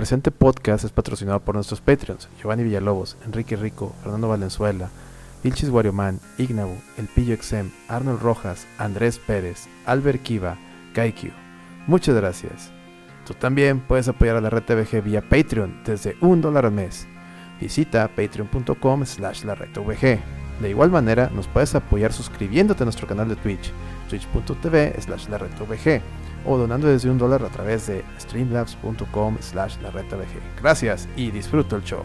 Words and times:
presente 0.00 0.30
podcast 0.30 0.82
es 0.82 0.92
patrocinado 0.92 1.40
por 1.40 1.56
nuestros 1.56 1.82
Patreons, 1.82 2.26
Giovanni 2.40 2.62
Villalobos, 2.62 3.18
Enrique 3.26 3.54
Rico, 3.54 3.94
Fernando 4.02 4.28
Valenzuela, 4.28 4.88
Vilchis 5.44 5.68
Warioman, 5.68 6.20
Ignabu, 6.38 6.74
El 6.96 7.06
Pillo 7.06 7.34
Exem, 7.34 7.70
Arnold 7.86 8.22
Rojas, 8.22 8.66
Andrés 8.78 9.18
Pérez, 9.18 9.68
Albert 9.84 10.22
Kiva, 10.22 10.56
Kaikyu. 10.94 11.32
Muchas 11.86 12.16
gracias. 12.16 12.70
Tú 13.26 13.34
también 13.34 13.80
puedes 13.80 14.08
apoyar 14.08 14.36
a 14.36 14.40
la 14.40 14.48
red 14.48 14.62
TVG 14.62 15.04
vía 15.04 15.20
Patreon 15.20 15.82
desde 15.84 16.16
un 16.22 16.40
dólar 16.40 16.64
al 16.64 16.72
mes. 16.72 17.06
Visita 17.60 18.08
patreon.com 18.08 19.04
slash 19.04 19.44
la. 19.44 19.54
De 19.54 20.70
igual 20.70 20.90
manera, 20.90 21.28
nos 21.28 21.46
puedes 21.46 21.74
apoyar 21.74 22.14
suscribiéndote 22.14 22.84
a 22.84 22.86
nuestro 22.86 23.06
canal 23.06 23.28
de 23.28 23.36
Twitch, 23.36 23.70
twitch.tv 24.08 24.94
slash 24.98 25.28
la 25.28 25.36
o 26.44 26.56
donando 26.56 26.88
desde 26.88 27.10
un 27.10 27.18
dólar 27.18 27.44
a 27.44 27.48
través 27.48 27.86
de 27.86 28.04
streamlabs.com 28.20 29.36
slash 29.40 29.76
la. 29.82 30.42
Gracias 30.60 31.08
y 31.16 31.30
disfruto 31.30 31.76
el 31.76 31.82
show. 31.82 32.04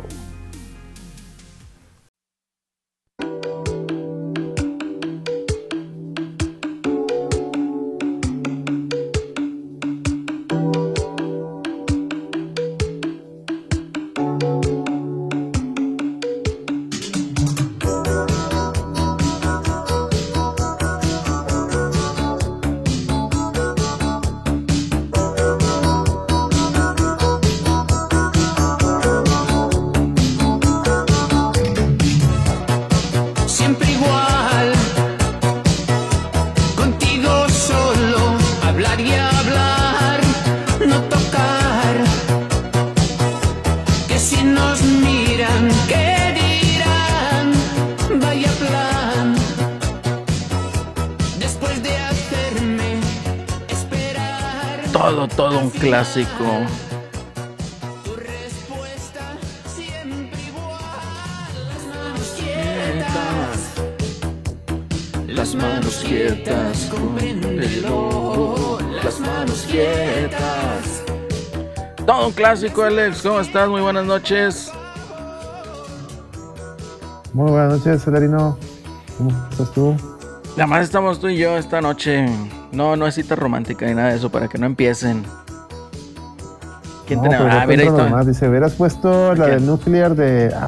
Clásico. 56.16 56.46
Tu 58.06 58.16
respuesta 58.16 59.36
siempre 59.68 60.40
igual. 60.48 60.80
Las 61.68 61.86
manos 61.94 62.36
quietas. 62.38 63.74
Las 65.28 65.56
manos 65.56 66.04
quietas, 66.08 66.90
compréndelo. 66.90 68.78
Las 69.04 69.20
manos 69.20 69.68
quietas. 69.70 71.04
Todo 72.06 72.28
un 72.28 72.34
clásico, 72.34 72.84
Alex. 72.84 73.22
¿Cómo 73.22 73.42
estás? 73.42 73.68
Muy 73.68 73.82
buenas 73.82 74.06
noches. 74.06 74.72
Muy 77.34 77.52
buenas 77.52 77.80
noches, 77.80 78.06
Celerino. 78.06 78.58
¿Cómo 79.18 79.32
estás 79.52 79.74
tú? 79.74 79.98
Nada 80.56 80.68
más 80.68 80.86
estamos 80.86 81.20
tú 81.20 81.28
y 81.28 81.38
yo 81.38 81.58
esta 81.58 81.82
noche. 81.82 82.26
No, 82.72 82.96
no 82.96 83.06
es 83.06 83.16
cita 83.16 83.36
romántica 83.36 83.86
ni 83.86 83.96
nada 83.96 84.12
de 84.12 84.16
eso 84.16 84.30
para 84.30 84.48
que 84.48 84.58
no 84.58 84.66
empiecen. 84.66 85.26
¿Quién 87.08 87.22
No, 87.22 87.30
tenemos? 87.30 87.48
Ah, 87.54 87.66
mira, 87.68 87.82
ahí 87.84 87.88
está. 87.90 88.24
Dice, 88.24 88.50
hubieras 88.50 88.74
puesto 88.74 89.36
la 89.36 89.46
¿Qué? 89.46 89.52
de 89.52 89.60
Nuclear 89.62 90.16
de... 90.16 90.52
ah, 90.56 90.68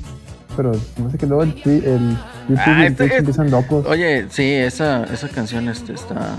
pero 0.55 0.71
no 0.97 1.09
sé 1.11 1.17
que 1.17 1.25
luego 1.27 1.43
el, 1.43 1.55
twi- 1.55 1.83
el 1.83 2.17
YouTube 2.49 2.59
Ah, 2.66 2.77
y 2.80 2.85
el 2.85 2.91
este- 2.91 3.03
Twitch 3.07 3.17
empiezan 3.19 3.52
locos. 3.52 3.85
Oye, 3.88 4.27
sí, 4.30 4.53
esa, 4.53 5.03
esa 5.05 5.27
canción 5.30 5.67
este, 5.70 5.93
está. 5.93 6.36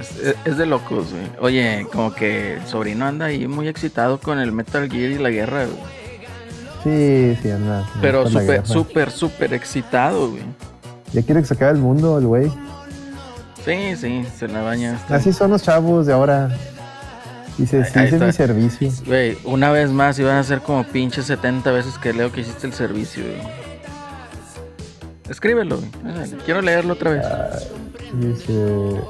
Es, 0.00 0.34
es 0.44 0.56
de 0.56 0.66
locos, 0.66 1.06
güey. 1.12 1.24
Oye, 1.40 1.86
como 1.92 2.12
que 2.14 2.54
el 2.54 2.66
sobrino 2.66 3.06
anda 3.06 3.26
ahí 3.26 3.46
muy 3.46 3.68
excitado 3.68 4.18
con 4.18 4.38
el 4.40 4.50
Metal 4.52 4.90
Gear 4.90 5.10
y 5.12 5.18
la 5.18 5.30
guerra, 5.30 5.64
güey. 5.66 5.78
Sí, 6.82 7.38
sí, 7.42 7.50
anda. 7.50 7.88
Pero 8.00 8.28
súper, 8.28 8.66
súper, 8.66 9.10
súper 9.10 9.54
excitado, 9.54 10.30
güey. 10.30 10.42
Ya 11.12 11.22
quiere 11.22 11.40
que 11.40 11.46
se 11.46 11.54
acabe 11.54 11.72
el 11.72 11.78
mundo, 11.78 12.18
el 12.18 12.26
güey. 12.26 12.50
Sí, 13.64 13.96
sí, 13.96 14.26
se 14.36 14.48
la 14.48 14.62
baña. 14.62 14.94
está- 14.96 15.14
Así 15.16 15.32
son 15.32 15.50
los 15.52 15.62
chavos 15.62 16.06
de 16.06 16.12
ahora. 16.12 16.50
Dice, 17.58 17.84
sí, 17.84 18.00
hice 18.00 18.18
mi 18.18 18.32
servicio. 18.32 18.90
Güey, 19.06 19.38
una 19.44 19.70
vez 19.70 19.90
más 19.90 20.18
iban 20.18 20.36
a 20.36 20.42
ser 20.42 20.60
como 20.60 20.84
pinches 20.84 21.26
70 21.26 21.70
veces 21.70 21.98
que 21.98 22.12
leo 22.12 22.32
que 22.32 22.40
hiciste 22.40 22.66
el 22.66 22.72
servicio, 22.72 23.22
güey. 23.24 23.64
Escríbelo, 25.28 25.78
güey. 25.78 25.90
Quiero 26.44 26.60
leerlo 26.62 26.94
otra 26.94 27.10
vez. 27.12 27.24
Dice, 28.14 29.00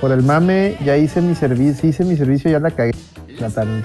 por 0.00 0.12
el 0.12 0.22
mame, 0.22 0.76
ya 0.84 0.96
hice 0.96 1.20
mi 1.22 1.34
servicio, 1.34 1.88
hice 1.88 2.04
mi 2.04 2.16
servicio, 2.16 2.50
ya 2.50 2.58
la 2.60 2.70
cagué. 2.70 2.94
La 3.38 3.48
tan- 3.50 3.82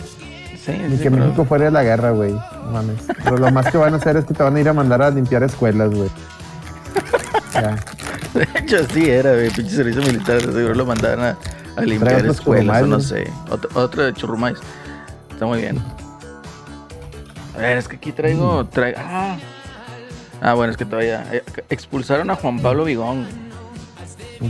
Sí, 0.63 0.73
Ni 0.73 0.97
sí, 0.97 1.03
que 1.03 1.09
pero- 1.09 1.23
México 1.25 1.45
fuera 1.45 1.66
de 1.66 1.72
la 1.72 1.83
guerra, 1.83 2.11
güey. 2.11 2.31
No 2.33 2.72
mames. 2.72 2.97
Pero 3.23 3.38
lo 3.38 3.51
más 3.51 3.72
que 3.72 3.78
van 3.79 3.93
a 3.95 3.97
hacer 3.97 4.16
es 4.17 4.25
que 4.25 4.33
te 4.35 4.43
van 4.43 4.55
a 4.55 4.59
ir 4.59 4.69
a 4.69 4.73
mandar 4.73 5.01
a 5.01 5.09
limpiar 5.09 5.41
escuelas, 5.43 5.89
güey. 5.89 6.09
Ya. 7.53 7.75
De 8.35 8.47
hecho, 8.59 8.85
sí 8.93 9.09
era, 9.09 9.33
güey. 9.33 9.49
Pinche 9.49 9.75
servicio 9.75 10.01
militar. 10.03 10.39
Seguro 10.41 10.75
lo 10.75 10.85
mandaban 10.85 11.19
a, 11.22 11.38
a 11.76 11.82
limpiar 11.82 12.26
escuelas 12.26 12.84
o 12.84 12.88
no 12.88 13.00
sé. 13.00 13.30
Otro, 13.50 13.70
otro 13.74 14.04
de 14.04 14.14
churrumais. 14.14 14.58
Está 15.32 15.46
muy 15.46 15.62
bien. 15.62 15.82
A 17.56 17.58
ver, 17.58 17.78
es 17.78 17.88
que 17.88 17.98
aquí 17.98 18.12
traigo. 18.12 18.66
traigo 18.66 19.00
ah. 19.02 19.38
ah, 20.42 20.54
bueno, 20.54 20.72
es 20.72 20.78
que 20.78 20.86
todavía. 20.86 21.26
eh, 21.32 21.44
expulsaron 21.70 22.30
a 22.30 22.36
Juan 22.36 22.59
Pablo 22.59 22.86
Vigón. 22.86 23.28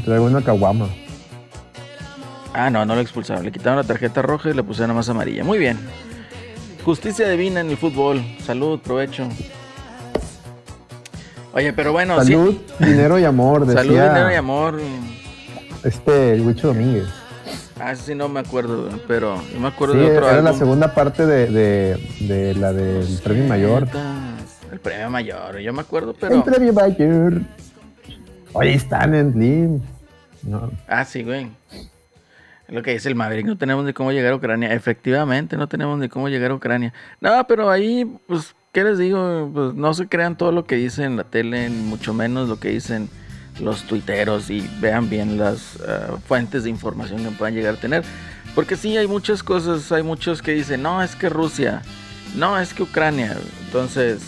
Traigo 0.06 0.26
una 0.26 0.42
caguama. 0.42 0.88
Ah, 2.54 2.70
no, 2.70 2.86
no 2.86 2.96
lo 2.96 3.02
expulsaron. 3.02 3.44
Le 3.44 3.52
quitaron 3.52 3.78
la 3.78 3.84
tarjeta 3.84 4.22
roja 4.22 4.50
y 4.50 4.54
le 4.54 4.64
pusieron 4.64 4.96
más 4.96 5.10
amarilla. 5.10 5.44
Muy 5.44 5.58
bien. 5.58 5.78
Justicia 6.84 7.28
divina 7.30 7.62
en 7.62 7.70
el 7.70 7.78
fútbol. 7.78 8.24
Salud, 8.46 8.80
provecho. 8.80 9.28
Oye, 11.54 11.74
pero 11.74 11.92
bueno, 11.92 12.16
Salud, 12.24 12.56
dinero 12.80 13.20
y 13.20 13.26
amor, 13.26 13.66
decía 13.66 13.82
Salud, 13.82 13.94
dinero 13.94 14.32
y 14.32 14.36
amor. 14.36 14.80
Este 15.84 16.34
el 16.34 16.42
Huicho 16.42 16.68
Domínguez. 16.68 17.06
Ah, 17.80 17.96
sí 17.96 18.14
no 18.14 18.30
me 18.30 18.40
acuerdo, 18.40 18.90
pero 19.08 19.42
yo 19.52 19.60
me 19.60 19.68
acuerdo 19.68 19.96
Sí, 19.96 20.00
de 20.02 20.18
otro 20.18 20.30
era 20.30 20.42
la 20.42 20.54
segunda 20.54 20.94
parte 20.94 21.26
de, 21.26 21.48
de, 21.48 21.98
de 22.28 22.54
la 22.56 22.72
del 22.74 23.20
premio 23.24 23.46
mayor. 23.46 23.88
El 24.72 24.80
premio 24.80 25.10
mayor, 25.10 25.58
yo 25.60 25.74
me 25.74 25.82
acuerdo, 25.82 26.14
pero. 26.20 26.36
El 26.36 26.44
premio 26.44 26.74
mayor. 26.74 27.42
Oye, 28.54 28.74
están 28.74 29.16
en 29.16 29.34
Slim. 29.34 29.82
No, 30.44 30.72
Ah, 30.88 31.06
sí, 31.06 31.24
güey. 31.24 31.48
Lo 32.68 32.84
que 32.84 32.94
dice 32.94 33.10
el 33.10 33.16
Maverick, 33.16 33.46
no 33.46 33.58
tenemos 33.58 33.84
ni 33.84 33.92
cómo 33.94 34.12
llegar 34.12 34.32
a 34.32 34.36
Ucrania. 34.38 34.74
Efectivamente, 34.74 35.58
no 35.58 35.68
tenemos 35.68 36.00
ni 36.00 36.08
cómo 36.08 36.30
llegar 36.30 36.52
a 36.52 36.56
Ucrania. 36.56 36.94
No, 37.20 37.46
pero 37.48 37.70
ahí, 37.70 38.06
pues, 38.28 38.56
¿qué 38.72 38.84
les 38.86 38.98
digo? 38.98 39.50
Pues 39.54 39.74
no 39.74 39.94
se 39.94 40.08
crean 40.08 40.38
todo 40.38 40.54
lo 40.54 40.64
que 40.66 40.76
dice 40.76 41.04
en 41.04 41.18
la 41.18 41.26
tele, 41.26 41.70
mucho 41.70 42.14
menos 42.14 42.48
lo 42.48 42.60
que 42.60 42.70
dicen 42.70 43.10
los 43.62 43.84
tuiteros 43.84 44.50
y 44.50 44.68
vean 44.80 45.10
bien 45.10 45.38
las 45.38 45.78
ah, 45.88 46.18
fuentes 46.28 46.64
de 46.64 46.70
información 46.70 47.24
que 47.24 47.32
puedan 47.32 47.54
llegar 47.56 47.76
a 47.76 47.78
tener. 47.80 48.04
Porque 48.56 48.76
sí, 48.76 48.98
hay 48.98 49.08
muchas 49.08 49.44
cosas, 49.44 49.92
hay 49.92 50.04
muchos 50.04 50.42
que 50.42 50.52
dicen, 50.54 50.82
no, 50.82 51.02
es 51.02 51.16
que 51.16 51.30
Rusia, 51.30 51.82
no, 52.36 52.60
es 52.60 52.74
que 52.74 52.84
Ucrania. 52.84 53.38
Entonces, 53.66 54.20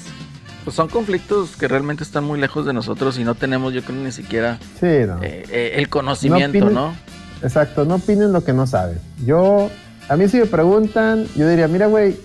pues 0.64 0.76
son 0.78 0.88
conflictos 0.88 1.58
que 1.58 1.68
realmente 1.68 2.04
están 2.04 2.24
muy 2.24 2.40
lejos 2.40 2.66
de 2.66 2.72
nosotros 2.72 3.20
y 3.20 3.26
no 3.26 3.36
tenemos, 3.36 3.74
yo 3.74 3.82
creo, 3.84 3.98
ni 4.02 4.14
siquiera 4.14 4.60
sí, 4.80 4.88
no. 5.06 5.22
eh, 5.22 5.44
eh, 5.50 5.74
el 5.76 5.90
conocimiento, 5.90 6.58
opinen- 6.60 6.72
¿no? 6.72 6.94
Exacto, 7.42 7.84
no 7.84 7.96
opinen 7.96 8.32
lo 8.32 8.46
que 8.46 8.54
no 8.54 8.66
saben. 8.66 8.98
Yo, 9.26 9.70
a 10.08 10.16
mí 10.16 10.30
si 10.30 10.38
me 10.38 10.46
preguntan, 10.46 11.26
yo 11.36 11.50
diría, 11.50 11.68
mira, 11.68 11.88
güey, 11.88 12.16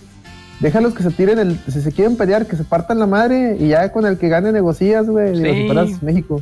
déjalos 0.60 0.94
que 0.94 1.02
se 1.02 1.10
tiren 1.10 1.40
el, 1.40 1.58
si 1.68 1.80
se 1.80 1.90
quieren 1.90 2.16
pelear, 2.16 2.46
que 2.46 2.54
se 2.54 2.62
partan 2.62 3.00
la 3.00 3.06
madre 3.08 3.56
y 3.58 3.66
ya 3.68 3.90
con 3.90 4.06
el 4.06 4.18
que 4.18 4.28
gane 4.28 4.52
negocias, 4.52 5.06
güey. 5.08 5.34
Sí. 5.36 5.42
si 5.42 5.66
fueras 5.66 6.00
México. 6.04 6.40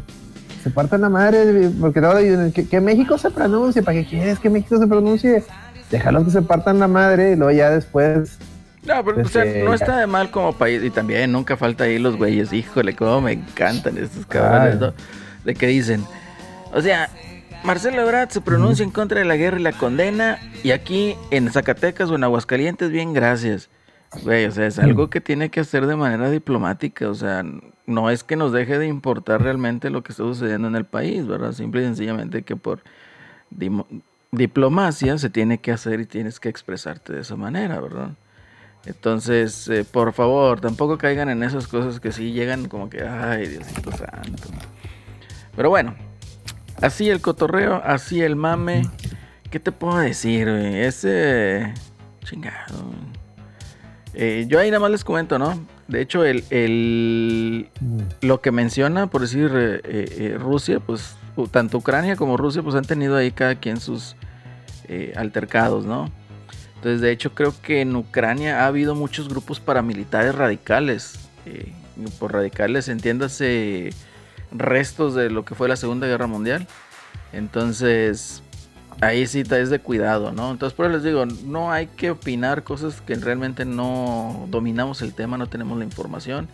Se 0.66 0.72
partan 0.72 1.00
la 1.00 1.08
madre, 1.08 1.70
porque 1.80 2.00
luego 2.00 2.18
dicen 2.18 2.50
que, 2.50 2.66
que 2.66 2.80
México 2.80 3.16
se 3.18 3.30
pronuncie, 3.30 3.84
¿para 3.84 3.98
qué 3.98 4.04
quieres 4.04 4.40
que 4.40 4.50
México 4.50 4.76
se 4.80 4.88
pronuncie? 4.88 5.44
Déjalos 5.92 6.24
que 6.24 6.32
se 6.32 6.42
partan 6.42 6.80
la 6.80 6.88
madre 6.88 7.30
y 7.30 7.36
luego 7.36 7.56
ya 7.56 7.70
después, 7.70 8.36
No, 8.82 9.04
pero 9.04 9.22
o 9.22 9.28
sea, 9.28 9.44
Este, 9.44 9.62
no 9.62 9.74
está 9.74 9.96
de 9.96 10.08
mal 10.08 10.32
como 10.32 10.52
país. 10.54 10.82
Y 10.82 10.90
también 10.90 11.30
nunca 11.30 11.56
falta 11.56 11.84
ahí 11.84 12.00
los 12.00 12.16
güeyes. 12.16 12.52
Híjole, 12.52 12.96
cómo 12.96 13.20
me 13.20 13.34
encantan 13.34 13.96
estos 13.96 14.26
cabrones. 14.26 14.80
¿no? 14.80 14.92
De 15.44 15.54
que 15.54 15.68
dicen. 15.68 16.04
O 16.72 16.82
sea, 16.82 17.10
Marcelo 17.62 18.02
Ebrard 18.02 18.30
se 18.30 18.40
pronuncia 18.40 18.82
en 18.82 18.90
contra 18.90 19.20
de 19.20 19.24
la 19.24 19.36
guerra 19.36 19.60
y 19.60 19.62
la 19.62 19.72
condena. 19.72 20.40
Y 20.64 20.72
aquí 20.72 21.14
en 21.30 21.48
Zacatecas 21.52 22.10
o 22.10 22.16
en 22.16 22.24
Aguascalientes, 22.24 22.90
bien, 22.90 23.12
gracias. 23.12 23.68
Güey, 24.22 24.46
o 24.46 24.50
sea, 24.50 24.66
es 24.66 24.78
algo 24.78 25.10
que 25.10 25.20
tiene 25.20 25.50
que 25.50 25.60
hacer 25.60 25.86
de 25.86 25.96
manera 25.96 26.30
diplomática. 26.30 27.08
O 27.08 27.14
sea, 27.14 27.44
no 27.86 28.10
es 28.10 28.24
que 28.24 28.36
nos 28.36 28.52
deje 28.52 28.78
de 28.78 28.86
importar 28.86 29.42
realmente 29.42 29.90
lo 29.90 30.02
que 30.02 30.12
está 30.12 30.24
sucediendo 30.24 30.68
en 30.68 30.76
el 30.76 30.84
país, 30.84 31.26
¿verdad? 31.26 31.52
Simple 31.52 31.82
y 31.82 31.84
sencillamente 31.84 32.42
que 32.42 32.56
por 32.56 32.82
diplomacia 34.30 35.18
se 35.18 35.30
tiene 35.30 35.58
que 35.58 35.72
hacer 35.72 36.00
y 36.00 36.06
tienes 36.06 36.40
que 36.40 36.48
expresarte 36.48 37.12
de 37.12 37.20
esa 37.20 37.36
manera, 37.36 37.80
¿verdad? 37.80 38.10
Entonces, 38.84 39.68
eh, 39.68 39.84
por 39.84 40.12
favor, 40.12 40.60
tampoco 40.60 40.96
caigan 40.96 41.28
en 41.28 41.42
esas 41.42 41.66
cosas 41.66 41.98
que 41.98 42.12
sí 42.12 42.32
llegan 42.32 42.68
como 42.68 42.88
que, 42.88 43.02
ay, 43.02 43.48
Diosito 43.48 43.90
santo. 43.90 44.48
Pero 45.56 45.70
bueno, 45.70 45.96
así 46.80 47.10
el 47.10 47.20
cotorreo, 47.20 47.82
así 47.84 48.22
el 48.22 48.36
mame. 48.36 48.82
¿Qué 49.50 49.58
te 49.58 49.72
puedo 49.72 49.98
decir, 49.98 50.50
güey? 50.50 50.82
Ese. 50.82 51.74
Chingado. 52.22 52.84
güey. 52.84 53.15
Eh, 54.18 54.46
yo 54.48 54.58
ahí 54.58 54.70
nada 54.70 54.80
más 54.80 54.90
les 54.90 55.04
comento, 55.04 55.38
¿no? 55.38 55.60
De 55.88 56.00
hecho, 56.00 56.24
el, 56.24 56.42
el- 56.50 57.68
lo 58.22 58.40
que 58.40 58.50
menciona, 58.50 59.08
por 59.08 59.20
decir, 59.20 59.50
eh, 59.54 59.80
eh, 59.84 60.36
Rusia, 60.38 60.80
pues 60.80 61.16
tanto 61.50 61.76
Ucrania 61.78 62.16
como 62.16 62.38
Rusia, 62.38 62.62
pues 62.62 62.74
han 62.74 62.84
tenido 62.86 63.14
ahí 63.16 63.30
cada 63.30 63.56
quien 63.56 63.78
sus 63.78 64.16
altercados, 65.16 65.84
¿no? 65.84 66.10
Entonces, 66.76 67.00
de 67.00 67.10
hecho, 67.10 67.34
creo 67.34 67.52
que 67.60 67.80
en 67.80 67.94
Ucrania 67.96 68.60
ha 68.62 68.66
habido 68.68 68.94
muchos 68.94 69.28
grupos 69.28 69.60
paramilitares 69.60 70.34
radicales. 70.34 71.18
por 72.18 72.32
radicales, 72.32 72.88
entiéndase 72.88 73.90
restos 74.52 75.14
de 75.14 75.28
lo 75.30 75.44
que 75.44 75.54
fue 75.54 75.68
la 75.68 75.76
Segunda 75.76 76.06
Guerra 76.06 76.26
Mundial. 76.26 76.66
Entonces, 77.32 78.42
ahí 79.00 79.26
sí 79.26 79.42
es 79.48 79.70
de 79.70 79.78
cuidado, 79.78 80.32
¿no? 80.32 80.50
Entonces, 80.50 80.74
por 80.76 80.86
eso 80.86 80.94
les 80.94 81.04
digo, 81.04 81.26
no 81.26 81.72
hay 81.72 81.86
que 81.86 82.10
opinar 82.10 82.62
cosas 82.62 83.00
que 83.00 83.14
realmente 83.14 83.64
no 83.64 84.46
dominamos 84.48 85.02
el 85.02 85.14
tema, 85.14 85.36
no 85.36 85.48
tenemos 85.48 85.78
la 85.78 85.84
información. 85.84 86.48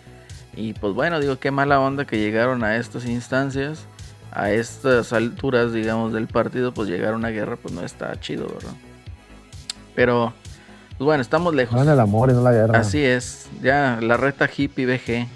Y 0.55 0.75
pues 0.75 0.95
bueno, 0.95 1.21
digo, 1.21 1.39
qué 1.39 1.51
mala 1.51 1.81
onda 1.81 2.05
que 2.05 2.19
llegaron 2.19 2.63
a 2.65 2.77
estas 2.77 3.07
instancias, 3.07 3.87
a 4.31 4.51
estas 4.51 5.13
alturas, 5.13 5.73
digamos, 5.73 6.13
del 6.13 6.27
partido, 6.27 6.73
pues 6.73 6.89
llegar 6.89 7.15
a 7.15 7.17
una 7.17 7.31
guerra, 7.31 7.57
pues 7.57 7.73
no 7.75 7.83
está 7.83 8.19
chido, 8.21 8.47
¿verdad? 8.47 8.75
Pero, 9.95 10.33
pues 10.91 11.05
bueno, 11.05 11.23
estamos 11.23 11.55
lejos. 11.55 11.75
No 11.75 11.83
en 11.83 11.89
el 11.91 12.01
amor 12.01 12.31
y 12.31 12.35
no 12.35 12.43
la 12.43 12.53
guerra. 12.53 12.79
Así 12.79 13.03
es, 13.03 13.49
ya 13.63 13.99
la 14.03 14.17
reta 14.17 14.49
hippie 14.55 14.87
BG. 14.87 15.27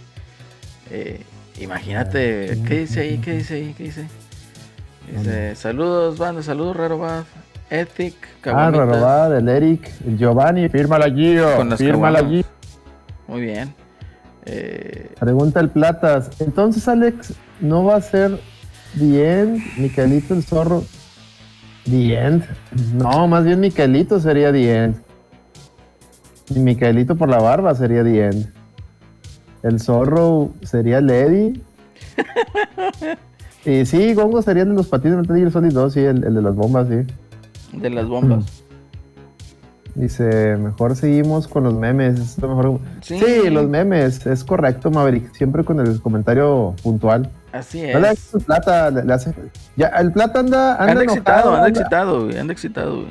Eh, 0.91 1.23
imagínate, 1.61 2.61
¿qué 2.67 2.81
dice 2.81 3.00
ahí? 3.00 3.19
¿Qué 3.19 3.32
dice 3.32 3.55
ahí? 3.55 3.75
¿Qué 3.76 3.85
dice? 3.85 4.06
Dice, 5.11 5.55
saludos, 5.55 6.19
banda, 6.19 6.43
saludos, 6.43 6.76
Raro 6.76 6.99
Bad, 6.99 7.25
Ethic, 7.70 8.14
Ah, 8.44 8.70
Caguamitas". 8.70 9.31
Del 9.31 9.49
Eric, 9.49 9.93
el 10.06 10.19
Giovanni, 10.19 10.69
fírmala 10.69 11.11
Gio, 11.11 11.56
Con 11.56 11.70
las 11.70 11.79
fírmala. 11.79 12.25
Gio. 12.25 12.44
Muy 13.29 13.41
bien. 13.41 13.75
Eh, 14.44 15.11
Pregunta 15.19 15.61
el 15.61 15.70
Platas. 15.70 16.31
Entonces, 16.41 16.87
Alex, 16.88 17.35
¿no 17.61 17.85
va 17.85 17.97
a 17.97 18.00
ser 18.00 18.41
The 18.99 19.41
End, 19.41 19.61
Miquelito 19.79 20.35
el 20.35 20.43
zorro? 20.44 20.85
The 21.85 22.14
End. 22.14 22.44
No, 22.94 23.26
más 23.29 23.44
bien 23.44 23.61
Miquelito 23.61 24.20
sería 24.20 24.53
The 24.53 24.85
End. 24.85 24.97
Y 26.50 26.61
Miquelito 26.61 27.17
por 27.17 27.29
la 27.29 27.38
barba 27.38 27.75
sería 27.75 28.05
The 28.05 28.26
End. 28.26 28.53
El 29.62 29.81
zorro 29.81 30.50
sería 30.62 31.00
Lady. 31.00 31.61
y 33.67 33.85
sí, 33.87 34.15
Gongo 34.15 34.41
sería 34.43 34.63
el 34.63 34.71
de 34.71 34.75
los 34.77 34.87
patines 34.87 35.17
de 35.17 35.23
Metal 35.23 35.37
Gear 35.37 35.51
Solid 35.53 35.73
2, 35.73 35.93
sí, 35.93 36.01
el, 36.01 36.25
el 36.25 36.35
de 36.35 36.43
las 36.43 36.55
bombas, 36.55 36.87
sí. 36.89 37.79
de 37.79 37.91
las 37.91 38.07
bombas. 38.07 38.45
Dice, 39.95 40.59
mejor 40.59 40.95
seguimos 40.95 41.49
con 41.49 41.65
los 41.65 41.73
memes. 41.73 42.21
es 42.21 42.39
lo 42.39 42.55
mejor. 42.55 42.81
Sí. 43.01 43.19
Sí. 43.19 43.49
los 43.49 43.67
memes, 43.67 44.27
es 44.27 44.45
correcto, 44.45 44.91
Maverick. 44.91 45.33
Siempre 45.35 45.65
con 45.65 45.81
el 45.81 46.03
comentario 46.03 46.75
puntual. 46.83 47.31
Así 47.51 47.83
No 47.93 48.01
le 48.01 48.11
es. 48.11 48.35
el 48.35 48.43
plata, 48.43 48.91
le, 48.91 49.05
le 49.05 49.13
hace. 49.15 49.33
Ya, 49.75 49.87
el 49.89 50.13
plata 50.13 50.41
anda, 50.41 50.73
anda, 50.77 50.91
Anda 50.93 51.03
excitado, 51.05 51.39
enojado, 51.41 51.55
anda 51.55 51.67
anda- 51.67 51.69
excitado, 51.81 52.25
güey, 52.25 52.39
anda 52.39 52.53
excitado, 52.53 52.95
güey. 52.97 53.09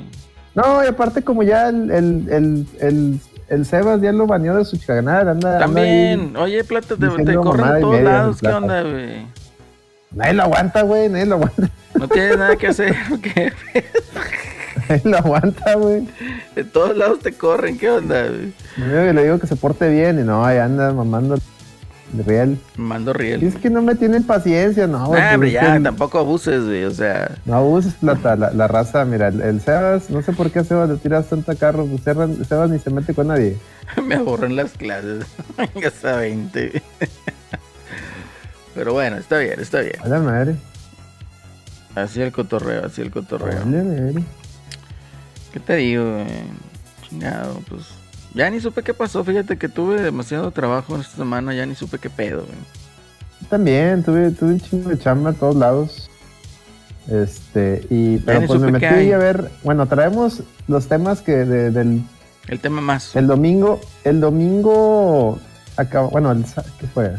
No, 0.54 0.84
y 0.84 0.88
aparte, 0.88 1.24
como 1.24 1.42
ya 1.42 1.70
el, 1.70 1.90
el, 1.90 2.30
el, 2.30 2.68
el, 2.80 3.20
el 3.50 3.66
Sebas 3.66 4.00
ya 4.00 4.12
lo 4.12 4.28
baneó 4.28 4.56
de 4.56 4.64
su 4.64 4.80
canal, 4.86 5.28
anda. 5.28 5.32
anda 5.32 5.56
ahí. 5.56 5.60
También, 5.60 6.38
oye, 6.38 6.64
Plata, 6.64 6.96
te, 6.96 7.08
te 7.24 7.34
corren 7.36 7.82
todos 7.82 8.02
lados, 8.02 8.38
¿qué 8.40 8.48
onda, 8.48 8.84
güey? 8.84 9.26
Nadie 10.16 10.34
lo 10.34 10.44
aguanta, 10.44 10.82
güey, 10.82 11.10
nadie 11.10 11.26
lo 11.26 11.36
aguanta. 11.36 11.70
No 11.96 12.10
tienes 12.10 12.38
nada 12.38 12.58
que 12.58 12.68
hacer, 12.68 12.94
¿qué? 13.22 13.54
Nadie 14.90 15.02
lo 15.06 15.18
aguanta, 15.18 15.76
güey. 15.76 16.06
De 16.54 16.66
todos 16.66 16.98
lados 16.98 17.20
te 17.20 17.32
corren, 17.32 17.78
¿qué 17.78 17.90
onda, 17.90 18.28
güey? 18.28 18.52
Yo 18.78 19.14
le 19.14 19.24
digo 19.24 19.40
que 19.40 19.48
se 19.48 19.56
porte 19.56 19.88
bien 19.90 20.20
y 20.20 20.24
no, 20.24 20.46
ahí 20.46 20.58
anda 20.58 20.92
mamando 20.92 21.38
de 22.12 22.24
real. 22.24 22.58
Mando 22.76 23.14
riel. 23.14 23.44
Y 23.44 23.46
es 23.46 23.56
que 23.56 23.70
no 23.70 23.82
me 23.82 23.96
tienen 23.96 24.24
paciencia, 24.24 24.88
no, 24.88 25.08
güey. 25.08 25.22
Nah, 25.22 25.46
ya, 25.46 25.82
tampoco 25.82 26.20
abuses, 26.20 26.66
güey, 26.66 26.84
o 26.84 26.92
sea, 26.92 27.32
No 27.46 27.56
abuses 27.56 27.94
plata, 27.94 28.36
la, 28.36 28.52
la 28.52 28.68
raza, 28.68 29.06
mira, 29.06 29.30
el, 29.30 29.40
el 29.42 29.62
Sebas, 29.62 30.10
no 30.10 30.22
sé 30.22 30.34
por 30.34 30.52
qué 30.52 30.60
a 30.60 30.64
Sebas 30.66 30.90
le 30.90 30.98
tiras 30.98 31.28
tanta 31.28 31.56
carro, 31.56 31.86
pues 31.86 32.02
Sebas, 32.04 32.30
Sebas 32.46 32.70
ni 32.70 32.80
se 32.80 32.90
mete 32.90 33.14
con 33.14 33.28
nadie. 33.28 33.58
me 34.04 34.16
aburren 34.16 34.58
las 34.58 34.74
clases. 34.74 35.26
Venga, 35.58 35.88
esa 35.88 36.18
20. 36.18 36.82
Pero 38.76 38.94
bueno, 38.94 39.18
está 39.18 39.38
bien, 39.40 39.60
está 39.60 39.80
bien. 39.80 39.96
Vale, 40.04 40.20
madre. 40.20 40.56
Así 41.96 42.22
el 42.22 42.32
cotorreo, 42.32 42.86
así 42.86 43.02
el 43.02 43.10
cotorreo. 43.10 43.66
Madre. 43.66 44.24
¿Qué 45.54 45.60
te 45.62 45.76
digo, 45.78 46.04
güey? 46.12 46.28
Chingado, 47.10 47.62
pues. 47.70 47.84
Ya 48.34 48.50
ni 48.50 48.60
supe 48.60 48.84
qué 48.84 48.94
pasó, 48.94 49.24
fíjate 49.24 49.58
que 49.58 49.70
tuve 49.70 50.02
demasiado 50.02 50.52
trabajo 50.52 50.94
en 50.96 51.02
esta 51.02 51.16
semana, 51.16 51.54
ya 51.54 51.66
ni 51.66 51.74
supe 51.74 52.00
qué 52.00 52.10
pedo, 52.10 52.42
güey. 52.42 52.58
También, 53.50 54.04
tuve, 54.04 54.32
tuve 54.32 54.54
un 54.54 54.60
chingo 54.60 54.90
de 54.90 55.00
chamba 55.00 55.30
a 55.30 55.34
todos 55.34 55.56
lados. 55.56 56.10
Este, 57.08 57.86
y, 57.90 58.18
pero 58.18 58.46
pues 58.48 58.60
me 58.60 58.72
metí 58.72 59.12
a 59.12 59.18
ver, 59.18 59.52
bueno, 59.64 59.86
traemos 59.88 60.42
los 60.68 60.88
temas 60.88 61.22
que 61.22 61.32
de- 61.46 61.70
del 61.72 62.02
El 62.48 62.60
tema 62.60 62.82
más. 62.82 63.16
el 63.16 63.28
domingo, 63.28 63.80
el 64.04 64.20
domingo, 64.20 65.40
acaba, 65.78 66.08
bueno, 66.08 66.32
el, 66.32 66.44
¿qué 66.80 66.88
fue? 66.88 67.12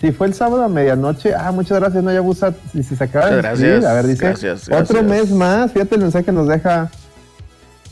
Sí, 0.00 0.12
fue 0.12 0.28
el 0.28 0.34
sábado 0.34 0.62
a 0.62 0.68
medianoche. 0.68 1.34
Ah, 1.34 1.50
muchas 1.50 1.80
gracias, 1.80 2.04
no, 2.04 2.12
ya 2.12 2.20
gusta, 2.20 2.54
si, 2.72 2.82
si 2.84 2.94
se 2.94 3.04
acaba 3.04 3.30
de 3.30 3.36
gracias, 3.38 3.84
A 3.84 3.92
ver, 3.94 4.06
dice, 4.06 4.26
gracias, 4.26 4.62
otro 4.68 4.76
gracias. 5.00 5.04
mes 5.04 5.30
más, 5.32 5.72
fíjate 5.72 5.96
el 5.96 6.02
mensaje 6.02 6.24
que 6.24 6.32
nos 6.32 6.46
deja 6.46 6.90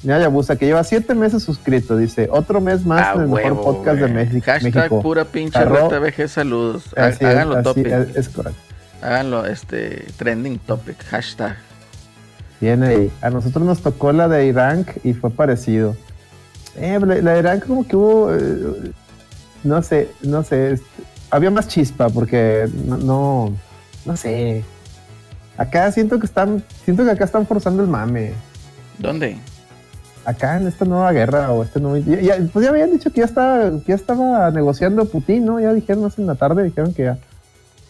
ya 0.03 0.19
Yabusa, 0.21 0.55
que 0.55 0.67
lleva 0.67 0.85
siete 0.85 1.17
meses 1.17 1.43
suscrito, 1.43 1.97
dice, 1.97 2.29
otro 2.31 2.61
mes 2.61 2.87
más 2.87 3.03
Ah, 3.03 3.13
en 3.17 3.23
el 3.23 3.29
mejor 3.29 3.61
podcast 3.61 3.99
de. 4.01 4.07
México. 4.09 4.45
Hashtag 4.47 4.75
México. 4.75 5.03
pura 5.03 5.25
pinche 5.25 5.59
Arro- 5.59 5.91
reta 5.91 5.99
VG 5.99 6.29
saludos. 6.29 6.85
Así 6.97 7.25
es, 7.25 7.31
Háganlo 7.31 7.55
así 7.57 7.65
topic. 7.65 7.87
es, 7.87 8.17
es 8.17 8.29
correcto. 8.29 8.61
Háganlo 9.03 9.45
este 9.47 10.07
trending 10.17 10.59
topic. 10.61 11.03
Hashtag. 11.07 11.57
Viene 12.61 12.87
ahí. 12.87 13.13
A 13.21 13.31
nosotros 13.31 13.65
nos 13.65 13.81
tocó 13.83 14.13
la 14.13 14.29
de 14.29 14.47
Irán 14.47 14.87
y 15.03 15.13
fue 15.13 15.31
parecido. 15.31 15.97
Eh, 16.77 17.01
la, 17.05 17.17
la 17.17 17.33
de 17.33 17.39
Irán 17.41 17.61
como 17.61 17.87
que 17.89 17.97
hubo, 17.97 18.33
eh, 18.33 18.93
no 19.65 19.83
sé, 19.83 20.09
no 20.23 20.45
sé, 20.45 20.73
este, 20.75 20.87
había 21.31 21.51
más 21.51 21.69
chispa 21.69 22.09
porque 22.09 22.69
no, 22.87 22.97
no, 22.99 23.57
no 24.05 24.17
sé. 24.17 24.65
Acá 25.57 25.91
siento 25.93 26.19
que 26.21 26.27
están, 26.27 26.63
siento 26.85 27.05
que 27.05 27.11
acá 27.11 27.25
están 27.25 27.47
forzando 27.47 27.83
el 27.83 27.89
mame. 27.89 28.33
¿Dónde? 28.99 29.39
Acá 30.25 30.57
en 30.57 30.67
esta 30.67 30.85
nueva 30.85 31.13
guerra 31.13 31.53
o 31.53 31.63
este 31.63 31.81
nuevo, 31.81 32.05
ya, 32.05 32.21
ya- 32.21 32.39
pues 32.53 32.65
ya 32.65 32.71
habían 32.71 32.91
dicho 32.93 33.11
que 33.11 33.21
ya 33.21 33.27
estaba, 33.27 33.71
que 33.71 33.85
ya 33.89 33.95
estaba 33.95 34.51
negociando 34.51 35.05
Putin, 35.07 35.47
¿no? 35.47 35.61
Ya 35.61 35.73
dijeron 35.73 36.05
hace 36.05 36.21
en 36.21 36.27
la 36.27 36.35
tarde, 36.35 36.65
dijeron 36.65 36.93
que 36.93 37.05
ya, 37.05 37.19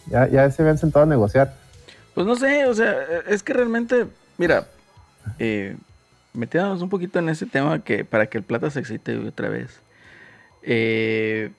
ya, 0.09 0.27
ya 0.29 0.51
se 0.51 0.61
habían 0.61 0.77
sentado 0.77 1.03
a 1.03 1.07
negociar. 1.09 1.55
Pues 2.13 2.25
no 2.27 2.35
sé, 2.35 2.65
o 2.67 2.73
sea, 2.73 2.95
es 3.27 3.43
que 3.43 3.53
realmente, 3.53 4.07
mira, 4.37 4.67
eh, 5.39 5.75
metiéndonos 6.33 6.81
un 6.81 6.89
poquito 6.89 7.19
en 7.19 7.29
ese 7.29 7.45
tema 7.47 7.79
que 7.83 8.05
para 8.05 8.27
que 8.27 8.37
el 8.37 8.43
plata 8.43 8.69
se 8.69 8.79
excite 8.79 9.17
otra 9.17 9.49
vez. 9.49 9.79
Eh, 10.63 11.51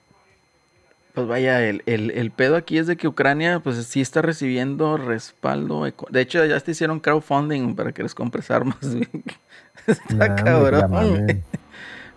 pues 1.18 1.26
vaya, 1.28 1.66
el, 1.68 1.82
el- 1.86 2.12
el 2.12 2.30
pedo 2.30 2.54
aquí 2.54 2.78
es 2.78 2.86
de 2.86 2.96
que 2.96 3.08
Ucrania, 3.08 3.58
pues 3.58 3.76
sí 3.86 4.00
está 4.00 4.22
recibiendo 4.22 4.96
respaldo. 4.96 5.84
De 6.10 6.20
hecho, 6.20 6.44
ya 6.46 6.60
te 6.60 6.70
hicieron 6.70 7.00
crowdfunding 7.00 7.74
para 7.74 7.90
que 7.90 8.04
les 8.04 8.14
compres 8.14 8.52
armas. 8.52 8.78
está 9.88 10.28
Nah, 10.28 10.34
hombre, 10.56 10.78
cabrón. 10.78 11.44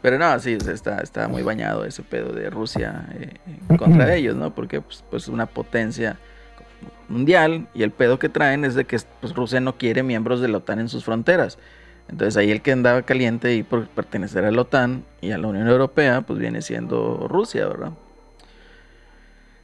Pero 0.04 0.20
no, 0.20 0.40
sí, 0.40 0.52
está, 0.72 1.00
está 1.00 1.28
muy 1.28 1.42
bañado 1.42 1.84
ese 1.84 2.04
pedo 2.04 2.32
de 2.32 2.52
Rusia 2.52 3.08
eh, 3.20 3.40
contra 3.80 4.14
ellos, 4.14 4.36
¿no? 4.36 4.54
Porque 4.54 4.82
pues, 4.82 5.04
pues 5.10 5.28
una 5.28 5.48
potencia 5.48 6.20
mundial 7.10 7.68
y 7.74 7.82
el 7.82 7.90
pedo 7.90 8.20
que 8.20 8.30
traen 8.30 8.66
es 8.66 8.76
de 8.76 8.86
que 8.86 9.00
pues, 9.20 9.34
Rusia 9.34 9.60
no 9.62 9.78
quiere 9.80 10.04
miembros 10.04 10.42
de 10.42 10.48
la 10.48 10.58
OTAN 10.60 10.80
en 10.80 10.90
sus 10.90 11.04
fronteras. 11.06 11.58
Entonces 12.08 12.38
ahí 12.38 12.52
el 12.52 12.62
que 12.62 12.72
andaba 12.72 13.02
caliente 13.02 13.56
y 13.56 13.64
por 13.64 13.88
pertenecer 13.88 14.46
a 14.46 14.52
la 14.52 14.62
OTAN 14.62 15.06
y 15.22 15.32
a 15.32 15.40
la 15.40 15.48
Unión 15.48 15.68
Europea, 15.68 16.22
pues 16.22 16.38
viene 16.38 16.62
siendo 16.62 17.28
Rusia, 17.28 17.68
¿verdad? 17.68 17.94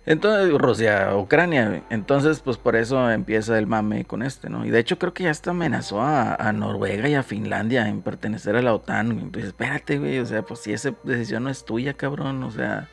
Entonces, 0.07 0.57
Rusia, 0.57 1.17
Ucrania. 1.17 1.83
Entonces, 1.89 2.39
pues 2.39 2.57
por 2.57 2.77
eso 2.77 3.11
empieza 3.11 3.59
el 3.59 3.67
mame 3.67 4.05
con 4.05 4.23
este, 4.23 4.49
¿no? 4.49 4.65
Y 4.65 4.69
de 4.69 4.79
hecho 4.79 4.97
creo 4.97 5.13
que 5.13 5.25
ya 5.25 5.31
hasta 5.31 5.51
amenazó 5.51 6.01
a, 6.01 6.53
Noruega 6.53 7.09
y 7.09 7.13
a 7.15 7.23
Finlandia 7.23 7.89
en 7.89 8.01
pertenecer 8.01 8.55
a 8.55 8.61
la 8.61 8.73
OTAN. 8.73 9.11
Entonces, 9.11 9.47
espérate, 9.47 9.99
güey. 9.99 10.19
O 10.19 10.25
sea, 10.25 10.43
pues 10.43 10.61
si 10.61 10.71
esa 10.71 10.93
decisión 11.03 11.43
no 11.43 11.49
es 11.49 11.65
tuya, 11.65 11.93
cabrón. 11.93 12.41
O 12.43 12.51
sea, 12.51 12.87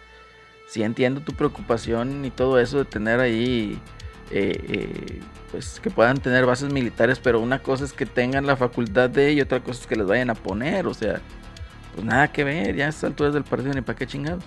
sí 0.67 0.83
entiendo 0.83 1.21
tu 1.21 1.35
preocupación 1.35 2.25
y 2.25 2.31
todo 2.33 2.59
eso 2.59 2.79
de 2.79 2.85
tener 2.85 3.21
ahí, 3.21 3.81
eh, 4.33 4.59
eh, 4.69 5.21
pues 5.53 5.79
que 5.79 5.91
puedan 5.91 6.19
tener 6.19 6.47
bases 6.47 6.73
militares, 6.73 7.21
pero 7.21 7.39
una 7.39 7.61
cosa 7.61 7.85
es 7.85 7.93
que 7.93 8.07
tengan 8.07 8.45
la 8.45 8.57
facultad 8.57 9.09
de 9.09 9.35
y 9.35 9.41
otra 9.41 9.61
cosa 9.61 9.83
es 9.83 9.87
que 9.87 9.95
les 9.95 10.07
vayan 10.09 10.31
a 10.31 10.35
poner. 10.35 10.89
O 10.89 10.95
sea, 10.95 11.21
pues 11.95 12.05
nada 12.05 12.33
que 12.33 12.43
ver, 12.43 12.75
ya 12.75 12.89
a 12.89 13.07
alturas 13.07 13.35
del 13.35 13.45
partido 13.45 13.73
ni 13.73 13.83
para 13.83 13.97
qué 13.97 14.05
chingados. 14.09 14.43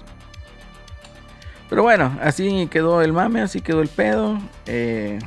Pero 1.70 1.84
bueno, 1.84 2.18
así 2.22 2.68
quedó 2.72 3.02
el 3.02 3.14
mame, 3.14 3.42
así 3.42 3.62
quedó 3.62 3.82
el 3.82 3.90
pedo. 3.90 4.40
Eh, 4.66 5.20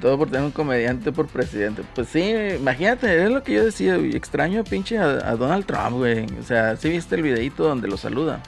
todo 0.00 0.18
por 0.18 0.28
tener 0.28 0.44
un 0.44 0.50
comediante 0.50 1.12
por 1.12 1.26
presidente. 1.26 1.82
Pues 1.94 2.08
sí, 2.08 2.32
imagínate, 2.58 3.22
es 3.22 3.30
lo 3.30 3.42
que 3.42 3.54
yo 3.54 3.64
decía, 3.64 3.96
extraño 3.96 4.64
pinche 4.64 4.98
a, 4.98 5.36
Donald 5.36 5.64
Trump, 5.64 5.96
güey. 5.96 6.26
O 6.38 6.42
sea, 6.42 6.76
sí 6.76 6.90
viste 6.90 7.16
el 7.16 7.22
videito 7.22 7.64
donde 7.64 7.88
lo 7.88 7.96
saluda. 7.96 8.42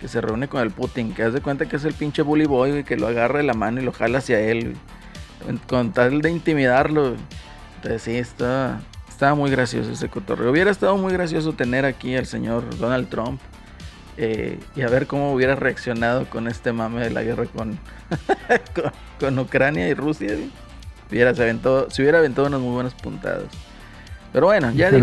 Que 0.00 0.08
se 0.08 0.20
reúne 0.20 0.48
con 0.48 0.62
el 0.62 0.70
Putin, 0.70 1.14
que 1.14 1.22
hace 1.22 1.40
cuenta 1.40 1.66
que 1.66 1.76
es 1.76 1.84
el 1.84 1.94
pinche 1.94 2.22
bully 2.22 2.46
boy, 2.46 2.70
güey, 2.70 2.84
que 2.84 2.96
lo 2.96 3.06
agarra 3.06 3.38
de 3.38 3.44
la 3.44 3.54
mano 3.54 3.80
y 3.80 3.84
lo 3.84 3.92
jala 3.92 4.18
hacia 4.18 4.40
él, 4.40 4.76
con 5.68 5.92
tal 5.92 6.20
de 6.20 6.30
intimidarlo. 6.30 7.14
Entonces 7.76 8.02
sí, 8.02 8.16
está, 8.16 8.80
estaba 9.08 9.34
muy 9.34 9.50
gracioso 9.50 9.92
ese 9.92 10.08
cotorreo. 10.08 10.50
Hubiera 10.50 10.70
estado 10.70 10.96
muy 10.96 11.12
gracioso 11.12 11.54
tener 11.54 11.84
aquí 11.84 12.14
al 12.14 12.26
señor 12.26 12.76
Donald 12.78 13.08
Trump. 13.08 13.40
Eh, 14.16 14.58
y 14.74 14.82
a 14.82 14.88
ver 14.88 15.06
cómo 15.06 15.32
hubiera 15.32 15.54
reaccionado 15.54 16.26
con 16.30 16.48
este 16.48 16.72
mame 16.72 17.02
de 17.02 17.10
la 17.10 17.22
guerra 17.22 17.44
con, 17.46 17.78
con, 18.74 18.92
con 19.20 19.38
Ucrania 19.38 19.88
y 19.88 19.94
Rusia. 19.94 20.28
güey. 20.34 20.50
Hubiera, 21.10 21.34
se, 21.34 21.42
aventó, 21.42 21.88
se 21.90 22.02
hubiera 22.02 22.18
aventado 22.18 22.48
unas 22.48 22.60
muy 22.60 22.74
buenas 22.74 22.94
puntadas. 22.94 23.44
Pero 24.32 24.46
bueno, 24.46 24.70
ya. 24.72 24.90
Ley- 24.90 25.00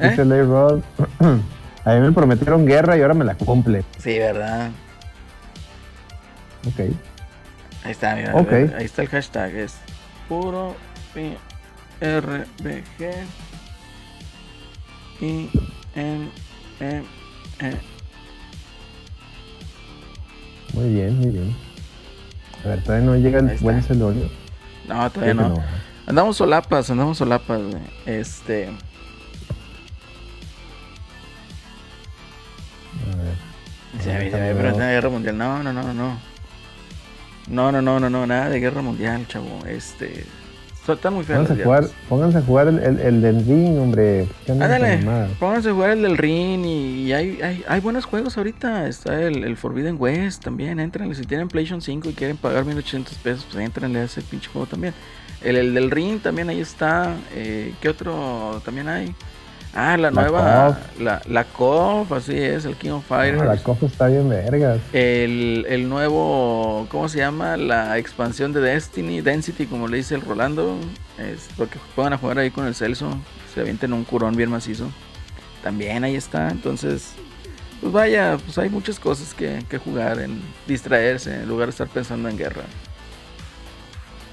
¿eh? 0.00 0.08
dice 0.10 0.24
Ley 0.24 0.42
Rod, 0.42 0.80
A 1.84 1.94
mí 1.94 2.00
me 2.00 2.12
prometieron 2.12 2.64
guerra 2.64 2.96
y 2.96 3.02
ahora 3.02 3.14
me 3.14 3.24
la 3.24 3.34
cumple. 3.34 3.84
Sí, 3.98 4.18
¿verdad? 4.18 4.70
Ok. 6.66 6.80
Ahí 7.84 7.90
está, 7.90 8.14
mira. 8.14 8.34
Ok. 8.34 8.52
Ahí 8.52 8.84
está 8.84 9.02
el 9.02 9.08
hashtag. 9.08 9.54
Es 9.56 9.74
puro 10.28 10.74
RBG. 12.00 13.10
Y 15.20 15.50
en, 15.94 16.30
en, 16.80 17.04
en. 17.60 17.91
Muy 20.72 20.88
bien, 20.88 21.18
muy 21.18 21.30
bien. 21.30 21.56
A 22.64 22.68
ver, 22.68 22.82
todavía 22.82 23.06
no 23.06 23.16
llega 23.16 23.38
el 23.40 23.58
buen 23.58 23.82
Celonio. 23.82 24.28
No, 24.88 25.10
todavía 25.10 25.34
no. 25.34 25.62
Andamos 26.06 26.36
solapas, 26.36 26.90
andamos 26.90 27.18
solapas. 27.18 27.60
Este. 28.06 28.68
A 33.12 33.16
ver. 33.16 33.52
Está 33.98 34.38
pero 34.38 34.76
guerra 34.76 35.08
mundial. 35.08 35.38
No, 35.38 35.62
no, 35.62 35.72
no, 35.72 35.82
no, 35.82 35.94
no. 35.94 36.18
No, 37.48 37.72
no, 37.72 37.82
no, 37.82 38.00
no, 38.00 38.08
no, 38.08 38.26
nada 38.26 38.48
de 38.48 38.60
guerra 38.60 38.82
mundial, 38.82 39.26
chavo. 39.28 39.64
Este. 39.66 40.24
So- 40.84 40.92
Están 40.94 41.14
muy 41.14 41.24
las 41.24 41.28
Pónganse 41.38 41.52
a 41.60 41.64
jugar, 41.64 41.80
guerras. 41.82 41.96
pónganse 42.08 42.38
a 42.38 42.42
jugar 42.42 42.68
el, 42.68 42.78
el, 42.80 43.00
el 43.00 43.22
del 43.22 43.44
ring, 43.46 43.78
hombre. 43.78 44.26
¿Qué 44.46 44.52
andan 44.52 44.68
con 44.80 44.86
Ándale, 44.88 45.34
pónganse 45.38 45.68
a 45.70 45.72
jugar 45.72 45.90
el 45.90 46.02
del 46.02 46.18
ring 46.18 46.64
y, 46.64 47.02
y 47.06 47.12
hay, 47.12 47.40
hay, 47.42 47.64
hay 47.68 47.80
buenos 47.80 48.04
juegos 48.04 48.36
ahorita. 48.36 48.88
Está 48.88 49.20
el, 49.22 49.44
el 49.44 49.56
Forbidden 49.56 49.96
West 49.98 50.42
también, 50.44 50.80
entrenle. 50.80 51.14
Si 51.14 51.22
tienen 51.24 51.48
PlayStation 51.48 51.80
5 51.80 52.10
y 52.10 52.12
quieren 52.14 52.36
pagar 52.36 52.64
1800 52.64 53.14
pesos, 53.18 53.46
pues 53.50 53.64
entrenle 53.64 54.00
a 54.00 54.04
ese 54.04 54.22
pinche 54.22 54.48
juego 54.50 54.66
también. 54.66 54.94
El, 55.42 55.56
el 55.56 55.74
del 55.74 55.90
ring 55.90 56.20
también 56.20 56.48
ahí 56.48 56.60
está. 56.60 57.14
Eh, 57.34 57.72
¿Qué 57.80 57.88
otro 57.88 58.60
también 58.64 58.88
hay? 58.88 59.14
Ah, 59.74 59.96
la, 59.96 60.10
La 60.10 60.22
nueva. 60.22 60.78
La, 61.00 61.22
la 61.26 61.44
KOF, 61.44 62.12
así 62.12 62.36
es, 62.36 62.66
el 62.66 62.76
King 62.76 62.90
of 62.90 63.06
Fighters. 63.06 63.40
Ah, 63.40 63.46
la 63.46 63.56
copa 63.62 63.86
está 63.86 64.08
bien 64.08 64.28
vergas. 64.28 64.80
El, 64.92 65.64
el 65.68 65.88
nuevo, 65.88 66.86
¿cómo 66.90 67.08
se 67.08 67.18
llama? 67.18 67.56
La 67.56 67.96
expansión 67.96 68.52
de 68.52 68.60
Destiny, 68.60 69.22
Density, 69.22 69.66
como 69.66 69.88
le 69.88 69.96
dice 69.98 70.14
el 70.14 70.20
Rolando. 70.20 70.76
Es 71.18 71.48
porque 71.56 71.78
puedan 71.94 72.12
a 72.12 72.18
jugar 72.18 72.38
ahí 72.38 72.50
con 72.50 72.66
el 72.66 72.74
Celso. 72.74 73.16
Se 73.54 73.60
avienten 73.60 73.94
un 73.94 74.04
curón 74.04 74.36
bien 74.36 74.50
macizo. 74.50 74.90
También 75.62 76.04
ahí 76.04 76.16
está. 76.16 76.50
Entonces, 76.50 77.12
pues 77.80 77.92
vaya, 77.92 78.36
pues 78.44 78.58
hay 78.58 78.68
muchas 78.68 78.98
cosas 79.00 79.32
que, 79.32 79.64
que 79.70 79.78
jugar, 79.78 80.20
en 80.20 80.42
distraerse, 80.66 81.34
en 81.34 81.48
lugar 81.48 81.68
de 81.68 81.70
estar 81.70 81.88
pensando 81.88 82.28
en 82.28 82.36
guerra. 82.36 82.62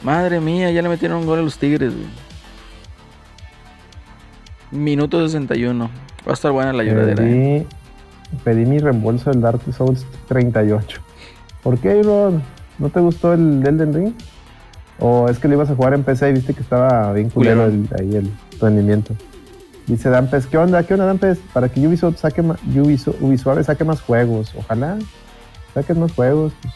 Madre 0.03 0.39
mía, 0.39 0.72
ya 0.72 0.81
le 0.81 0.89
metieron 0.89 1.19
un 1.19 1.25
gol 1.25 1.39
a 1.39 1.41
los 1.43 1.58
Tigres, 1.58 1.93
güey. 1.93 2.08
Minuto 4.71 5.19
61. 5.27 5.85
Va 6.27 6.31
a 6.31 6.33
estar 6.33 6.51
buena 6.51 6.73
la 6.73 6.83
lloradera. 6.83 7.23
¿eh? 7.27 7.65
Pedí, 8.43 8.43
pedí 8.43 8.65
mi 8.65 8.79
reembolso 8.79 9.31
del 9.31 9.41
Dark 9.41 9.61
Souls 9.75 10.05
38. 10.27 11.01
¿Por 11.63 11.77
qué, 11.79 12.01
Ron? 12.03 12.41
¿No 12.77 12.89
te 12.89 12.99
gustó 12.99 13.33
el 13.33 13.65
Elden 13.65 13.93
Ring? 13.93 14.13
¿O 14.99 15.27
es 15.29 15.39
que 15.39 15.47
lo 15.47 15.55
ibas 15.55 15.69
a 15.69 15.75
jugar 15.75 15.93
en 15.93 16.03
PC 16.03 16.29
y 16.29 16.33
viste 16.33 16.53
que 16.53 16.61
estaba 16.61 17.11
bien 17.13 17.29
culero 17.29 17.65
el- 17.65 17.88
ahí 17.99 18.15
el 18.15 18.31
rendimiento? 18.59 19.13
Dice 19.88 20.09
Dampes, 20.09 20.45
¿qué 20.45 20.57
onda? 20.57 20.83
¿Qué 20.83 20.93
onda, 20.93 21.05
Dampes? 21.07 21.39
Para 21.53 21.69
que 21.69 21.85
Ubisoft 21.88 22.17
saque 22.19 22.41
más, 22.43 22.59
Ubisoft, 22.75 23.21
Ubisoft 23.21 23.63
saque 23.65 23.83
más 23.83 24.01
juegos. 24.01 24.53
Ojalá 24.55 24.97
saquen 25.73 25.99
más 25.99 26.11
juegos. 26.11 26.53
pues. 26.61 26.73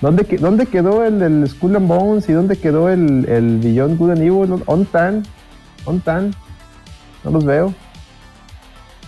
¿Dónde, 0.00 0.24
¿Dónde 0.40 0.66
quedó 0.66 1.04
el, 1.04 1.22
el 1.22 1.48
Skull 1.48 1.76
and 1.76 1.86
Bones 1.86 2.28
y 2.28 2.32
dónde 2.32 2.56
quedó 2.58 2.88
el, 2.88 3.24
el 3.28 3.58
Beyond 3.58 3.98
Good 3.98 4.10
and 4.10 4.22
Evil? 4.22 4.62
¿On 4.66 4.84
tan? 4.86 5.22
¿On 5.84 6.00
tan? 6.00 6.34
No 7.24 7.30
los 7.30 7.44
veo. 7.44 7.74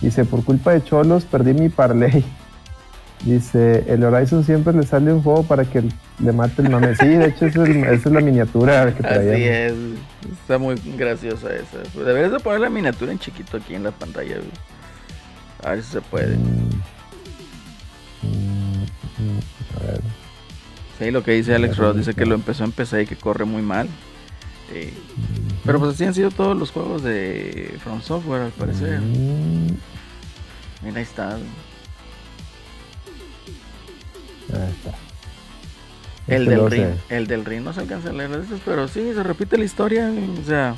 Dice, 0.01 0.25
por 0.25 0.43
culpa 0.43 0.71
de 0.73 0.83
Cholos 0.83 1.25
perdí 1.25 1.53
mi 1.53 1.69
parlay. 1.69 2.23
Dice, 3.25 3.85
el 3.87 4.03
Horizon 4.03 4.43
siempre 4.43 4.73
le 4.73 4.83
sale 4.83 5.11
un 5.11 5.23
juego 5.23 5.43
para 5.43 5.63
que 5.65 5.83
le 6.19 6.31
mate 6.31 6.61
el 6.61 6.69
mame. 6.69 6.95
Sí, 6.95 7.07
de 7.07 7.27
hecho 7.27 7.45
esa 7.47 7.63
es, 7.63 7.69
el- 7.69 7.83
esa 7.85 8.09
es 8.09 8.11
la 8.13 8.19
miniatura 8.21 8.93
que 8.93 9.05
Así 9.07 9.13
traía. 9.15 9.67
es, 9.67 9.73
está 10.41 10.57
muy 10.57 10.75
graciosa 10.97 11.47
esa. 11.55 11.77
Deberías 12.03 12.31
de 12.33 12.39
poner 12.39 12.59
la 12.59 12.69
miniatura 12.69 13.11
en 13.11 13.19
chiquito 13.19 13.57
aquí 13.57 13.73
en 13.73 13.83
la 13.83 13.91
pantalla, 13.91 14.35
güey. 14.35 14.49
A 15.63 15.71
ver 15.71 15.83
si 15.83 15.91
se 15.93 16.01
puede. 16.01 16.35
Mm, 16.35 16.69
mm, 18.21 18.83
mm, 18.83 19.77
a 19.79 19.91
ver. 19.91 20.01
Sí, 20.99 21.11
lo 21.11 21.23
que 21.23 21.31
dice 21.31 21.55
Alex 21.55 21.77
Ross, 21.77 21.97
dice 21.97 22.13
que 22.13 22.25
lo 22.25 22.35
empezó 22.35 22.63
en 22.63 22.71
PC 22.71 23.03
y 23.03 23.05
que 23.07 23.15
corre 23.15 23.45
muy 23.45 23.61
mal. 23.61 23.87
Eh, 24.71 24.93
pero 25.65 25.79
pues 25.79 25.93
así 25.93 26.03
han 26.05 26.13
sido 26.13 26.31
todos 26.31 26.57
los 26.57 26.71
juegos 26.71 27.03
de 27.03 27.75
From 27.83 28.01
Software 28.01 28.41
al 28.43 28.51
parecer. 28.51 28.99
Mira, 28.99 30.97
ahí 30.97 31.03
está. 31.03 31.29
güey. 31.31 31.43
ahí 34.61 34.71
está. 34.71 34.97
El 36.27 36.47
Este 36.47 36.55
del 36.55 36.69
sé. 36.71 36.93
el 37.15 37.27
del 37.27 37.45
ring 37.45 37.61
no 37.63 37.73
se 37.73 37.81
alcanza 37.81 38.09
a 38.09 38.13
leer 38.13 38.33
a 38.33 38.37
veces, 38.37 38.59
pero 38.65 38.87
sí, 38.87 39.13
se 39.13 39.21
repite 39.21 39.57
la 39.59 39.65
historia, 39.65 40.11
o 40.11 40.43
sea, 40.47 40.75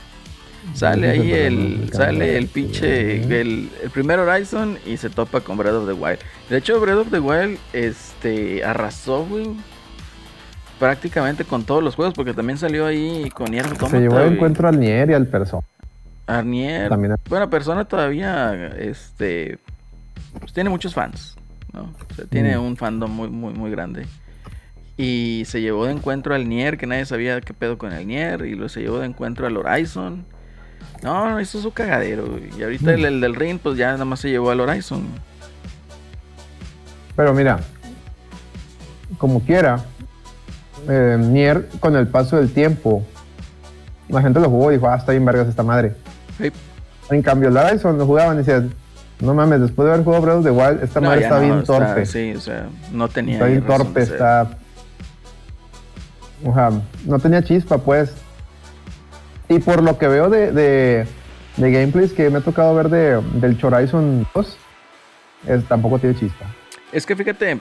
sale 0.73 1.09
ahí 1.09 1.31
el, 1.31 1.89
sale 1.93 2.37
el 2.37 2.47
pinche, 2.47 3.23
el, 3.23 3.69
el 3.81 3.89
primer 3.91 4.19
Horizon 4.19 4.77
y 4.85 4.97
se 4.97 5.09
topa 5.09 5.39
con 5.39 5.55
Breath 5.57 5.75
of 5.75 5.87
the 5.87 5.93
Wild. 5.93 6.19
De 6.49 6.57
hecho, 6.57 6.81
Breath 6.81 6.97
of 6.97 7.11
the 7.11 7.19
Wild, 7.19 7.57
este, 7.71 8.61
arrasó, 8.65 9.25
güey, 9.25 9.47
prácticamente 10.79 11.43
con 11.45 11.63
todos 11.63 11.83
los 11.83 11.95
juegos, 11.95 12.13
porque 12.13 12.33
también 12.33 12.57
salió 12.57 12.85
ahí 12.85 13.29
con 13.31 13.51
Nier 13.51 13.65
Automata, 13.65 13.89
Se 13.89 13.99
llevó 14.01 14.15
de 14.17 14.23
güey. 14.25 14.35
encuentro 14.35 14.67
al 14.67 14.79
Nier 14.79 15.09
y 15.09 15.13
al 15.13 15.27
Persona. 15.27 15.63
Arnier, 16.27 16.89
También 16.89 17.13
a- 17.13 17.19
bueno, 17.29 17.49
persona 17.49 17.85
todavía, 17.85 18.67
este, 18.77 19.59
pues 20.39 20.51
tiene 20.51 20.69
muchos 20.69 20.93
fans, 20.93 21.37
¿no? 21.71 21.83
O 22.09 22.13
sea, 22.13 22.25
tiene 22.25 22.57
Mm. 22.57 22.61
un 22.65 22.75
fandom 22.77 23.09
muy, 23.09 23.29
muy, 23.29 23.53
muy 23.53 23.71
grande. 23.71 24.05
Y 24.97 25.43
se 25.45 25.61
llevó 25.61 25.85
de 25.85 25.93
encuentro 25.93 26.35
al 26.35 26.49
Nier, 26.49 26.77
que 26.77 26.85
nadie 26.85 27.05
sabía 27.05 27.39
qué 27.39 27.53
pedo 27.53 27.77
con 27.77 27.93
el 27.93 28.05
Nier, 28.07 28.45
y 28.45 28.55
lo 28.55 28.67
se 28.67 28.81
llevó 28.81 28.99
de 28.99 29.05
encuentro 29.05 29.47
al 29.47 29.55
Horizon. 29.55 30.25
No, 31.01 31.39
eso 31.39 31.59
es 31.59 31.65
un 31.65 31.71
cagadero, 31.71 32.25
güey. 32.27 32.49
Y 32.59 32.63
ahorita 32.63 32.93
el, 32.93 33.01
Mm. 33.01 33.05
el 33.05 33.21
del 33.21 33.35
Ring, 33.35 33.59
pues 33.61 33.77
ya 33.77 33.91
nada 33.93 34.03
más 34.05 34.19
se 34.19 34.29
llevó 34.29 34.49
al 34.51 34.59
Horizon. 34.59 35.03
Pero 37.15 37.33
mira, 37.33 37.59
como 39.17 39.39
quiera, 39.41 39.83
eh, 40.87 41.17
Nier 41.19 41.67
con 41.79 41.95
el 41.95 42.07
paso 42.07 42.37
del 42.37 42.51
tiempo, 42.53 43.03
la 44.09 44.21
gente 44.21 44.39
lo 44.39 44.49
jugó 44.49 44.71
y 44.71 44.75
dijo, 44.75 44.87
ah, 44.89 44.95
está 44.97 45.11
bien 45.11 45.25
vergas 45.25 45.47
esta 45.47 45.63
madre. 45.63 45.95
Sí. 46.37 46.51
En 47.09 47.21
cambio, 47.21 47.49
el 47.49 47.57
Horizon 47.57 47.97
lo 47.97 48.05
jugaban 48.05 48.35
y 48.35 48.39
decían, 48.39 48.73
no 49.19 49.33
mames, 49.33 49.61
después 49.61 49.85
de 49.87 49.93
haber 49.93 50.05
jugado 50.05 50.21
Breath 50.23 50.37
of 50.37 50.43
the 50.45 50.51
Wild, 50.51 50.83
esta 50.83 50.99
No, 51.01 51.07
madre 51.09 51.23
está 51.23 51.35
no, 51.35 51.41
bien 51.41 51.63
torpe. 51.63 52.05
Sí, 52.05 52.33
o 52.35 52.39
sea, 52.39 52.67
no 52.91 53.07
tenía. 53.07 53.33
Está 53.35 53.45
bien 53.47 53.61
torpe, 53.65 54.01
está. 54.01 54.47
O 56.45 56.53
sea, 56.53 56.69
no 57.05 57.19
tenía 57.19 57.43
chispa, 57.43 57.77
pues. 57.79 58.13
Y 59.49 59.59
por 59.59 59.81
lo 59.81 59.97
que 59.97 60.07
veo 60.07 60.29
de, 60.29 60.51
de, 60.51 61.07
de 61.57 61.71
gameplays 61.71 62.13
que 62.13 62.29
me 62.29 62.37
ha 62.39 62.41
tocado 62.41 62.75
ver 62.75 62.89
de, 62.89 63.21
del 63.39 63.57
Horizon 63.63 64.27
2, 64.35 64.57
es- 65.47 65.65
tampoco 65.65 65.97
tiene 65.99 66.15
chispa. 66.15 66.45
Es 66.91 67.05
que 67.05 67.15
fíjate, 67.15 67.59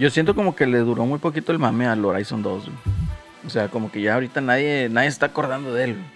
yo 0.00 0.10
siento 0.10 0.34
como 0.34 0.56
que 0.56 0.66
le 0.66 0.78
duró 0.78 1.06
muy 1.06 1.18
poquito 1.20 1.52
el 1.52 1.58
mame 1.58 1.86
al 1.86 2.04
Horizon 2.04 2.42
2. 2.42 2.64
güey. 2.64 2.76
O 3.46 3.50
sea, 3.50 3.68
como 3.68 3.90
que 3.92 4.02
ya 4.02 4.14
ahorita 4.14 4.40
nadie, 4.40 4.88
nadie 4.90 5.08
está 5.08 5.26
acordando 5.26 5.72
de 5.72 5.84
él. 5.84 5.92
güey. 5.94 6.06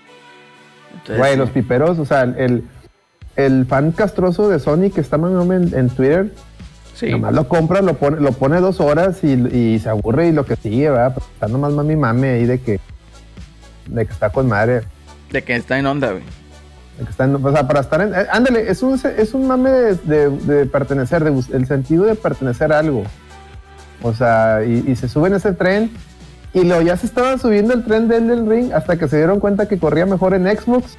Entonces, 0.95 1.19
Güey, 1.19 1.33
sí. 1.33 1.39
los 1.39 1.51
piperos, 1.51 1.99
o 1.99 2.05
sea, 2.05 2.23
el, 2.23 2.65
el 3.37 3.67
fan 3.67 3.93
castroso 3.93 4.49
de 4.49 4.59
Sony 4.61 4.91
que 4.95 5.01
está 5.01 5.19
mame 5.19 5.57
en, 5.57 5.75
en 5.75 5.91
Twitter, 5.91 6.33
sí. 6.95 7.11
nomás 7.11 7.35
lo 7.35 7.49
compra, 7.49 7.83
lo 7.83 7.95
pone, 7.95 8.21
lo 8.21 8.33
pone 8.33 8.61
dos 8.61 8.81
horas 8.81 9.25
y, 9.25 9.33
y 9.33 9.79
se 9.81 9.89
aburre 9.89 10.29
y 10.29 10.33
lo 10.33 10.45
que 10.47 10.57
sigue, 10.57 10.91
¿verdad? 10.91 11.15
Pues 11.15 11.27
está 11.35 11.49
nomás 11.49 11.73
mami 11.73 11.97
mame 11.97 12.29
ahí 12.31 12.45
de 12.47 12.61
que, 12.61 12.79
de 13.87 14.07
que 14.07 14.13
está 14.13 14.31
con 14.31 14.47
madre. 14.49 14.83
De 15.31 15.43
que 15.43 15.57
está 15.57 15.79
en 15.79 15.87
onda, 15.87 16.13
güey. 16.13 16.23
Que 16.97 17.11
están- 17.11 17.35
o 17.45 17.53
sea, 17.53 17.67
para 17.67 17.81
estar 17.81 18.01
en. 18.03 18.15
eh, 18.15 18.27
ándale, 18.31 18.71
es 18.71 18.81
un, 18.85 18.95
es 19.19 19.35
un 19.35 19.49
mame 19.49 19.71
de, 19.71 19.95
de- 19.97 20.31
de 20.31 20.67
pertenecer, 20.67 21.25
de 21.25 21.31
el 21.57 21.67
sentido 21.67 22.05
de 22.05 22.15
pertenecer 22.15 22.73
a 22.73 22.79
algo. 22.79 23.03
O 24.05 24.13
sea, 24.13 24.61
y, 24.65 24.85
y 24.87 24.97
se 24.97 25.09
suben 25.09 25.33
a 25.33 25.39
ese 25.39 25.53
tren. 25.55 25.91
Y 26.53 26.63
luego 26.65 26.83
ya 26.83 26.97
se 26.97 27.07
estaba 27.07 27.37
subiendo 27.39 27.73
el 27.75 27.85
tren 27.85 28.07
de 28.07 28.19
Elden 28.19 28.49
Ring 28.49 28.73
hasta 28.73 28.97
que 28.97 29.09
se 29.09 29.17
dieron 29.17 29.41
cuenta 29.41 29.67
que 29.67 29.79
corría 29.79 30.05
mejor 30.07 30.35
en 30.35 30.45
Xbox. 30.47 30.97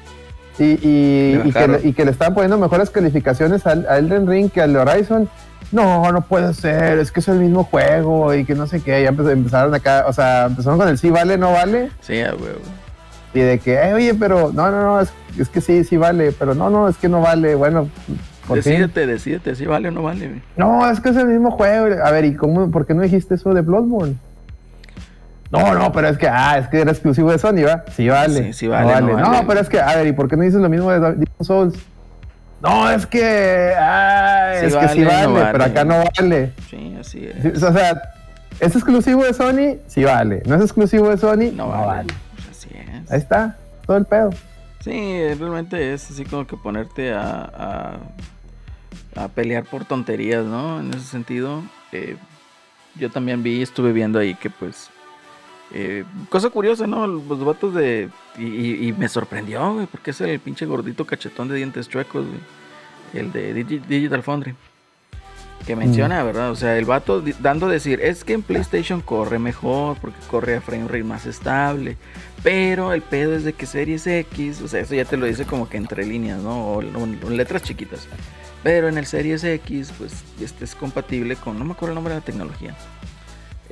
Y, 0.58 0.64
y- 0.86 1.36
Le 1.36 1.48
y 1.48 1.52
que, 1.52 1.68
le, 1.68 1.80
y 1.88 1.92
que 1.92 2.04
le 2.04 2.10
estaban 2.10 2.34
poniendo 2.34 2.58
mejores 2.58 2.90
calificaciones 2.90 3.64
al, 3.66 3.86
a 3.88 3.96
Elden 3.98 4.26
Ring 4.26 4.50
que 4.50 4.60
al 4.60 4.76
Horizon. 4.76 5.28
No, 5.72 6.10
no 6.12 6.20
puede 6.22 6.52
ser, 6.54 6.98
es 6.98 7.10
que 7.12 7.20
es 7.20 7.28
el 7.28 7.38
mismo 7.38 7.64
juego 7.64 8.34
y 8.34 8.44
que 8.44 8.54
no 8.54 8.66
sé 8.66 8.80
qué. 8.80 9.02
Ya 9.02 9.10
empe- 9.12 9.30
empezaron 9.30 9.72
acá, 9.74 10.04
o 10.08 10.12
sea, 10.12 10.46
empezaron 10.46 10.78
con 10.78 10.88
el 10.88 10.98
sí 10.98 11.10
vale, 11.10 11.38
no 11.38 11.52
vale. 11.52 11.90
Sí, 12.00 12.20
a 12.20 12.34
huevo. 12.34 12.60
Y 13.34 13.40
de 13.40 13.58
que, 13.58 13.74
"Eh, 13.74 13.92
oye, 13.94 14.14
pero 14.14 14.50
no, 14.52 14.70
no, 14.70 14.82
no, 14.82 15.00
es, 15.00 15.10
es 15.38 15.48
que 15.48 15.60
sí, 15.60 15.84
sí 15.84 15.96
vale, 15.96 16.32
pero 16.32 16.54
no, 16.54 16.70
no, 16.70 16.88
es 16.88 16.96
que 16.96 17.08
no 17.08 17.20
vale. 17.20 17.54
Bueno. 17.54 17.88
Decídete, 18.54 19.06
decídete, 19.06 19.54
si 19.54 19.66
vale 19.66 19.88
o 19.88 19.92
no 19.92 20.02
vale. 20.02 20.42
No, 20.56 20.88
es 20.90 21.00
que 21.00 21.08
es 21.10 21.16
el 21.16 21.26
mismo 21.26 21.50
juego. 21.50 22.02
A 22.04 22.10
ver, 22.10 22.24
¿y 22.24 22.34
cómo, 22.34 22.70
por 22.70 22.86
qué 22.86 22.94
no 22.94 23.02
dijiste 23.02 23.34
eso 23.34 23.52
de 23.54 23.62
Bloodborne? 23.62 24.16
No, 25.50 25.74
no, 25.74 25.92
pero 25.92 26.08
es 26.08 26.18
que, 26.18 26.28
ah, 26.28 26.58
es 26.58 26.68
que 26.68 26.80
era 26.80 26.90
exclusivo 26.90 27.30
de 27.30 27.38
Sony, 27.38 27.64
¿va? 27.66 27.84
Sí 27.94 28.08
vale. 28.08 28.46
Sí, 28.46 28.52
sí 28.52 28.66
vale, 28.68 29.00
No, 29.00 29.12
no 29.12 29.18
No, 29.18 29.30
vale. 29.30 29.44
pero 29.46 29.60
es 29.60 29.68
que, 29.68 29.80
a 29.80 29.94
ver, 29.96 30.06
¿y 30.08 30.12
por 30.12 30.28
qué 30.28 30.36
no 30.36 30.42
dices 30.42 30.60
lo 30.60 30.68
mismo 30.68 30.90
de 30.90 30.98
Demon 30.98 31.26
Souls? 31.40 31.74
No, 32.62 32.90
es 32.90 33.06
que, 33.06 33.72
ah, 33.78 34.54
Sí 34.60 34.66
es 34.66 34.76
que 34.76 34.88
sí 34.88 35.04
vale, 35.04 35.22
no 35.26 35.32
vale, 35.34 35.46
pero 35.52 35.58
vale. 35.58 35.64
acá 35.72 35.84
no 35.84 36.02
vale. 36.18 36.52
Sí, 36.68 36.96
así 36.98 37.28
es. 37.44 37.62
O 37.62 37.72
sea, 37.72 38.02
¿es 38.60 38.74
exclusivo 38.74 39.24
de 39.24 39.34
Sony? 39.34 39.76
Sí 39.86 40.02
vale. 40.04 40.42
¿No 40.46 40.56
es 40.56 40.62
exclusivo 40.62 41.08
de 41.10 41.16
Sony? 41.18 41.52
No 41.54 41.68
vale. 41.68 42.12
Pues 42.34 42.48
así 42.50 42.68
es. 42.74 43.10
Ahí 43.10 43.18
está, 43.18 43.56
todo 43.86 43.96
el 43.98 44.04
pedo. 44.04 44.30
Sí, 44.80 45.22
realmente 45.38 45.94
es 45.94 46.10
así 46.10 46.24
como 46.24 46.46
que 46.46 46.56
ponerte 46.56 47.12
a, 47.12 47.50
a, 47.54 47.96
a 49.16 49.28
pelear 49.28 49.64
por 49.64 49.84
tonterías, 49.84 50.44
¿no? 50.44 50.80
En 50.80 50.92
ese 50.94 51.04
sentido, 51.06 51.62
eh, 51.92 52.16
yo 52.96 53.10
también 53.10 53.42
vi, 53.42 53.62
estuve 53.62 53.92
viendo 53.92 54.18
ahí 54.18 54.34
que 54.34 54.50
pues... 54.50 54.90
eh, 55.72 56.04
cosa 56.28 56.50
curiosa, 56.50 56.86
¿no? 56.86 57.06
Los 57.06 57.44
vatos 57.44 57.74
de... 57.74 58.08
Y, 58.38 58.44
y- 58.44 58.88
y 58.88 58.92
me 58.92 59.08
sorprendió, 59.08 59.72
güey, 59.74 59.86
porque 59.86 60.10
es 60.12 60.20
el 60.20 60.38
pinche 60.40 60.66
gordito 60.66 61.04
cachetón 61.06 61.48
de 61.48 61.56
dientes 61.56 61.88
chuecos, 61.88 62.26
güey. 62.26 62.40
El 63.14 63.32
de 63.32 63.54
Digi- 63.54 63.84
Digital 63.86 64.22
Foundry. 64.22 64.54
Que 65.66 65.74
menciona, 65.74 66.22
¿verdad? 66.22 66.50
O 66.50 66.56
sea, 66.56 66.76
el 66.78 66.84
vato 66.84 67.22
dando 67.40 67.66
a 67.66 67.70
decir, 67.70 68.00
es 68.00 68.22
que 68.22 68.34
en 68.34 68.42
PlayStation 68.42 69.00
corre 69.00 69.38
mejor, 69.38 69.96
porque 70.00 70.18
corre 70.30 70.56
a 70.56 70.60
frame 70.60 70.86
rate 70.86 71.02
más 71.02 71.26
estable. 71.26 71.96
Pero 72.42 72.92
el 72.92 73.02
pedo 73.02 73.34
es 73.34 73.42
de 73.42 73.52
que 73.54 73.66
Series 73.66 74.06
X, 74.06 74.60
o 74.62 74.68
sea, 74.68 74.80
eso 74.80 74.94
ya 74.94 75.04
te 75.04 75.16
lo 75.16 75.26
dice 75.26 75.44
como 75.44 75.68
que 75.68 75.78
entre 75.78 76.04
líneas, 76.06 76.40
¿no? 76.42 76.72
O 76.74 76.82
letras 77.30 77.62
chiquitas. 77.64 78.06
Pero 78.66 78.88
en 78.88 78.98
el 78.98 79.06
Series 79.06 79.44
X, 79.44 79.92
pues 79.96 80.12
este 80.40 80.64
es 80.64 80.74
compatible 80.74 81.36
con, 81.36 81.56
no 81.56 81.64
me 81.64 81.70
acuerdo 81.74 81.92
el 81.92 81.94
nombre 81.94 82.14
de 82.14 82.18
la 82.18 82.26
tecnología. 82.26 82.74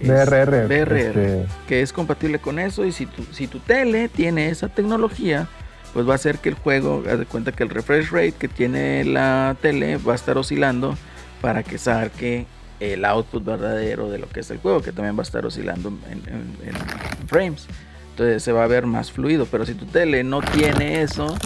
BRR, 0.01 0.69
BRR, 0.69 0.97
este- 0.99 1.47
que 1.67 1.83
es 1.83 1.93
compatible 1.93 2.39
con 2.39 2.61
eso. 2.61 2.85
Y 2.85 2.93
si 2.93 3.07
tu, 3.07 3.25
si 3.33 3.49
tu 3.49 3.59
tele 3.59 4.09
tiene 4.09 4.51
esa 4.51 4.69
tecnología, 4.69 5.49
pues 5.93 6.07
va 6.09 6.13
a 6.13 6.15
hacer 6.15 6.39
que 6.39 6.49
el 6.51 6.55
juego, 6.55 7.03
haz 7.11 7.19
de 7.19 7.27
cuenta 7.27 7.51
que 7.51 7.65
el 7.65 7.71
refresh 7.71 8.11
rate 8.11 8.35
que 8.39 8.47
tiene 8.47 9.05
la 9.05 9.57
tele 9.61 9.97
va 9.97 10.13
a 10.13 10.15
estar 10.15 10.39
oscilando 10.39 10.97
para 11.41 11.65
que 11.65 11.77
saque 11.77 12.47
el 12.79 13.05
output 13.05 13.45
verdadero 13.45 14.09
de 14.11 14.19
lo 14.19 14.29
que 14.29 14.41
es 14.41 14.51
el 14.53 14.59
juego, 14.59 14.81
que 14.81 14.93
también 14.93 15.17
va 15.17 15.23
a 15.23 15.25
estar 15.25 15.45
oscilando 15.45 15.89
en, 16.09 16.19
en- 16.33 16.69
en 16.69 17.29
frames. 17.29 17.67
Entonces 18.11 18.45
se 18.45 18.53
va 18.53 18.63
a 18.63 18.69
ver 18.69 18.87
más 18.87 19.11
fluido. 19.11 19.47
Pero 19.47 19.67
si 19.67 19.75
tu 19.75 19.87
tele 19.87 20.23
no 20.23 20.41
tiene 20.41 21.03
eso, 21.03 21.37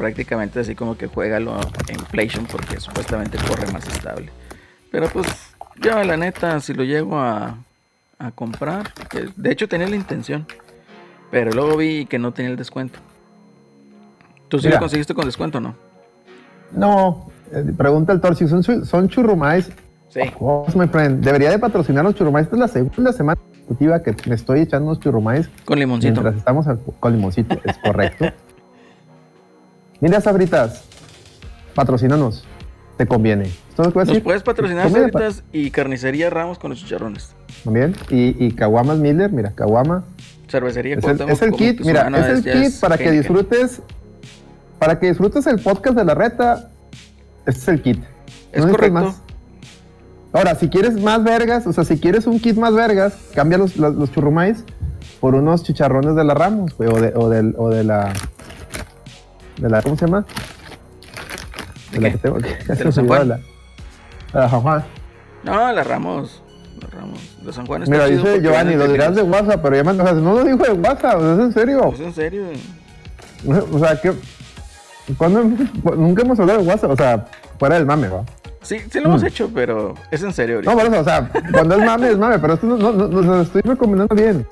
prácticamente 0.00 0.58
así 0.60 0.74
como 0.74 0.96
que 0.96 1.06
juégalo 1.08 1.54
en 1.88 1.96
PlayStation 2.10 2.46
porque 2.50 2.80
supuestamente 2.80 3.36
corre 3.46 3.70
más 3.70 3.86
estable. 3.86 4.30
Pero 4.90 5.08
pues 5.10 5.26
yo 5.78 6.02
la 6.02 6.16
neta, 6.16 6.58
si 6.60 6.72
lo 6.72 6.84
llego 6.84 7.18
a, 7.20 7.58
a 8.18 8.30
comprar, 8.30 8.88
de 9.36 9.52
hecho 9.52 9.68
tenía 9.68 9.86
la 9.88 9.96
intención, 9.96 10.46
pero 11.30 11.52
luego 11.52 11.76
vi 11.76 12.06
que 12.06 12.18
no 12.18 12.32
tenía 12.32 12.50
el 12.50 12.56
descuento. 12.56 12.98
¿Tú 14.48 14.58
sí 14.58 14.66
Mira. 14.68 14.78
lo 14.78 14.80
conseguiste 14.80 15.12
con 15.14 15.26
descuento 15.26 15.58
o 15.58 15.60
no? 15.60 15.74
No, 16.72 17.30
eh, 17.52 17.62
pregunta 17.76 18.14
el 18.14 18.22
Torsi, 18.22 18.48
¿son, 18.48 18.62
son 18.64 19.08
churrumais? 19.08 19.70
Sí. 20.08 20.20
Of 20.22 20.32
course, 20.32 20.78
my 20.78 20.88
friend. 20.88 21.22
Debería 21.22 21.50
de 21.50 21.58
patrocinar 21.58 22.04
los 22.04 22.14
churrumais. 22.14 22.44
Esta 22.46 22.56
es 22.56 22.60
la 22.60 22.68
segunda 22.68 23.12
semana 23.12 23.38
que 24.02 24.16
me 24.28 24.34
estoy 24.34 24.60
echando 24.62 24.86
unos 24.90 24.98
churrumais 24.98 25.48
Con 25.64 25.78
limoncito. 25.78 26.14
mientras 26.14 26.36
estamos 26.36 26.66
al- 26.66 26.80
con 26.98 27.12
limoncito. 27.12 27.60
Es 27.64 27.76
correcto. 27.78 28.24
Mira, 30.00 30.20
Sabritas, 30.20 30.84
patrocínanos. 31.74 32.46
Te 32.96 33.06
conviene. 33.06 33.44
¿Esto 33.44 33.82
es 33.82 33.86
lo 33.86 33.92
que 33.92 33.98
voy 33.98 34.02
a 34.08 34.12
Nos 34.12 34.22
puedes 34.22 34.42
patrocinar 34.42 34.90
Sabritas 34.90 35.42
y 35.52 35.70
carnicería 35.70 36.28
Ramos 36.28 36.58
con 36.58 36.70
los 36.70 36.80
chicharrones. 36.80 37.34
También. 37.64 37.94
Y, 38.10 38.44
y 38.44 38.52
Caguamas 38.52 38.98
Miller, 38.98 39.32
mira, 39.32 39.52
Caguama. 39.52 40.04
Cervecería 40.48 40.96
Es 40.96 41.04
el, 41.04 41.20
es 41.30 41.42
el 41.42 41.52
kit, 41.52 41.80
mira, 41.80 42.08
es 42.08 42.26
el 42.26 42.42
kit 42.42 42.54
es 42.64 42.78
para 42.80 42.98
que 42.98 43.10
disfrutes, 43.10 43.80
para 44.78 44.98
que 44.98 45.06
disfrutes 45.06 45.46
el 45.46 45.60
podcast 45.60 45.96
de 45.96 46.04
la 46.04 46.14
reta. 46.14 46.70
Este 47.46 47.60
es 47.60 47.68
el 47.68 47.82
kit. 47.82 48.02
Es 48.52 48.64
No 48.66 48.72
correcto. 48.72 48.92
más. 48.92 49.22
Ahora, 50.32 50.54
si 50.56 50.68
quieres 50.68 51.00
más 51.00 51.24
vergas, 51.24 51.66
o 51.66 51.72
sea, 51.72 51.84
si 51.84 51.98
quieres 51.98 52.26
un 52.26 52.38
kit 52.38 52.56
más 52.56 52.74
vergas, 52.74 53.14
cambia 53.34 53.58
los, 53.58 53.76
los, 53.76 53.94
los 53.94 54.12
churrumais 54.12 54.64
por 55.20 55.34
unos 55.34 55.62
chicharrones 55.62 56.16
de 56.16 56.24
la 56.24 56.34
Ramos, 56.34 56.76
güey, 56.76 56.90
o 56.90 57.00
de, 57.00 57.12
o 57.14 57.28
del, 57.28 57.54
o 57.56 57.68
de 57.68 57.84
la, 57.84 58.12
de 59.60 59.68
la, 59.70 59.82
¿cómo 59.82 59.96
se 59.96 60.06
llama? 60.06 60.24
¿De 61.92 62.00
la 62.00 62.08
qué? 62.08 62.12
que 62.16 62.18
tengo 62.18 62.36
aquí. 62.38 62.48
¿De 62.68 62.84
los 62.84 62.94
San 62.94 63.06
Juan? 63.06 63.28
la- 63.28 63.40
la 64.32 64.48
San 64.48 64.60
Juan. 64.60 64.84
No, 65.42 65.72
la 65.72 65.84
Ramos. 65.84 66.42
La 66.80 66.88
Ramos. 66.88 67.20
De 67.42 67.52
San 67.52 67.66
Juan 67.66 67.82
está 67.82 67.92
Mira, 67.94 68.06
dice 68.06 68.40
Giovanni, 68.40 68.74
lo 68.76 68.88
dirás 68.88 69.14
de. 69.14 69.22
WhatsApp, 69.22 69.60
pero 69.62 69.76
ya 69.76 69.84
me 69.84 69.90
antojaste. 69.90 70.20
No 70.20 70.34
lo 70.34 70.44
dijo 70.44 70.58
de 70.58 70.72
WhatsApp, 70.72 71.16
o 71.16 71.20
sea, 71.20 71.32
es 71.34 71.40
en 71.40 71.52
serio. 71.52 71.92
¿Es 71.94 72.00
en 72.00 72.14
serio? 72.14 72.44
O 73.72 73.78
sea, 73.78 74.00
que. 74.00 74.12
¿Cuándo 75.16 75.40
hemos- 75.40 75.96
nunca 75.96 76.22
hemos 76.22 76.38
hablado 76.38 76.60
de 76.60 76.66
WhatsApp? 76.68 76.90
O 76.92 76.96
sea, 76.96 77.26
fuera 77.58 77.74
del 77.76 77.86
mame, 77.86 78.08
¿va? 78.08 78.22
Sí, 78.62 78.78
sí 78.90 79.00
lo 79.00 79.06
hemos 79.08 79.22
Mm. 79.22 79.26
hecho, 79.26 79.50
pero 79.54 79.94
es 80.10 80.22
en 80.22 80.32
serio 80.32 80.56
ahorita. 80.56 80.70
No, 80.70 80.78
por 80.78 80.86
eso, 80.86 81.00
o 81.00 81.04
sea, 81.04 81.30
cuando 81.52 81.76
es 81.76 81.84
mame, 81.84 82.10
es 82.10 82.18
mame, 82.18 82.38
pero 82.38 82.54
esto 82.54 82.66
no, 82.66 82.76
no, 82.76 82.92
no, 82.92 83.08
no, 83.08 83.20
lo 83.22 83.40
estoy 83.42 83.62
recomendando 83.62 84.14
bien. 84.14 84.46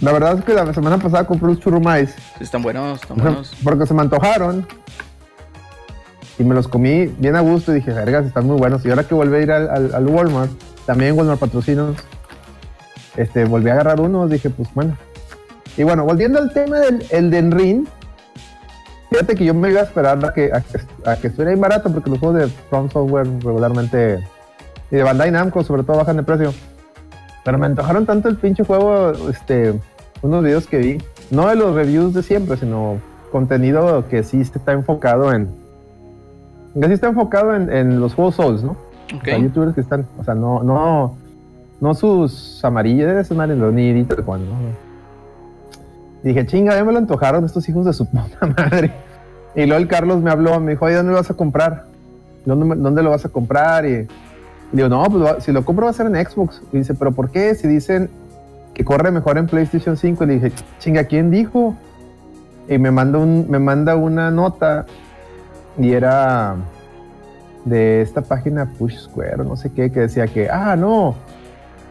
La 0.00 0.12
verdad 0.12 0.38
es 0.38 0.44
que 0.44 0.54
la 0.54 0.72
semana 0.72 0.98
pasada 0.98 1.26
compré 1.26 1.48
los 1.48 1.60
churrumais 1.60 2.10
Sí, 2.38 2.44
están 2.44 2.62
buenos, 2.62 3.02
están 3.02 3.18
buenos. 3.18 3.54
porque 3.62 3.86
se 3.86 3.92
me 3.94 4.00
antojaron 4.02 4.66
y 6.38 6.44
me 6.44 6.54
los 6.54 6.68
comí 6.68 7.06
bien 7.18 7.36
a 7.36 7.40
gusto 7.40 7.72
y 7.72 7.76
dije, 7.76 7.92
vergas, 7.92 8.24
están 8.24 8.46
muy 8.46 8.56
buenos. 8.56 8.84
Y 8.86 8.90
ahora 8.90 9.04
que 9.04 9.14
volví 9.14 9.36
a 9.36 9.40
ir 9.40 9.52
al, 9.52 9.68
al- 9.68 9.94
al 9.94 10.06
Walmart, 10.06 10.50
también 10.86 11.16
Walmart 11.18 11.38
patrocinos, 11.38 11.96
este, 13.16 13.44
volví 13.44 13.68
a 13.68 13.74
agarrar 13.74 14.00
unos, 14.00 14.30
dije, 14.30 14.48
pues 14.48 14.68
bueno. 14.74 14.96
Y 15.76 15.82
bueno, 15.82 16.04
volviendo 16.04 16.38
al 16.38 16.50
tema 16.54 16.78
del 16.78 17.04
Elden 17.10 17.50
Ring, 17.52 17.86
fíjate 19.10 19.34
que 19.34 19.44
yo 19.44 19.52
me 19.52 19.70
iba 19.70 19.80
a 19.80 19.84
esperar 19.84 20.24
a 20.24 20.32
que, 20.32 20.50
a 20.52 20.60
que, 20.62 20.80
a 21.10 21.16
que 21.16 21.26
estuviera 21.26 21.50
bien 21.50 21.60
barato 21.60 21.92
porque 21.92 22.08
los 22.08 22.18
juegos 22.18 22.38
de 22.38 22.48
From 22.70 22.90
Software 22.90 23.26
regularmente 23.40 24.26
y 24.90 24.96
de 24.96 25.02
Bandai 25.02 25.30
Namco 25.30 25.62
sobre 25.62 25.82
todo 25.82 25.98
bajan 25.98 26.16
de 26.16 26.22
precio. 26.22 26.54
Pero 27.44 27.58
me 27.58 27.66
antojaron 27.66 28.06
tanto 28.06 28.28
el 28.28 28.36
pinche 28.36 28.64
juego, 28.64 29.12
este, 29.30 29.74
unos 30.22 30.44
videos 30.44 30.66
que 30.66 30.78
vi, 30.78 30.98
no 31.30 31.48
de 31.48 31.56
los 31.56 31.74
reviews 31.74 32.14
de 32.14 32.22
siempre, 32.22 32.56
sino 32.56 32.98
contenido 33.30 34.06
que 34.08 34.22
sí 34.22 34.40
está 34.40 34.72
enfocado 34.72 35.32
en, 35.32 35.48
que 36.74 36.86
sí 36.86 36.92
está 36.92 37.08
enfocado 37.08 37.54
en, 37.54 37.72
en 37.72 38.00
los 38.00 38.14
juegos 38.14 38.36
Souls, 38.36 38.62
¿no? 38.62 38.72
Ok. 39.14 39.22
O 39.22 39.24
sea, 39.24 39.38
youtubers 39.38 39.74
que 39.74 39.80
están, 39.80 40.06
o 40.18 40.24
sea, 40.24 40.34
no, 40.34 40.62
no, 40.62 41.16
no 41.80 41.94
sus 41.94 42.64
amarillas, 42.64 43.30
no, 43.30 43.72
ni 43.72 43.92
¿no? 43.92 44.10
Dije, 46.22 46.46
chinga, 46.46 46.74
ya 46.74 46.84
me 46.84 46.92
lo 46.92 46.98
antojaron 46.98 47.44
estos 47.44 47.68
hijos 47.68 47.86
de 47.86 47.92
su 47.92 48.06
puta 48.10 48.46
madre. 48.46 48.92
Y 49.54 49.66
luego 49.66 49.82
el 49.82 49.88
Carlos 49.88 50.20
me 50.22 50.30
habló, 50.30 50.60
me 50.60 50.72
dijo, 50.72 50.84
oye, 50.84 50.96
¿dónde 50.96 51.12
lo 51.12 51.18
vas 51.18 51.30
a 51.30 51.34
comprar? 51.34 51.86
¿Dónde, 52.44 52.76
dónde 52.76 53.02
lo 53.02 53.10
vas 53.10 53.24
a 53.24 53.30
comprar? 53.30 53.86
Y, 53.86 53.92
y 53.92 54.08
digo, 54.72 54.88
no, 54.88 55.04
pues 55.04 55.44
si 55.44 55.52
lo 55.52 55.64
compro 55.64 55.86
va 55.86 55.90
a 55.90 55.94
ser 55.94 56.06
en 56.06 56.14
Xbox. 56.14 56.62
Y 56.72 56.78
dice, 56.78 56.94
¿pero 56.94 57.12
por 57.12 57.30
qué? 57.30 57.54
Si 57.54 57.66
dicen 57.66 58.10
que 58.74 58.84
corre 58.84 59.10
mejor 59.10 59.38
en 59.38 59.46
PlayStation 59.46 59.96
5. 59.96 60.24
Y 60.24 60.26
le 60.26 60.34
dije, 60.34 60.52
chinga, 60.78 61.04
¿quién 61.04 61.30
dijo? 61.30 61.76
Y 62.68 62.78
me 62.78 62.90
manda, 62.90 63.18
un, 63.18 63.46
me 63.48 63.58
manda 63.58 63.96
una 63.96 64.30
nota 64.30 64.86
y 65.78 65.92
era 65.92 66.56
de 67.64 68.02
esta 68.02 68.22
página 68.22 68.66
Push 68.78 68.96
Square, 68.98 69.44
no 69.44 69.56
sé 69.56 69.70
qué, 69.72 69.90
que 69.90 70.00
decía 70.00 70.26
que, 70.26 70.48
ah, 70.48 70.76
no, 70.76 71.14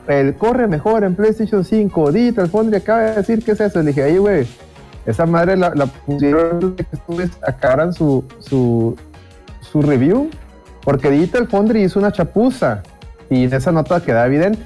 el 0.08 0.36
corre 0.36 0.68
mejor 0.68 1.04
en 1.04 1.16
PlayStation 1.16 1.64
5. 1.64 2.12
Digital 2.12 2.50
Foundry 2.50 2.78
acaba 2.78 3.02
de 3.02 3.16
decir 3.18 3.44
que 3.44 3.52
es 3.52 3.62
eso. 3.62 3.80
Le 3.80 3.88
dije, 3.88 4.04
ay, 4.04 4.18
güey, 4.18 4.48
esa 5.06 5.26
madre 5.26 5.56
la, 5.56 5.74
la 5.76 5.86
pusieron 5.86 6.76
que 6.76 6.86
acabaran 7.46 7.94
su, 7.94 8.24
su, 8.40 8.96
su 9.62 9.82
review, 9.82 10.30
porque 10.84 11.12
Digital 11.12 11.48
Foundry 11.48 11.84
hizo 11.84 12.00
una 12.00 12.12
chapuza 12.12 12.82
y 13.30 13.44
en 13.44 13.54
esa 13.54 13.72
nota 13.72 14.02
queda 14.02 14.26
evidente. 14.26 14.64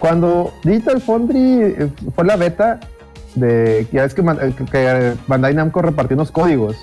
Cuando 0.00 0.52
Digital 0.64 1.00
Foundry 1.00 1.60
eh, 1.62 1.88
fue 2.16 2.24
la 2.24 2.34
beta, 2.36 2.80
de 3.36 3.86
ya 3.92 4.08
que, 4.08 4.22
man- 4.22 4.52
que- 4.54 4.64
que 4.64 5.14
Bandai 5.28 5.54
Namco 5.54 5.80
repartió 5.82 6.16
unos 6.16 6.32
códigos. 6.32 6.76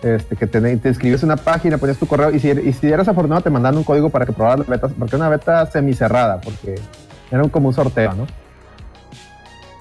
Este, 0.00 0.36
que 0.36 0.46
te, 0.46 0.60
te 0.76 0.88
inscribías 0.88 1.24
en 1.24 1.26
una 1.30 1.36
página, 1.36 1.76
ponías 1.76 1.98
tu 1.98 2.06
correo 2.06 2.30
y 2.30 2.38
si, 2.38 2.48
y 2.50 2.72
si 2.72 2.86
eras 2.86 3.08
afortunado 3.08 3.40
te 3.40 3.50
mandaban 3.50 3.76
un 3.78 3.82
código 3.82 4.10
para 4.10 4.24
que 4.26 4.32
probaras 4.32 4.60
la 4.60 4.76
beta, 4.76 4.86
porque 4.96 5.16
era 5.16 5.24
una 5.26 5.28
beta 5.28 5.66
semicerrada, 5.66 6.40
porque 6.40 6.76
era 7.32 7.42
como 7.48 7.66
un 7.66 7.74
sorteo, 7.74 8.12
¿no? 8.14 8.26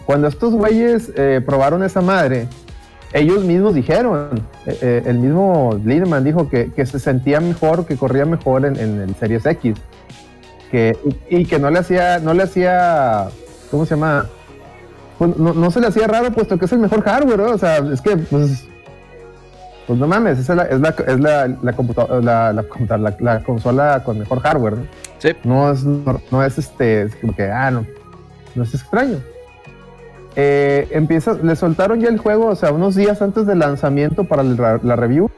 Cuando 0.07 0.27
estos 0.27 0.55
güeyes 0.55 1.11
eh, 1.15 1.39
probaron 1.45 1.83
esa 1.83 2.01
madre, 2.01 2.47
ellos 3.13 3.43
mismos 3.43 3.75
dijeron, 3.75 4.41
eh, 4.65 4.77
eh, 4.81 5.03
el 5.05 5.19
mismo 5.19 5.79
Lindemann 5.85 6.23
dijo 6.23 6.49
que, 6.49 6.71
se 6.87 6.97
sentía 6.97 7.39
mejor, 7.39 7.85
que 7.85 7.95
corría 7.95 8.25
mejor 8.25 8.65
en 8.65 8.75
el 8.77 9.15
Series 9.17 9.45
X, 9.45 9.75
que, 10.71 10.97
y, 11.29 11.37
y 11.37 11.45
que 11.45 11.59
no 11.59 11.69
le 11.69 11.79
hacía, 11.79 12.19
no 12.19 12.33
le 12.33 12.43
hacía, 12.43 13.27
¿cómo 13.71 13.85
se 13.85 13.95
llama? 13.95 14.25
Pues 15.17 15.35
no, 15.37 15.53
no 15.53 15.71
se 15.71 15.81
le 15.81 15.87
hacía 15.87 16.07
raro 16.07 16.31
puesto 16.31 16.57
que 16.57 16.65
es 16.65 16.71
el 16.73 16.79
mejor 16.79 17.01
hardware, 17.01 17.39
¿no? 17.39 17.51
o 17.51 17.57
sea, 17.57 17.77
es 17.77 18.01
que 18.01 18.17
pues, 18.17 18.65
pues 19.87 19.97
no 19.99 20.07
mames, 20.07 20.37
esa 20.39 20.53
es 20.53 20.57
la, 20.57 20.63
es 20.63 20.79
la, 20.79 20.89
es 21.07 21.19
la, 21.19 21.47
la, 21.63 21.73
computa- 21.73 22.07
la, 23.19 23.43
consola 23.43 24.03
con 24.03 24.19
mejor 24.19 24.41
hardware, 24.41 24.77
¿no? 24.77 24.83
Sí. 25.19 25.29
No 25.43 25.71
es, 25.71 25.83
no, 25.83 26.21
no 26.29 26.43
es 26.43 26.57
este, 26.57 27.03
es 27.03 27.15
como 27.15 27.35
que, 27.35 27.49
ah, 27.49 27.71
no, 27.71 27.85
no 28.53 28.63
es 28.63 28.73
extraño. 28.73 29.17
Eh, 30.35 30.87
empieza, 30.91 31.33
le 31.33 31.55
soltaron 31.55 31.99
ya 31.99 32.09
el 32.09 32.19
juego, 32.19 32.47
o 32.47 32.55
sea, 32.55 32.71
unos 32.71 32.93
días 32.95 33.21
antes 33.23 33.47
del 33.47 33.59
lanzamiento 33.59 34.25
para 34.25 34.43
la 34.43 34.95
review 34.95 35.31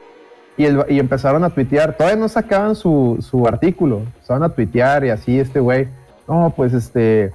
y, 0.56 0.64
el- 0.64 0.84
y 0.88 0.98
empezaron 0.98 1.44
a 1.44 1.50
tuitear. 1.50 1.96
Todavía 1.96 2.18
no 2.20 2.28
sacaban 2.28 2.74
su, 2.74 3.18
su 3.20 3.46
artículo, 3.46 4.02
estaban 4.20 4.42
a 4.42 4.48
tuitear 4.50 5.04
y 5.04 5.10
así 5.10 5.38
este 5.38 5.60
güey, 5.60 5.88
no, 6.28 6.52
pues 6.56 6.72
este, 6.74 7.32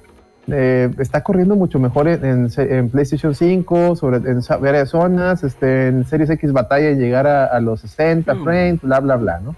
eh, 0.48 0.90
está 0.98 1.22
corriendo 1.22 1.56
mucho 1.56 1.78
mejor 1.78 2.08
en, 2.08 2.24
en 2.24 2.50
en 2.56 2.88
PlayStation 2.90 3.34
5, 3.34 3.96
sobre, 3.96 4.18
en 4.18 4.40
varias 4.60 4.90
zonas, 4.90 5.42
este, 5.44 5.88
en 5.88 6.04
Series 6.06 6.30
X 6.30 6.52
batalla 6.52 6.88
en 6.90 6.98
llegar 7.00 7.26
a, 7.26 7.46
a 7.46 7.60
los 7.60 7.80
60 7.80 8.32
Mm. 8.34 8.44
frames, 8.44 8.80
bla, 8.82 9.00
bla, 9.00 9.16
bla, 9.16 9.40
¿no? 9.40 9.56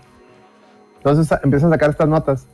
Entonces 0.99 1.31
a- 1.33 1.41
empiezan 1.45 1.71
a 1.71 1.75
sacar 1.75 1.91
estas 1.91 2.09
notas. 2.09 2.47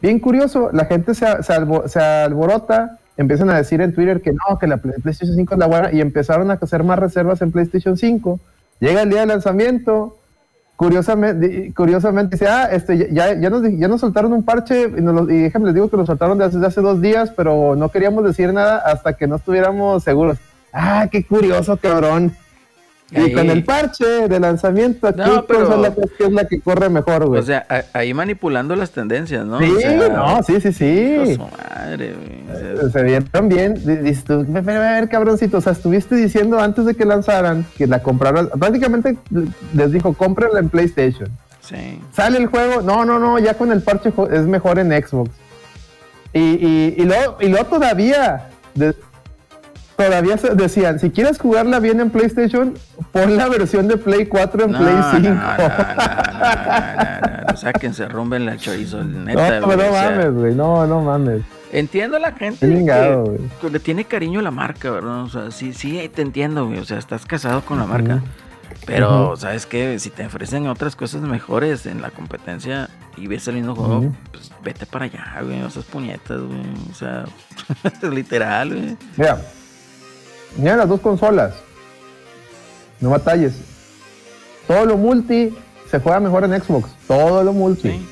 Bien 0.00 0.18
curioso, 0.18 0.70
la 0.72 0.84
gente 0.86 1.14
se, 1.14 1.26
se 1.42 1.52
albo- 1.52 1.86
se 1.88 2.00
alborota, 2.00 2.98
empiezan 3.16 3.48
a 3.50 3.56
decir 3.56 3.80
en 3.80 3.94
Twitter 3.94 4.20
que 4.20 4.32
no, 4.32 4.58
que 4.58 4.66
la 4.66 4.78
Play- 4.78 5.00
PlayStation 5.00 5.36
5 5.36 5.54
es 5.54 5.60
la 5.60 5.66
buena 5.66 5.92
y 5.92 6.00
empezaron 6.00 6.50
a 6.50 6.54
hacer 6.54 6.82
más 6.82 6.98
reservas 6.98 7.40
en 7.42 7.52
PlayStation 7.52 7.96
5. 7.96 8.40
Llega 8.80 9.02
el 9.02 9.10
día 9.10 9.20
del 9.20 9.28
lanzamiento, 9.28 10.16
curiosamente, 10.76 11.72
curiosamente 11.74 12.36
dice, 12.36 12.46
ah, 12.48 12.68
este, 12.72 13.12
ya- 13.12 13.34
ya, 13.34 13.50
nos, 13.50 13.62
ya 13.78 13.88
nos 13.88 14.00
soltaron 14.00 14.32
un 14.32 14.42
parche 14.42 14.90
y, 14.96 15.00
nos 15.00 15.28
y 15.30 15.42
déjenme 15.42 15.66
les 15.66 15.74
digo 15.74 15.88
que 15.88 15.96
lo 15.96 16.06
soltaron 16.06 16.38
desde 16.38 16.58
hace, 16.58 16.66
hace 16.66 16.80
dos 16.80 17.00
días, 17.00 17.32
pero 17.36 17.76
no 17.76 17.88
queríamos 17.90 18.24
decir 18.24 18.52
nada 18.52 18.78
hasta 18.78 19.14
que 19.14 19.26
no 19.26 19.36
estuviéramos 19.36 20.02
seguros. 20.02 20.38
Ah, 20.72 21.08
qué 21.10 21.24
curioso, 21.24 21.76
cabrón. 21.76 22.32
Y 23.10 23.16
Ahí. 23.18 23.32
con 23.34 23.48
el 23.50 23.62
parche 23.64 24.28
de 24.28 24.40
lanzamiento, 24.40 25.12
¿qué 25.14 25.22
No, 25.22 25.44
pero- 25.46 25.60
cosa 25.66 25.74
es 25.74 25.80
la 25.82 25.94
que, 25.94 26.00
qué 26.18 26.24
es 26.24 26.32
la 26.32 26.48
que 26.48 26.60
corre 26.60 26.88
mejor, 26.88 27.26
güey? 27.26 27.38
O 27.40 27.44
sea, 27.44 27.64
ahí 27.92 28.12
manipulando 28.14 28.74
las 28.74 28.90
tendencias, 28.90 29.44
¿no? 29.46 29.58
sí, 29.60 29.70
O 29.76 29.78
sea, 29.78 30.08
no, 30.08 30.42
sí, 30.42 30.60
sí, 30.60 30.72
sí. 30.72 31.34
su 31.34 31.40
madre, 31.42 32.14
güey. 32.14 32.90
Se 32.90 33.02
vieron 33.02 33.48
bien. 33.48 33.74
Di- 33.74 33.96
Dices 33.98 34.24
tú, 34.24 34.44
"Ve, 34.48 34.62
ve, 34.62 34.74
a 34.74 34.78
ver, 35.00 35.08
cabroncito, 35.08 35.58
o 35.58 35.60
sea, 35.60 35.72
estuviste 35.72 36.16
diciendo 36.16 36.58
antes 36.58 36.86
de 36.86 36.94
que 36.94 37.04
lanzaran 37.04 37.64
que 37.76 37.86
la 37.86 38.02
compraran. 38.02 38.48
Prácticamente 38.58 39.16
les 39.74 39.92
dijo, 39.92 40.14
cómprenla 40.14 40.58
en 40.60 40.68
PlayStation. 40.70 41.28
sí. 41.60 42.00
Sale 42.12 42.38
el 42.38 42.46
juego, 42.46 42.80
no, 42.82 43.04
no, 43.04 43.18
no, 43.18 43.38
ya 43.38 43.54
con 43.54 43.70
el 43.70 43.82
parche 43.82 44.12
es 44.32 44.42
mejor 44.46 44.78
en 44.78 44.90
Xbox. 44.90 45.30
Y, 46.32 46.40
y, 46.40 46.94
y, 46.98 47.04
luego, 47.04 47.36
y 47.40 47.48
luego 47.48 47.66
todavía, 47.66 48.48
de- 48.74 48.94
todavía 49.96 50.36
decían, 50.54 50.98
si 50.98 51.10
quieres 51.10 51.38
jugarla 51.38 51.78
bien 51.80 52.00
en 52.00 52.10
PlayStation, 52.10 52.74
pon 53.12 53.36
la 53.36 53.48
versión 53.48 53.88
de 53.88 53.96
Play 53.96 54.26
4 54.26 54.64
en 54.64 54.70
No, 54.72 54.78
Play 54.78 54.94
no, 54.94 55.10
5. 55.10 55.22
no, 55.22 55.34
no, 55.34 55.34
no, 55.34 55.56
no, 55.58 57.46
no, 57.48 57.56
Sáquense, 57.56 58.08
rompen 58.08 58.46
la 58.46 58.56
chorizo, 58.56 59.02
neta, 59.04 59.60
No, 59.60 59.66
güey, 59.66 59.76
no 59.78 59.84
o 59.84 59.92
sea, 59.92 60.10
mames, 60.10 60.32
güey, 60.34 60.54
no, 60.54 60.86
no 60.86 61.00
mames. 61.02 61.42
Entiendo 61.72 62.16
a 62.18 62.20
la 62.20 62.32
gente 62.32 62.68
Chingado, 62.68 63.36
que, 63.60 63.68
le 63.70 63.80
tiene 63.80 64.04
cariño 64.04 64.38
a 64.40 64.42
la 64.42 64.50
marca, 64.52 64.90
¿verdad? 64.92 65.22
O 65.22 65.28
sea, 65.28 65.50
sí, 65.50 65.72
sí, 65.72 66.08
te 66.14 66.22
entiendo, 66.22 66.66
güey. 66.66 66.78
O 66.78 66.84
sea, 66.84 66.98
estás 66.98 67.26
casado 67.26 67.62
con 67.62 67.78
la 67.78 67.86
marca. 67.86 68.22
Pero, 68.86 69.28
Ujú. 69.28 69.36
¿sabes 69.38 69.66
qué? 69.66 69.98
Si 69.98 70.10
te 70.10 70.24
ofrecen 70.26 70.66
otras 70.68 70.94
cosas 70.94 71.22
mejores 71.22 71.86
en 71.86 72.00
la 72.00 72.10
competencia 72.10 72.90
y 73.16 73.26
ves 73.26 73.48
el 73.48 73.56
mismo 73.56 73.74
juego, 73.74 73.98
Ujú. 73.98 74.14
pues 74.30 74.52
vete 74.62 74.86
para 74.86 75.06
allá, 75.06 75.36
güey. 75.42 75.62
O 75.62 75.66
esas 75.66 75.84
puñetas, 75.84 76.40
güey. 76.40 76.60
O 76.90 76.94
sea, 76.94 77.24
literal, 78.08 78.68
güey. 78.70 78.96
Mira, 79.16 79.40
mira 80.56 80.76
las 80.76 80.88
dos 80.88 81.00
consolas. 81.00 81.54
No 83.00 83.10
batalles. 83.10 83.54
Todo 84.66 84.86
lo 84.86 84.96
multi 84.96 85.54
se 85.90 86.00
juega 86.00 86.20
mejor 86.20 86.44
en 86.44 86.60
Xbox. 86.60 86.90
Todo 87.06 87.44
lo 87.44 87.52
multi. 87.52 87.90
Sí. 87.90 88.08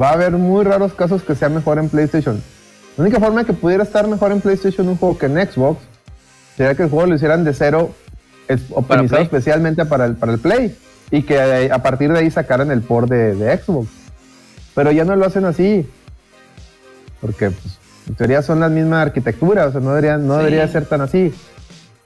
Va 0.00 0.10
a 0.10 0.12
haber 0.12 0.32
muy 0.32 0.64
raros 0.64 0.92
casos 0.92 1.22
que 1.22 1.34
sea 1.34 1.48
mejor 1.48 1.78
en 1.78 1.88
PlayStation. 1.88 2.42
La 2.96 3.04
única 3.04 3.20
forma 3.20 3.40
de 3.40 3.46
que 3.46 3.52
pudiera 3.52 3.82
estar 3.82 4.06
mejor 4.08 4.32
en 4.32 4.40
PlayStation 4.40 4.88
un 4.88 4.96
juego 4.96 5.18
que 5.18 5.26
en 5.26 5.34
Xbox 5.34 5.80
sería 6.56 6.74
que 6.74 6.84
el 6.84 6.90
juego 6.90 7.06
lo 7.06 7.14
hicieran 7.14 7.44
de 7.44 7.54
cero, 7.54 7.94
optimizado 8.70 9.22
especialmente 9.22 9.84
para 9.84 10.06
el, 10.06 10.16
para 10.16 10.32
el 10.32 10.38
Play. 10.38 10.76
Y 11.10 11.22
que 11.22 11.70
a 11.70 11.82
partir 11.82 12.12
de 12.12 12.18
ahí 12.18 12.30
sacaran 12.30 12.72
el 12.72 12.82
port 12.82 13.08
de, 13.08 13.36
de 13.36 13.56
Xbox. 13.56 13.88
Pero 14.74 14.90
ya 14.90 15.04
no 15.04 15.14
lo 15.14 15.24
hacen 15.24 15.44
así. 15.44 15.88
Porque 17.20 17.50
pues, 17.50 17.78
en 18.08 18.14
teoría 18.14 18.42
son 18.42 18.60
la 18.60 18.68
misma 18.68 19.02
arquitectura, 19.02 19.66
o 19.66 19.72
sea, 19.72 19.80
no 19.80 19.90
debería, 19.90 20.16
no 20.18 20.34
Sí. 20.34 20.38
debería 20.44 20.68
ser 20.68 20.86
tan 20.86 21.00
así. 21.00 21.34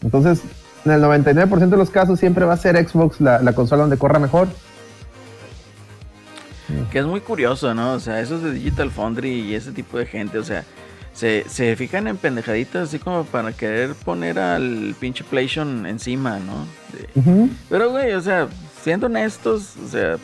Entonces, 0.02 0.40
en 0.84 0.92
el 0.92 1.02
99% 1.02 1.68
de 1.68 1.76
los 1.76 1.90
casos 1.90 2.18
siempre 2.18 2.44
va 2.46 2.54
a 2.54 2.56
ser 2.56 2.76
Xbox 2.88 3.20
la, 3.20 3.40
la 3.42 3.52
consola 3.52 3.82
donde 3.82 3.98
corra 3.98 4.18
mejor. 4.18 4.48
Que 6.92 7.00
es 7.00 7.04
muy 7.06 7.20
curioso, 7.20 7.74
¿no? 7.74 7.94
O 7.94 8.00
sea, 8.00 8.20
esos 8.20 8.42
de 8.42 8.52
Digital 8.52 8.90
Foundry 8.90 9.30
y 9.40 9.54
ese 9.54 9.72
tipo 9.72 9.98
de 9.98 10.06
gente, 10.06 10.38
o 10.38 10.44
sea, 10.44 10.64
se, 11.12 11.44
se 11.48 11.74
fijan 11.76 12.06
en 12.06 12.16
pendejaditas 12.16 12.88
así 12.88 12.98
como 13.00 13.24
para 13.24 13.52
querer 13.52 13.94
poner 13.94 14.38
al 14.38 14.94
pinche 15.00 15.24
PlayStation 15.24 15.84
encima, 15.86 16.38
¿no? 16.38 16.66
De-. 16.92 17.48
Pero, 17.68 17.90
güey, 17.90 18.12
o 18.14 18.20
sea, 18.20 18.46
siendo 18.82 19.06
honestos, 19.06 19.74
o 19.84 19.88
sea, 19.88 20.16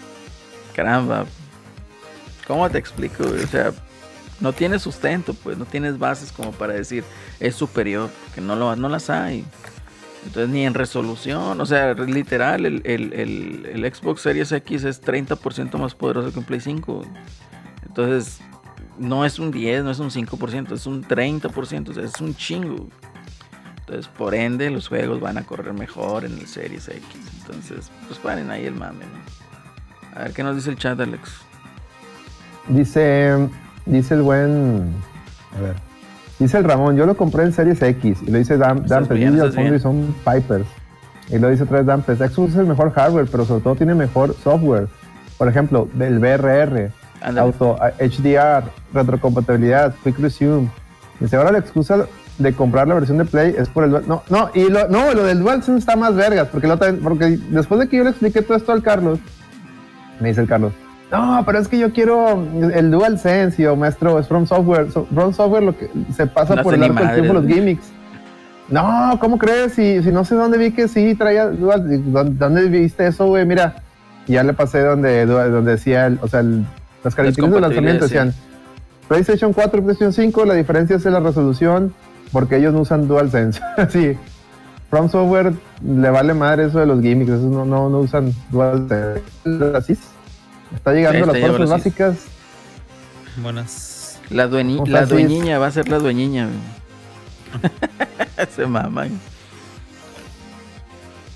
caramba, 0.74 1.26
¿cómo 2.46 2.70
te 2.70 2.78
explico? 2.78 3.24
O 3.24 3.46
sea, 3.48 3.72
no 4.40 4.52
tienes 4.52 4.82
sustento, 4.82 5.34
pues, 5.34 5.56
no 5.58 5.64
tienes 5.64 5.98
bases 5.98 6.32
como 6.32 6.52
para 6.52 6.74
decir 6.74 7.04
es 7.40 7.54
superior, 7.54 8.10
porque 8.26 8.40
no, 8.40 8.56
lo, 8.56 8.74
no 8.76 8.88
las 8.88 9.08
hay. 9.10 9.44
Entonces, 10.24 10.50
ni 10.50 10.66
en 10.66 10.74
resolución, 10.74 11.60
o 11.60 11.66
sea, 11.66 11.94
literal, 11.94 12.66
el, 12.66 12.82
el- 12.84 13.12
el- 13.12 13.66
el 13.84 13.94
Xbox 13.94 14.22
Series 14.22 14.50
X 14.50 14.82
es 14.84 15.00
30% 15.00 15.78
más 15.78 15.94
poderoso 15.94 16.32
que 16.32 16.38
un 16.40 16.44
Play 16.44 16.60
5. 16.60 16.94
güey. 16.94 17.08
Entonces, 17.86 18.40
no 18.98 19.24
es 19.24 19.38
un 19.38 19.50
10, 19.52 19.84
no 19.84 19.90
es 19.90 20.00
un 20.00 20.10
5%, 20.10 20.74
es 20.74 20.86
un 20.86 21.04
30%, 21.04 21.90
o 21.90 21.94
sea, 21.94 22.02
es 22.04 22.20
un 22.20 22.34
chingo. 22.34 22.88
Entonces, 23.80 24.08
por 24.08 24.34
ende, 24.34 24.68
los 24.70 24.88
juegos 24.88 25.20
van 25.20 25.38
a 25.38 25.44
correr 25.44 25.72
mejor 25.72 26.24
en 26.24 26.32
el 26.38 26.48
Series 26.48 26.88
X. 26.88 27.04
Entonces, 27.42 27.90
pues 28.08 28.18
paren 28.18 28.50
ahí 28.50 28.66
el 28.66 28.74
mame. 28.74 29.04
A 30.12 30.24
ver 30.24 30.32
qué 30.32 30.42
nos 30.42 30.56
dice 30.56 30.70
el 30.70 30.76
chat, 30.76 30.98
Alex. 30.98 31.30
Dice, 32.68 33.48
dice 33.86 34.14
el 34.14 34.22
buen, 34.22 34.92
a 35.56 35.60
ver, 35.60 35.74
dice 36.38 36.58
el 36.58 36.64
Ramón, 36.64 36.96
yo 36.96 37.06
lo 37.06 37.16
compré 37.16 37.44
en 37.44 37.52
Series 37.52 37.80
X 37.80 38.18
y 38.26 38.30
lo 38.30 38.38
dice 38.38 38.58
Dan, 38.58 38.84
bien, 38.84 39.04
Digital 39.04 39.08
estás 39.08 39.18
bien. 39.18 39.52
Foundry 39.52 39.80
son 39.80 40.14
Pipers. 40.24 40.66
Y 41.28 41.38
lo 41.38 41.48
dice 41.48 41.64
otra 41.64 41.78
vez 41.78 41.86
Dampes, 41.86 42.18
Xbox 42.18 42.52
es 42.52 42.58
el 42.58 42.66
mejor 42.66 42.92
hardware, 42.92 43.26
pero 43.30 43.44
sobre 43.44 43.62
todo 43.62 43.74
tiene 43.74 43.94
mejor 43.94 44.34
software. 44.44 44.88
Por 45.38 45.48
ejemplo, 45.48 45.88
del 45.94 46.18
BRR, 46.18 46.92
Ándale. 47.20 47.40
auto, 47.40 47.76
HDR, 47.98 48.70
retrocompatibilidad, 48.92 49.94
Quick 50.04 50.18
Resume. 50.18 50.68
Dice, 51.18 51.36
ahora 51.36 51.50
la 51.50 51.58
excusa 51.58 52.06
de 52.38 52.52
comprar 52.52 52.86
la 52.86 52.94
versión 52.94 53.18
de 53.18 53.24
Play 53.24 53.54
es 53.58 53.68
por 53.68 53.84
el. 53.84 53.90
No, 54.06 54.22
no, 54.28 54.50
y 54.54 54.68
lo, 54.68 54.88
no, 54.88 55.12
lo 55.14 55.24
del 55.24 55.40
DualSense 55.40 55.78
está 55.78 55.96
más 55.96 56.14
vergas, 56.14 56.48
porque, 56.48 56.68
lo 56.68 56.78
porque 56.78 57.38
después 57.50 57.80
de 57.80 57.88
que 57.88 57.96
yo 57.96 58.04
le 58.04 58.10
expliqué 58.10 58.42
todo 58.42 58.56
esto 58.56 58.72
al 58.72 58.82
Carlos, 58.82 59.18
me 60.20 60.28
dice 60.28 60.42
el 60.42 60.46
Carlos, 60.46 60.72
no, 61.12 61.42
pero 61.46 61.58
es 61.58 61.68
que 61.68 61.78
yo 61.78 61.92
quiero 61.92 62.42
el 62.74 62.90
DualSense, 62.90 63.62
yo, 63.62 63.76
maestro, 63.76 64.18
es 64.18 64.26
From 64.26 64.46
Software. 64.46 64.90
So- 64.90 65.06
From 65.14 65.32
Software 65.32 65.62
lo 65.62 65.76
que 65.76 65.88
se 66.14 66.26
pasa 66.26 66.56
No 66.56 66.62
por 66.62 66.74
el 66.74 66.82
arco 66.82 66.94
del 67.00 67.14
tiempo 67.14 67.32
los 67.34 67.46
gimmicks. 67.46 67.92
No, 68.68 69.16
¿cómo 69.20 69.38
crees? 69.38 69.74
Si, 69.74 70.02
si 70.02 70.10
no 70.10 70.24
sé 70.24 70.34
dónde 70.34 70.58
vi 70.58 70.72
que 70.72 70.88
sí 70.88 71.14
traía 71.14 71.46
Dual, 71.46 71.84
¿dónde, 72.12 72.34
dónde 72.36 72.68
viste 72.68 73.06
eso, 73.06 73.26
güey? 73.26 73.46
Mira, 73.46 73.76
ya 74.26 74.42
le 74.42 74.52
pasé 74.54 74.80
donde, 74.80 75.24
donde 75.26 75.70
decía, 75.70 76.06
el- 76.06 76.18
o 76.20 76.26
sea, 76.28 76.40
el- 76.40 76.64
las 77.04 77.14
características 77.14 77.50
del 77.52 77.60
lanzamiento 77.62 78.04
decían 78.06 78.34
PlayStation 79.06 79.52
4 79.52 79.78
y 79.78 79.82
PlayStation 79.82 80.12
5, 80.12 80.44
la 80.44 80.54
diferencia 80.54 80.96
es 80.96 81.06
en 81.06 81.12
la 81.12 81.20
resolución, 81.20 81.94
porque 82.32 82.56
ellos 82.56 82.74
no 82.74 82.80
usan 82.80 83.06
DualSense. 83.06 83.60
sí. 83.90 84.16
From 84.90 85.08
Software 85.08 85.52
le 85.84 86.10
vale 86.10 86.34
madre 86.34 86.64
eso 86.64 86.80
de 86.80 86.86
los 86.86 87.00
gimmicks, 87.00 87.30
esos 87.30 87.44
no, 87.44 87.64
no, 87.64 87.88
no 87.88 88.00
usan 88.00 88.32
DualSense. 88.50 89.22
Así 89.76 89.92
es. 89.92 90.00
Está 90.74 90.92
llegando 90.92 91.18
Sí, 91.20 91.26
las 91.26 91.36
está 91.36 91.48
fuerzas 91.48 91.70
básicas. 91.70 92.16
Buenas. 93.36 94.20
La, 94.30 94.48
dueñi- 94.48 94.86
la 94.88 95.06
dueñiña 95.06 95.58
va 95.58 95.66
a 95.68 95.70
ser 95.70 95.88
la 95.88 95.98
dueñiña. 95.98 96.48
Se 98.56 98.66
maman. 98.66 99.10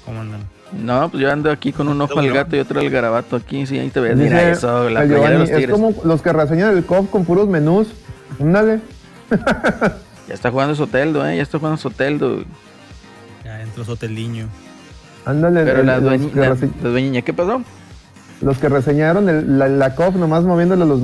¿Cómo 0.05 0.21
andan? 0.21 0.41
No, 0.73 1.09
pues 1.09 1.23
yo 1.23 1.31
ando 1.33 1.51
aquí 1.51 1.73
con 1.73 1.89
un 1.89 2.01
ojo 2.01 2.19
al 2.19 2.33
gato 2.33 2.57
y 2.57 2.61
otro 2.61 2.81
al 2.81 2.91
garabato 2.91 3.37
aquí. 3.37 3.67
Sí, 3.67 3.79
ahí 3.79 3.91
te 3.91 4.01
ves. 4.01 4.17
Dice 4.17 4.31
Mira 4.31 4.51
eso, 4.51 4.89
la 4.89 5.01
playera 5.01 5.03
de 5.03 5.15
Giovanni, 5.15 5.39
los 5.39 5.51
es 5.51 5.57
tigres. 5.57 5.73
como 5.75 5.95
los 6.05 6.23
que 6.23 6.33
reseñan 6.33 6.77
el 6.77 6.85
COF 6.85 7.11
con 7.11 7.25
puros 7.25 7.49
menús. 7.49 7.89
Ándale. 8.41 8.81
Ya 10.29 10.35
está 10.35 10.53
jugando 10.53 10.77
Soteldo, 10.77 11.27
¿eh? 11.29 11.39
Ya 11.39 11.43
está 11.43 11.59
jugando 11.59 11.77
Soteldo. 11.77 12.45
Ya 13.45 13.63
entró 13.63 13.85
Soteldiño. 13.85 14.47
Ándale. 15.27 15.65
Pero 15.65 15.81
el- 15.81 15.87
la, 15.87 15.99
dueña, 15.99 16.31
la, 16.37 16.49
la 16.51 16.89
dueña, 16.89 17.23
¿qué 17.23 17.33
pasó? 17.33 17.63
Los 18.41 18.59
que 18.59 18.69
reseñaron 18.69 19.29
el- 19.29 19.59
la, 19.59 19.69
la 19.69 19.95
COF 19.95 20.17
nomás 20.17 20.45
moviéndole 20.45 20.85
los 20.87 21.01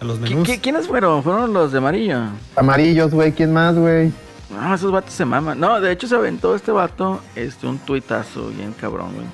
A 0.00 0.04
los 0.04 0.18
¿Qui- 0.20 0.30
menús. 0.30 0.48
qui- 0.48 0.60
¿Quiénes 0.60 0.86
fueron? 0.86 1.22
Fueron 1.22 1.52
los 1.52 1.72
de 1.72 1.78
amarillo. 1.78 2.20
amarillos, 2.56 3.12
güey. 3.12 3.32
¿Quién 3.32 3.52
más, 3.52 3.74
güey? 3.76 4.12
No, 4.50 4.74
esos 4.74 4.92
vatos 4.92 5.12
se 5.12 5.24
maman. 5.24 5.58
No, 5.60 5.80
de 5.80 5.90
hecho 5.92 6.06
se 6.06 6.14
aventó 6.14 6.54
este 6.54 6.70
vato 6.72 7.20
este, 7.36 7.66
un 7.66 7.78
tuitazo 7.78 8.48
bien 8.48 8.72
cabrón, 8.72 9.12
güey. 9.14 9.26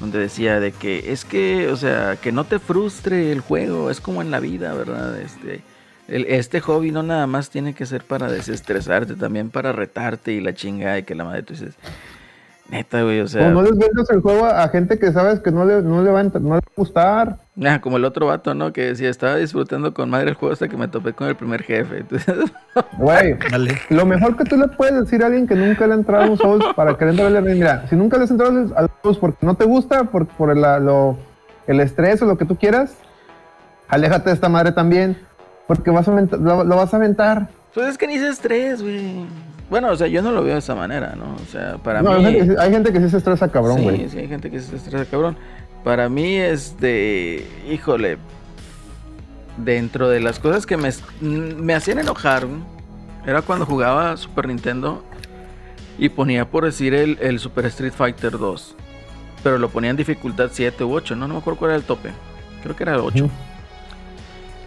Donde 0.00 0.18
decía 0.20 0.60
de 0.60 0.70
que 0.72 1.12
es 1.12 1.24
que, 1.24 1.68
o 1.72 1.76
sea, 1.76 2.16
que 2.16 2.30
no 2.30 2.44
te 2.44 2.58
frustre 2.60 3.32
el 3.32 3.40
juego. 3.40 3.90
Es 3.90 4.00
como 4.00 4.22
en 4.22 4.30
la 4.30 4.38
vida, 4.38 4.72
¿verdad? 4.74 5.18
Este, 5.20 5.62
el- 6.06 6.24
este 6.26 6.60
hobby 6.60 6.92
no 6.92 7.02
nada 7.02 7.26
más 7.26 7.50
tiene 7.50 7.74
que 7.74 7.84
ser 7.84 8.04
para 8.04 8.30
desestresarte, 8.30 9.14
también 9.16 9.50
para 9.50 9.72
retarte 9.72 10.32
y 10.32 10.40
la 10.40 10.54
chingada 10.54 10.98
y 10.98 11.02
que 11.02 11.14
la 11.16 11.24
madre 11.24 11.42
tú 11.42 11.54
dices. 11.54 11.74
Neta, 12.70 13.02
güey, 13.02 13.20
o 13.20 13.26
sea. 13.28 13.48
O 13.48 13.50
no 13.50 13.62
les 13.62 13.78
vendas 13.78 14.10
el 14.10 14.20
juego 14.20 14.44
a, 14.44 14.62
a 14.62 14.68
gente 14.68 14.98
que 14.98 15.10
sabes 15.10 15.40
que 15.40 15.50
no 15.50 15.64
le, 15.64 15.80
no 15.80 16.02
le 16.02 16.10
va 16.10 16.20
a, 16.20 16.22
no 16.24 16.30
le 16.40 16.48
va 16.50 16.56
a 16.58 16.60
gustar. 16.76 17.38
Ah, 17.64 17.80
como 17.80 17.96
el 17.96 18.04
otro 18.04 18.26
vato, 18.26 18.54
¿no? 18.54 18.74
Que 18.74 18.84
decía, 18.88 19.08
estaba 19.08 19.36
disfrutando 19.36 19.94
con 19.94 20.10
madre 20.10 20.28
el 20.30 20.34
juego 20.34 20.52
hasta 20.52 20.68
que 20.68 20.76
me 20.76 20.86
topé 20.86 21.14
con 21.14 21.28
el 21.28 21.34
primer 21.34 21.62
jefe. 21.62 22.00
Entonces, 22.00 22.34
Güey, 22.98 23.38
Dale. 23.50 23.78
lo 23.88 24.04
mejor 24.04 24.36
que 24.36 24.44
tú 24.44 24.58
le 24.58 24.68
puedes 24.68 24.94
decir 25.00 25.22
a 25.22 25.26
alguien 25.26 25.46
que 25.46 25.54
nunca 25.54 25.86
le 25.86 25.94
ha 25.94 25.96
entrado 25.96 26.24
a 26.24 26.30
un 26.30 26.36
Souls 26.36 26.64
para 26.76 26.94
que 26.98 27.06
le 27.06 27.10
entre 27.12 27.38
a 27.38 27.40
mira, 27.40 27.86
si 27.88 27.96
nunca 27.96 28.18
le 28.18 28.24
has 28.24 28.30
entrado 28.30 28.52
al 28.76 28.90
Souls 29.02 29.16
porque 29.18 29.46
no 29.46 29.54
te 29.56 29.64
gusta, 29.64 30.04
por, 30.04 30.26
por 30.26 30.50
el, 30.50 30.60
lo- 30.60 31.16
el 31.66 31.80
estrés 31.80 32.20
o 32.20 32.26
lo 32.26 32.36
que 32.36 32.44
tú 32.44 32.56
quieras, 32.56 32.94
aléjate 33.88 34.28
de 34.28 34.34
esta 34.34 34.48
madre 34.50 34.72
también, 34.72 35.16
porque 35.66 35.90
vas 35.90 36.06
a 36.06 36.12
lo, 36.12 36.64
lo 36.64 36.76
vas 36.76 36.92
a 36.92 36.98
aventar. 36.98 37.48
pues 37.74 37.88
es 37.88 37.96
que 37.98 38.06
ni 38.06 38.18
se 38.18 38.28
estrés, 38.28 38.82
güey. 38.82 39.26
Bueno, 39.70 39.90
o 39.90 39.96
sea, 39.96 40.06
yo 40.06 40.22
no 40.22 40.32
lo 40.32 40.42
veo 40.42 40.54
de 40.54 40.60
esa 40.60 40.74
manera, 40.74 41.14
¿no? 41.16 41.34
O 41.34 41.50
sea, 41.50 41.76
para 41.78 42.00
No, 42.02 42.12
mí... 42.18 42.24
hay, 42.24 42.32
gente 42.32 42.38
que, 42.38 42.50
sí- 42.52 42.56
hay 42.58 42.70
gente 42.70 42.92
que 42.92 43.00
sí 43.00 43.10
se 43.10 43.16
estresa 43.18 43.48
cabrón, 43.50 43.76
sí, 43.78 43.82
güey. 43.84 44.08
sí, 44.08 44.18
hay 44.18 44.28
gente 44.28 44.50
que 44.50 44.60
se 44.60 44.76
estresa, 44.76 45.04
cabrón. 45.10 45.36
Para 45.84 46.08
mí, 46.08 46.36
este, 46.36 47.46
híjole, 47.70 48.18
dentro 49.56 50.08
de 50.08 50.20
las 50.20 50.38
cosas 50.38 50.66
que 50.66 50.76
me, 50.76 50.90
me 51.20 51.74
hacían 51.74 51.98
enojar, 51.98 52.46
era 53.26 53.42
cuando 53.42 53.66
jugaba 53.66 54.16
Super 54.16 54.48
Nintendo 54.48 55.04
y 55.98 56.08
ponía 56.08 56.48
por 56.48 56.64
decir 56.64 56.94
el, 56.94 57.18
el 57.20 57.38
Super 57.38 57.66
Street 57.66 57.92
Fighter 57.92 58.38
2. 58.38 58.74
Pero 59.42 59.58
lo 59.58 59.68
ponía 59.68 59.90
en 59.90 59.96
dificultad 59.96 60.50
7 60.52 60.82
u 60.84 60.94
8, 60.94 61.14
no, 61.16 61.28
no 61.28 61.34
me 61.34 61.40
acuerdo 61.40 61.58
cuál 61.58 61.70
era 61.72 61.76
el 61.78 61.84
tope. 61.84 62.10
Creo 62.62 62.74
que 62.74 62.82
era 62.84 62.94
el 62.94 63.00
8. 63.00 63.24
Ujú. 63.24 63.32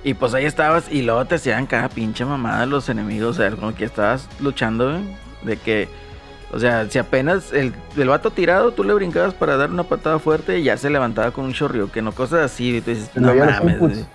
Y 0.04 0.16
pues 0.16 0.34
ahí 0.34 0.46
estabas 0.46 0.92
y 0.92 1.04
luego 1.04 1.26
te 1.26 1.36
hacían 1.36 1.68
cada 1.68 1.90
pinche 1.90 2.26
mamada 2.26 2.66
los 2.66 2.90
enemigos, 2.90 3.38
o 3.38 3.42
sea, 3.42 3.52
como 3.52 3.76
que 3.76 3.86
estabas 3.86 4.28
luchando, 4.40 4.92
güey, 4.92 5.16
de 5.44 5.58
que, 5.58 5.88
o 6.52 6.60
sea, 6.60 6.90
si 6.90 6.98
apenas 6.98 7.54
el, 7.54 7.74
el 7.96 8.08
vato 8.08 8.32
tirado, 8.32 8.72
tú 8.72 8.84
le 8.84 8.94
brincabas 8.94 9.36
para 9.36 9.58
dar 9.58 9.70
una 9.70 9.84
patada 9.84 10.18
fuerte 10.18 10.58
y 10.58 10.64
ya 10.64 10.76
se 10.78 10.90
levantaba 10.90 11.32
con 11.32 11.46
un 11.46 11.90
que 11.92 12.02
no 12.02 12.14
cosas 12.14 12.40
así, 12.52 12.78
y 12.78 12.82
tú 12.82 12.90
dices, 12.90 13.12
no 13.16 13.34
mames. 13.36 13.62
inputs. 13.62 13.94
güey". 13.94 14.06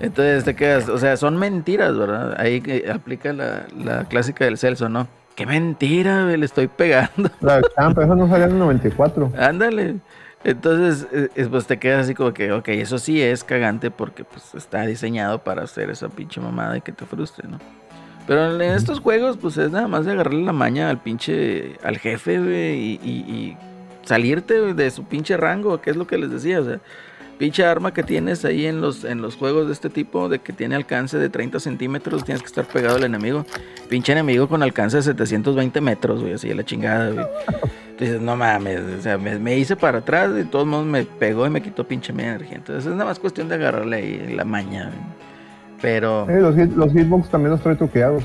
Entonces 0.00 0.44
te 0.44 0.54
quedas, 0.54 0.88
o 0.88 0.96
sea, 0.96 1.16
son 1.16 1.36
mentiras, 1.36 1.96
¿verdad? 1.98 2.34
Ahí 2.38 2.62
aplica 2.90 3.32
la, 3.32 3.66
la 3.76 4.04
clásica 4.04 4.44
del 4.44 4.56
Celso, 4.56 4.88
¿no? 4.88 5.08
Qué 5.34 5.44
mentira, 5.44 6.24
le 6.24 6.44
estoy 6.44 6.68
pegando. 6.68 7.30
La 7.40 7.60
champa, 7.76 8.04
eso 8.04 8.14
no 8.14 8.28
salía 8.28 8.46
en 8.46 8.52
el 8.52 8.58
94. 8.58 9.32
Ándale. 9.38 9.96
Entonces, 10.42 11.06
eh, 11.12 11.46
pues 11.50 11.66
te 11.66 11.78
quedas 11.78 12.04
así 12.06 12.14
como 12.14 12.32
que, 12.32 12.50
ok, 12.52 12.68
eso 12.68 12.98
sí 12.98 13.20
es 13.20 13.44
cagante 13.44 13.90
porque 13.90 14.24
pues 14.24 14.54
está 14.54 14.86
diseñado 14.86 15.40
para 15.44 15.62
hacer 15.64 15.90
esa 15.90 16.08
pinche 16.08 16.40
mamada 16.40 16.78
y 16.78 16.80
que 16.80 16.92
te 16.92 17.04
frustre, 17.04 17.46
¿no? 17.48 17.58
Pero 18.26 18.54
en 18.54 18.62
estos 18.62 19.00
juegos, 19.00 19.36
pues 19.36 19.56
es 19.58 19.70
nada 19.70 19.88
más 19.88 20.06
de 20.06 20.12
agarrarle 20.12 20.42
la 20.44 20.52
maña 20.52 20.88
al 20.88 20.98
pinche, 21.02 21.76
al 21.82 21.98
jefe, 21.98 22.38
güey, 22.38 22.78
y, 22.78 23.00
y- 23.02 23.30
y 23.34 23.56
salirte 24.02 24.72
de 24.74 24.90
su 24.90 25.04
pinche 25.04 25.36
rango, 25.36 25.80
que 25.80 25.90
es 25.90 25.96
lo 25.96 26.06
que 26.06 26.16
les 26.16 26.30
decía, 26.30 26.60
o 26.60 26.64
sea, 26.64 26.80
pinche 27.40 27.64
arma 27.64 27.94
que 27.94 28.02
tienes 28.02 28.44
ahí 28.44 28.66
en 28.66 28.82
los, 28.82 29.02
en 29.04 29.22
los 29.22 29.34
juegos 29.34 29.66
de 29.66 29.72
este 29.72 29.88
tipo, 29.88 30.28
de 30.28 30.40
que 30.40 30.52
tiene 30.52 30.74
alcance 30.76 31.16
de 31.16 31.30
30 31.30 31.58
centímetros, 31.58 32.22
tienes 32.22 32.42
que 32.42 32.46
estar 32.48 32.66
pegado 32.66 32.96
al 32.96 33.04
enemigo. 33.04 33.46
Pinche 33.88 34.12
enemigo 34.12 34.46
con 34.46 34.62
alcance 34.62 34.98
de 34.98 35.02
720 35.02 35.80
metros, 35.80 36.20
güey, 36.20 36.34
así 36.34 36.48
de 36.50 36.54
la 36.54 36.64
chingada, 36.64 37.10
güey. 37.10 37.26
Entonces, 37.92 38.20
no 38.20 38.36
mames, 38.36 38.80
o 38.98 39.00
sea, 39.00 39.16
me, 39.16 39.38
me 39.38 39.56
hice 39.56 39.74
para 39.74 39.98
atrás 39.98 40.28
y 40.32 40.34
de 40.34 40.44
todos 40.44 40.66
modos 40.66 40.84
me 40.84 41.04
pegó 41.04 41.46
y 41.46 41.50
me 41.50 41.62
quitó 41.62 41.84
pinche 41.88 42.12
mi 42.12 42.22
energía. 42.24 42.56
Entonces 42.58 42.84
es 42.84 42.92
nada 42.92 43.06
más 43.06 43.18
cuestión 43.18 43.48
de 43.48 43.54
agarrarle 43.54 43.96
ahí 43.96 44.34
la 44.36 44.44
maña, 44.44 44.84
güey. 44.84 45.20
Pero, 45.80 46.28
Eh, 46.28 46.40
los, 46.42 46.54
hit- 46.54 46.74
los 46.76 46.92
hitbox 46.92 47.30
también 47.30 47.52
los 47.52 47.60
trae 47.62 47.74
truqueados. 47.74 48.22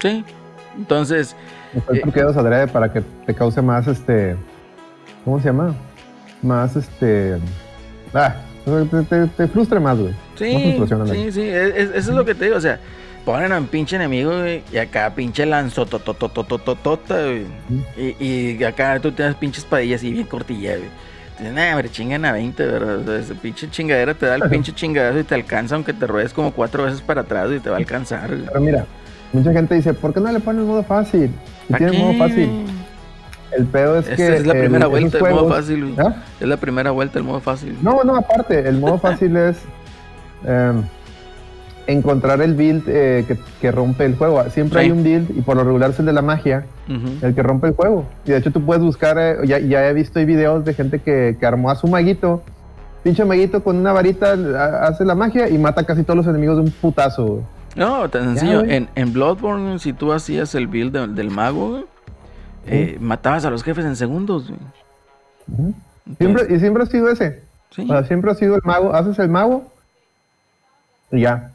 sí. 0.00 0.22
Entonces, 0.76 1.34
Los 1.74 1.84
trae 1.86 1.98
Eh. 1.98 2.02
truqueados 2.02 2.36
adrede 2.36 2.66
para 2.68 2.92
que 2.92 3.00
te 3.26 3.34
cause 3.34 3.60
más 3.62 3.86
este. 3.88 4.36
¿Cómo 5.24 5.38
se 5.40 5.46
llama? 5.46 5.74
Más 6.42 6.76
este. 6.76 7.38
Ah, 8.14 8.34
te, 8.64 9.02
te- 9.02 9.26
te 9.28 9.46
frustre 9.48 9.80
más, 9.80 9.98
güey. 9.98 10.12
Más 10.12 10.18
Sí, 10.38 10.78
ándale. 10.92 11.14
sí, 11.14 11.32
sí, 11.32 11.42
es- 11.42 11.74
es- 11.74 11.90
eso 11.90 12.10
es 12.10 12.16
lo 12.16 12.24
que 12.24 12.34
te 12.34 12.44
digo, 12.46 12.56
o 12.56 12.60
sea, 12.60 12.78
ponen 13.24 13.52
a 13.52 13.58
un 13.58 13.66
pinche 13.66 13.96
enemigo, 13.96 14.30
güey, 14.40 14.62
y 14.72 14.76
acá 14.78 15.12
pinche 15.14 15.44
lanzo 15.46 15.84
totototototota, 15.86 17.16
güey, 17.22 17.46
y, 17.96 18.24
y 18.58 18.64
acá 18.64 18.98
tú 19.00 19.12
tienes 19.12 19.34
pinches 19.36 19.64
padillas 19.64 20.02
y 20.02 20.12
bien 20.12 20.26
cortilla, 20.26 20.76
güey. 20.76 20.88
Entonces, 21.38 21.54
nah, 21.54 21.70
hombre, 21.72 21.88
chingan 21.90 22.24
a 22.24 22.32
20, 22.32 22.66
¿verdad? 22.66 22.96
O 22.98 23.04
sea, 23.04 23.16
esa 23.18 23.34
pinche 23.34 23.70
chingadera 23.70 24.14
te 24.14 24.26
da 24.26 24.34
el 24.36 24.42
pinche 24.50 24.72
chingadazo 24.74 25.20
y 25.20 25.24
te 25.24 25.34
alcanza 25.34 25.74
aunque 25.76 25.92
te 25.92 26.06
ruedes 26.06 26.32
como 26.32 26.52
cuatro 26.52 26.84
veces 26.84 27.00
para 27.00 27.20
atrás 27.22 27.48
y 27.56 27.60
te 27.60 27.70
va 27.70 27.76
a 27.76 27.78
alcanzar, 27.78 28.28
güey. 28.28 28.44
Pero 28.46 28.60
mira, 28.60 28.86
mucha 29.32 29.52
gente 29.52 29.74
dice, 29.76 29.94
¿por 29.94 30.12
qué 30.12 30.20
no 30.20 30.32
le 30.32 30.40
ponen 30.40 30.62
el 30.62 30.66
modo 30.66 30.82
fácil? 30.82 31.30
Si 31.66 31.72
¿Pa' 31.72 31.78
tiene 31.78 31.96
el 31.96 32.02
modo 32.02 32.14
fácil. 32.18 32.50
El 33.56 33.64
pedo 33.66 33.98
es 33.98 34.06
que. 34.08 34.36
es 34.36 34.46
la 34.46 34.52
primera 34.54 34.86
vuelta, 34.86 35.18
el 35.18 35.24
modo 35.34 35.48
fácil, 35.48 35.94
güey. 35.94 36.06
¿Ah? 36.06 36.16
Es 36.40 36.46
la 36.48 36.56
primera 36.58 36.90
vuelta, 36.90 37.18
el 37.18 37.24
modo 37.24 37.40
fácil. 37.40 37.76
No, 37.82 38.02
no, 38.04 38.16
aparte, 38.16 38.68
el 38.68 38.78
modo 38.78 38.98
fácil 38.98 39.36
es 39.36 39.56
em, 40.44 40.82
encontrar 41.86 42.42
el 42.42 42.54
build 42.54 42.84
eh, 42.86 43.24
que, 43.26 43.38
que 43.60 43.72
rompe 43.72 44.04
el 44.04 44.16
juego. 44.16 44.42
Siempre 44.50 44.80
Sí. 44.80 44.84
hay 44.86 44.90
un 44.92 45.02
build 45.02 45.30
y 45.36 45.40
por 45.40 45.56
lo 45.56 45.64
regular 45.64 45.90
es 45.90 45.98
el 45.98 46.06
de 46.06 46.12
la 46.12 46.20
magia, 46.22 46.66
el 47.22 47.34
que 47.34 47.42
rompe 47.42 47.68
el 47.68 47.74
juego. 47.74 48.04
Y 48.26 48.30
de 48.32 48.36
hecho 48.38 48.50
tú 48.52 48.62
puedes 48.64 48.82
buscar, 48.82 49.16
eh, 49.18 49.36
ya, 49.46 49.58
ya 49.58 49.88
he 49.88 49.94
visto 49.94 50.20
videos 50.24 50.64
de 50.64 50.74
gente 50.74 50.98
que, 51.00 51.36
que 51.40 51.46
armó 51.46 51.70
a 51.70 51.74
su 51.76 51.86
maguito, 51.86 52.42
pinche 53.02 53.24
maguito 53.24 53.64
con 53.64 53.76
una 53.76 53.92
varita 53.92 54.34
hace 54.82 55.04
la 55.06 55.14
magia 55.14 55.48
y 55.48 55.56
mata 55.56 55.84
casi 55.84 56.02
todos 56.02 56.18
los 56.18 56.26
enemigos 56.26 56.56
de 56.56 56.62
un 56.64 56.70
putazo. 56.70 57.24
güey. 57.26 57.42
No, 57.76 58.08
tan 58.10 58.36
sencillo. 58.36 58.60
güey. 58.64 58.74
en, 58.76 58.88
en 58.94 59.12
Bloodborne, 59.14 59.78
si 59.78 59.92
tú 59.94 60.12
hacías 60.12 60.54
el 60.54 60.66
build 60.66 60.92
de- 60.92 61.06
del 61.08 61.30
mago, 61.30 61.84
eh, 62.70 62.96
matabas 63.00 63.44
a 63.44 63.50
los 63.50 63.62
jefes 63.62 63.84
en 63.84 63.96
segundos, 63.96 64.48
güey. 64.48 64.60
Entonces, 66.18 66.50
y 66.50 66.60
siempre 66.60 66.82
ha 66.82 66.86
sido 66.86 67.08
ese. 67.10 67.42
sí. 67.70 67.82
O 67.82 67.86
sea, 67.88 68.04
siempre 68.04 68.30
ha 68.30 68.34
sido 68.34 68.54
el 68.56 68.62
mago. 68.64 68.94
Haces 68.94 69.18
el 69.18 69.28
mago 69.28 69.64
y 71.10 71.20
ya. 71.22 71.52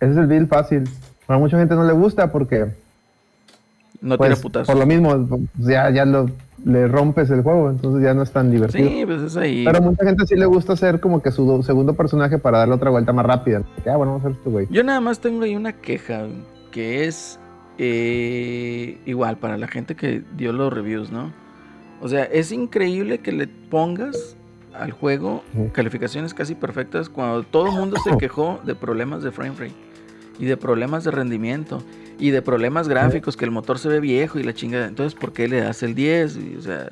Ese 0.00 0.12
es 0.12 0.18
el 0.18 0.26
build 0.26 0.48
fácil. 0.48 0.84
A 1.28 1.38
mucha 1.38 1.58
gente 1.58 1.74
no 1.74 1.84
le 1.84 1.92
gusta 1.92 2.30
porque 2.30 2.66
no 4.00 4.16
pues, 4.16 4.30
tira 4.30 4.40
putas. 4.42 4.66
por 4.66 4.76
lo 4.76 4.86
mismo 4.86 5.26
pues, 5.26 5.40
ya, 5.58 5.90
ya 5.90 6.04
lo, 6.04 6.30
le 6.64 6.86
rompes 6.86 7.30
el 7.30 7.42
juego, 7.42 7.70
entonces 7.70 8.04
ya 8.04 8.14
no 8.14 8.22
es 8.22 8.30
tan 8.30 8.50
divertido. 8.50 8.88
Sí, 8.88 9.04
pues 9.06 9.22
es 9.22 9.36
ahí. 9.36 9.64
Pero 9.64 9.78
a 9.78 9.80
mucha 9.80 10.04
gente 10.04 10.26
sí 10.26 10.36
le 10.36 10.46
gusta 10.46 10.74
hacer 10.74 11.00
como 11.00 11.20
que 11.22 11.32
su 11.32 11.44
do- 11.46 11.62
segundo 11.64 11.94
personaje 11.94 12.38
para 12.38 12.58
darle 12.58 12.74
otra 12.74 12.90
vuelta 12.90 13.12
más 13.12 13.26
rápida. 13.26 13.62
Que, 13.82 13.90
ah, 13.90 13.96
bueno, 13.96 14.12
vamos 14.12 14.24
a 14.24 14.28
hacer 14.28 14.38
esto, 14.38 14.50
güey. 14.50 14.68
Yo 14.70 14.84
nada 14.84 15.00
más 15.00 15.18
tengo 15.18 15.42
ahí 15.42 15.56
una 15.56 15.72
queja, 15.72 16.26
que 16.70 17.06
es 17.06 17.40
eh, 17.78 18.98
igual 19.06 19.36
para 19.38 19.56
la 19.58 19.68
gente 19.68 19.94
que 19.94 20.22
dio 20.36 20.52
los 20.52 20.72
reviews, 20.72 21.10
¿no? 21.10 21.32
O 22.00 22.08
sea, 22.08 22.24
es 22.24 22.52
increíble 22.52 23.18
que 23.18 23.32
le 23.32 23.46
pongas 23.46 24.36
al 24.74 24.90
juego 24.92 25.42
calificaciones 25.72 26.34
casi 26.34 26.54
perfectas 26.54 27.08
cuando 27.08 27.42
todo 27.42 27.66
el 27.68 27.72
mundo 27.72 27.96
se 28.04 28.16
quejó 28.18 28.60
de 28.64 28.74
problemas 28.74 29.22
de 29.22 29.32
frame 29.32 29.54
rate 29.58 29.72
y 30.38 30.44
de 30.44 30.56
problemas 30.58 31.04
de 31.04 31.10
rendimiento 31.10 31.82
y 32.18 32.30
de 32.30 32.42
problemas 32.42 32.88
gráficos, 32.88 33.36
que 33.36 33.46
el 33.46 33.50
motor 33.50 33.78
se 33.78 33.88
ve 33.88 34.00
viejo 34.00 34.38
y 34.38 34.42
la 34.42 34.52
chingada. 34.54 34.86
Entonces, 34.86 35.18
¿por 35.18 35.32
qué 35.32 35.48
le 35.48 35.60
das 35.60 35.82
el 35.82 35.94
10? 35.94 36.36
Y, 36.36 36.56
o 36.56 36.62
sea, 36.62 36.90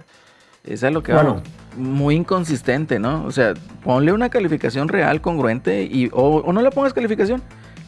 es 0.64 0.82
a 0.84 0.90
lo 0.90 1.02
que 1.02 1.12
Bueno. 1.12 1.34
vamos. 1.34 1.48
Muy 1.76 2.14
inconsistente, 2.14 2.98
¿no? 2.98 3.24
O 3.24 3.30
sea, 3.32 3.52
ponle 3.82 4.12
una 4.12 4.28
calificación 4.30 4.88
real, 4.88 5.20
congruente, 5.20 5.82
y, 5.82 6.08
o, 6.12 6.36
o 6.36 6.52
no 6.52 6.62
le 6.62 6.70
pongas 6.70 6.94
calificación. 6.94 7.42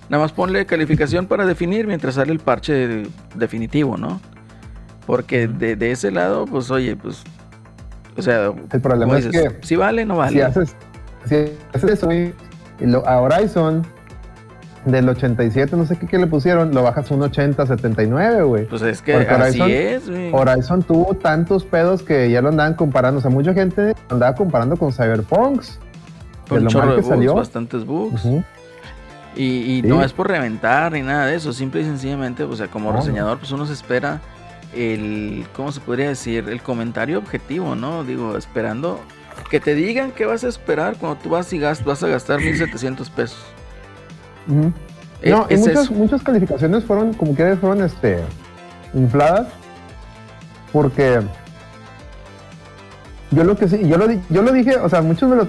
Nada 0.09 0.23
más 0.23 0.33
ponle 0.33 0.66
calificación 0.66 1.27
para 1.27 1.45
definir 1.47 1.87
mientras 1.87 2.14
sale 2.14 2.33
el 2.33 2.38
parche 2.38 3.03
definitivo, 3.35 3.97
¿no? 3.97 4.21
Porque 5.07 5.49
de, 5.49 5.77
de 5.77 5.90
ese 5.90 6.11
lado, 6.11 6.45
pues 6.47 6.71
oye, 6.71 6.97
pues. 6.97 7.23
O 8.16 8.23
sea, 8.23 8.53
El 8.73 8.81
problema 8.81 9.19
es 9.19 9.27
que 9.27 9.59
si 9.62 9.77
vale, 9.77 10.05
no 10.07 10.16
vale. 10.16 10.33
si 10.33 10.40
haces, 10.40 10.75
si 11.27 11.35
haces 11.75 11.90
eso 11.90 12.12
y 12.12 12.33
y 12.81 12.87
lo, 12.87 13.07
a 13.09 13.21
Horizon, 13.21 13.85
del 14.85 15.09
87, 15.09 15.77
no 15.77 15.85
sé 15.87 15.97
qué, 15.99 16.07
qué 16.07 16.19
le 16.19 16.27
pusieron, 16.27 16.73
lo 16.75 16.83
bajas 16.83 17.11
un 17.11 17.23
80, 17.23 17.66
79, 17.66 18.42
güey. 18.45 18.66
Pues 18.66 18.83
es 18.83 19.03
que 19.03 19.14
Porque 19.14 19.31
así 19.35 19.59
Horizon- 19.61 19.71
es, 19.71 20.09
güey. 20.11 20.31
Horizon 20.33 20.83
tuvo 20.83 21.14
tantos 21.14 21.64
pedos 21.64 22.03
que 22.03 22.31
ya 22.31 22.40
lo 22.42 22.51
andaban 22.51 22.75
comparando. 22.75 23.19
O 23.19 23.23
sea, 23.23 23.31
mucha 23.31 23.53
gente 23.55 23.95
andaba 24.11 24.35
comparando 24.35 24.77
con 24.77 24.92
Cyberpunks. 24.92 25.81
Con 26.49 26.59
de 26.59 26.64
lo 26.64 26.71
chorro 26.71 26.87
mal 26.87 26.97
de 26.97 27.03
que 27.03 27.07
bugs, 27.09 27.14
salió. 27.16 27.35
bastantes 27.35 27.85
bugs. 27.85 28.23
Y, 29.37 29.42
y 29.79 29.83
Sí. 29.83 29.87
no 29.88 30.03
es 30.03 30.12
por 30.14 30.29
reventar 30.29 30.92
ni 30.92 31.03
nada 31.03 31.27
de 31.27 31.35
eso, 31.37 31.53
simple 31.53 31.83
y 31.83 31.85
sencillamente, 31.85 32.42
o 32.44 32.57
sea, 32.57 32.68
como 32.68 32.90
reseñador, 32.92 33.38
pues 33.38 33.53
uno 33.53 33.66
se 33.66 33.75
espera 33.75 34.20
el, 34.75 35.46
¿cómo 35.55 35.72
se 35.72 35.81
podría 35.81 36.09
decir? 36.09 36.49
El 36.49 36.62
comentario 36.62 37.18
objetivo, 37.18 37.75
¿no? 37.75 38.03
Digo, 38.05 38.37
esperando 38.38 39.01
que 39.51 39.61
te 39.61 39.75
digan 39.75 40.12
qué 40.12 40.25
vas 40.25 40.42
a 40.44 40.49
esperar 40.49 40.96
cuando 40.96 41.18
tú 41.22 41.29
vas 41.29 41.53
y 41.53 41.59
gas- 41.59 41.85
vas 41.85 42.03
a 42.03 42.09
gastar 42.09 42.40
1700 42.40 43.11
pesos. 43.11 43.38
Eh, 45.22 45.31
No, 45.31 45.46
y 45.51 45.55
es 45.55 45.61
muchas, 45.61 45.90
muchas 45.90 46.22
calificaciones 46.22 46.85
fueron, 46.85 47.12
como 47.12 47.35
que 47.37 47.57
fueron 47.57 47.83
este, 47.85 48.20
infladas. 48.94 49.49
Porque 50.72 51.20
yo 53.31 53.44
lo 53.44 53.57
que 53.57 53.68
sí, 53.68 53.87
yo 53.88 53.96
lo, 53.99 54.07
yo 54.31 54.42
lo 54.42 54.53
dije, 54.53 54.77
o 54.79 54.88
sea, 54.88 55.01
muchos 55.03 55.29
me 55.29 55.37
lo 55.37 55.46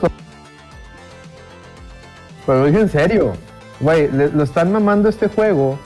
Pero 2.45 2.59
lo 2.59 2.65
dije 2.65 2.79
en 2.81 2.89
serio. 2.89 3.33
Güey, 3.79 4.09
lo 4.11 4.43
están 4.43 4.71
mamando 4.71 5.09
este 5.09 5.27
juego. 5.27 5.77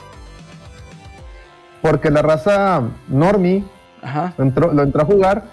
Porque 1.82 2.10
la 2.10 2.22
raza 2.22 2.82
Normie 3.08 3.64
Ajá. 4.02 4.34
entró, 4.38 4.72
lo 4.72 4.82
entró 4.82 5.02
a 5.02 5.04
jugar. 5.04 5.44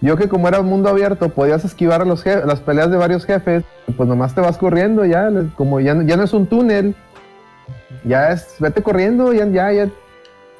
Yo 0.00 0.16
que 0.16 0.28
como 0.28 0.46
era 0.48 0.60
un 0.60 0.66
mundo 0.66 0.88
abierto, 0.88 1.30
podías 1.30 1.64
esquivar 1.64 2.02
a 2.02 2.04
los 2.04 2.24
las 2.24 2.60
peleas 2.60 2.90
de 2.90 2.96
varios 2.96 3.24
jefes, 3.24 3.64
pues 3.96 4.08
nomás 4.08 4.34
te 4.34 4.40
vas 4.40 4.58
corriendo 4.58 5.04
ya, 5.04 5.30
como 5.56 5.80
ya, 5.80 5.96
ya 6.04 6.16
no 6.16 6.22
es 6.22 6.34
un 6.34 6.46
túnel, 6.46 6.94
ya 8.04 8.30
es, 8.30 8.56
vete 8.58 8.82
corriendo, 8.82 9.32
ya, 9.32 9.46
ya, 9.46 9.72
ya. 9.72 9.88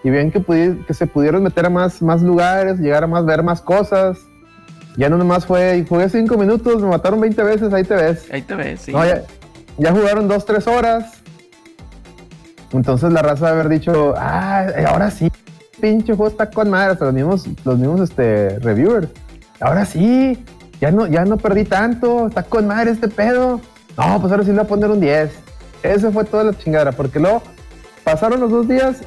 Y 0.02 0.10
bien 0.10 0.30
que, 0.30 0.94
se 0.94 1.06
pudieron 1.06 1.42
meter 1.42 1.66
a 1.66 1.70
más, 1.70 2.00
más 2.00 2.22
lugares, 2.22 2.78
llegar 2.78 3.04
a 3.04 3.06
más, 3.06 3.26
ver 3.26 3.42
más 3.42 3.60
cosas. 3.60 4.18
Ya 4.96 5.10
no 5.10 5.18
nomás 5.18 5.44
fue, 5.44 5.78
y 5.78 5.86
jugué 5.86 6.08
cinco 6.08 6.38
minutos, 6.38 6.80
me 6.80 6.88
mataron 6.88 7.20
20 7.20 7.42
veces, 7.42 7.72
ahí 7.74 7.84
te 7.84 7.94
ves. 7.94 8.26
Ahí 8.32 8.40
te 8.40 8.54
ves, 8.54 8.80
sí. 8.80 8.92
No, 8.92 9.04
ya, 9.04 9.22
ya 9.78 9.92
jugaron 9.92 10.28
dos, 10.28 10.44
tres 10.44 10.66
horas. 10.66 11.22
Entonces 12.72 13.12
la 13.12 13.22
raza 13.22 13.46
de 13.46 13.52
haber 13.52 13.68
dicho, 13.68 14.14
ah, 14.16 14.66
ahora 14.88 15.10
sí, 15.10 15.30
pinche 15.80 16.14
juego 16.14 16.28
está 16.28 16.50
con 16.50 16.70
madre, 16.70 16.92
hasta 16.92 17.06
los 17.06 17.14
mismos, 17.14 17.46
los 17.64 17.78
mismos 17.78 18.00
este, 18.00 18.58
reviewers. 18.58 19.08
Ahora 19.60 19.84
sí, 19.84 20.44
ya 20.80 20.90
no, 20.90 21.06
ya 21.06 21.24
no 21.24 21.36
perdí 21.36 21.64
tanto, 21.64 22.26
está 22.26 22.42
con 22.42 22.66
madre 22.66 22.90
este 22.90 23.08
pedo. 23.08 23.60
No, 23.96 24.20
pues 24.20 24.32
ahora 24.32 24.44
sí 24.44 24.50
le 24.50 24.56
voy 24.56 24.64
a 24.64 24.68
poner 24.68 24.90
un 24.90 25.00
10. 25.00 25.30
Esa 25.82 26.10
fue 26.10 26.24
toda 26.24 26.44
la 26.44 26.58
chingadera, 26.58 26.92
porque 26.92 27.20
luego 27.20 27.42
pasaron 28.04 28.40
los 28.40 28.50
dos 28.50 28.68
días 28.68 28.98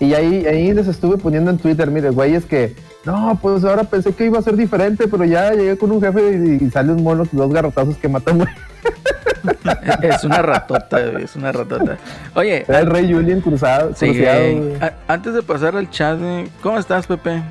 y 0.00 0.14
ahí, 0.14 0.46
ahí 0.46 0.72
les 0.72 0.88
estuve 0.88 1.16
poniendo 1.16 1.50
en 1.50 1.58
Twitter, 1.58 1.90
mire, 1.90 2.10
güey, 2.10 2.34
es 2.34 2.44
que, 2.44 2.74
no, 3.04 3.38
pues 3.40 3.62
ahora 3.64 3.84
pensé 3.84 4.12
que 4.12 4.26
iba 4.26 4.38
a 4.38 4.42
ser 4.42 4.56
diferente, 4.56 5.06
pero 5.06 5.24
ya 5.24 5.52
llegué 5.52 5.76
con 5.76 5.92
un 5.92 6.00
jefe 6.00 6.58
y, 6.60 6.64
y 6.64 6.70
sale 6.70 6.92
un 6.92 7.02
mono, 7.02 7.24
dos 7.30 7.52
garrotazos 7.52 7.96
que 7.98 8.08
matan, 8.08 8.38
güey. 8.38 8.48
Es 10.02 10.24
una 10.24 10.40
ratota, 10.42 11.00
güey, 11.00 11.24
es 11.24 11.34
una 11.36 11.52
ratota. 11.52 11.96
Oye, 12.34 12.64
el 12.68 12.86
rey 12.86 13.12
Julian 13.12 13.40
cruzado. 13.40 13.92
sí, 13.94 14.24
antes 15.08 15.34
de 15.34 15.42
pasar 15.42 15.76
al 15.76 15.90
chat, 15.90 16.18
¿cómo 16.62 16.78
estás, 16.78 17.06
Pepe? 17.06 17.42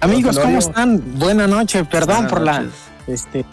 Amigos, 0.00 0.38
¿cómo 0.38 0.58
están? 0.58 1.00
Buenas 1.18 1.48
noches, 1.48 1.86
perdón 1.86 2.28
Buenas 2.28 2.32
por 2.32 2.42
la 2.42 2.64
este 3.06 3.44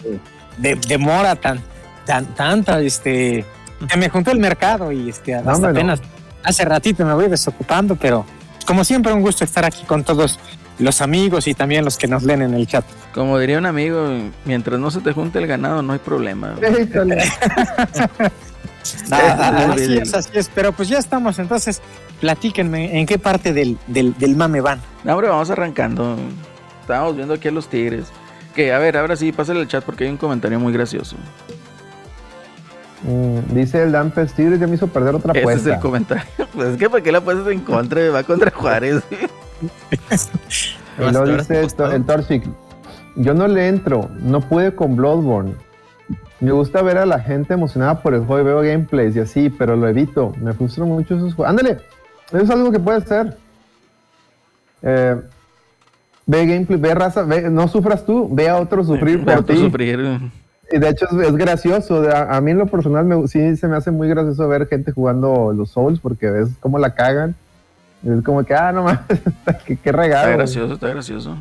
de, 0.58 0.76
demora 0.88 1.36
tan, 1.36 1.60
tan 2.06 2.26
tanta, 2.36 2.80
este 2.82 3.46
se 3.90 3.98
me 3.98 4.10
juntó 4.10 4.32
el 4.32 4.40
mercado 4.40 4.92
y 4.92 5.10
este 5.10 5.36
hasta 5.36 5.54
hombre, 5.54 5.72
no. 5.72 5.80
apenas 5.80 6.02
hace 6.44 6.66
ratito 6.66 7.06
me 7.06 7.14
voy 7.14 7.28
desocupando, 7.28 7.96
pero 7.96 8.26
como 8.66 8.84
siempre 8.84 9.14
un 9.14 9.22
gusto 9.22 9.44
estar 9.44 9.66
aquí 9.66 9.84
con 9.86 10.04
todos 10.04 10.40
los 10.80 11.02
amigos 11.02 11.48
y 11.48 11.54
también 11.54 11.86
los 11.86 11.98
que 11.98 12.08
nos 12.08 12.24
leen 12.24 12.42
en 12.42 12.54
el 12.54 12.66
chat. 12.68 12.86
Como 13.14 13.38
diría 13.38 13.58
un 13.58 13.66
amigo, 13.66 14.08
mientras 14.46 14.80
no 14.80 14.90
se 14.92 15.02
te 15.02 15.12
junte 15.14 15.40
el 15.40 15.48
ganado, 15.48 15.82
no 15.82 15.94
hay 15.94 16.00
problema. 16.00 16.56
Ah, 19.12 19.72
así 19.74 19.98
es, 19.98 20.14
así 20.14 20.30
es, 20.34 20.50
pero 20.54 20.72
pues 20.72 20.88
ya 20.90 20.98
estamos, 20.98 21.38
entonces 21.38 21.82
platíquenme 22.22 23.00
en 23.00 23.06
qué 23.06 23.20
parte 23.20 23.54
del, 23.54 23.78
del, 23.88 24.18
del 24.18 24.36
mame 24.36 24.62
van. 24.62 24.80
No, 25.04 25.14
hombre, 25.14 25.28
vamos 25.28 25.50
arrancando. 25.50 26.16
Estábamos 26.82 27.16
viendo 27.16 27.34
aquí 27.34 27.50
a 27.50 27.52
los 27.52 27.68
tigres. 27.68 28.08
Que, 28.56 28.74
a 28.74 28.80
ver, 28.80 28.98
ahora 28.98 29.16
sí, 29.16 29.32
pásale 29.32 29.60
el 29.60 29.68
chat 29.68 29.84
porque 29.84 30.06
hay 30.06 30.10
un 30.10 30.18
comentario 30.18 30.60
muy 30.60 30.74
gracioso. 30.74 31.18
Mm, 33.04 33.54
dice 33.54 33.84
el 33.84 33.92
Dan 33.92 34.12
Tigres 34.12 34.60
ya 34.60 34.68
me 34.68 34.76
hizo 34.76 34.88
perder 34.88 35.16
otra 35.16 35.32
Ese 35.32 35.40
es 35.40 35.46
apuesta. 35.46 35.74
el 35.76 35.80
comentario. 35.80 36.24
Pues 36.54 36.70
es 36.70 36.78
que, 36.78 36.90
¿para 36.90 37.04
qué 37.04 37.12
la 37.12 37.22
puedes 37.22 37.46
en 37.48 37.60
contra? 37.62 38.10
Va 38.10 38.24
contra 38.24 38.50
Juárez. 38.52 39.04
Y 39.62 41.02
luego 41.02 41.12
¿Te 41.12 41.18
habrás 41.32 41.48
dice 41.48 41.62
esto, 41.64 41.92
el 41.92 42.06
Torchic. 42.06 42.44
Yo 43.16 43.34
no 43.34 43.48
le 43.48 43.68
entro, 43.68 44.10
no 44.22 44.42
pude 44.42 44.74
con 44.76 44.96
Bloodborne. 44.96 45.54
Me 46.40 46.52
gusta 46.52 46.82
ver 46.82 46.98
a 46.98 47.06
la 47.06 47.20
gente 47.20 47.54
emocionada 47.54 48.02
por 48.02 48.14
el 48.14 48.26
juego 48.26 48.42
y 48.42 48.46
veo 48.46 48.62
gameplays 48.62 49.16
y 49.16 49.20
así, 49.20 49.50
pero 49.50 49.76
lo 49.76 49.88
evito. 49.88 50.34
Me 50.42 50.54
frustran 50.54 50.88
mucho 50.88 51.16
esos 51.16 51.34
juegos. 51.34 51.50
Ándale, 51.50 51.78
eso 52.32 52.38
es 52.44 52.50
algo 52.50 52.72
que 52.72 52.80
puedes 52.80 53.04
hacer. 53.04 53.38
Eh, 54.82 55.20
ve 56.26 56.46
gameplay, 56.46 56.80
ve 56.80 56.96
raza, 56.96 57.24
ve- 57.24 57.50
no 57.50 57.68
sufras 57.68 58.06
tú, 58.06 58.30
ve 58.34 58.48
a 58.48 58.58
otros 58.58 58.88
sufrir 58.88 59.24
Ve 59.26 59.34
a 59.34 59.36
por 59.38 59.46
ti. 59.46 59.58
sufrir. 59.58 60.20
Y 60.72 60.78
de 60.78 60.88
hecho 60.90 61.06
es, 61.12 61.28
es 61.28 61.36
gracioso. 61.36 62.04
a 62.10 62.40
mí 62.40 62.52
en 62.52 62.60
lo 62.60 62.68
personal 62.68 63.04
me, 63.06 63.28
sí 63.28 63.58
se 63.58 63.68
me 63.68 63.76
hace 63.76 63.92
muy 63.92 64.08
gracioso 64.08 64.48
ver 64.48 64.68
gente 64.68 64.92
jugando 64.94 65.52
los 65.52 65.72
Souls 65.72 66.00
porque 66.00 66.30
ves 66.30 66.50
cómo 66.62 66.80
la 66.80 66.94
cagan. 66.94 67.36
Es 68.06 68.24
como 68.24 68.44
que, 68.44 68.54
ah, 68.54 68.72
no 68.72 68.84
mames, 68.84 69.02
qué, 69.66 69.76
qué 69.78 69.92
regalo. 69.92 70.16
Está 70.16 70.26
güey. 70.28 70.38
gracioso, 70.38 70.74
está 70.76 70.88
gracioso. 70.90 71.38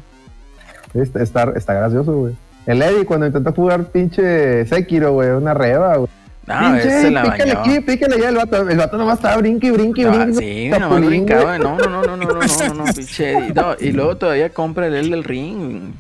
Está, 0.95 1.23
está, 1.23 1.53
está 1.55 1.75
gracioso, 1.75 2.13
güey. 2.13 2.35
El 2.67 2.83
Eddie 2.83 3.05
cuando 3.07 3.27
intentó 3.27 3.53
jugar 3.53 3.85
pinche 3.85 4.67
Sekiro, 4.67 5.13
güey, 5.13 5.31
una 5.31 5.55
reba, 5.55 5.97
güey. 5.97 6.11
No, 6.47 6.55
pinche, 6.73 7.01
se 7.03 7.11
la 7.11 7.23
pícale 7.25 7.55
bañó. 7.55 7.61
aquí, 7.61 7.81
pícale 7.81 8.19
ya 8.21 8.29
el 8.31 8.37
vato. 8.37 8.69
El 8.69 8.77
vato 8.79 8.97
nomás 8.97 9.17
estaba 9.19 9.37
brinque, 9.37 9.71
brinque, 9.71 10.05
No, 10.05 10.13
brinque. 10.19 10.35
sí, 10.39 10.69
nomás 10.71 11.05
brincaba. 11.07 11.43
güey. 11.45 11.59
No, 11.59 11.77
no, 11.79 11.89
no, 11.89 12.03
no, 12.03 12.17
no, 12.17 12.17
no, 12.17 12.35
no, 12.35 12.41
no, 12.69 12.75
no, 12.75 12.85
pinche 12.95 13.33
Eddie. 13.39 13.53
No, 13.55 13.75
y 13.79 13.93
luego 13.93 14.17
todavía 14.17 14.51
compra 14.51 14.87
el 14.87 14.95
El 14.95 15.11
del 15.11 15.25
ring. 15.25 15.93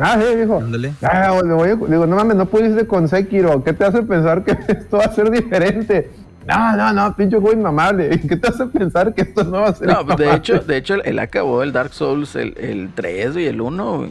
Ah, 0.00 0.18
sí, 0.18 0.36
dijo. 0.36 0.56
Ándale. 0.58 0.94
Ah, 1.02 1.32
güey, 1.32 1.46
le 1.48 1.52
voy 1.54 1.68
a- 1.70 1.90
digo, 1.90 2.06
no 2.06 2.16
mames, 2.16 2.36
no 2.36 2.46
pudiste 2.46 2.86
con 2.86 3.08
Sekiro. 3.08 3.62
¿Qué 3.62 3.72
te 3.72 3.84
hace 3.84 4.02
pensar 4.02 4.42
que 4.44 4.52
esto 4.72 4.96
va 4.98 5.04
a 5.04 5.12
ser 5.12 5.30
diferente? 5.30 6.10
No, 6.46 6.76
no, 6.76 6.92
no, 6.92 7.14
pinche 7.16 7.36
juego 7.38 7.52
inmamable. 7.58 8.20
¿Qué 8.28 8.36
te 8.36 8.48
hace 8.48 8.66
pensar 8.66 9.14
que 9.14 9.22
esto 9.22 9.44
no 9.44 9.60
va 9.60 9.68
a 9.68 9.74
ser 9.74 9.86
No, 9.88 10.04
pues 10.04 10.16
de 10.18 10.24
inmamable? 10.24 10.36
hecho, 10.36 10.58
de 10.58 10.76
hecho, 10.76 10.94
él 11.02 11.18
acabó 11.18 11.62
el 11.62 11.72
Dark 11.72 11.92
Souls, 11.92 12.34
el, 12.36 12.54
el 12.58 12.90
3 12.94 13.36
y 13.36 13.46
el 13.46 13.60
1. 13.60 13.96
güey. 13.98 14.10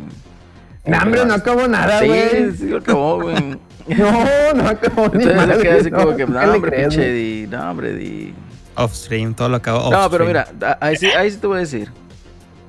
No, 0.85 0.97
hombre, 0.97 1.25
no 1.25 1.33
acabó 1.35 1.67
nada, 1.67 1.99
Sí, 1.99 2.07
güey. 2.07 2.51
sí 2.53 2.67
lo 2.69 2.77
acabó, 2.77 3.21
güey. 3.21 3.35
No, 3.87 4.53
no 4.53 4.69
acabó 4.69 5.07
ni 5.13 5.23
Entonces 5.23 5.31
se 5.31 5.35
madre, 5.47 5.61
queda 5.63 5.75
así 5.81 5.91
como 5.91 6.11
que, 6.15 6.25
¿qué 6.25 6.31
no, 6.31 6.39
hombre, 6.53 6.71
crees, 6.71 6.87
pinche 6.87 6.97
güey? 7.01 7.09
Eddie, 7.41 7.47
no, 7.47 7.71
hombre, 7.71 7.89
Eddie. 7.91 8.33
Off 8.75 8.93
stream, 8.93 9.33
todo 9.33 9.49
lo 9.49 9.55
acabo 9.57 9.79
off 9.79 9.91
No, 9.91 10.09
pero 10.09 10.25
mira, 10.25 10.47
ahí 10.79 10.95
sí, 10.95 11.07
ahí 11.07 11.31
sí 11.31 11.37
te 11.37 11.47
voy 11.47 11.57
a 11.57 11.59
decir. 11.61 11.89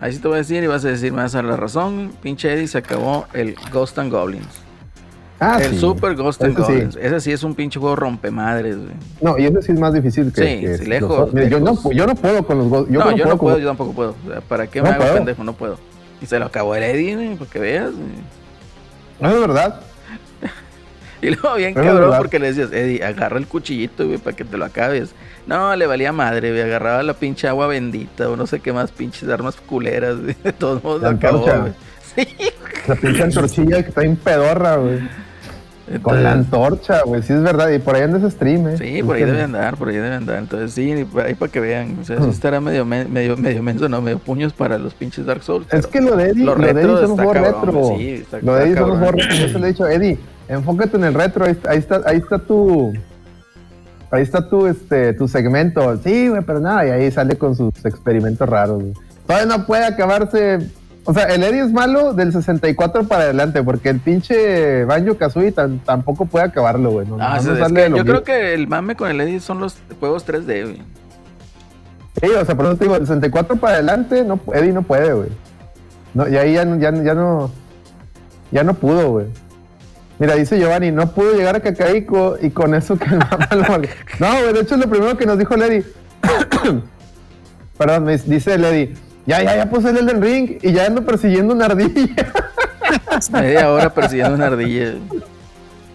Ahí 0.01 0.13
sí 0.15 0.19
te 0.19 0.27
voy 0.27 0.37
a 0.37 0.39
decir 0.39 0.65
y 0.65 0.67
vas 0.67 0.85
a 0.85 0.89
decir, 0.89 1.13
me 1.13 1.23
vas 1.23 1.35
a 1.35 1.39
dar 1.39 1.45
la 1.45 1.57
razón. 1.57 2.13
Pinche 2.23 2.53
Eddie 2.53 2.67
se 2.67 2.79
acabó 2.79 3.27
el 3.35 3.55
Ghost 3.71 3.99
and 3.99 4.11
Goblins. 4.11 4.62
Ah, 5.43 5.59
el 5.63 5.71
sí. 5.73 5.79
Super 5.79 6.15
Ghost 6.15 6.43
and 6.43 6.53
Ese 6.53 6.65
sí. 6.67 6.73
Goblins. 6.73 6.97
Ese 6.97 7.21
sí 7.21 7.33
es 7.33 7.43
un 7.43 7.55
pinche 7.55 7.79
juego 7.81 7.97
rompemadres, 7.97 8.77
güey. 8.77 8.95
No, 9.21 9.39
y 9.39 9.45
ese 9.47 9.63
sí 9.63 9.73
es 9.73 9.79
más 9.81 9.93
difícil 9.93 10.33
que. 10.33 10.43
Sí, 10.43 10.61
que 10.61 10.79
sí, 10.79 10.87
lejos. 10.87 11.33
Mira, 11.35 11.49
Yo, 11.49 11.61
no, 11.61 11.91
yo 11.93 12.07
no 12.07 12.15
puedo 12.15 12.43
con 12.47 12.59
los 12.59 12.69
go- 12.69 12.87
Yo 12.89 13.01
no, 13.01 13.11
no 13.11 13.17
yo 13.17 13.25
no 13.25 13.31
con- 13.31 13.39
puedo, 13.39 13.59
yo 13.59 13.67
tampoco 13.69 13.93
puedo. 13.93 14.17
O 14.27 14.31
sea, 14.31 14.41
¿Para 14.41 14.67
qué 14.69 14.81
me 14.81 14.89
No 14.89 14.95
hago 14.95 15.03
puedo. 15.05 15.15
pendejo? 15.17 15.45
No 15.45 15.53
puedo. 15.55 15.79
Y 16.21 16.27
se 16.27 16.39
lo 16.39 16.47
acabó 16.47 16.75
el 16.77 16.83
Eddie, 16.85 17.15
güey, 17.17 17.35
para 17.37 17.51
que 17.51 17.59
veas. 17.59 17.91
güey. 17.93 18.07
No 19.21 19.29
es 19.31 19.41
verdad. 19.41 19.81
Y 21.23 21.31
luego 21.31 21.55
bien 21.55 21.73
cabrón 21.73 22.01
verdad. 22.01 22.19
porque 22.19 22.41
le 22.41 22.49
decías, 22.53 22.73
Eddie, 22.73 23.05
agarra 23.05 23.39
el 23.39 23.47
cuchillito, 23.47 24.07
güey, 24.07 24.19
para 24.19 24.35
que 24.35 24.45
te 24.45 24.57
lo 24.57 24.65
acabes. 24.65 25.15
No, 25.47 25.77
le 25.77 25.87
valía 25.87 26.11
madre, 26.13 26.51
güey, 26.51 26.63
agarraba 26.63 27.01
la 27.05 27.15
pinche 27.15 27.47
agua 27.47 27.69
bendita 27.69 28.29
o 28.29 28.37
no 28.37 28.45
sé 28.49 28.59
qué 28.59 28.73
más 28.73 28.91
pinches 28.91 29.29
armas 29.29 29.55
culeras, 29.55 30.21
güey. 30.21 30.35
De 30.43 30.53
todos 30.53 30.83
modos 30.83 31.03
lo 31.03 31.11
La 31.13 31.17
acabó, 31.17 31.39
güey. 31.45 31.73
Sí, 32.17 32.27
La 32.89 32.95
pinche 32.97 33.23
antorchilla 33.23 33.83
que 33.85 33.89
está 33.91 34.01
bien 34.01 34.17
pedorra, 34.17 34.77
güey. 34.77 34.99
Con 36.01 36.23
la 36.23 36.33
antorcha, 36.33 37.03
güey. 37.05 37.23
Sí, 37.23 37.33
es 37.33 37.43
verdad. 37.43 37.69
Y 37.71 37.79
por 37.79 37.95
ahí 37.97 38.03
anda 38.03 38.19
ese 38.19 38.31
stream, 38.31 38.69
eh. 38.69 38.77
Sí, 38.79 39.03
por 39.03 39.17
ahí 39.17 39.25
debe 39.25 39.43
andar, 39.43 39.77
por 39.77 39.89
ahí 39.89 39.97
debe 39.97 40.15
andar. 40.15 40.39
Entonces 40.39 40.73
sí, 40.73 40.93
ahí 41.25 41.35
para 41.35 41.53
que 41.53 41.61
vean. 41.61 41.99
O 42.01 42.05
sea, 42.05 42.21
sí 42.23 42.29
estará 42.31 42.61
medio, 42.61 42.85
me- 42.85 43.05
medio, 43.05 43.37
medio 43.37 43.63
menso, 43.63 43.89
no, 43.89 44.01
medio 44.01 44.19
puños 44.19 44.53
para 44.53 44.79
los 44.79 44.95
pinches 44.95 45.27
Dark 45.27 45.43
Souls. 45.43 45.67
Es 45.73 45.87
que 45.87 46.01
lo 46.01 46.17
de 46.17 46.31
Eddie, 46.31 46.45
lo 46.45 46.55
lo 46.57 46.65
de 46.65 46.71
Eddie 46.71 46.95
está 46.95 47.07
juegos 47.09 47.33
cabrón, 47.35 47.67
retro. 47.67 47.97
sí, 47.99 48.09
está- 48.11 48.39
lo 48.41 48.55
de 48.55 48.65
Eddie 48.65 48.75
son 48.77 48.89
los 48.89 48.99
cabrón. 48.99 48.99
juegos 49.15 49.29
retro. 49.29 49.47
Yo 49.47 49.53
se 49.53 49.59
lo 49.59 49.65
he 49.65 49.69
dicho, 49.69 49.87
Eddie, 49.89 50.19
enfócate 50.49 50.97
en 50.97 51.05
el 51.05 51.15
retro. 51.15 51.45
Ahí, 51.45 51.53
está- 51.53 51.71
ahí 51.71 51.79
está, 51.79 52.01
ahí 52.07 52.17
está 52.19 52.39
tu. 52.39 52.93
Ahí 54.11 54.23
está 54.23 54.47
tu, 54.47 54.67
este, 54.67 55.15
tu 55.15 55.27
segmento. 55.27 55.97
Sí, 56.05 56.29
güey, 56.29 56.43
pero 56.43 56.61
nada. 56.61 56.87
Y 56.87 56.91
ahí 56.91 57.11
sale 57.11 57.37
con 57.37 57.57
sus 57.57 57.73
experimentos 57.85 58.47
raros, 58.49 58.83
güey. 58.83 58.93
Todavía 59.27 59.57
no 59.57 59.65
puede 59.67 59.87
acabarse 59.87 60.59
O 61.05 61.13
sea, 61.13 61.25
el 61.25 61.43
Eddie 61.43 61.63
es 61.65 61.73
malo 61.73 62.13
del 62.15 62.33
64 62.33 63.05
para 63.09 63.25
adelante, 63.25 63.63
porque 63.63 63.89
el 63.89 63.99
pinche 63.99 64.85
Banjo 64.85 65.17
Kazooie 65.17 65.51
tan- 65.51 65.81
tampoco 65.81 66.27
puede 66.27 66.45
acabarlo, 66.45 66.91
güey. 66.93 67.07
No, 67.09 67.17
Ah, 67.21 67.41
no 67.43 67.57
es 67.57 67.73
que 67.73 67.91
yo 67.91 68.05
creo 68.05 68.23
que 68.23 68.55
el 68.55 68.69
mame 68.69 68.95
con 68.95 69.11
el 69.11 69.21
Eddie 69.21 69.41
son 69.41 69.59
los 69.59 69.77
juegos 69.99 70.25
3D, 70.25 70.63
güey. 70.65 70.83
Sí, 72.21 72.29
o 72.31 72.45
sea, 72.45 72.55
por 72.55 72.67
eso 72.67 72.77
te 72.77 72.85
digo, 72.85 72.95
el 72.95 73.03
64 73.07 73.57
para 73.57 73.75
adelante, 73.75 74.23
no, 74.25 74.39
Eddie 74.55 74.73
no 74.73 74.83
puede, 74.83 75.13
güey. 75.13 75.29
No, 76.15 76.29
y 76.29 76.37
ahí 76.37 76.53
ya, 76.55 76.65
no- 76.65 76.79
ya, 76.79 76.93
no- 76.93 77.03
ya 77.03 77.15
no. 77.15 77.51
Ya 78.53 78.63
no 78.63 78.75
pudo, 78.75 79.11
güey. 79.11 79.27
Mira, 80.19 80.35
dice 80.37 80.59
Giovanni, 80.59 80.93
no 80.93 81.11
pudo 81.13 81.33
llegar 81.35 81.57
a 81.57 81.61
Cacaico 81.61 82.37
y 82.41 82.51
con 82.51 82.75
eso 82.75 82.97
que 82.99 83.07
el 83.07 83.17
mapa 83.19 83.49
lo 83.57 83.63
No, 84.21 84.41
güey, 84.41 84.53
de 84.53 84.61
hecho 84.61 84.75
es 84.77 84.81
lo 84.83 84.89
primero 84.89 85.17
que 85.17 85.27
nos 85.27 85.37
dijo 85.39 85.55
Eddie. 85.57 85.85
Perdón, 87.79 88.05
me 88.05 88.17
dice 88.19 88.55
Eddie. 88.55 88.95
Ya, 89.27 89.43
ya, 89.43 89.57
ya 89.57 89.71
puse 89.71 89.91
el 89.91 90.05
del 90.07 90.21
ring 90.21 90.59
y 90.63 90.73
ya 90.73 90.87
ando 90.87 91.05
persiguiendo 91.05 91.55
una 91.55 91.67
ardilla. 91.67 92.33
Media 93.33 93.71
hora 93.71 93.91
persiguiendo 93.95 94.35
una 94.35 94.47
ardilla. 94.49 94.95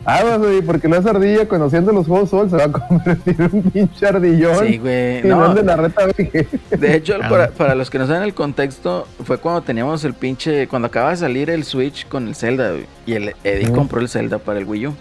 Aguas, 0.05 0.39
güey, 0.39 0.61
porque 0.61 0.87
la 0.87 0.97
ardilla, 0.97 1.45
conociendo 1.49 1.91
los 1.91 2.07
juegos 2.07 2.29
Sol, 2.29 2.49
se 2.49 2.55
va 2.55 2.63
a 2.63 2.71
convertir 2.87 3.35
en 3.41 3.49
un 3.51 3.63
pinche 3.63 4.07
ardillón. 4.07 4.65
Sí, 4.65 4.77
güey. 4.77 5.19
Y 5.19 5.23
no 5.27 5.43
ande 5.43 5.63
la 5.63 5.75
reta, 5.75 6.03
güey. 6.05 6.47
de 6.71 6.95
hecho, 6.95 7.15
Ah. 7.21 7.27
para, 7.27 7.49
para 7.49 7.75
los 7.75 7.89
que 7.89 7.99
no 7.99 8.07
saben 8.07 8.23
el 8.23 8.33
contexto, 8.33 9.05
fue 9.25 9.37
cuando 9.37 9.61
teníamos 9.63 10.05
el 10.05 10.13
pinche. 10.13 10.69
Cuando 10.69 10.87
acaba 10.87 11.09
de 11.09 11.17
salir 11.17 11.49
el 11.49 11.65
Switch 11.65 12.07
con 12.07 12.29
el 12.29 12.35
Zelda, 12.35 12.69
güey, 12.71 12.85
Y 13.05 13.13
el 13.15 13.35
Eddie 13.43 13.69
compró 13.73 13.99
el 13.99 14.07
Zelda 14.07 14.37
para 14.39 14.59
el 14.59 14.65
Wii 14.65 14.87
U. 14.87 14.95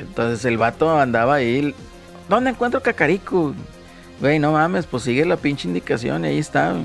Entonces 0.00 0.42
el 0.46 0.56
vato 0.56 0.98
andaba 0.98 1.34
ahí. 1.34 1.74
¿Dónde 2.30 2.48
encuentro 2.50 2.80
Cacarico? 2.82 3.52
Güey, 4.22 4.38
no 4.38 4.52
mames, 4.52 4.86
pues 4.86 5.02
sigue 5.02 5.26
la 5.26 5.36
pinche 5.36 5.68
indicación 5.68 6.24
y 6.24 6.28
ahí 6.28 6.38
está, 6.38 6.70
güey. 6.72 6.84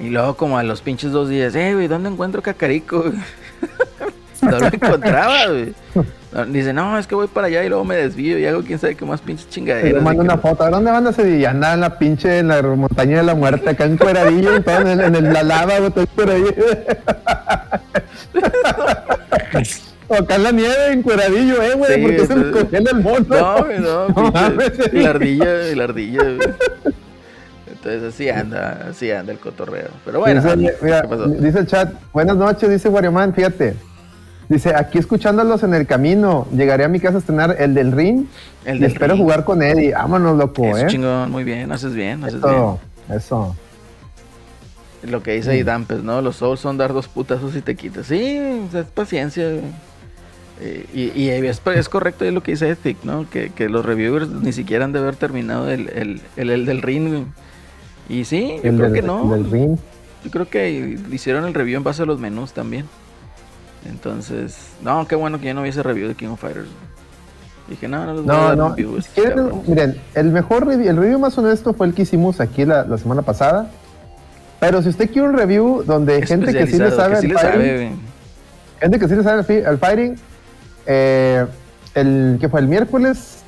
Y 0.00 0.10
luego, 0.10 0.34
como 0.36 0.58
a 0.58 0.62
los 0.62 0.80
pinches 0.82 1.12
dos 1.12 1.28
días, 1.28 1.54
eh, 1.54 1.72
güey, 1.74 1.86
¿dónde 1.88 2.08
encuentro 2.10 2.42
Cacarico? 2.42 3.04
no 4.42 4.58
lo 4.58 4.66
encontraba, 4.72 5.46
güey. 5.46 5.72
Dice, 6.48 6.72
no, 6.72 6.98
es 6.98 7.06
que 7.06 7.14
voy 7.14 7.28
para 7.28 7.46
allá 7.46 7.62
y 7.64 7.68
luego 7.68 7.84
me 7.84 7.94
desvío 7.94 8.36
y 8.36 8.44
hago 8.44 8.62
quién 8.62 8.80
sabe 8.80 8.96
qué 8.96 9.04
más 9.04 9.20
pinches 9.20 9.48
chingaderas. 9.48 9.92
le 9.92 10.00
mando 10.00 10.24
una 10.24 10.36
foto. 10.36 10.64
¿A 10.64 10.70
dónde 10.70 10.90
van 10.90 11.06
ese 11.06 11.38
Y 11.38 11.44
anda 11.44 11.74
en 11.74 11.80
la 11.80 11.96
pinche, 11.96 12.40
en 12.40 12.48
la 12.48 12.60
montaña 12.60 13.18
de 13.18 13.22
la 13.22 13.36
muerte, 13.36 13.70
acá 13.70 13.84
en 13.84 13.96
Cueradillo, 13.96 14.56
en, 14.56 14.64
todo, 14.64 14.80
en, 14.80 14.88
el- 14.88 15.00
en 15.00 15.14
el- 15.14 15.32
la 15.32 15.42
lava, 15.44 15.78
güey, 15.78 15.90
todo 15.92 16.04
en 16.32 16.44
acá 20.18 20.34
en 20.36 20.42
la 20.42 20.50
nieve, 20.52 20.92
en 20.92 21.02
Cueradillo, 21.02 21.62
eh, 21.62 21.74
güey, 21.76 21.94
Sí, 21.94 22.00
porque 22.02 22.26
se 22.26 22.32
entonces- 22.32 22.52
congela 22.62 22.90
el 22.90 23.00
mono. 23.00 23.24
No, 23.28 23.64
güey, 23.64 23.78
no, 23.78 24.08
No 24.08 24.32
pinche- 24.32 24.92
la 24.92 25.10
ardilla, 25.10 25.54
la 25.76 25.84
ardilla, 25.84 26.22
güey. 26.22 26.38
Entonces 27.84 28.14
así 28.14 28.30
anda, 28.30 28.86
así 28.90 29.10
anda 29.10 29.30
el 29.32 29.38
cotorreo. 29.38 29.88
Pero 30.06 30.20
bueno, 30.20 30.40
dice, 30.40 30.56
mira, 30.80 31.02
¿qué 31.02 31.08
pasó? 31.08 31.26
dice 31.28 31.58
el 31.58 31.66
chat, 31.66 31.92
buenas 32.14 32.36
noches, 32.36 32.70
dice 32.70 32.88
Warioman, 32.88 33.34
fíjate. 33.34 33.76
Dice, 34.48 34.74
aquí 34.74 34.98
escuchándolos 34.98 35.62
en 35.64 35.74
el 35.74 35.86
camino, 35.86 36.46
llegaré 36.54 36.84
a 36.84 36.88
mi 36.88 36.98
casa 37.00 37.16
a 37.16 37.18
estrenar 37.18 37.56
el 37.58 37.74
del 37.74 37.92
ring 37.92 38.26
El 38.64 38.80
y 38.80 38.84
espero 38.86 39.14
ring. 39.14 39.22
jugar 39.22 39.44
con 39.44 39.62
Eddie. 39.62 39.92
Vámonos, 39.92 40.36
loco, 40.38 40.64
Eso 40.64 40.78
eh. 40.78 40.86
chingón, 40.86 41.30
muy 41.30 41.44
bien, 41.44 41.72
haces 41.72 41.92
bien, 41.94 42.24
haces 42.24 42.36
Eso, 42.38 42.78
eso. 43.10 43.56
bien. 45.02 45.12
Lo 45.12 45.22
que 45.22 45.32
dice 45.32 45.50
ahí 45.50 45.62
Dampes, 45.62 46.02
¿no? 46.02 46.22
Los 46.22 46.36
souls 46.36 46.60
son 46.60 46.78
dar 46.78 46.94
dos 46.94 47.08
putazos 47.08 47.54
y 47.56 47.60
te 47.60 47.74
quitas. 47.74 48.06
Sí, 48.06 48.38
es 48.72 48.84
paciencia. 48.94 49.46
güey. 49.48 49.60
Eh, 50.60 50.86
y, 50.94 51.20
y 51.20 51.28
es, 51.30 51.60
es 51.74 51.88
correcto 51.90 52.24
lo 52.30 52.42
que 52.42 52.52
dice 52.52 52.70
Ethic, 52.70 53.02
¿no? 53.02 53.28
Que, 53.28 53.50
que 53.50 53.68
los 53.68 53.84
reviewers 53.84 54.28
ni 54.28 54.52
siquiera 54.52 54.84
han 54.86 54.92
de 54.92 55.00
haber 55.00 55.16
terminado 55.16 55.70
el, 55.70 55.88
el, 55.90 56.22
el, 56.36 56.50
el 56.50 56.64
del 56.64 56.80
ring. 56.80 57.26
Y 58.08 58.24
sí, 58.24 58.56
yo 58.62 58.70
El 58.70 58.76
creo 58.76 58.90
del, 58.90 58.92
que 58.92 59.02
no. 59.06 59.34
el 59.34 59.42
del 59.44 59.50
ring. 59.52 59.76
Yo 60.24 60.30
creo 60.30 60.48
que 60.48 60.98
hicieron 61.12 61.44
el 61.46 61.54
review 61.54 61.76
en 61.78 61.84
base 61.84 62.02
a 62.02 62.06
los 62.06 62.18
menús 62.18 62.52
también. 62.52 62.86
Entonces, 63.86 64.56
no, 64.82 65.06
qué 65.06 65.14
bueno 65.14 65.38
que 65.38 65.46
ya 65.46 65.54
no 65.54 65.60
hubiese 65.62 65.82
review 65.82 66.08
de 66.08 66.14
King 66.14 66.28
of 66.28 66.40
Fighters. 66.40 66.68
Dije, 67.68 67.88
no, 67.88 68.04
no 68.04 68.14
les 68.14 68.22
voy 68.24 68.34
a 68.34 68.38
No, 68.38 68.74
dar 68.76 69.36
no. 69.36 69.62
miren, 69.66 69.98
el 70.14 70.30
mejor 70.30 70.66
review, 70.66 70.88
el 70.90 70.96
review 70.96 71.18
más 71.18 71.36
honesto 71.38 71.72
fue 71.74 71.86
el 71.86 71.94
que 71.94 72.02
hicimos 72.02 72.40
aquí 72.40 72.64
la, 72.64 72.84
la 72.84 72.98
semana 72.98 73.22
pasada. 73.22 73.70
Pero 74.60 74.82
si 74.82 74.88
usted 74.90 75.10
quiere 75.10 75.28
un 75.28 75.36
review 75.36 75.82
donde 75.84 76.24
gente 76.26 76.52
que 76.52 76.66
sí 76.66 76.78
le 76.78 76.90
sabe, 76.90 77.16
sí 77.20 77.26
al 77.26 77.32
le 77.32 77.38
fighting, 77.38 78.00
gente 78.80 78.98
que 78.98 79.08
sí 79.08 79.14
le 79.16 79.22
sabe 79.22 79.38
al, 79.40 79.44
fi- 79.44 79.62
al 79.62 79.78
fighting, 79.78 80.16
eh, 80.86 81.46
el 81.94 82.38
que 82.40 82.48
fue 82.48 82.60
el 82.60 82.68
miércoles, 82.68 83.38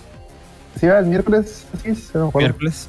sí, 0.79 0.87
el 0.87 1.07
miércoles, 1.07 1.65
sí, 1.83 1.91
no 2.15 2.25
me 2.25 2.29
acuerdo. 2.29 2.49
Miércoles. 2.49 2.89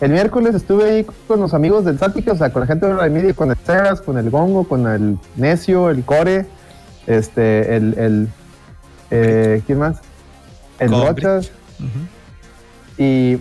El 0.00 0.12
miércoles 0.12 0.54
estuve 0.54 0.84
ahí 0.90 1.06
con 1.28 1.40
los 1.40 1.52
amigos 1.52 1.84
del 1.84 1.98
Sática, 1.98 2.32
o 2.32 2.36
sea, 2.36 2.50
con 2.52 2.60
la 2.60 2.66
gente 2.66 2.86
de 2.86 2.94
la 2.94 3.08
media, 3.08 3.34
con 3.34 3.50
el 3.50 3.56
Cegas, 3.56 4.00
con 4.00 4.16
el 4.16 4.30
Gongo, 4.30 4.64
con 4.66 4.86
el 4.88 5.18
Necio, 5.36 5.90
el 5.90 6.04
Core, 6.04 6.46
este, 7.06 7.76
el, 7.76 7.94
el 7.98 8.28
eh, 9.10 9.62
¿quién 9.66 9.78
más? 9.78 9.98
El. 10.78 10.90
Rochas. 11.06 11.50
Y, 12.96 13.38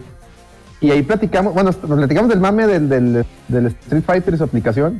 y 0.82 0.92
ahí 0.92 1.02
platicamos, 1.04 1.54
bueno, 1.54 1.72
nos 1.88 1.98
platicamos 1.98 2.30
del 2.30 2.40
mame 2.40 2.68
del, 2.68 2.90
del, 2.90 3.26
del 3.48 3.66
Street 3.68 4.04
Fighter 4.06 4.34
y 4.34 4.38
su 4.38 4.44
aplicación, 4.44 5.00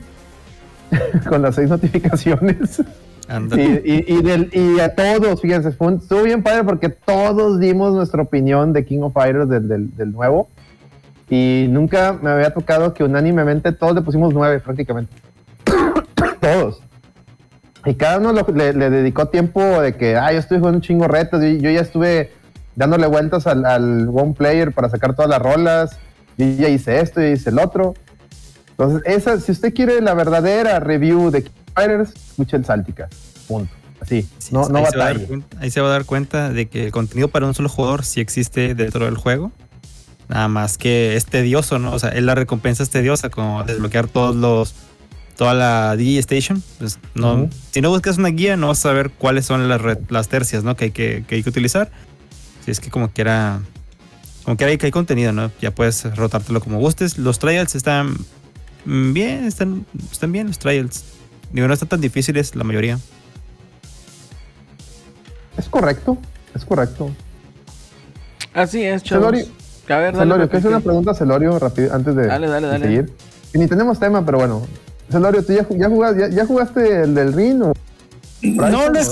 con 1.30 1.42
las 1.42 1.56
seis 1.56 1.70
notificaciones. 1.70 2.82
Y, 3.58 3.62
y, 3.62 4.06
y 4.08 4.22
del- 4.24 4.50
y 4.54 4.80
a 4.80 4.96
todos, 4.96 5.42
fíjense, 5.42 5.72
fue 5.72 5.88
un- 5.88 5.94
estuvo 5.98 6.24
bien 6.24 6.42
padre 6.42 6.64
porque 6.64 6.90
todos 6.90 7.60
dimos 7.60 7.94
nuestra 7.94 8.22
opinión 8.24 8.74
de 8.74 8.86
King 8.86 9.02
of 9.02 9.14
Fighters 9.14 9.48
del, 9.50 9.96
del 9.96 10.12
nuevo. 10.12 10.50
Y 11.30 11.68
nunca 11.70 12.18
me 12.22 12.30
había 12.32 12.54
tocado 12.54 12.94
que 12.94 13.04
unánimemente 13.04 13.72
todos 13.72 13.94
le 13.96 14.02
pusimos 14.02 14.34
nueve 14.34 14.60
prácticamente. 14.60 15.14
todos. 16.42 16.82
Y 17.86 17.94
cada 17.96 18.18
uno 18.18 18.34
lo- 18.34 18.48
le, 18.54 18.74
le 18.74 18.90
dedicó 18.90 19.28
tiempo 19.28 19.62
de 19.82 19.96
que, 19.96 20.16
ah, 20.18 20.32
yo 20.34 20.40
estoy 20.40 20.58
jugando 20.60 20.78
un 20.78 20.82
chingo 20.82 21.08
retos. 21.08 21.44
y 21.44 21.60
yo 21.60 21.70
ya 21.70 21.82
estuve 21.82 22.32
dándole 22.76 23.08
vueltas 23.08 23.48
al, 23.48 23.66
al 23.66 24.10
One 24.10 24.34
Player 24.38 24.72
para 24.74 24.90
sacar 24.90 25.16
todas 25.16 25.30
las 25.30 25.42
rolas. 25.42 25.98
Y 26.38 26.56
ya 26.56 26.70
hice 26.70 27.00
esto 27.00 27.22
y 27.22 27.32
hice 27.34 27.50
el 27.50 27.60
otro. 27.60 27.94
Entonces, 28.72 29.02
esa, 29.06 29.40
si 29.40 29.52
usted 29.52 29.74
quiere 29.74 30.02
la 30.02 30.14
verdadera 30.14 30.80
review 30.80 31.32
de 31.32 31.50
Fighters, 31.76 32.14
escuche 32.16 32.56
el 32.58 32.66
Saltica. 32.66 33.10
Punto. 33.48 33.72
Así. 34.02 34.28
Sí, 34.38 34.54
no 34.54 34.70
no 34.70 34.80
ahí, 34.80 34.86
se 34.90 34.98
va 34.98 35.04
a 35.04 35.08
dar 35.14 35.18
ahí 35.60 35.70
se 35.72 35.82
va 35.82 35.88
a 35.88 35.92
dar 35.92 36.06
cuenta 36.06 36.50
de 36.50 36.70
que 36.70 36.86
el 36.86 36.92
contenido 36.94 37.28
para 37.28 37.46
un 37.46 37.54
solo 37.54 37.68
jugador 37.68 38.06
sí 38.06 38.22
existe 38.22 38.74
dentro 38.74 39.04
del 39.04 39.16
juego. 39.18 39.52
Nada 40.30 40.48
más 40.48 40.78
que 40.78 41.16
es 41.16 41.26
tedioso, 41.26 41.80
¿no? 41.80 41.92
O 41.92 42.00
sea, 42.00 42.10
es 42.10 42.22
la 42.22 42.36
recompensa 42.36 42.84
es 42.84 42.92
tediosa, 42.92 43.30
como 43.30 43.64
desbloquear 43.64 44.08
todos 44.08 44.36
los. 44.36 44.76
toda 45.36 45.56
la 45.56 45.96
DJ 45.96 46.20
Station. 46.20 46.64
Pues 46.78 47.00
no. 47.16 47.50
Si 47.72 47.82
no 47.82 47.90
buscas 47.90 48.20
una 48.20 48.30
guía, 48.30 48.56
no 48.56 48.68
vas 48.68 48.78
a 48.80 48.82
saber 48.84 49.10
cuáles 49.10 49.48
son 49.48 49.68
las, 49.68 49.82
las 50.08 50.30
tercias, 50.30 50.64
¿no? 50.64 50.76
Que 50.76 50.86
hay 50.86 50.92
que, 50.92 51.26
que 51.28 51.36
hay 51.36 51.44
que 51.44 51.50
utilizar. 51.50 51.90
Si 52.64 52.70
es 52.70 52.80
que 52.80 52.92
como 52.92 53.10
quiera. 53.10 53.60
Como 54.44 54.56
quiera 54.56 54.70
hay 54.70 54.78
que 54.78 54.86
hay 54.86 54.92
contenido, 54.92 55.34
¿no? 55.34 55.52
Ya 55.62 55.72
puedes 55.72 56.16
rotártelo 56.16 56.62
como 56.62 56.78
gustes. 56.78 57.18
Los 57.18 57.40
trials 57.40 57.74
están 57.74 58.16
bien, 58.86 59.46
están, 59.46 59.88
están 60.12 60.32
bien 60.32 60.46
los 60.46 60.60
trials. 60.60 61.06
Digo, 61.52 61.68
no 61.68 61.74
están 61.74 61.90
tan 61.90 62.02
difíciles 62.02 62.56
la 62.56 62.64
mayoría. 62.64 63.00
Es 65.58 65.68
correcto. 65.68 66.20
Es 66.54 66.66
correcto. 66.66 67.12
Así 68.54 68.84
es, 68.84 69.02
chavos. 69.02 69.50
Celorio, 69.90 69.96
A 69.96 69.98
ver, 69.98 70.14
dale, 70.14 70.24
Celorio, 70.26 70.50
que 70.50 70.58
es 70.58 70.66
una 70.66 70.78
¿qué? 70.78 70.84
pregunta, 70.84 71.14
Celorio, 71.16 71.60
rápido, 71.60 71.94
antes 71.96 72.16
de, 72.16 72.28
Dale, 72.28 72.48
dale, 72.48 72.68
de 72.68 72.72
dale. 72.74 72.86
seguir. 72.86 73.12
Y 73.54 73.58
ni 73.58 73.68
tenemos 73.68 74.00
tema, 74.00 74.24
pero 74.26 74.38
bueno. 74.38 74.62
Celorio, 75.12 75.44
¿tú 75.44 75.54
ya, 75.54 75.68
ju- 75.68 75.78
ya, 75.80 75.90
jugaste, 75.90 76.20
ya, 76.22 76.30
ya 76.30 76.46
jugaste 76.46 77.02
el 77.02 77.16
del 77.16 77.34
ring 77.34 77.64
o 77.64 77.74
No 78.44 78.90
lo, 78.90 79.00
he, 79.00 79.04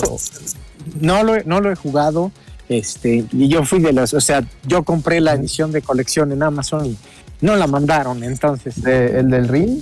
no, 1.01 1.23
lo 1.23 1.35
he, 1.35 1.43
no 1.45 1.59
lo 1.61 1.71
he 1.71 1.75
jugado. 1.75 2.31
Este, 2.69 3.25
y 3.31 3.47
yo 3.47 3.63
fui 3.65 3.79
de 3.79 3.93
los, 3.93 4.13
o 4.13 4.21
sea, 4.21 4.43
yo 4.67 4.83
compré 4.83 5.21
la 5.21 5.33
edición 5.33 5.71
de 5.71 5.81
colección 5.81 6.31
en 6.31 6.43
Amazon 6.43 6.85
y 6.85 6.97
no 7.41 7.55
la 7.55 7.65
mandaron, 7.65 8.23
entonces. 8.23 8.81
de- 8.83 9.19
el 9.19 9.29
del 9.29 9.47
ring? 9.47 9.79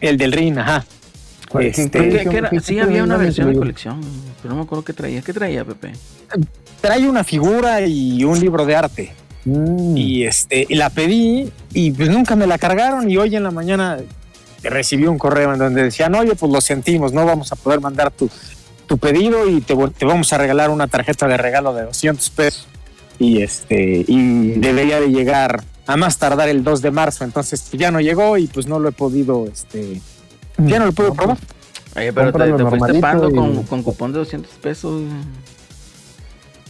El 0.00 0.16
del 0.16 0.32
RIN, 0.32 0.58
ajá. 0.58 0.84
¿Cuál- 1.50 1.66
Este, 1.66 1.90
qué- 1.90 2.08
¿Qué- 2.08 2.28
qué 2.30 2.36
era? 2.38 2.48
qué- 2.50 2.60
Sí, 2.60 2.74
qué 2.76 2.80
había 2.80 3.04
una 3.04 3.16
versión 3.18 3.52
de 3.52 3.58
colección, 3.58 4.00
pero 4.40 4.54
no 4.54 4.60
me 4.60 4.64
acuerdo 4.64 4.84
qué 4.84 4.92
traía. 4.94 5.20
¿Qué 5.20 5.32
traía, 5.34 5.64
Pepe? 5.64 5.92
Trae 6.80 7.06
una 7.08 7.22
figura 7.24 7.82
y 7.82 8.24
un 8.24 8.40
libro 8.40 8.64
de 8.64 8.74
arte. 8.74 9.12
Mm. 9.44 9.96
Y 9.96 10.24
este, 10.24 10.66
y 10.68 10.74
la 10.74 10.90
pedí 10.90 11.50
y 11.72 11.90
pues 11.90 12.08
nunca 12.10 12.36
me 12.36 12.46
la 12.46 12.58
cargaron 12.58 13.10
y 13.10 13.16
hoy 13.16 13.34
en 13.34 13.42
la 13.42 13.50
mañana 13.50 13.98
recibí 14.62 15.06
un 15.06 15.18
correo 15.18 15.52
en 15.52 15.58
donde 15.58 15.82
decían, 15.82 16.14
oye, 16.14 16.34
pues 16.36 16.52
lo 16.52 16.60
sentimos, 16.60 17.12
no 17.12 17.24
vamos 17.26 17.50
a 17.52 17.56
poder 17.56 17.80
mandar 17.80 18.12
tu, 18.12 18.30
tu 18.86 18.98
pedido 18.98 19.48
y 19.48 19.60
te, 19.60 19.74
te 19.98 20.04
vamos 20.04 20.32
a 20.32 20.38
regalar 20.38 20.70
una 20.70 20.86
tarjeta 20.86 21.26
de 21.26 21.36
regalo 21.36 21.74
de 21.74 21.82
200 21.82 22.30
pesos. 22.30 22.66
Y 23.18 23.42
este, 23.42 24.04
y 24.06 24.52
debería 24.52 25.00
de 25.00 25.08
llegar 25.08 25.62
a 25.86 25.96
más 25.96 26.18
tardar 26.18 26.48
el 26.48 26.62
2 26.64 26.80
de 26.80 26.90
marzo, 26.90 27.24
entonces 27.24 27.66
pues, 27.68 27.80
ya 27.80 27.90
no 27.90 28.00
llegó 28.00 28.38
y 28.38 28.46
pues 28.46 28.66
no 28.66 28.78
lo 28.78 28.88
he 28.88 28.92
podido, 28.92 29.46
este, 29.46 30.00
ya 30.58 30.78
no 30.78 30.86
lo 30.86 30.92
puedo 30.92 31.12
probar. 31.14 31.38
Oye, 31.96 32.12
pero 32.12 32.32
te, 32.32 32.38
Cómpralo 32.38 32.56
te 32.56 32.78
fuiste 32.78 33.00
pando 33.00 33.30
y- 33.30 33.34
con, 33.34 33.62
con 33.64 33.82
cupón 33.82 34.12
de 34.12 34.18
200 34.20 34.50
pesos. 34.54 35.02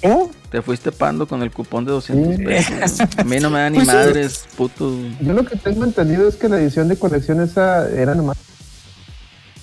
¿Oh? 0.02 0.30
Te 0.52 0.60
fuiste 0.62 0.92
pando 0.92 1.26
con 1.26 1.42
el 1.42 1.50
cupón 1.50 1.84
de 1.86 1.92
200 1.92 2.36
Sí. 2.36 2.44
pesos. 2.44 3.00
A 3.18 3.24
mí 3.24 3.36
no 3.40 3.48
me 3.50 3.58
da 3.60 3.70
ni 3.70 3.76
Pues 3.78 3.88
sí. 3.88 3.94
madres, 3.94 4.44
puto. 4.56 4.94
Yo 5.20 5.32
lo 5.32 5.44
que 5.44 5.56
tengo 5.56 5.84
entendido 5.84 6.28
es 6.28 6.36
que 6.36 6.48
la 6.48 6.58
edición 6.60 6.88
de 6.88 6.96
colección 6.96 7.40
esa 7.40 7.88
era 7.90 8.14
nomás 8.14 8.36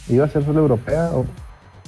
iba 0.09 0.25
a 0.25 0.29
ser 0.29 0.43
solo 0.43 0.59
europea 0.61 1.11
o 1.13 1.25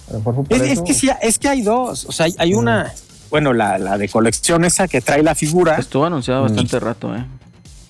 a 0.10 0.14
lo 0.14 0.20
mejor 0.20 0.46
Es, 0.50 0.82
que 0.82 0.94
sí, 0.94 1.10
es 1.22 1.40
que 1.40 1.50
hay 1.50 1.64
dos. 1.64 2.06
O 2.06 2.12
sea, 2.12 2.28
hay, 2.28 2.36
hay 2.38 2.54
una, 2.54 2.94
bueno, 3.32 3.54
la, 3.54 3.80
la 3.80 3.98
de 3.98 4.08
colección 4.08 4.64
esa 4.66 4.88
que 4.88 5.02
trae 5.02 5.24
la 5.24 5.34
figura 5.34 5.78
Estuvo 5.78 6.06
anunciado 6.06 6.42
Mm. 6.44 6.48
bastante 6.50 6.80
rato, 6.80 7.16
¿eh? 7.16 7.26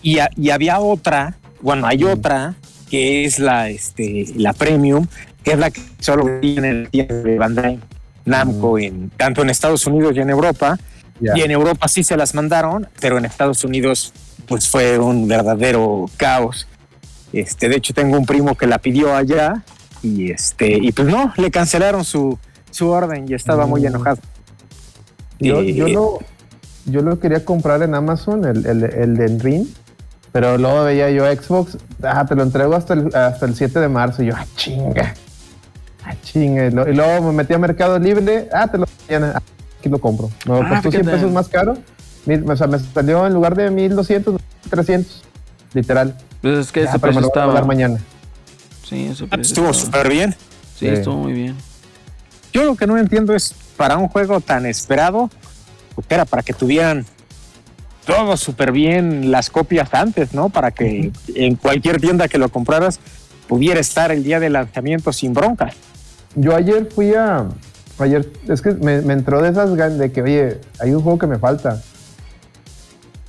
y, 0.01 0.20
a- 0.20 0.30
y 0.38 0.49
había 0.51 0.80
otra, 0.80 1.36
bueno, 1.62 1.86
hay 1.88 2.05
otra 2.05 2.55
que 2.89 3.26
es 3.26 3.38
la, 3.39 3.70
este, 3.70 4.28
la 4.38 4.53
premium, 4.53 5.07
que 5.43 5.51
es 5.51 5.59
la 5.59 5.72
que 5.72 5.82
solo 5.99 6.26
en 6.41 6.64
el 6.66 6.89
tienda 6.89 7.16
de 7.16 7.38
Bandai 7.38 7.80
Namco, 8.24 8.78
en, 8.80 9.09
tanto 9.18 9.41
en 9.41 9.49
Estados 9.49 9.86
Unidos 9.88 10.14
y 10.16 10.20
en 10.20 10.30
Europa. 10.30 10.80
Ya. 11.22 11.38
Y 11.38 11.41
en 11.41 11.51
Europa 11.51 11.88
sí 11.88 12.03
se 12.03 12.17
las 12.17 12.34
mandaron, 12.36 12.88
pero 12.99 13.17
en 13.17 13.26
Estados 13.26 13.63
Unidos 13.63 14.11
pues 14.47 14.67
fue 14.67 14.97
un 14.99 15.28
verdadero 15.28 16.09
caos. 16.17 16.67
Este, 17.32 17.69
de 17.69 17.78
hecho 17.78 17.93
tengo 17.93 18.17
un 18.17 18.26
primo 18.26 18.55
que 18.55 18.67
la 18.67 18.80
pidió 18.80 19.15
allá 19.15 19.63
y 20.03 20.32
este 20.32 20.78
y 20.82 20.91
pues 20.91 21.07
no, 21.07 21.32
le 21.38 21.49
cancelaron 21.51 22.03
su, 22.03 22.38
su 22.72 22.89
orden 22.89 23.26
y 23.30 23.34
estaba 23.36 23.65
muy 23.65 23.82
Mm. 23.82 23.86
enojado. 23.88 24.17
Yo, 25.39 25.61
Eh, 25.61 25.74
yo 25.74 25.88
lo, 25.88 26.19
yo 26.86 27.01
lo 27.01 27.19
quería 27.19 27.45
comprar 27.45 27.82
en 27.84 27.95
Amazon, 27.95 28.43
el, 28.45 28.65
el, 28.65 28.84
el 28.84 29.15
de 29.15 29.28
Ring, 29.39 29.67
pero 30.32 30.57
luego 30.57 30.84
veía 30.84 31.09
yo 31.11 31.26
Xbox, 31.32 31.78
ah, 32.03 32.26
te 32.26 32.36
lo 32.36 32.43
entrego 32.43 32.76
hasta 32.76 32.93
el, 32.95 33.15
hasta 33.15 33.45
el 33.45 33.55
7 33.55 33.80
de 33.80 33.88
marzo, 33.89 34.24
y 34.24 34.28
yo, 34.28 34.34
ah, 34.36 34.45
chinga, 34.55 35.13
ah, 36.05 36.13
chinga, 36.24 36.65
y 36.67 36.72
luego 36.72 37.28
me 37.28 37.34
metí 37.34 37.53
a 37.53 37.57
Mercado 37.57 37.97
Libre, 37.99 38.49
ah, 38.53 38.67
te 38.67 38.78
lo 38.78 38.86
mañana, 39.07 39.34
ah, 39.38 39.41
aquí 39.82 39.89
lo 39.89 39.99
compro, 39.99 40.29
me 40.47 40.53
Ah, 40.59 40.69
costó 40.69 40.91
100 40.91 41.03
fíjate. 41.03 41.17
pesos 41.17 41.32
más 41.32 41.47
caro, 41.49 41.75
mil- 42.25 42.49
o 42.49 42.55
sea, 42.55 42.67
me 42.67 42.77
salió 42.79 43.25
en 43.25 43.34
lugar 43.34 43.55
de 43.55 43.69
1200, 43.71 44.39
300, 44.69 45.23
literal, 45.73 46.15
Pues 46.41 46.57
es 46.57 46.71
que 46.71 46.84
Ya, 46.84 46.89
ese 46.89 46.99
pero 46.99 47.13
me 47.13 47.21
lo 47.21 47.27
voy 47.27 47.38
a 47.38 47.39
estaba. 47.41 47.53
dar 47.53 47.65
mañana. 47.65 47.99
Sí, 48.88 49.05
ese 49.05 49.25
Ah, 49.25 49.27
pues, 49.27 49.29
precio 49.29 49.41
estuvo 49.53 49.73
súper 49.73 50.09
bien. 50.09 50.32
Sí, 50.75 50.88
Sí. 50.88 50.88
estuvo 50.88 51.15
muy 51.17 51.34
bien. 51.34 51.55
Yo 52.51 52.63
lo 52.65 52.75
que 52.75 52.88
no 52.88 52.97
entiendo 52.97 53.36
es 53.36 53.53
para 53.77 53.97
un 53.97 54.07
juego 54.07 54.39
tan 54.41 54.65
esperado, 54.65 55.29
pues 55.95 56.07
era 56.09 56.25
para 56.25 56.41
que 56.41 56.53
tuvieran 56.53 57.05
todo 58.05 58.36
súper 58.38 58.71
bien 58.71 59.29
las 59.32 59.49
copias 59.51 59.93
antes, 59.93 60.34
¿no? 60.34 60.49
Para 60.49 60.71
que 60.71 61.11
en 61.36 61.55
cualquier 61.55 62.01
tienda 62.01 62.27
que 62.27 62.38
lo 62.39 62.49
compraras 62.49 62.99
pudiera 63.47 63.79
estar 63.79 64.11
el 64.11 64.23
día 64.23 64.39
de 64.39 64.49
lanzamiento 64.49 65.13
sin 65.13 65.34
bronca. 65.34 65.71
Yo 66.36 66.55
ayer 66.55 66.89
fui 66.93 67.13
a. 67.13 67.45
Ayer, 68.04 68.30
es 68.47 68.62
que 68.62 68.72
me, 68.72 69.02
me 69.02 69.14
entró 69.14 69.41
de 69.41 69.49
esas 69.49 69.74
ganas 69.76 69.97
de 69.97 70.12
que, 70.12 70.22
oye, 70.22 70.60
hay 70.80 70.93
un 70.93 71.02
juego 71.02 71.18
que 71.20 71.28
me 71.28 71.38
falta. 71.39 71.82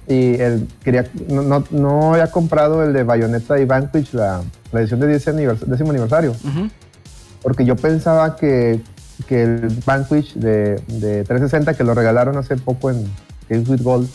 Y 0.08 0.34
el, 0.40 0.68
quería, 0.82 1.06
no, 1.28 1.42
no, 1.42 1.64
no 1.70 2.12
había 2.14 2.30
comprado 2.30 2.82
el 2.82 2.92
de 2.92 3.04
Bayonetta 3.04 3.58
y 3.60 3.64
Vanquish, 3.64 4.12
la, 4.12 4.42
la 4.72 4.80
edición 4.80 5.00
de 5.00 5.06
10 5.08 5.28
anivers- 5.28 5.60
décimo 5.64 5.90
aniversario. 5.90 6.34
Porque 7.42 7.64
yo 7.64 7.76
pensaba 7.76 8.36
que, 8.36 8.80
que 9.26 9.42
el 9.44 9.68
Vanquish 9.86 10.34
de, 10.34 10.76
de 10.88 11.24
360, 11.24 11.74
que 11.74 11.84
lo 11.84 11.94
regalaron 11.94 12.36
hace 12.36 12.56
poco 12.56 12.90
en 12.90 13.04
Games 13.48 13.68
with 13.68 13.82
Gold, 13.82 14.08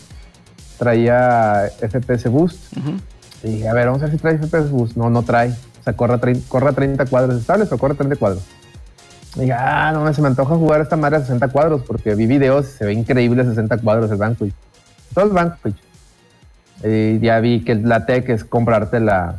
traía 0.77 1.69
FPS 1.79 2.29
Boost. 2.29 2.57
Y 3.43 3.65
a 3.65 3.73
ver, 3.73 3.85
vamos 3.87 4.01
a 4.01 4.05
ver 4.05 4.15
si 4.15 4.17
trae 4.21 4.37
FPS 4.37 4.69
Boost. 4.69 4.97
No, 4.97 5.09
no 5.09 5.23
trae. 5.23 5.49
O 5.79 5.83
sea, 5.83 5.93
corre 5.95 6.15
a, 6.15 6.19
trein- 6.21 6.43
corre 6.49 6.69
a 6.69 6.73
30 6.73 7.05
cuadros 7.05 7.39
estables, 7.39 7.69
pero 7.69 7.79
corre 7.79 7.93
a 7.93 7.97
30 7.97 8.15
cuadros. 8.17 8.43
Dije, 9.37 9.53
ah, 9.53 9.91
no, 9.93 10.11
se 10.13 10.21
me 10.21 10.27
antoja 10.29 10.55
jugar 10.55 10.81
esta 10.81 10.95
madre 10.95 11.17
a 11.17 11.19
60 11.21 11.47
cuadros 11.49 11.81
porque 11.85 12.15
vi 12.15 12.25
videos 12.25 12.67
y 12.67 12.71
se 12.71 12.85
ve 12.85 12.93
increíble 12.93 13.41
a 13.43 13.45
60 13.45 13.77
cuadros 13.79 14.09
el 14.11 14.17
Vanquish. 14.17 14.53
Todo 15.13 15.25
el 15.25 15.31
Vanquish. 15.31 15.75
Y 16.83 17.19
ya 17.19 17.39
vi 17.39 17.63
que 17.63 17.75
la 17.75 18.05
tech 18.05 18.27
es 18.29 18.43
comprarte 18.43 18.99
la, 18.99 19.35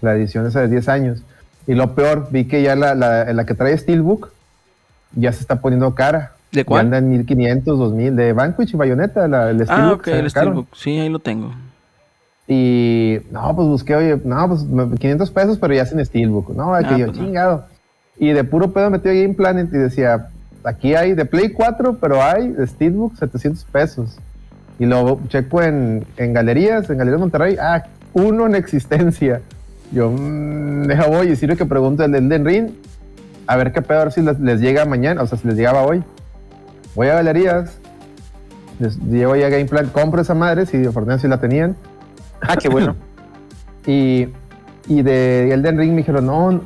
la 0.00 0.14
edición 0.14 0.46
esa 0.46 0.60
de 0.60 0.68
10 0.68 0.88
años. 0.88 1.22
Y 1.66 1.74
lo 1.74 1.94
peor, 1.94 2.28
vi 2.30 2.46
que 2.46 2.62
ya 2.62 2.76
la, 2.76 2.94
la, 2.94 3.32
la 3.32 3.44
que 3.44 3.54
trae 3.54 3.76
Steelbook 3.76 4.30
ya 5.14 5.32
se 5.32 5.40
está 5.40 5.60
poniendo 5.60 5.94
cara. 5.94 6.32
¿De 6.52 6.64
cuál? 6.64 6.80
anda 6.86 6.98
en 6.98 7.08
1500, 7.10 7.78
2000 7.78 8.16
de 8.16 8.32
Vanquish 8.32 8.74
y 8.74 8.76
Bayonetta, 8.76 9.28
la, 9.28 9.50
el 9.50 9.60
Ah, 9.62 9.64
Steelbook. 9.66 9.98
ok, 10.00 10.04
se 10.04 10.18
el. 10.18 10.30
Steelbook. 10.30 10.68
Sí, 10.74 10.98
ahí 10.98 11.08
lo 11.08 11.18
tengo. 11.20 11.52
Y 12.48 13.18
no, 13.30 13.54
pues 13.54 13.68
busqué, 13.68 13.94
oye, 13.94 14.20
no, 14.24 14.48
pues 14.48 14.64
me- 14.64 14.96
500 14.96 15.30
pesos, 15.30 15.58
pero 15.58 15.74
ya 15.74 15.86
sin 15.86 16.04
Steelbook. 16.04 16.50
No, 16.56 16.72
que 16.80 16.86
Ah, 16.86 16.96
yo, 16.98 17.06
pues 17.06 17.18
no. 17.18 17.24
chingado. 17.24 17.64
Y 18.20 18.32
de 18.32 18.44
puro 18.44 18.70
pedo 18.70 18.90
metí 18.90 19.08
a 19.08 19.14
Game 19.14 19.32
Planet 19.32 19.70
y 19.72 19.78
decía, 19.78 20.28
aquí 20.62 20.94
hay 20.94 21.14
de 21.14 21.24
Play 21.24 21.52
4, 21.52 21.96
pero 21.98 22.22
hay 22.22 22.50
de 22.50 22.66
Steelbook 22.66 23.16
700 23.16 23.64
pesos. 23.64 24.18
Y 24.78 24.84
lo 24.84 25.18
checo 25.28 25.62
en, 25.62 26.04
en 26.18 26.34
galerías, 26.34 26.90
en 26.90 26.98
Galerías 26.98 27.18
Monterrey, 27.18 27.56
ah, 27.58 27.82
uno 28.12 28.44
en 28.44 28.56
existencia. 28.56 29.40
Yo, 29.90 30.10
mmm, 30.10 30.82
deja 30.82 31.06
voy 31.06 31.28
y 31.28 31.36
sirve 31.36 31.56
que 31.56 31.64
pregunto 31.64 32.04
el 32.04 32.12
de 32.12 32.18
Elden 32.18 32.44
Ring, 32.44 32.70
a 33.46 33.56
ver 33.56 33.72
qué 33.72 33.80
pedo, 33.80 34.00
a 34.00 34.04
ver 34.04 34.12
si 34.12 34.20
les, 34.20 34.38
les 34.38 34.60
llega 34.60 34.84
mañana, 34.84 35.22
o 35.22 35.26
sea, 35.26 35.38
si 35.38 35.48
les 35.48 35.56
llegaba 35.56 35.82
hoy. 35.82 36.04
Voy 36.94 37.08
a 37.08 37.14
galerías, 37.14 37.78
les 38.80 38.98
llevo 38.98 39.34
ya 39.34 39.48
Game 39.48 39.64
Planet, 39.64 39.92
compro 39.92 40.20
esa 40.20 40.34
madre, 40.34 40.66
si 40.66 40.76
de 40.76 40.88
afortunadamente 40.88 41.22
sí 41.22 41.28
la 41.30 41.40
tenían. 41.40 41.74
Ah, 42.42 42.56
qué 42.56 42.68
bueno. 42.68 42.96
Y, 43.86 44.28
y 44.88 45.00
de 45.00 45.54
Elden 45.54 45.78
Ring 45.78 45.92
me 45.92 45.96
dijeron, 45.98 46.26
no, 46.26 46.60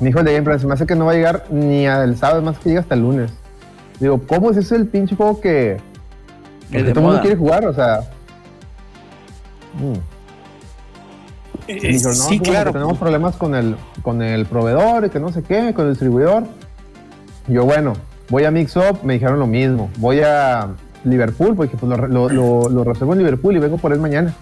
me 0.00 0.06
dijo 0.08 0.18
el 0.20 0.24
de 0.24 0.32
Gameplay, 0.32 0.58
se 0.58 0.66
me 0.66 0.74
hace 0.74 0.86
que 0.86 0.94
no 0.96 1.06
va 1.06 1.12
a 1.12 1.14
llegar 1.14 1.44
ni 1.50 1.86
al 1.86 2.16
sábado, 2.16 2.42
más 2.42 2.58
que 2.58 2.70
llega 2.70 2.80
hasta 2.80 2.94
el 2.94 3.00
lunes. 3.02 3.30
Digo, 4.00 4.20
¿cómo 4.26 4.50
es 4.50 4.56
eso 4.56 4.74
el 4.74 4.86
pinche 4.86 5.14
juego 5.16 5.40
que, 5.40 5.78
todo 6.70 6.78
el 6.80 6.94
mundo 7.00 7.20
quiere 7.20 7.36
jugar? 7.36 7.66
O 7.66 7.72
sea... 7.74 8.00
mm. 9.74 10.14
Y 11.66 11.72
me 11.74 11.80
dijeron, 11.80 12.18
no, 12.18 12.24
sí, 12.24 12.38
como 12.38 12.42
que 12.42 12.50
claro. 12.50 12.72
tenemos 12.72 12.98
problemas 12.98 13.36
con 13.36 13.54
el, 13.54 13.76
con 14.02 14.20
el 14.20 14.44
proveedor 14.44 15.06
y 15.06 15.10
que 15.10 15.18
no 15.20 15.32
sé 15.32 15.42
qué, 15.42 15.72
con 15.72 15.86
el 15.86 15.92
distribuidor. 15.92 16.44
Y 17.48 17.52
yo, 17.54 17.64
bueno, 17.64 17.94
voy 18.28 18.44
a 18.44 18.50
Mix 18.50 18.76
Up, 18.76 18.98
me 19.02 19.14
dijeron 19.14 19.38
lo 19.38 19.46
mismo. 19.46 19.88
Voy 19.98 20.20
a 20.20 20.68
Liverpool, 21.04 21.54
porque 21.54 21.76
pues 21.76 21.88
lo, 21.88 22.06
lo, 22.06 22.28
lo- 22.28 22.68
lo 22.68 22.84
reservo 22.84 23.12
en 23.14 23.20
Liverpool 23.20 23.56
y 23.56 23.60
vengo 23.60 23.78
por 23.78 23.92
él 23.92 24.00
mañana. 24.00 24.34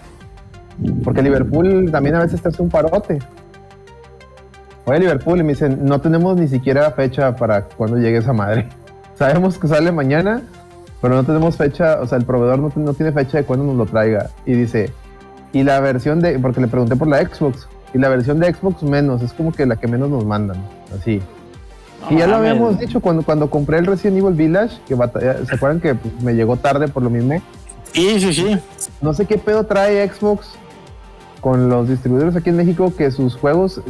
Porque 1.03 1.21
Liverpool 1.21 1.89
también 1.91 2.15
a 2.15 2.19
veces 2.19 2.41
te 2.41 2.49
hace 2.49 2.61
un 2.61 2.69
parote. 2.69 3.19
Voy 4.85 4.95
a 4.97 4.99
Liverpool 4.99 5.39
y 5.39 5.43
me 5.43 5.53
dicen, 5.53 5.79
no 5.85 6.01
tenemos 6.01 6.35
ni 6.37 6.47
siquiera 6.47 6.91
fecha 6.91 7.35
para 7.35 7.63
cuando 7.63 7.97
llegue 7.97 8.17
esa 8.17 8.33
madre. 8.33 8.67
Sabemos 9.17 9.57
que 9.57 9.67
sale 9.67 9.91
mañana, 9.91 10.41
pero 11.01 11.15
no 11.15 11.23
tenemos 11.23 11.55
fecha, 11.55 11.99
o 12.01 12.07
sea, 12.07 12.17
el 12.17 12.25
proveedor 12.25 12.59
no, 12.59 12.71
no 12.75 12.93
tiene 12.93 13.11
fecha 13.11 13.37
de 13.37 13.43
cuándo 13.45 13.65
nos 13.65 13.75
lo 13.75 13.85
traiga. 13.85 14.29
Y 14.45 14.53
dice, 14.53 14.91
y 15.53 15.63
la 15.63 15.79
versión 15.79 16.19
de, 16.19 16.37
porque 16.39 16.59
le 16.61 16.67
pregunté 16.67 16.95
por 16.95 17.07
la 17.07 17.19
Xbox, 17.21 17.67
y 17.93 17.99
la 17.99 18.09
versión 18.09 18.39
de 18.39 18.53
Xbox 18.53 18.81
menos, 18.83 19.21
es 19.21 19.31
como 19.33 19.51
que 19.51 19.65
la 19.65 19.75
que 19.77 19.87
menos 19.87 20.09
nos 20.09 20.25
mandan, 20.25 20.57
así. 20.99 21.21
y 22.09 22.17
ya 22.17 22.25
lo 22.27 22.37
habíamos 22.37 22.79
dicho 22.79 22.99
cuando, 22.99 23.21
cuando 23.23 23.49
compré 23.49 23.77
el 23.77 23.85
Resident 23.85 24.17
Evil 24.17 24.33
Village, 24.33 24.77
que 24.87 24.95
batalla- 24.95 25.45
¿se 25.45 25.55
acuerdan 25.55 25.79
que 25.79 25.93
pues, 25.95 26.21
me 26.23 26.33
llegó 26.33 26.57
tarde 26.57 26.87
por 26.87 27.03
lo 27.03 27.09
mismo? 27.11 27.39
Sí, 27.93 28.19
sí, 28.19 28.33
sí. 28.33 28.57
No 29.01 29.13
sé 29.13 29.25
qué 29.27 29.37
pedo 29.37 29.65
trae 29.65 30.05
Xbox 30.09 30.47
con 31.39 31.69
los 31.69 31.87
distribuidores 31.87 32.35
aquí 32.35 32.49
en 32.49 32.57
México 32.57 32.91
que 32.97 33.11
sus 33.11 33.35
juegos 33.35 33.81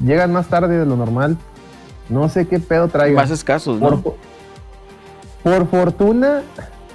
llegan 0.00 0.32
más 0.32 0.48
tarde 0.48 0.78
de 0.78 0.86
lo 0.86 0.96
normal. 0.96 1.36
No 2.08 2.28
sé 2.28 2.46
qué 2.46 2.58
pedo 2.58 2.88
traiga. 2.88 3.20
Más 3.20 3.30
escasos, 3.30 3.78
por, 3.78 3.92
¿no? 3.92 4.14
por 5.42 5.66
fortuna, 5.68 6.42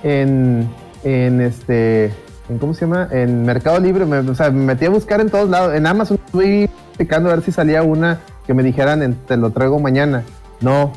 en, 0.03 0.69
en 1.03 1.41
este, 1.41 2.05
en 2.49 2.57
¿cómo 2.59 2.73
se 2.73 2.81
llama? 2.85 3.07
En 3.11 3.43
Mercado 3.45 3.79
Libre, 3.79 4.05
me, 4.05 4.17
o 4.19 4.35
sea, 4.35 4.51
me 4.51 4.63
metí 4.65 4.85
a 4.85 4.89
buscar 4.89 5.21
en 5.21 5.29
todos 5.29 5.49
lados. 5.49 5.73
En 5.75 5.85
Amazon 5.87 6.19
estoy 6.25 6.69
picando 6.97 7.29
a 7.29 7.35
ver 7.35 7.43
si 7.43 7.51
salía 7.51 7.83
una 7.83 8.19
que 8.45 8.53
me 8.53 8.63
dijeran, 8.63 9.01
en- 9.03 9.15
te 9.15 9.37
lo 9.37 9.49
traigo 9.51 9.79
mañana. 9.79 10.23
No, 10.61 10.93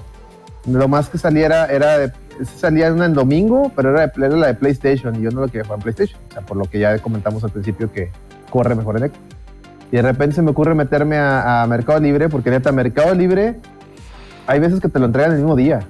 lo 0.67 0.89
más 0.89 1.09
que 1.09 1.19
saliera 1.19 1.67
era 1.67 1.99
de, 1.99 2.13
salía 2.59 2.93
una 2.93 3.07
en 3.07 3.15
domingo, 3.15 3.73
pero 3.75 3.91
era, 3.91 4.07
de- 4.07 4.27
era 4.27 4.37
la 4.37 4.47
de 4.49 4.55
PlayStation 4.55 5.17
y 5.17 5.23
yo 5.23 5.31
no 5.31 5.41
lo 5.41 5.47
quería 5.47 5.65
jugar 5.65 5.79
en 5.79 5.83
PlayStation. 5.83 6.21
O 6.29 6.33
sea, 6.33 6.43
por 6.43 6.57
lo 6.57 6.65
que 6.65 6.79
ya 6.79 6.99
comentamos 6.99 7.43
al 7.45 7.51
principio 7.51 7.91
que 7.91 8.11
corre 8.51 8.75
mejor 8.75 8.97
en 8.99 9.05
Xbox. 9.09 9.19
Y 9.93 9.97
de 9.97 10.03
repente 10.03 10.37
se 10.37 10.43
me 10.43 10.51
ocurre 10.51 10.75
meterme 10.75 11.17
a, 11.19 11.63
a 11.63 11.67
Mercado 11.67 11.99
Libre, 12.01 12.29
porque 12.29 12.51
neta, 12.51 12.71
Mercado 12.73 13.15
Libre, 13.15 13.57
hay 14.47 14.61
veces 14.61 14.81
que 14.81 14.89
te 14.89 14.99
lo 14.99 15.07
entregan 15.07 15.33
el 15.33 15.39
mismo 15.39 15.57
día. 15.57 15.81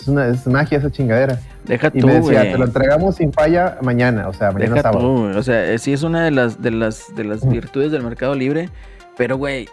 Es 0.00 0.06
una 0.08 0.28
es 0.28 0.46
magia 0.46 0.78
esa 0.78 0.90
chingadera. 0.90 1.40
Deja 1.64 1.90
Y 1.92 2.00
tú, 2.00 2.06
me 2.06 2.14
decía, 2.20 2.42
te 2.42 2.56
lo 2.56 2.64
entregamos 2.64 3.16
sin 3.16 3.32
falla 3.32 3.78
mañana, 3.82 4.28
o 4.28 4.32
sea, 4.32 4.52
mañana 4.52 4.76
Deja 4.76 4.82
sábado. 4.82 5.02
tú. 5.32 5.38
O 5.38 5.42
sea, 5.42 5.72
eh, 5.72 5.78
sí 5.78 5.92
es 5.92 6.02
una 6.04 6.24
de 6.24 6.30
las, 6.30 6.62
de 6.62 6.70
las, 6.70 7.14
de 7.16 7.24
las 7.24 7.48
virtudes 7.48 7.90
del 7.90 8.04
mercado 8.04 8.34
libre, 8.36 8.68
pero, 9.16 9.36
güey, 9.36 9.68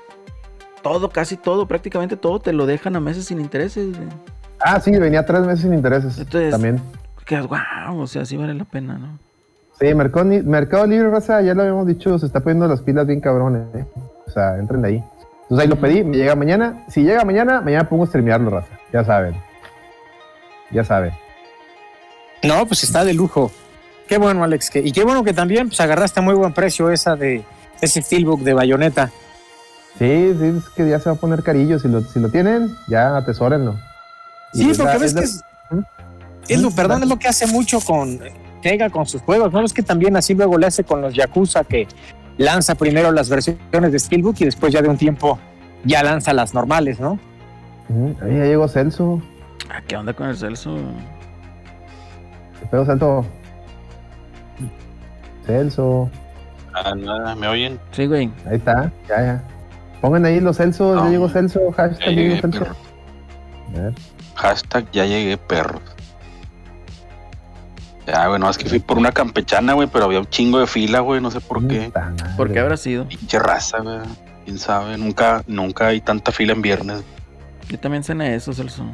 todo, 0.81 1.09
casi 1.09 1.37
todo, 1.37 1.67
prácticamente 1.67 2.17
todo 2.17 2.39
te 2.39 2.51
lo 2.53 2.65
dejan 2.65 2.95
a 2.95 2.99
meses 2.99 3.25
sin 3.25 3.39
intereses, 3.39 3.95
güey. 3.95 4.09
Ah, 4.59 4.79
sí, 4.79 4.91
venía 4.97 5.25
tres 5.25 5.41
meses 5.41 5.61
sin 5.61 5.73
intereses 5.73 6.17
Entonces- 6.17 6.51
también. 6.51 6.81
Wow, 7.29 7.99
o 7.99 8.07
sea, 8.07 8.25
sí 8.25 8.35
vale 8.37 8.53
la 8.53 8.65
pena, 8.65 8.97
¿no? 8.97 9.17
Sí, 9.83 9.93
Mercado, 9.93 10.87
Libre, 10.87 11.09
raza, 11.09 11.41
ya 11.41 11.53
lo 11.53 11.61
habíamos 11.63 11.85
dicho, 11.85 12.17
se 12.17 12.25
está 12.25 12.39
poniendo 12.39 12.69
las 12.69 12.81
pilas 12.81 13.05
bien 13.05 13.19
cabrones, 13.19 13.63
¿eh? 13.75 13.85
O 14.25 14.31
sea, 14.31 14.55
entren 14.57 14.81
de 14.81 14.87
ahí. 14.87 15.03
Entonces 15.41 15.59
ahí 15.59 15.67
lo 15.67 15.75
pedí, 15.75 16.03
me 16.05 16.15
llega 16.15 16.35
mañana. 16.37 16.85
Si 16.87 17.03
llega 17.03 17.25
mañana, 17.25 17.59
mañana 17.59 17.89
pongo 17.89 18.05
a 18.05 18.07
streamearlo, 18.07 18.49
raza. 18.49 18.69
Ya 18.93 19.03
saben. 19.03 19.35
Ya 20.71 20.85
saben. 20.85 21.11
No, 22.43 22.65
pues 22.65 22.83
está 22.83 23.03
de 23.03 23.13
lujo. 23.13 23.51
Qué 24.07 24.17
bueno, 24.17 24.41
Alex. 24.45 24.69
Que, 24.69 24.79
y 24.79 24.93
qué 24.93 25.03
bueno 25.03 25.21
que 25.25 25.33
también 25.33 25.67
pues, 25.67 25.81
agarraste 25.81 26.21
a 26.21 26.23
muy 26.23 26.33
buen 26.33 26.53
precio 26.53 26.89
esa 26.89 27.17
de 27.17 27.43
ese 27.81 28.01
Steelbook 28.01 28.39
de 28.39 28.53
Bayonetta. 28.53 29.11
Sí, 29.99 30.33
sí, 30.39 30.53
es 30.59 30.69
que 30.75 30.87
ya 30.89 30.99
se 30.99 31.09
va 31.09 31.15
a 31.17 31.19
poner 31.19 31.43
carillo. 31.43 31.77
Si 31.77 31.89
lo, 31.89 32.01
si 32.03 32.21
lo 32.21 32.29
tienen, 32.29 32.73
ya 32.87 33.17
atesórenlo. 33.17 33.75
Y 34.53 34.59
Sí, 34.59 34.69
es 34.69 34.77
la- 34.77 34.85
porque 34.85 34.97
ves 34.99 35.13
es 35.15 35.19
que 35.19 35.25
es, 35.25 35.43
es 36.47 36.61
lo, 36.61 36.71
perdón, 36.71 37.03
es 37.03 37.09
lo 37.09 37.19
que 37.19 37.27
hace 37.27 37.47
mucho 37.47 37.81
con 37.81 38.17
Sega 38.63 38.89
con 38.89 39.05
sus 39.05 39.21
juegos, 39.21 39.51
¿no? 39.53 39.61
Es 39.61 39.73
que 39.73 39.83
también 39.83 40.15
así 40.15 40.33
luego 40.33 40.57
le 40.57 40.65
hace 40.67 40.83
con 40.83 41.01
los 41.01 41.13
Yakuza 41.13 41.63
que 41.65 41.87
lanza 42.37 42.73
primero 42.75 43.11
las 43.11 43.29
versiones 43.29 43.91
de 43.91 43.99
Steelbook 43.99 44.37
y 44.39 44.45
después 44.45 44.73
ya 44.73 44.81
de 44.81 44.87
un 44.89 44.97
tiempo 44.97 45.37
ya 45.83 46.01
lanza 46.01 46.33
las 46.33 46.53
normales, 46.53 46.99
¿no? 46.99 47.19
Ahí 48.21 48.37
ya 48.37 48.45
llegó 48.45 48.67
Celso. 48.69 49.21
Ah, 49.69 49.81
¿Qué 49.85 49.97
onda 49.97 50.13
con 50.13 50.29
el 50.29 50.37
Celso? 50.37 50.77
¿Qué 52.59 52.65
pedo, 52.67 52.85
Celso? 52.85 53.25
Celso. 55.45 56.09
Ah, 56.73 56.95
nada, 56.95 57.35
¿me 57.35 57.47
oyen? 57.47 57.79
Sí, 57.91 58.07
güey. 58.07 58.31
Ahí 58.49 58.55
está, 58.55 58.91
ya, 59.09 59.21
ya. 59.21 59.43
Pongan 60.01 60.25
ahí 60.25 60.39
los 60.39 60.57
Celso, 60.57 60.95
ya 60.95 61.01
No, 61.03 61.09
llegó 61.09 61.27
ya 61.27 61.33
Celso, 61.33 61.71
hashtag 61.71 61.99
Ya 61.99 62.11
llegué, 62.11 62.29
llegó 62.29 62.41
Celso. 62.41 62.59
perro. 62.59 62.75
A 63.75 63.79
ver. 63.81 63.93
Hashtag 64.35 64.91
ya 64.91 65.05
llegué, 65.05 65.37
perro. 65.37 65.79
Ya, 68.05 68.27
güey, 68.27 68.39
no, 68.39 68.49
es 68.49 68.57
que 68.57 68.67
fui 68.67 68.79
por 68.79 68.97
una 68.97 69.11
campechana, 69.11 69.73
güey, 69.73 69.87
pero 69.87 70.05
había 70.05 70.19
un 70.19 70.29
chingo 70.29 70.59
de 70.59 70.67
fila, 70.67 70.99
güey, 70.99 71.21
no 71.21 71.31
sé 71.31 71.39
por 71.39 71.65
qué. 71.67 71.91
¿Por 72.35 72.51
qué 72.51 72.59
habrá 72.59 72.75
sido? 72.75 73.07
Pinche 73.07 73.39
raza, 73.39 73.79
güey. 73.79 73.99
Quién 74.43 74.57
sabe, 74.59 74.97
nunca, 74.97 75.43
nunca 75.47 75.87
hay 75.87 76.01
tanta 76.01 76.31
fila 76.33 76.51
en 76.51 76.61
viernes. 76.61 77.01
Yo 77.69 77.79
también 77.79 78.03
cené 78.03 78.35
eso, 78.35 78.51
Celso. 78.51 78.85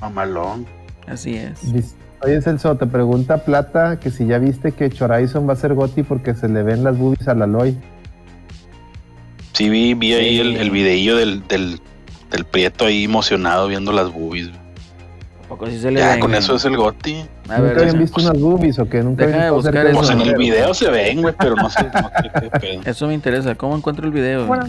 Mamalón. 0.00 0.66
Así 1.08 1.36
es. 1.36 1.96
Oye, 2.22 2.40
Celso, 2.40 2.76
te 2.76 2.86
pregunta 2.86 3.44
Plata 3.44 3.98
que 3.98 4.10
si 4.10 4.26
ya 4.26 4.38
viste 4.38 4.72
que 4.72 4.88
Chorizon 4.88 5.48
va 5.48 5.54
a 5.54 5.56
ser 5.56 5.74
Goti 5.74 6.02
porque 6.04 6.34
se 6.34 6.48
le 6.48 6.62
ven 6.62 6.84
las 6.84 6.96
boobies 6.96 7.26
al 7.28 7.42
Aloy. 7.42 7.76
Sí, 9.52 9.68
vi, 9.68 9.94
vi 9.94 10.12
ahí 10.14 10.38
el, 10.38 10.56
el 10.56 10.70
videillo 10.70 11.16
del, 11.16 11.46
del, 11.48 11.80
del 12.30 12.44
prieto 12.44 12.84
ahí 12.86 13.04
emocionado 13.04 13.66
viendo 13.68 13.90
las 13.90 14.12
boobies. 14.12 14.48
güey. 14.48 14.65
¿A 15.56 15.58
poco 15.58 15.70
sí 15.70 15.78
se 15.80 15.90
le 15.90 16.00
Ya, 16.00 16.10
ven, 16.10 16.20
con 16.20 16.30
güey? 16.30 16.38
eso 16.42 16.54
es 16.56 16.64
el 16.66 16.76
goti. 16.76 17.14
A 17.14 17.58
¿Nunca 17.58 17.60
ver, 17.60 17.70
habían 17.72 17.86
deja- 17.86 17.98
visto 17.98 18.20
unas 18.20 18.40
boobies 18.40 18.78
o 18.78 18.88
que 18.88 19.02
nunca 19.02 19.26
deja 19.26 19.38
habían 19.38 19.50
de 19.52 19.56
visto 19.56 19.70
buscar 19.70 19.86
eso. 19.86 19.98
Pues 19.98 20.10
en 20.10 20.20
el 20.20 20.34
video 20.36 20.74
se 20.74 20.90
ven, 20.90 21.22
güey, 21.22 21.34
pero 21.38 21.56
no 21.56 21.70
sé, 21.70 21.82
no 21.84 22.10
sé 22.22 22.30
qué 22.40 22.50
pedo. 22.60 22.80
eso 22.84 23.06
me 23.06 23.14
interesa. 23.14 23.54
¿Cómo 23.54 23.74
encuentro 23.76 24.04
el 24.06 24.12
video? 24.12 24.46
güey? 24.46 24.60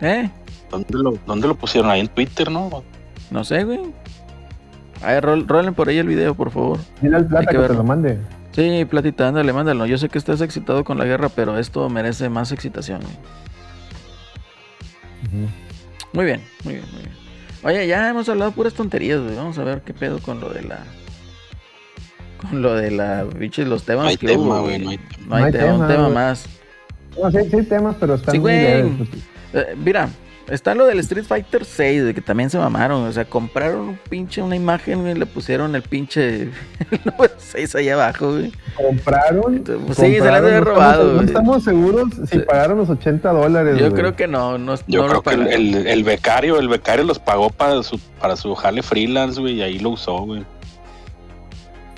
¿Eh? 0.00 0.30
¿Dónde 0.70 0.86
lo, 0.98 1.12
¿Dónde 1.26 1.46
lo 1.48 1.54
pusieron? 1.54 1.90
Ahí 1.90 2.00
en 2.00 2.08
Twitter, 2.08 2.50
¿no? 2.50 2.82
No 3.30 3.44
sé, 3.44 3.64
güey. 3.64 3.80
A 5.02 5.08
ver, 5.12 5.24
rol- 5.24 5.46
rolen 5.46 5.74
por 5.74 5.88
ahí 5.88 5.98
el 5.98 6.06
video, 6.08 6.34
por 6.34 6.50
favor. 6.50 6.78
Dile 7.02 7.16
al 7.16 7.22
Hay 7.22 7.28
Plata 7.28 7.46
que 7.50 7.56
que, 7.58 7.62
te 7.68 7.74
lo 7.74 7.84
mande. 7.84 8.18
Sí, 8.52 8.84
platita, 8.88 9.28
ándale, 9.28 9.52
mándalo. 9.52 9.84
Yo 9.86 9.98
sé 9.98 10.08
que 10.08 10.16
estás 10.18 10.40
excitado 10.40 10.84
con 10.84 10.96
la 10.98 11.04
guerra, 11.04 11.28
pero 11.28 11.58
esto 11.58 11.88
merece 11.90 12.28
más 12.28 12.50
excitación. 12.52 13.00
güey. 13.02 13.14
Muy 16.12 16.24
bien, 16.24 16.40
muy 16.64 16.74
bien, 16.74 16.86
muy 16.92 17.02
bien. 17.02 17.23
Oye, 17.64 17.86
ya 17.86 18.10
hemos 18.10 18.28
hablado 18.28 18.52
puras 18.52 18.74
tonterías, 18.74 19.20
güey. 19.20 19.34
Vamos 19.34 19.58
a 19.58 19.64
ver 19.64 19.80
qué 19.80 19.94
pedo 19.94 20.18
con 20.20 20.38
lo 20.40 20.50
de 20.50 20.62
la. 20.62 20.80
Con 22.40 22.60
lo 22.60 22.74
de 22.74 22.90
la. 22.90 23.24
Biches, 23.24 23.66
los 23.66 23.84
temas 23.84 24.04
No 24.04 24.10
hay 24.10 24.16
que 24.18 24.26
tema, 24.26 24.42
hubo, 24.42 24.62
güey, 24.62 24.78
no 24.78 24.90
hay 24.90 24.98
tema. 24.98 25.26
No 25.26 25.34
hay 25.36 25.40
No 25.40 25.46
hay 25.46 25.52
tema, 25.52 25.74
un 25.74 25.88
tema, 25.88 26.08
más. 26.10 26.46
No, 27.20 27.30
sí, 27.30 27.38
sí 27.50 27.56
hay 27.56 27.62
temas, 27.64 27.96
pero 27.98 28.14
están 28.16 28.32
Sí, 28.34 28.38
muy 28.38 28.52
güey. 28.52 29.08
Eh, 29.54 29.76
mira, 29.82 30.08
está 30.48 30.74
lo 30.74 30.86
del 30.86 30.98
Street 31.00 31.24
Fighter 31.24 31.64
6, 31.64 32.04
de 32.04 32.14
que 32.14 32.20
también 32.20 32.50
se 32.50 32.58
mamaron. 32.58 33.04
O 33.04 33.12
sea, 33.12 33.24
compraron 33.24 33.80
un 33.88 33.98
pinche, 34.08 34.42
una 34.42 34.56
imagen, 34.56 35.00
güey, 35.00 35.12
y 35.12 35.18
le 35.18 35.26
pusieron 35.26 35.74
el 35.74 35.82
pinche 35.82 36.42
el 36.90 37.00
número 37.04 37.32
6 37.36 37.74
ahí 37.76 37.88
abajo, 37.88 38.32
güey. 38.32 38.52
¿Compraron? 38.76 39.62
Pues 39.64 39.96
sí, 39.98 40.14
se 40.14 40.20
la 40.20 40.36
han 40.36 40.44
de 40.44 40.50
haber 40.56 40.64
compraron, 40.64 40.64
no 40.64 40.64
robado, 40.64 41.02
estamos- 41.02 41.06
No 41.06 41.14
güey. 41.14 41.26
estamos 41.26 41.64
seguros 41.64 42.08
si 42.30 42.38
pagaron 42.40 42.78
los 42.78 42.90
80 42.90 43.32
dólares. 43.32 43.78
Yo 43.78 43.90
güey. 43.90 44.00
creo 44.00 44.16
que 44.16 44.26
no, 44.26 44.58
no, 44.58 44.74
Yo 44.86 45.02
no 45.08 45.20
creo 45.20 45.36
lo 45.38 45.48
que 45.48 45.54
el, 45.54 45.86
el 45.86 46.04
becario, 46.04 46.58
el 46.58 46.68
becario 46.68 47.04
los 47.04 47.18
pagó 47.18 47.50
para 47.50 47.82
su, 47.82 47.98
para 48.20 48.36
su 48.36 48.54
jale 48.54 48.82
freelance, 48.82 49.40
güey, 49.40 49.54
y 49.54 49.62
ahí 49.62 49.78
lo 49.78 49.90
usó, 49.90 50.22
güey. 50.22 50.44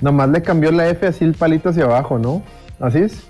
Nomás 0.01 0.29
le 0.29 0.41
cambió 0.43 0.71
la 0.71 0.87
F 0.89 1.07
así 1.07 1.25
el 1.25 1.33
palito 1.33 1.69
hacia 1.69 1.85
abajo, 1.85 2.19
¿no? 2.19 2.43
¿Así 2.79 2.99
es? 2.99 3.23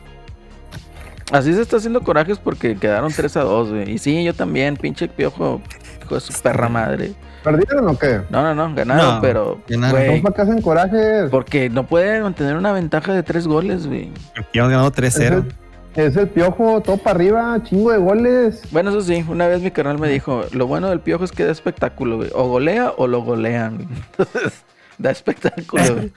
Así 1.31 1.53
se 1.53 1.61
está 1.61 1.77
haciendo 1.77 2.01
corajes 2.01 2.39
porque 2.39 2.77
quedaron 2.77 3.11
3 3.11 3.37
a 3.37 3.41
2, 3.41 3.69
güey. 3.71 3.91
Y 3.91 3.97
sí, 3.97 4.23
yo 4.23 4.33
también, 4.33 4.77
pinche 4.77 5.07
piojo, 5.09 5.61
hijo 6.03 6.15
de 6.15 6.21
su 6.21 6.33
perra 6.41 6.69
madre. 6.69 7.13
¿Perdieron 7.43 7.87
o 7.89 7.97
qué? 7.97 8.21
No, 8.29 8.41
no, 8.41 8.55
no, 8.55 8.73
ganaron, 8.75 9.15
No, 9.15 9.21
pero, 9.21 9.59
ganaron. 9.67 10.07
¿Cómo 10.07 10.21
para 10.21 10.43
hacen 10.43 10.61
corajes? 10.61 11.29
porque 11.29 11.69
no 11.69 11.85
pueden 11.85 12.23
mantener 12.23 12.55
una 12.55 12.71
ventaja 12.71 13.13
de 13.13 13.23
3 13.23 13.45
goles, 13.47 13.87
güey. 13.87 14.11
Aquí 14.37 14.59
hemos 14.59 14.71
ganado 14.71 14.87
Es 14.87 15.19
3-0. 15.19 15.33
el, 15.33 15.53
es 15.95 16.15
el 16.15 16.29
piojo, 16.29 16.81
todo 16.81 16.97
para 16.97 17.15
arriba, 17.17 17.61
chingo 17.63 17.91
de 17.91 17.97
goles. 17.97 18.61
Bueno, 18.71 18.89
eso 18.91 19.01
sí, 19.01 19.25
una 19.27 19.47
vez 19.47 19.61
mi 19.61 19.71
carnal 19.71 19.99
me 19.99 20.07
dijo, 20.07 20.43
lo 20.51 20.65
bueno 20.67 20.89
del 20.89 21.01
piojo 21.01 21.25
es 21.25 21.31
que 21.33 21.43
da 21.45 21.51
espectáculo, 21.51 22.17
güey. 22.17 22.29
O 22.33 22.47
golea 22.47 22.93
o 22.97 23.05
lo 23.07 23.21
golean. 23.21 23.87
Entonces, 24.17 24.63
da 24.97 25.11
espectáculo, 25.11 25.83
güey. 25.95 26.13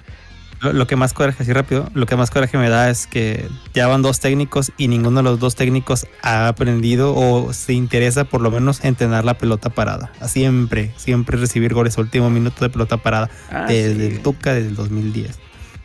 Lo, 0.61 0.73
lo 0.73 0.87
que 0.87 0.97
más 0.97 1.13
coraje, 1.13 1.43
así 1.43 1.53
rápido, 1.53 1.89
lo 1.95 2.07
que 2.07 2.17
más 2.17 2.31
coraje 2.31 2.59
me 2.59 2.69
da 2.69 2.91
es 2.91 3.07
que 3.07 3.49
ya 3.73 3.87
van 3.87 4.03
dos 4.03 4.21
técnicos 4.21 4.73
y 4.77 4.89
ninguno 4.89 5.19
de 5.19 5.23
los 5.23 5.39
dos 5.41 5.55
técnicos 5.55 6.07
ha 6.23 6.49
aprendido 6.49 7.15
o 7.15 7.53
se 7.53 7.73
interesa 7.73 8.25
por 8.25 8.41
lo 8.41 8.51
menos 8.51 8.85
en 8.85 8.95
tener 8.95 9.25
la 9.25 9.35
pelota 9.39 9.71
parada. 9.71 10.13
Siempre, 10.27 10.93
siempre 10.97 11.39
recibir 11.39 11.73
goles 11.73 11.97
a 11.97 12.03
último 12.03 12.31
minuto 12.31 12.63
de 12.65 12.71
pelota 12.71 12.99
parada. 12.99 13.31
Ah, 13.51 13.67
desde 13.69 14.09
sí, 14.09 14.15
el 14.17 14.23
Tuca, 14.23 14.53
desde 14.55 14.69
el 14.69 14.77
2010. 14.77 15.31
es 15.31 15.37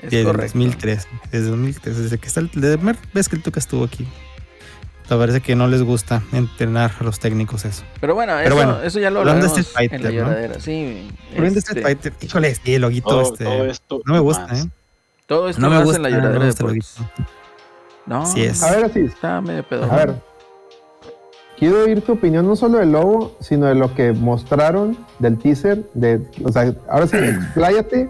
desde 0.02 0.20
el 0.20 0.26
correcto. 0.26 0.54
2003. 0.60 1.08
Desde 1.32 1.48
2003, 1.48 1.98
desde 1.98 2.18
que 2.18 2.28
está 2.28 2.40
el, 2.42 2.50
desde 2.54 2.72
la 2.72 2.78
primera 2.78 3.00
vez 3.14 3.30
que 3.30 3.36
el 3.38 3.44
Tuca 3.44 3.60
estuvo 3.60 3.84
aquí. 3.86 4.06
Me 5.10 5.18
parece 5.18 5.42
que 5.42 5.56
no 5.56 5.68
les 5.68 5.84
gusta 5.84 6.24
entrenar 6.32 6.92
a 7.00 7.04
los 7.04 7.20
técnicos 7.20 7.64
eso. 7.66 7.84
Pero 8.02 8.16
bueno, 8.16 8.34
Pero 8.38 8.48
eso, 8.48 8.56
bueno, 8.56 8.82
eso 8.82 9.00
ya 9.00 9.10
lo 9.12 9.24
de 9.24 9.30
hablaremos 9.32 9.58
Street 9.58 9.92
en 9.92 10.02
la 10.04 10.10
Fighter, 10.10 10.14
¿no? 10.24 10.30
lloradera, 10.30 10.60
sí. 10.60 11.08
Este, 11.36 11.60
Street 11.60 11.84
Fighter, 11.84 12.14
híjole, 12.22 12.56
sí, 12.56 12.74
el 12.76 12.82
loguito 12.82 13.10
Todo, 13.10 13.22
este. 13.22 13.44
todo 13.46 13.66
esto. 13.66 14.02
no 14.06 14.14
me 14.14 14.20
gusta, 14.20 14.48
más. 14.48 14.66
¿eh? 14.66 14.70
Todo 15.28 15.50
esto 15.50 15.62
No 15.62 15.70
me 15.70 15.84
gusta, 15.84 15.98
en 15.98 16.04
la 16.04 16.10
no 16.10 16.16
me 16.16 16.22
lloradera 16.22 16.40
de 16.46 16.50
gusta 16.50 16.64
el 16.64 16.70
deportes. 16.74 17.00
loguito. 17.00 17.32
No, 18.08 18.22
Así 18.24 18.44
es. 18.44 18.64
A 18.64 18.72
ver, 18.76 18.86
así. 18.86 19.00
está 19.00 19.42
medio 19.42 19.64
pedo. 19.68 19.84
A 19.92 19.96
ver. 19.96 20.16
Quiero 21.58 21.84
oír 21.84 22.02
tu 22.02 22.12
opinión 22.14 22.46
no 22.46 22.56
solo 22.56 22.80
del 22.80 22.92
logo, 22.92 23.38
sino 23.40 23.68
de 23.68 23.76
lo 23.76 23.94
que 23.96 24.12
mostraron 24.12 24.98
del 25.20 25.38
teaser. 25.38 25.90
De, 25.94 26.22
o 26.44 26.52
sea, 26.52 26.74
ahora 26.90 27.08
sí, 27.08 27.18
expláyate 27.18 28.10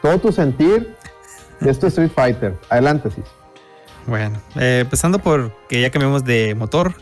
todo 0.00 0.18
tu 0.18 0.32
sentir 0.32 0.94
de 1.60 1.70
esto 1.70 1.86
de 1.86 1.88
Street 1.88 2.10
Fighter. 2.14 2.54
Adelante, 2.68 3.10
sí. 3.10 3.22
Bueno, 4.06 4.40
eh, 4.56 4.80
empezando 4.82 5.18
por 5.20 5.52
que 5.68 5.80
ya 5.80 5.90
cambiamos 5.90 6.24
de 6.24 6.54
motor, 6.54 6.94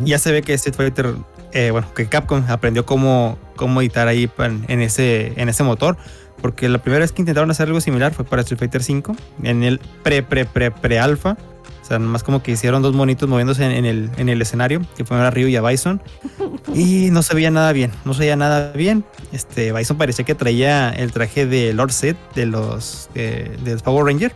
ya 0.00 0.18
se 0.18 0.30
ve 0.32 0.42
que 0.42 0.54
Street 0.54 0.76
Fighter, 0.76 1.14
eh, 1.52 1.70
bueno, 1.72 1.92
que 1.94 2.06
Capcom 2.06 2.44
aprendió 2.48 2.86
cómo, 2.86 3.38
cómo 3.56 3.80
editar 3.80 4.06
ahí 4.08 4.26
pa- 4.28 4.46
en 4.46 4.80
ese, 4.80 5.32
en 5.36 5.48
ese 5.48 5.62
motor, 5.64 5.96
porque 6.40 6.68
la 6.68 6.78
primera 6.78 7.00
vez 7.00 7.12
que 7.12 7.22
intentaron 7.22 7.50
hacer 7.50 7.66
algo 7.68 7.80
similar 7.80 8.14
fue 8.14 8.24
para 8.24 8.42
Street 8.42 8.58
Fighter 8.60 8.82
5, 8.82 9.16
en 9.42 9.62
el 9.64 9.80
pre, 10.02 10.22
pre, 10.22 10.44
pre, 10.44 10.70
pre 10.70 10.98
alfa. 11.00 11.36
O 11.80 11.84
sea, 11.84 11.98
nomás 11.98 12.22
como 12.22 12.44
que 12.44 12.52
hicieron 12.52 12.80
dos 12.80 12.94
monitos 12.94 13.28
moviéndose 13.28 13.64
en, 13.64 13.72
en 13.72 13.84
el, 13.84 14.10
en 14.16 14.28
el 14.28 14.40
escenario, 14.40 14.82
que 14.96 15.04
fueron 15.04 15.26
a 15.26 15.30
Ryu 15.30 15.48
y 15.48 15.56
a 15.56 15.62
Bison. 15.62 16.00
Y 16.74 17.10
no 17.10 17.22
se 17.24 17.34
veía 17.34 17.50
nada 17.50 17.72
bien, 17.72 17.90
no 18.04 18.14
se 18.14 18.20
veía 18.20 18.36
nada 18.36 18.72
bien. 18.72 19.04
Este, 19.32 19.72
Bison 19.72 19.98
parecía 19.98 20.24
que 20.24 20.36
traía 20.36 20.90
el 20.90 21.10
traje 21.12 21.44
de 21.44 21.72
Lord 21.74 21.90
Set 21.90 22.16
de 22.36 22.46
los, 22.46 23.10
de 23.14 23.58
los 23.64 23.82
Power 23.82 24.06
Ranger. 24.06 24.32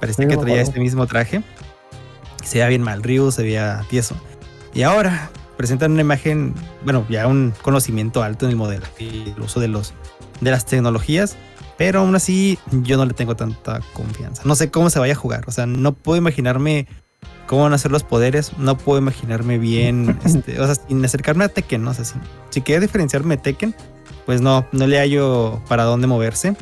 Parecía 0.00 0.24
sí, 0.24 0.30
que 0.30 0.36
traía 0.36 0.60
este 0.60 0.80
mismo 0.80 1.06
traje. 1.06 1.42
Se 2.44 2.58
veía 2.58 2.68
bien 2.68 2.82
mal, 2.82 3.02
Ryu 3.02 3.30
se 3.30 3.42
veía 3.42 3.84
tieso. 3.88 4.16
Y 4.74 4.82
ahora 4.82 5.30
presentan 5.56 5.92
una 5.92 6.00
imagen, 6.00 6.54
bueno, 6.82 7.06
ya 7.08 7.26
un 7.26 7.54
conocimiento 7.62 8.22
alto 8.22 8.46
en 8.46 8.50
el 8.50 8.56
modelo 8.56 8.84
y 8.98 9.32
el 9.34 9.40
uso 9.40 9.60
de, 9.60 9.68
los, 9.68 9.94
de 10.40 10.50
las 10.50 10.66
tecnologías. 10.66 11.36
Pero 11.76 12.00
aún 12.00 12.14
así, 12.14 12.58
yo 12.70 12.96
no 12.96 13.04
le 13.04 13.14
tengo 13.14 13.34
tanta 13.34 13.80
confianza. 13.94 14.42
No 14.44 14.54
sé 14.54 14.70
cómo 14.70 14.90
se 14.90 14.98
vaya 14.98 15.14
a 15.14 15.16
jugar. 15.16 15.44
O 15.46 15.52
sea, 15.52 15.66
no 15.66 15.92
puedo 15.92 16.18
imaginarme 16.18 16.86
cómo 17.46 17.62
van 17.62 17.72
a 17.72 17.78
ser 17.78 17.90
los 17.90 18.04
poderes. 18.04 18.56
No 18.58 18.78
puedo 18.78 18.98
imaginarme 18.98 19.58
bien, 19.58 20.18
este, 20.24 20.60
o 20.60 20.66
sea, 20.66 20.74
sin 20.76 21.04
acercarme 21.04 21.44
a 21.44 21.48
Tekken, 21.48 21.82
¿no? 21.82 21.92
Sea, 21.94 22.04
si, 22.04 22.14
si 22.50 22.60
quiero 22.60 22.82
diferenciarme 22.82 23.36
de 23.36 23.42
Tekken, 23.42 23.74
pues 24.26 24.40
no, 24.40 24.66
no 24.72 24.86
le 24.86 24.98
hallo 24.98 25.62
para 25.68 25.84
dónde 25.84 26.06
moverse. 26.06 26.56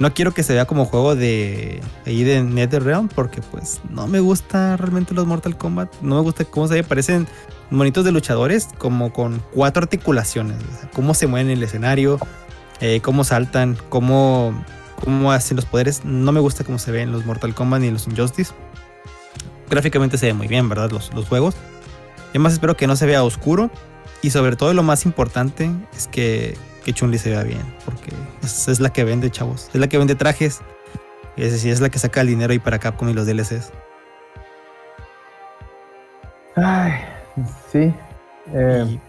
No 0.00 0.14
quiero 0.14 0.32
que 0.32 0.42
se 0.42 0.54
vea 0.54 0.64
como 0.64 0.86
juego 0.86 1.14
de 1.14 1.82
ahí 2.06 2.24
de 2.24 2.42
NetherRealm 2.42 3.08
porque 3.08 3.42
pues 3.42 3.82
no 3.90 4.06
me 4.06 4.18
gusta 4.18 4.78
realmente 4.78 5.12
los 5.12 5.26
Mortal 5.26 5.58
Kombat. 5.58 5.92
No 6.00 6.14
me 6.14 6.22
gusta 6.22 6.46
cómo 6.46 6.66
se 6.68 6.74
ve. 6.74 6.84
Parecen 6.84 7.28
monitos 7.68 8.02
de 8.06 8.10
luchadores 8.10 8.68
como 8.78 9.12
con 9.12 9.42
cuatro 9.52 9.82
articulaciones. 9.82 10.56
cómo 10.94 11.12
se 11.12 11.26
mueven 11.26 11.50
en 11.50 11.58
el 11.58 11.62
escenario, 11.62 12.18
eh, 12.80 13.02
cómo 13.02 13.24
saltan, 13.24 13.76
cómo, 13.90 14.64
cómo 15.04 15.32
hacen 15.32 15.56
los 15.56 15.66
poderes. 15.66 16.02
No 16.02 16.32
me 16.32 16.40
gusta 16.40 16.64
cómo 16.64 16.78
se 16.78 16.92
ven 16.92 17.12
los 17.12 17.26
Mortal 17.26 17.54
Kombat 17.54 17.82
ni 17.82 17.90
los 17.90 18.06
Injustice. 18.06 18.54
Gráficamente 19.68 20.16
se 20.16 20.26
ve 20.26 20.32
muy 20.32 20.48
bien, 20.48 20.66
¿verdad? 20.66 20.90
Los, 20.90 21.12
los 21.12 21.28
juegos. 21.28 21.56
Y 22.28 22.38
además 22.38 22.54
espero 22.54 22.74
que 22.74 22.86
no 22.86 22.96
se 22.96 23.04
vea 23.04 23.22
oscuro. 23.22 23.70
Y 24.22 24.30
sobre 24.30 24.56
todo 24.56 24.72
lo 24.72 24.82
más 24.82 25.04
importante 25.04 25.70
es 25.94 26.06
que, 26.06 26.56
que 26.86 26.94
Chun-Li 26.94 27.18
se 27.18 27.28
vea 27.28 27.42
bien. 27.42 27.62
Porque 27.84 28.12
es, 28.42 28.68
es 28.68 28.80
la 28.80 28.90
que 28.92 29.04
vende, 29.04 29.30
chavos. 29.30 29.68
Es 29.72 29.80
la 29.80 29.88
que 29.88 29.98
vende 29.98 30.14
trajes. 30.14 30.60
Es 31.36 31.52
decir, 31.52 31.72
es 31.72 31.80
la 31.80 31.88
que 31.88 31.98
saca 31.98 32.20
el 32.20 32.26
dinero 32.28 32.52
ahí 32.52 32.58
para 32.58 32.78
Capcom 32.78 33.08
y 33.08 33.14
los 33.14 33.26
DLCs. 33.26 33.70
Ay, 36.56 36.92
sí. 37.72 37.94
Eh, 38.52 38.84
Y- 38.88 39.00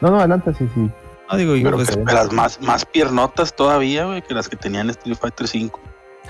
no, 0.00 0.10
no, 0.10 0.18
adelante, 0.18 0.52
sí, 0.58 0.68
sí. 0.74 0.90
No 1.30 1.38
digo, 1.38 1.52
Pero 1.54 1.76
pues, 1.76 1.88
que 1.88 1.94
esperas 1.98 2.30
más, 2.32 2.60
más 2.60 2.84
piernotas 2.84 3.54
todavía, 3.54 4.04
güey, 4.04 4.20
que 4.22 4.34
las 4.34 4.48
que 4.48 4.56
tenían 4.56 4.90
Street 4.90 5.16
Fighter 5.18 5.48
5. 5.48 5.80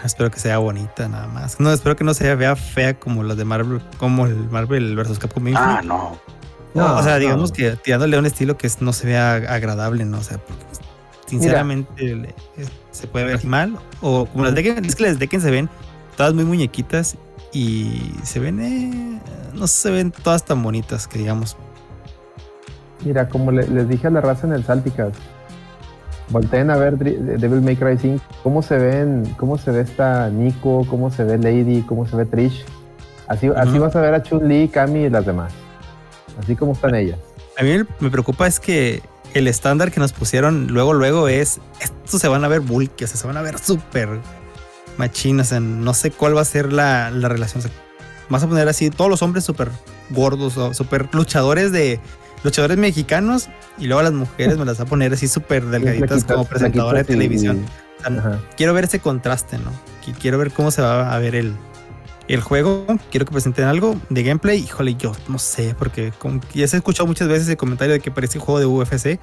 espero 0.05 0.31
que 0.31 0.39
sea 0.39 0.59
bonita 0.59 1.09
nada 1.09 1.27
más. 1.27 1.59
No, 1.59 1.73
espero 1.73 1.97
que 1.97 2.05
no 2.05 2.15
se 2.15 2.35
vea 2.37 2.55
fea 2.55 2.95
como 2.99 3.23
las 3.25 3.37
de 3.37 3.45
Marvel, 3.45 3.81
como 3.99 4.27
el 4.27 4.37
Marvel 4.51 4.95
vs. 4.95 5.19
Capcom. 5.19 5.45
Ah, 5.57 5.81
no. 5.83 6.19
No, 6.75 6.97
o 6.97 7.03
sea, 7.03 7.15
no. 7.15 7.19
digamos 7.19 7.53
que 7.53 7.77
tirándole 7.77 8.17
a 8.17 8.21
un 8.21 8.27
estilo 8.27 8.57
que 8.57 8.71
no 8.81 8.93
se 8.93 9.07
vea 9.09 9.35
agradable, 9.35 10.05
¿no? 10.05 10.19
O 10.19 10.23
sea, 10.23 10.39
porque 10.39 10.65
pues, 10.67 10.81
sinceramente 11.27 12.35
se 12.91 13.07
puede 13.07 13.25
ver 13.27 13.45
mal. 13.45 13.79
O 14.01 14.27
como 14.27 14.45
las 14.45 14.55
de 14.55 14.63
Tekken, 14.63 14.85
es 14.85 14.95
que 14.97 15.05
las 15.05 15.13
de 15.15 15.19
Tekken 15.21 15.41
se 15.41 15.51
ven 15.51 15.69
todas 16.17 16.35
muy 16.35 16.45
muñequitas 16.45 17.17
y 17.53 18.13
se 18.23 18.39
ven, 18.41 18.61
eh, 18.61 19.21
no 19.55 19.67
se 19.67 19.91
ven 19.91 20.11
todas 20.11 20.45
tan 20.45 20.63
bonitas 20.63 21.07
que 21.07 21.19
digamos. 21.19 21.57
Mira, 23.05 23.29
como 23.29 23.51
le- 23.51 23.67
les 23.69 23.89
dije 23.89 24.07
a 24.07 24.11
la 24.11 24.21
raza 24.21 24.47
en 24.47 24.53
el 24.53 24.65
Salticas, 24.65 25.13
volteen 26.29 26.71
a 26.71 26.77
ver 26.77 26.97
Devil 26.99 27.61
May 27.63 27.77
Cry 27.77 27.99
5, 27.99 28.23
cómo 28.43 28.63
se 28.63 28.79
ven, 28.79 29.35
cómo 29.39 29.59
se 29.59 29.71
ve 29.71 29.81
esta 29.81 30.29
Nico, 30.31 30.87
cómo 30.89 31.11
se 31.11 31.25
ve 31.25 31.37
Lady, 31.39 31.83
cómo 31.83 32.07
se 32.07 32.17
ve 32.17 32.25
Trish. 32.27 32.65
Así, 33.27 33.49
así 33.57 33.79
vas 33.79 33.97
a 33.97 34.01
ver 34.01 34.15
a 34.15 34.23
Chun-Li, 34.23 34.69
Kami 34.69 35.05
y 35.05 35.11
las 35.11 35.25
demás. 35.27 35.53
Así 36.43 36.55
como 36.55 36.73
están 36.73 36.95
ellas. 36.95 37.19
A 37.59 37.63
mí 37.63 37.71
me 38.01 38.11
preocupa 38.11 38.47
es 38.47 38.61
que 38.61 39.03
el 39.35 39.49
estándar 39.49 39.91
que 39.93 40.01
nos 40.01 40.13
pusieron 40.13 40.67
luego, 40.69 40.93
luego 40.93 41.29
es, 41.29 41.61
estos 41.81 42.21
se 42.21 42.29
van 42.29 42.45
a 42.45 42.49
ver 42.49 42.61
bulky, 42.61 43.05
o 43.05 43.07
sea, 43.07 43.17
se 43.17 43.27
van 43.27 43.37
a 43.37 43.43
ver 43.43 43.59
súper 43.59 44.09
machinas, 44.99 45.49
o 45.49 45.51
sea, 45.51 45.61
no 45.61 45.95
sé 45.95 46.11
cuál 46.11 46.37
va 46.37 46.43
a 46.43 46.45
ser 46.45 46.73
la, 46.73 47.11
la 47.11 47.29
relación. 47.29 47.61
o 47.61 47.63
sea, 47.63 47.71
vas 48.29 48.43
a 48.43 48.49
poner 48.49 48.69
así 48.69 48.91
todos 48.91 49.11
los 49.11 49.23
hombres 49.23 49.45
súper 49.45 49.71
gordos 50.11 50.57
o 50.57 50.75
súper 50.75 51.09
luchadores 51.13 51.73
de 51.73 51.99
luchadores 52.45 52.77
mexicanos 52.77 53.49
y 53.79 53.87
luego 53.87 54.01
a 54.01 54.03
las 54.05 54.13
mujeres 54.13 54.59
me 54.59 54.65
las 54.65 54.79
va 54.79 54.85
a 54.85 54.87
poner 54.87 55.13
así 55.13 55.29
súper 55.29 55.65
delgaditas 55.67 56.25
como 56.25 56.45
presentadora 56.45 56.99
de 56.99 57.05
televisión. 57.05 57.65
O 58.01 58.03
sea, 58.09 58.19
Ajá. 58.19 58.41
quiero 58.57 58.75
ver 58.75 58.85
ese 58.85 58.99
contraste, 58.99 59.59
¿no? 59.59 59.71
Qui- 60.05 60.15
Quiero 60.21 60.39
ver 60.39 60.51
cómo 60.53 60.71
se 60.71 60.83
va 60.83 61.15
a 61.15 61.19
ver 61.19 61.35
el, 61.37 61.55
el 62.35 62.41
juego. 62.41 62.87
Quiero 63.11 63.27
que 63.27 63.33
presenten 63.33 63.65
algo 63.67 63.97
de 64.11 64.23
gameplay. 64.23 64.59
Híjole, 64.61 64.95
yo 64.95 65.13
no 65.29 65.39
sé, 65.39 65.75
porque 65.79 66.13
como 66.19 66.41
ya 66.55 66.67
se 66.69 66.77
ha 66.77 66.79
escuchado 66.79 67.07
muchas 67.07 67.29
veces 67.29 67.49
el 67.49 67.57
comentario 67.57 67.93
de 67.95 68.01
que 68.01 68.11
parece 68.11 68.39
un 68.39 68.45
juego 68.45 68.61
de 68.61 68.67
UFC. 68.67 69.19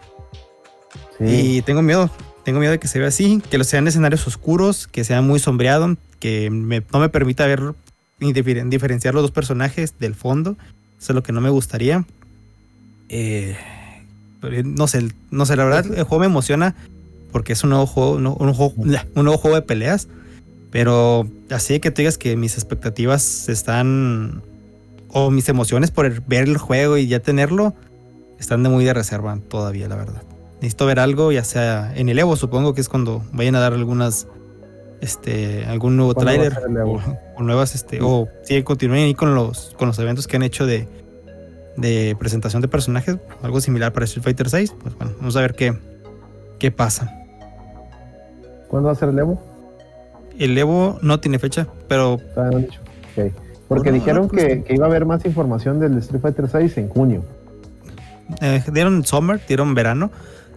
Sí. 1.18 1.26
Y 1.57 1.62
tengo 1.62 1.82
miedo. 1.82 2.10
Tengo 2.43 2.60
miedo 2.60 2.72
de 2.72 2.80
que 2.80 2.88
se 2.88 2.99
vea 2.99 3.10
así, 3.10 3.41
que 3.49 3.57
lo 3.57 3.64
sean 3.64 3.88
escenarios 3.88 4.26
oscuros, 4.26 4.88
que 4.88 5.03
sea 5.03 5.22
muy 5.22 5.39
sombreado, 5.39 5.97
que 6.20 6.49
me- 6.49 6.84
no 6.91 6.99
me 6.99 7.10
permita 7.10 7.45
ver 7.45 7.74
diferenciar 8.20 9.14
los 9.14 9.24
dos 9.24 9.32
personajes 9.32 9.93
del 9.99 10.16
fondo. 10.16 10.57
Eso 10.99 11.12
es 11.12 11.16
lo 11.16 11.24
que 11.24 11.32
no 11.32 11.41
me 11.41 11.49
gustaría. 11.49 12.05
Eh, 13.10 13.55
no 14.64 14.88
sé, 14.88 15.10
no 15.32 15.45
sé, 15.45 15.55
la 15.55 15.66
verdad, 15.66 15.86
el 15.86 16.03
juego 16.03 16.20
me 16.22 16.26
emociona 16.28 16.76
porque 17.32 17.53
es 17.53 17.64
un 17.64 17.72
nuevo 17.72 17.86
juego, 17.86 18.20
no- 18.20 18.34
un, 18.34 18.53
juego 18.53 18.74
un 18.78 19.24
nuevo 19.26 19.38
juego 19.38 19.55
de 19.55 19.62
peleas. 19.62 20.07
Pero 20.72 21.28
así 21.49 21.80
que 21.80 21.91
tú 21.91 21.97
digas 22.01 22.17
que 22.17 22.36
mis 22.36 22.55
expectativas 22.55 23.49
están. 23.49 24.43
O 25.11 25.32
mis 25.32 25.49
emociones 25.49 25.89
por 25.89 26.05
el- 26.05 26.22
ver 26.22 26.43
el 26.47 26.57
juego 26.57 26.97
y 26.97 27.07
ya 27.07 27.20
tenerlo 27.20 27.74
están 28.39 28.61
de 28.61 28.70
muy 28.70 28.86
de 28.86 28.93
reserva 28.93 29.38
todavía, 29.47 29.88
la 29.88 29.95
verdad. 29.95 30.22
Necesito 30.61 30.86
ver 30.86 30.99
algo, 30.99 31.32
ya 31.32 31.43
sea 31.43 31.91
en 31.95 32.09
el 32.09 32.20
Evo, 32.20 32.36
supongo 32.36 32.74
que 32.76 32.82
es 32.82 32.89
cuando 32.89 33.24
vayan 33.32 33.55
a 33.55 33.59
dar 33.59 33.74
algunas. 33.74 34.28
Este, 35.01 35.63
algún 35.65 35.95
nuevo 35.95 36.13
¿Cuándo 36.13 36.28
va 36.34 36.36
a 36.36 36.49
tráiler 36.49 36.53
ser 36.61 36.70
el 36.70 36.78
Evo? 36.78 36.91
o, 37.36 37.39
o 37.39 37.43
nuevas, 37.43 37.74
este, 37.74 37.99
o 38.01 38.28
sí, 38.43 38.61
continúen 38.63 39.05
ahí 39.05 39.13
con 39.15 39.34
los, 39.34 39.74
con 39.80 39.88
los 39.88 39.97
eventos 39.97 40.28
que 40.28 40.36
han 40.36 40.43
hecho 40.43 40.65
de, 40.65 40.88
de 41.78 42.15
presentación 42.20 42.61
de 42.61 42.67
personajes, 42.67 43.17
algo 43.41 43.61
similar 43.61 43.93
para 43.93 44.03
Street 44.05 44.24
Fighter 44.26 44.49
6. 44.49 44.76
Pues 44.84 44.95
bueno, 44.97 45.13
vamos 45.20 45.38
a 45.38 45.41
ver 45.41 45.55
qué, 45.55 45.74
qué 46.59 46.70
pasa. 46.70 47.09
¿Cuándo 48.67 48.88
va 48.88 48.91
a 48.93 48.95
ser 48.95 49.09
el 49.09 49.20
Evo? 49.20 49.41
El 50.39 50.57
Evo 50.57 50.97
no 51.01 51.19
tiene 51.19 51.37
fecha, 51.39 51.67
pero. 51.87 52.19
Porque 53.67 53.91
No, 53.91 53.97
no, 53.97 53.99
dijeron 53.99 54.27
pues, 54.29 54.45
que, 54.45 54.63
que 54.63 54.73
iba 54.73 54.85
a 54.85 54.89
haber 54.89 55.05
más 55.05 55.23
información 55.25 55.79
del 55.79 55.97
Street 55.99 56.21
Fighter 56.21 56.49
6 56.49 56.77
en 56.79 56.89
junio. 56.89 57.23
eh, 58.41 58.63
dieron 58.73 59.05
summer, 59.05 59.39
dieron 59.47 59.75
verano. 59.75 60.09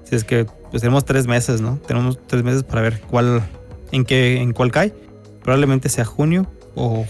Si 0.04 0.16
es 0.16 0.24
que 0.24 0.46
pues 0.70 0.80
tenemos 0.82 1.04
tres 1.04 1.26
meses, 1.26 1.60
¿no? 1.60 1.78
Tenemos 1.86 2.18
tres 2.26 2.42
meses 2.42 2.62
para 2.62 2.80
ver 2.82 3.00
cuál, 3.10 3.42
en 3.90 4.04
qué, 4.04 4.40
en 4.40 4.52
cuál 4.52 4.70
cae. 4.72 4.94
Probablemente 5.42 5.88
sea 5.90 6.04
junio 6.06 6.46
o, 6.74 7.04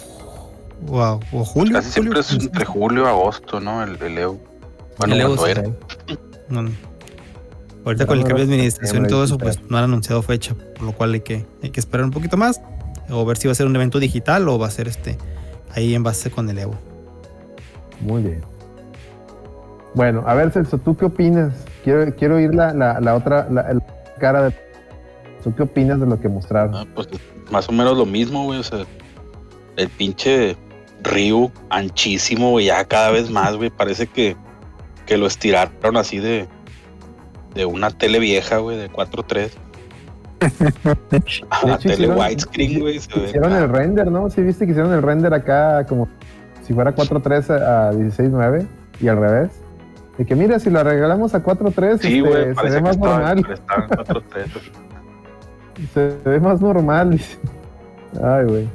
o, 0.89 1.21
o 1.33 1.45
julio. 1.45 1.75
Casi 1.75 1.91
siempre 1.91 2.21
julio, 2.23 2.39
es 2.39 2.45
entre 2.47 2.65
julio 2.65 3.03
y 3.05 3.07
agosto, 3.07 3.61
¿no? 3.61 3.83
El, 3.85 4.03
el 4.03 4.19
Evo. 4.19 4.41
Bueno, 4.99 5.15
El 5.15 5.21
Evo, 5.21 5.37
cuando 5.37 5.55
sí. 5.55 5.61
era. 5.61 6.17
No, 6.49 6.63
no. 6.63 6.71
Ahorita 7.85 8.07
con 8.07 8.19
el 8.19 8.25
cambio 8.25 8.47
de 8.47 8.53
administración 8.53 9.07
y 9.07 9.09
todo 9.09 9.25
eso, 9.25 9.39
pues 9.39 9.59
no 9.69 9.77
han 9.77 9.85
anunciado 9.85 10.23
fecha, 10.23 10.55
por 10.55 10.83
lo 10.83 10.93
cual 10.93 11.15
hay 11.15 11.21
que, 11.21 11.47
hay 11.63 11.71
que 11.71 11.81
esperar 11.81 12.05
un 12.05 12.13
poquito 12.13 12.37
más. 12.37 12.61
O 13.11 13.25
ver 13.25 13.37
si 13.37 13.49
va 13.49 13.53
a 13.53 13.55
ser 13.55 13.67
un 13.67 13.75
evento 13.75 13.99
digital 13.99 14.49
o 14.49 14.59
va 14.59 14.69
a 14.69 14.71
ser 14.71 14.89
este 14.89 15.19
ahí 15.75 15.95
en 15.95 16.03
base 16.03 16.31
con 16.31 16.49
el 16.49 16.59
Evo. 16.59 16.75
Muy 18.01 18.23
bien. 18.23 18.43
Bueno, 19.95 20.25
a 20.27 20.35
ver, 20.35 20.51
Celso, 20.51 20.79
¿tú 20.79 20.97
qué 20.97 21.07
opinas? 21.07 21.53
Quiero, 21.85 22.15
quiero 22.15 22.37
oír 22.37 22.55
la, 22.55 22.73
la, 22.73 23.01
la 23.01 23.15
otra 23.15 23.49
la, 23.51 23.73
la 23.73 23.83
cara 24.19 24.45
de. 24.45 24.55
¿Tú 25.43 25.55
qué 25.55 25.65
opinas 25.65 26.01
de 26.01 26.07
lo 26.07 26.21
que 26.21 26.29
mostraron? 26.29 26.75
Ah, 26.75 26.87
pues 26.95 27.09
más 27.51 27.69
o 27.69 27.73
menos 27.73 27.99
lo 27.99 28.07
mismo, 28.07 28.45
güey. 28.45 28.61
O 28.61 28.63
sea, 28.63 28.87
el 29.77 29.89
pinche 29.89 30.57
Ryu 31.03 31.51
anchísimo, 31.69 32.51
güey, 32.51 32.67
ya 32.67 32.85
cada 32.85 33.11
vez 33.11 33.29
más, 33.29 33.57
güey. 33.57 33.71
Parece 33.71 34.07
que, 34.07 34.37
que 35.05 35.17
lo 35.17 35.27
estiraron 35.27 35.97
así 35.97 36.19
de, 36.19 36.49
de 37.55 37.67
una 37.67 37.91
tele 37.91 38.19
vieja, 38.19 38.59
güey, 38.59 38.77
de 38.77 38.91
4.3. 38.91 39.51
A 41.51 41.61
De 41.61 41.69
la 41.69 41.75
hecho, 41.77 41.89
tele 41.89 42.09
widescreen, 42.09 42.81
güey. 42.81 42.97
Hicieron 42.97 43.53
el 43.53 43.69
render, 43.69 44.11
¿no? 44.11 44.29
Sí, 44.31 44.43
viste 44.43 44.65
que 44.67 44.73
hicieron 44.73 44.93
el 44.93 45.03
render 45.03 45.33
acá 45.35 45.87
como 45.87 46.09
si 46.67 46.75
fuera 46.75 46.95
4.3 46.95 47.51
a, 47.51 47.89
a 47.89 47.93
16.9 47.93 48.67
y 49.01 49.09
al 49.09 49.19
revés. 49.19 49.51
De 50.19 50.27
que 50.27 50.35
mira, 50.35 50.59
si 50.59 50.69
lo 50.71 50.83
regalamos 50.83 51.35
a 51.35 51.43
4.3, 51.43 51.99
Sí, 52.01 52.19
este, 52.25 52.55
se 52.55 52.71
ve 52.75 52.81
más 52.83 52.97
estaba, 52.97 53.19
normal. 53.35 53.47
estaba 53.53 53.85
en 53.85 53.91
4.3. 53.91 54.47
Se 55.95 56.17
ve 56.25 56.39
más 56.39 56.61
normal. 56.61 57.19
Ay, 58.23 58.45
güey. 58.45 58.69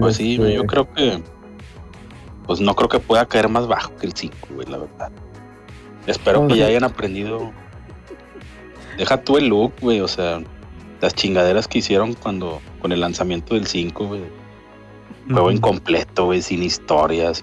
Pues 0.00 0.16
sí, 0.16 0.36
yo 0.36 0.44
Este, 0.46 0.66
creo 0.66 0.92
que. 0.92 1.22
Pues 2.46 2.60
no 2.60 2.74
creo 2.74 2.88
que 2.88 2.98
pueda 2.98 3.24
caer 3.26 3.48
más 3.48 3.66
bajo 3.68 3.94
que 3.96 4.06
el 4.06 4.12
5, 4.12 4.34
güey, 4.54 4.66
la 4.66 4.78
verdad. 4.78 5.10
Espero 6.06 6.46
que 6.48 6.56
ya 6.56 6.66
hayan 6.66 6.82
aprendido. 6.84 7.52
Deja 9.00 9.16
tú 9.16 9.38
el 9.38 9.48
look, 9.48 9.72
güey, 9.80 10.02
o 10.02 10.08
sea, 10.08 10.42
las 11.00 11.14
chingaderas 11.14 11.66
que 11.66 11.78
hicieron 11.78 12.12
cuando 12.12 12.60
con 12.82 12.92
el 12.92 13.00
lanzamiento 13.00 13.54
del 13.54 13.66
5, 13.66 14.06
güey. 14.06 14.20
Juego 15.26 15.50
incompleto, 15.50 16.26
güey, 16.26 16.42
sin 16.42 16.62
historias, 16.62 17.42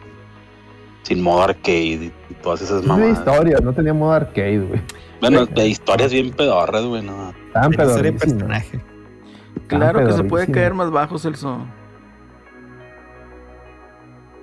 sin 1.02 1.20
modo 1.20 1.42
arcade 1.42 2.12
y 2.30 2.34
todas 2.44 2.62
esas 2.62 2.86
mamadas. 2.86 3.18
historia, 3.18 3.58
no 3.58 3.74
tenía 3.74 3.92
modo 3.92 4.12
arcade, 4.12 4.60
güey. 4.60 4.82
Bueno, 5.20 5.48
de 5.48 5.68
historias 5.68 6.12
bien 6.14 6.30
pedorras, 6.30 6.86
güey, 6.86 7.02
no. 7.02 7.34
De 7.34 7.76
pedorrísimas. 7.76 8.22
personaje. 8.22 8.84
Claro 9.66 10.06
que 10.06 10.14
se 10.14 10.24
puede 10.26 10.46
caer 10.52 10.76
más 10.76 10.92
bajo, 10.92 11.18
Celso. 11.18 11.66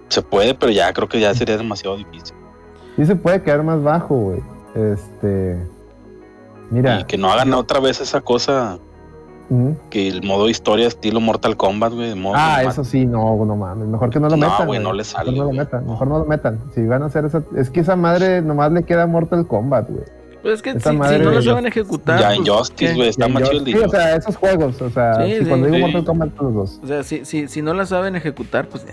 Se 0.09 0.21
puede, 0.21 0.53
pero 0.53 0.73
ya 0.73 0.93
creo 0.93 1.09
que 1.09 1.21
ya 1.21 1.33
sería 1.33 1.57
demasiado 1.57 1.97
difícil. 1.97 2.35
Sí 2.97 3.07
se 3.07 3.15
puede 3.15 3.41
quedar 3.41 3.63
más 3.63 3.81
bajo, 3.81 4.17
güey. 4.17 4.43
Este. 4.75 5.74
Mira. 6.75 7.01
Y 7.01 7.05
que 7.05 7.17
no 7.17 7.31
hagan 7.31 7.53
otra 7.55 7.81
vez 7.81 8.01
esa 8.01 8.21
cosa 8.21 8.79
que 9.91 10.09
el 10.09 10.23
modo 10.27 10.49
historia 10.49 10.89
estilo 10.89 11.21
Mortal 11.21 11.57
Kombat, 11.57 11.93
güey, 11.93 12.15
Ah, 12.35 12.63
eso 12.65 12.83
sí, 12.83 13.07
no, 13.07 13.45
no 13.45 13.55
mames. 13.57 13.87
Mejor 13.87 14.11
que 14.11 14.19
no 14.19 14.29
lo 14.29 14.37
No, 14.37 14.49
metan. 14.51 14.67
güey, 14.67 14.81
no 14.81 14.93
le 14.93 15.05
sale, 15.05 15.31
Mejor 15.31 15.47
no 15.47 15.53
lo 15.53 15.59
metan. 15.59 15.87
Mejor 15.87 16.09
no 16.09 16.19
lo 16.19 16.25
metan. 16.25 16.61
Si 16.75 16.85
van 16.87 17.03
a 17.03 17.07
hacer 17.07 17.25
esa. 17.27 17.43
Es 17.57 17.71
que 17.71 17.81
esa 17.81 17.95
madre 17.95 18.43
nomás 18.43 18.73
le 18.73 18.83
queda 18.85 19.07
Mortal 19.07 19.47
Kombat, 19.47 19.89
güey. 19.91 20.05
Pues 20.45 20.57
es 20.57 20.63
que 20.63 20.79
si, 20.79 20.93
madre 20.97 21.19
si 21.19 21.25
no 21.25 21.31
lo 21.31 21.41
saben 21.43 21.65
ejecutar. 21.67 22.21
Ya 22.21 22.27
pues, 22.29 22.39
Injustice, 22.41 22.91
¿qué? 22.91 22.95
güey, 22.97 23.09
está 23.09 23.29
más 23.29 23.49
chido 23.51 23.65
Sí, 23.65 23.75
o 23.79 23.89
sea, 23.89 24.15
esos 24.17 24.37
juegos. 24.37 24.81
O 24.83 24.91
sea, 24.91 25.25
Sí, 25.25 25.33
si 25.33 25.39
sí, 25.39 25.45
cuando 25.47 25.67
digo 25.69 25.77
sí. 25.79 25.83
Mortal 25.85 26.05
Kombat, 26.05 26.37
son 26.37 26.45
los 26.47 26.55
dos. 26.55 26.81
O 26.85 26.87
sea, 26.87 27.03
si, 27.03 27.25
si, 27.25 27.49
si 27.49 27.63
no 27.63 27.73
la 27.73 27.87
saben 27.87 28.15
ejecutar, 28.15 28.69
pues, 28.69 28.87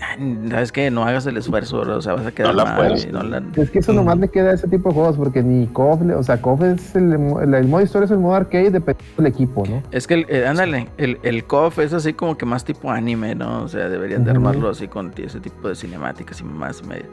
¿sabes 0.50 0.72
qué? 0.72 0.90
No 0.90 1.04
hagas 1.04 1.26
el 1.26 1.36
esfuerzo, 1.36 1.80
bro, 1.82 1.98
o 1.98 2.00
sea, 2.00 2.14
vas 2.14 2.26
a 2.26 2.32
quedar 2.32 2.54
la 2.54 2.64
mal. 2.64 2.76
puedes. 2.76 3.04
y 3.04 3.08
no 3.12 3.22
la- 3.22 3.42
Es 3.56 3.70
que 3.70 3.80
eso 3.80 3.92
nomás 3.92 4.18
le 4.18 4.28
queda 4.28 4.50
a 4.50 4.54
ese 4.54 4.66
tipo 4.66 4.88
de 4.88 4.94
juegos, 4.94 5.16
porque 5.18 5.42
ni 5.42 5.66
KOF, 5.66 6.00
le- 6.00 6.14
o 6.14 6.22
sea, 6.22 6.40
KOF 6.40 6.62
es 6.62 6.96
el, 6.96 7.12
el, 7.12 7.54
el 7.54 7.68
modo 7.68 7.82
historia 7.82 8.06
es 8.06 8.10
el 8.12 8.18
modo 8.18 8.34
arcade 8.36 8.70
dependiendo 8.70 9.14
del 9.18 9.26
equipo, 9.26 9.64
¿no? 9.68 9.82
Es 9.90 10.06
que, 10.06 10.14
el, 10.14 10.26
eh, 10.30 10.46
ándale, 10.46 10.88
el, 10.96 11.18
el 11.22 11.44
KOF 11.44 11.80
es 11.80 11.92
así 11.92 12.14
como 12.14 12.38
que 12.38 12.46
más 12.46 12.64
tipo 12.64 12.90
anime, 12.90 13.34
¿no? 13.34 13.62
O 13.64 13.68
sea, 13.68 13.90
deberían 13.90 14.24
de 14.24 14.30
armarlo 14.30 14.70
así 14.70 14.88
con 14.88 15.12
ese 15.18 15.38
tipo 15.40 15.68
de 15.68 15.74
cinemáticas 15.74 16.40
y 16.40 16.44
más 16.44 16.82
medio. 16.82 17.04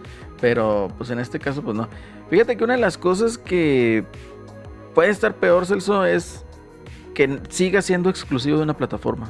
Pero, 0.42 0.88
pues 0.98 1.10
en 1.10 1.20
este 1.20 1.40
caso, 1.40 1.62
pues 1.62 1.76
no. 1.76 1.88
Fíjate 2.30 2.56
que 2.56 2.64
una 2.64 2.76
de 2.76 2.80
las 2.82 2.98
cosas 2.98 3.38
que 3.38 4.06
puede 4.96 5.10
estar 5.10 5.36
peor, 5.36 5.66
Celso, 5.66 6.06
es 6.06 6.46
que 7.14 7.40
siga 7.50 7.82
siendo 7.82 8.10
exclusivo 8.10 8.58
de 8.58 8.64
una 8.64 8.78
plataforma. 8.78 9.30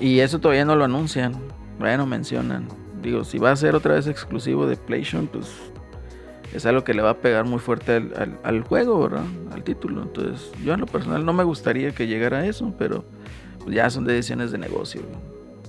Y 0.00 0.20
eso 0.20 0.38
todavía 0.40 0.64
no 0.64 0.76
lo 0.76 0.84
anuncian. 0.84 1.34
Bueno, 1.78 2.06
mencionan. 2.06 2.68
digo, 3.02 3.22
si 3.24 3.38
va 3.38 3.52
a 3.52 3.56
ser 3.56 3.74
otra 3.76 3.94
vez 3.94 4.06
exclusivo 4.08 4.66
de 4.66 4.76
PlayStation, 4.76 5.26
pues 5.28 5.46
es 6.52 6.66
algo 6.66 6.82
que 6.82 6.94
le 6.94 7.02
va 7.02 7.10
a 7.10 7.16
pegar 7.18 7.44
muy 7.44 7.58
fuerte 7.60 7.92
al, 7.96 8.12
al- 8.16 8.38
al 8.42 8.62
juego, 8.62 9.00
¿verdad? 9.02 9.24
Al 9.52 9.62
título. 9.62 10.02
Entonces, 10.02 10.50
yo 10.64 10.74
en 10.74 10.80
lo 10.80 10.86
personal 10.86 11.24
no 11.24 11.32
me 11.32 11.44
gustaría 11.44 11.92
que 11.92 12.06
llegara 12.08 12.38
a 12.38 12.46
eso, 12.46 12.74
pero 12.78 13.04
pues, 13.62 13.74
ya 13.76 13.88
son 13.90 14.04
decisiones 14.04 14.50
de 14.50 14.58
negocio. 14.58 15.02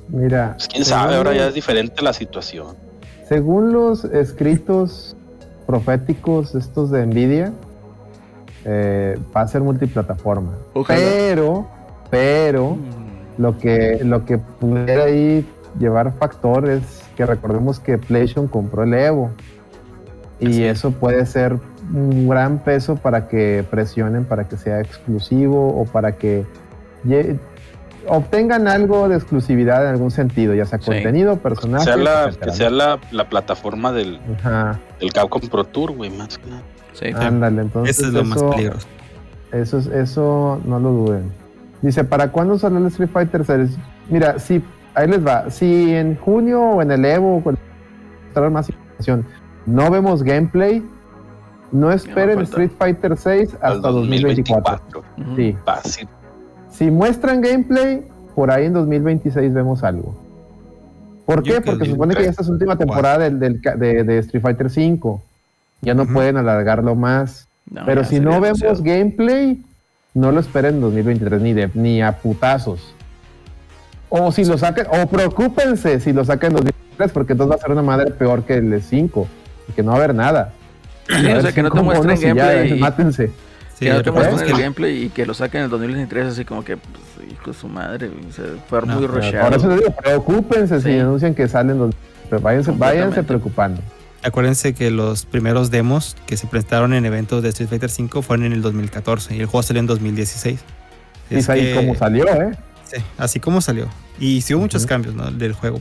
Mira. 0.08 0.54
Pues 0.56 0.68
quién 0.70 0.86
sabe, 0.86 1.16
ahora 1.16 1.36
ya 1.36 1.48
es 1.50 1.54
diferente 1.54 2.02
la 2.02 2.14
situación. 2.14 2.76
Según 3.28 3.74
los 3.74 4.06
escritos 4.06 5.16
proféticos 5.66 6.56
estos 6.56 6.92
de 6.92 7.06
Nvidia, 7.06 7.52
eh, 8.64 9.20
va 9.36 9.42
a 9.42 9.48
ser 9.48 9.62
multiplataforma. 9.62 10.54
Ojalá. 10.74 11.00
Pero, 11.00 11.68
pero, 12.10 12.78
lo 13.38 13.58
que, 13.58 14.00
lo 14.04 14.26
que 14.26 14.38
pudiera 14.38 15.06
ahí 15.06 15.46
llevar 15.78 16.14
factor 16.18 16.70
es 16.70 17.04
que 17.18 17.26
recordemos 17.26 17.80
que 17.80 17.98
PlayStation 17.98 18.48
compró 18.48 18.84
el 18.84 18.94
Evo. 18.94 19.32
Y 20.40 20.64
eso 20.64 20.92
puede 20.92 21.26
ser 21.26 21.58
un 21.94 22.30
gran 22.30 22.60
peso 22.60 22.96
para 22.96 23.28
que 23.28 23.66
presionen 23.70 24.24
para 24.24 24.48
que 24.48 24.56
sea 24.56 24.80
exclusivo 24.80 25.82
o 25.82 25.86
para 25.86 26.14
que 26.18 26.46
obtengan 28.10 28.68
algo 28.68 29.08
de 29.10 29.16
exclusividad 29.16 29.84
en 29.84 29.90
algún 29.94 30.12
sentido, 30.12 30.54
ya 30.54 30.66
sea 30.66 30.80
Sí. 30.80 30.86
contenido, 30.86 31.38
personajes. 31.38 31.86
sea 31.86 31.98
la, 31.98 32.32
que 32.32 32.52
sea 32.52 32.70
la, 32.70 33.00
la 33.12 33.30
plataforma 33.30 33.92
del, 33.92 34.20
del 35.00 35.14
Capcom 35.14 35.42
Pro 35.50 35.64
Tour, 35.64 35.92
güey, 35.96 36.10
más 36.10 36.38
que 36.38 36.50
nada. 36.50 36.62
Sí. 36.94 37.06
ándale, 37.16 37.62
entonces 37.62 37.98
Eso 38.00 38.08
es 38.08 38.14
lo 38.14 38.24
más 38.24 38.38
eso- 38.38 38.50
peligroso. 38.50 38.88
Eso, 39.52 39.78
es- 39.78 39.88
eso 39.88 40.62
no 40.66 40.80
lo 40.80 40.90
duden. 40.92 41.32
Dice, 41.82 42.04
¿para 42.04 42.32
cuándo 42.32 42.58
sale 42.58 42.78
el 42.80 42.86
Street 42.88 43.10
Fighter 43.14 43.46
Series? 43.46 43.78
Mira, 44.10 44.40
si, 44.40 44.64
ahí 44.96 45.08
les 45.08 45.26
va. 45.26 45.50
Si 45.52 45.94
en 45.94 46.16
junio 46.18 46.60
o 46.62 46.82
en 46.82 46.92
el 46.92 47.06
Evo, 47.06 47.42
mostrar 47.42 48.50
más 48.52 48.68
información, 48.70 49.26
no 49.66 49.90
vemos 49.92 50.24
gameplay, 50.24 50.84
no 51.72 51.92
esperen. 51.92 52.40
Street 52.42 52.72
Fighter 52.80 53.16
6 53.16 53.54
hasta 53.62 53.68
Al 53.68 53.82
2024. 53.82 54.80
2024. 54.94 55.04
Ujú. 55.24 55.36
Sí. 55.36 55.56
Fácil. 55.66 56.08
Si 56.78 56.92
muestran 56.92 57.42
gameplay, 57.42 58.04
por 58.36 58.52
ahí 58.52 58.66
en 58.66 58.74
2026 58.74 59.54
vemos 59.54 59.84
algo. 59.84 60.16
¿Por 61.26 61.42
qué? 61.44 61.60
Porque 61.60 61.86
se 61.86 61.92
supone 61.92 62.16
que 62.16 62.24
ya 62.24 62.30
esta 62.30 62.44
es 62.44 62.50
última 62.50 62.78
temporada 62.78 63.30
del, 63.30 63.40
de, 63.62 64.04
de 64.04 64.18
Street 64.20 64.42
Fighter 64.42 64.70
5. 64.70 65.22
Ya 65.82 65.94
no 65.94 66.06
pueden 66.06 66.38
alargarlo 66.38 66.96
más. 66.96 67.48
No, 67.70 67.84
Pero 67.86 68.04
si 68.04 68.20
no 68.20 68.40
vemos 68.40 68.60
demasiado. 68.60 68.84
gameplay, 68.84 69.62
no 70.14 70.32
lo 70.32 70.40
esperen 70.40 70.76
en 70.76 70.82
2023 70.82 71.42
ni, 71.42 71.54
de, 71.54 71.70
ni 71.74 72.02
a 72.02 72.14
putazos. 72.14 72.94
O 74.10 74.32
si 74.32 74.46
lo 74.46 74.58
sacan, 74.58 74.86
o 74.90 75.08
preocúpense 75.08 76.00
si 76.00 76.14
lo 76.14 76.24
sacan 76.24 76.52
en 76.52 76.58
2023, 76.58 77.12
porque 77.12 77.34
entonces 77.34 77.52
va 77.52 77.56
a 77.56 77.60
ser 77.62 77.72
una 77.72 77.82
madre 77.82 78.12
peor 78.12 78.44
que 78.44 78.54
el 78.54 78.82
5, 78.82 79.28
y 79.68 79.72
que 79.74 79.84
no 79.84 79.92
va 79.92 79.96
a 79.96 79.98
haber 80.04 80.16
nada. 80.16 80.54
Sí, 81.10 81.26
o 81.26 81.42
sea, 81.42 81.52
que 81.52 81.62
no 81.64 81.72
te 81.72 81.82
muestren 81.82 82.20
gameplay. 82.22 82.72
y- 82.74 82.80
mátense. 82.80 83.32
Sí, 83.78 83.86
que 83.86 83.92
no 83.92 83.98
te 83.98 84.04
recordemos 84.04 84.32
muestren 84.34 84.50
el 84.52 84.56
que- 84.58 84.62
gameplay 84.64 85.04
y 85.04 85.10
que 85.10 85.26
lo 85.26 85.34
saquen 85.34 85.60
en 85.60 85.66
el 85.66 85.70
2023 85.72 86.28
así 86.28 86.46
como 86.46 86.64
que, 86.66 86.78
pues, 86.78 87.32
hijo 87.32 87.52
de 87.52 87.58
su 87.58 87.68
madre, 87.68 88.10
o 88.10 88.32
sea, 88.34 88.46
fue 88.68 88.82
No, 88.82 88.96
muy 88.96 89.06
rushado. 89.08 89.50
Por 89.50 89.58
eso 89.58 89.68
les 89.70 89.78
digo, 89.80 89.92
preocúpense 89.92 90.82
si 90.82 90.98
anuncian 91.00 91.36
que 91.36 91.48
salen 91.48 91.78
los... 91.78 91.94
Pero 92.30 92.42
váyanse, 92.42 92.72
váyanse 92.72 93.22
preocupando. 93.24 93.82
Acuérdense 94.24 94.74
que 94.74 94.90
los 94.90 95.26
primeros 95.26 95.70
demos 95.70 96.18
que 96.26 96.38
se 96.38 96.48
presentaron 96.48 96.94
en 96.94 97.06
eventos 97.06 97.44
de 97.44 97.50
Street 97.50 97.70
Fighter 97.70 97.90
V 97.90 98.22
fueron 98.24 98.48
en 98.48 98.54
el 98.54 98.62
2014 98.64 99.36
y 99.36 99.40
el 99.42 99.46
juego 99.46 99.62
salió 99.64 99.80
en 99.80 99.86
2016. 99.86 100.60
Y 101.30 101.36
Es 101.36 101.40
es 101.44 101.50
ahí 101.50 101.62
que- 101.62 101.76
como 101.76 101.94
salió, 101.96 102.26
¿eh? 102.28 102.58
sí, 102.84 102.98
así 103.18 103.40
como 103.40 103.62
salió. 103.62 103.88
Y 104.20 104.42
sí 104.42 104.56
hubo 104.56 104.62
muchos 104.64 104.86
cambios 104.88 105.14
¿no? 105.14 105.30
del 105.32 105.54
juego. 105.54 105.80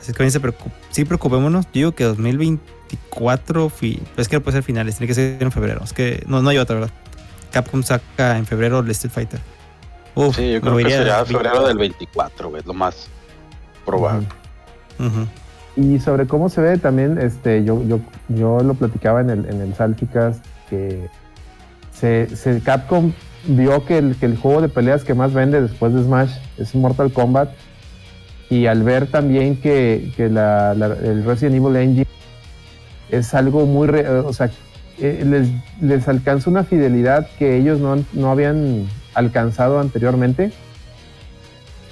Así 0.00 0.12
que 0.12 0.28
se 0.30 0.40
preocup- 0.42 0.72
sí 0.90 1.04
preocupémonos. 1.04 1.66
Yo 1.66 1.70
digo 1.72 1.92
que 1.92 2.02
2024, 2.04 3.68
fi- 3.70 4.02
es 4.16 4.28
que 4.28 4.36
no 4.36 4.42
puede 4.42 4.56
ser 4.56 4.64
finales, 4.64 4.96
tiene 4.96 5.06
que 5.08 5.14
ser 5.14 5.36
en 5.42 5.52
febrero. 5.52 5.82
Es 5.84 5.92
que 5.92 6.24
no, 6.26 6.42
no 6.42 6.50
hay 6.50 6.58
otra, 6.58 6.74
¿verdad? 6.80 6.92
Capcom 7.52 7.82
saca 7.82 8.36
en 8.38 8.46
febrero 8.46 8.80
el 8.80 8.90
Street 8.90 9.12
Fighter. 9.12 9.40
Uf, 10.14 10.36
Sí, 10.36 10.52
yo 10.52 10.60
creo 10.60 10.76
que 10.76 10.90
será 10.90 11.24
febrero 11.24 11.66
del 11.66 11.78
24, 11.78 12.50
güey, 12.50 12.62
lo 12.66 12.74
más 12.74 13.08
probable. 13.86 14.26
Y 15.76 15.98
sobre 16.00 16.26
cómo 16.26 16.48
se 16.50 16.60
ve 16.60 16.76
también, 16.78 17.18
este, 17.18 17.64
yo, 17.64 17.82
yo, 17.84 18.00
yo 18.28 18.60
lo 18.60 18.74
platicaba 18.74 19.20
en 19.22 19.30
el, 19.30 19.46
en 19.46 19.60
el 19.62 19.74
Salticast, 19.74 20.44
que 20.68 21.08
se, 21.94 22.34
se- 22.36 22.60
Capcom 22.60 23.12
vio 23.46 23.84
que 23.86 23.96
el, 23.98 24.16
que 24.16 24.26
el 24.26 24.36
juego 24.36 24.60
de 24.60 24.68
peleas 24.68 25.02
que 25.02 25.14
más 25.14 25.32
vende 25.32 25.60
después 25.62 25.94
de 25.94 26.02
Smash 26.04 26.30
es 26.58 26.74
Mortal 26.74 27.12
Kombat. 27.12 27.50
Y 28.50 28.66
al 28.66 28.82
ver 28.82 29.06
también 29.06 29.56
que, 29.60 30.12
que 30.14 30.28
la- 30.28 30.74
la- 30.74 30.86
el 30.88 31.24
Resident 31.24 31.56
Evil 31.56 31.76
Engine 31.76 32.06
es 33.10 33.32
algo 33.32 33.64
muy, 33.64 33.86
re- 33.88 34.08
o 34.08 34.32
sea, 34.34 34.50
eh, 35.04 35.48
les, 35.80 36.06
alcanza 36.06 36.48
una 36.48 36.62
fidelidad 36.62 37.26
que 37.36 37.56
ellos 37.56 37.80
no, 37.80 38.04
no 38.12 38.30
habían 38.30 38.86
alcanzado 39.14 39.80
anteriormente, 39.80 40.52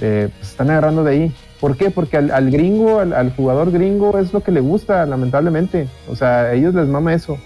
eh, 0.00 0.28
pues 0.38 0.50
están 0.50 0.70
agarrando 0.70 1.02
de 1.02 1.10
ahí. 1.10 1.34
¿Por 1.58 1.76
qué? 1.76 1.90
Porque 1.90 2.18
al, 2.18 2.30
al 2.30 2.52
gringo, 2.52 3.00
al, 3.00 3.34
jugador 3.34 3.72
gringo 3.72 4.16
es 4.16 4.32
lo 4.32 4.44
que 4.44 4.52
le 4.52 4.60
gusta, 4.60 5.04
lamentablemente. 5.06 5.88
O 6.08 6.14
sea, 6.14 6.42
a 6.42 6.54
ellos 6.54 6.72
les 6.72 6.86
mama 6.86 7.12
eso. 7.12 7.36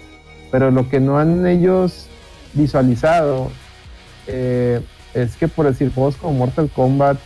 Pero 0.51 0.69
lo 0.69 0.87
que 0.87 0.99
no 0.99 1.17
han 1.17 1.47
ellos 1.47 2.09
visualizado 2.53 3.49
eh, 4.27 4.81
es 5.15 5.35
que, 5.35 5.47
por 5.47 5.65
decir, 5.65 5.91
juegos 5.91 6.15
como 6.15 6.37
Mortal 6.37 6.69
Kombat 6.69 7.17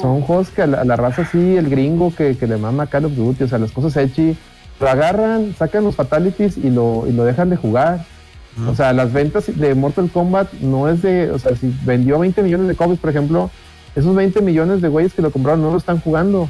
son 0.00 0.22
juegos 0.22 0.50
que 0.50 0.62
a 0.62 0.66
la, 0.66 0.80
a 0.80 0.84
la 0.84 0.96
raza 0.96 1.24
sí, 1.24 1.56
el 1.56 1.70
gringo 1.70 2.12
que, 2.14 2.36
que 2.36 2.48
le 2.48 2.56
mama 2.56 2.88
Call 2.88 3.04
of 3.04 3.14
Duty, 3.14 3.44
o 3.44 3.48
sea, 3.48 3.58
las 3.58 3.70
cosas 3.70 3.96
hechi, 3.96 4.36
lo 4.80 4.88
agarran, 4.88 5.54
sacan 5.58 5.84
los 5.84 5.94
fatalities 5.94 6.56
y 6.56 6.70
lo, 6.70 7.04
y 7.08 7.12
lo 7.12 7.24
dejan 7.24 7.50
de 7.50 7.56
jugar. 7.56 8.04
O 8.68 8.74
sea, 8.74 8.92
las 8.92 9.12
ventas 9.12 9.44
de 9.58 9.74
Mortal 9.74 10.10
Kombat 10.12 10.52
no 10.60 10.86
es 10.88 11.00
de, 11.00 11.30
o 11.30 11.38
sea, 11.38 11.56
si 11.56 11.74
vendió 11.84 12.18
20 12.18 12.42
millones 12.42 12.68
de 12.68 12.74
copies, 12.74 12.98
por 12.98 13.08
ejemplo, 13.08 13.50
esos 13.94 14.14
20 14.14 14.42
millones 14.42 14.82
de 14.82 14.88
güeyes 14.88 15.14
que 15.14 15.22
lo 15.22 15.30
compraron 15.30 15.62
no 15.62 15.70
lo 15.70 15.78
están 15.78 16.00
jugando. 16.00 16.48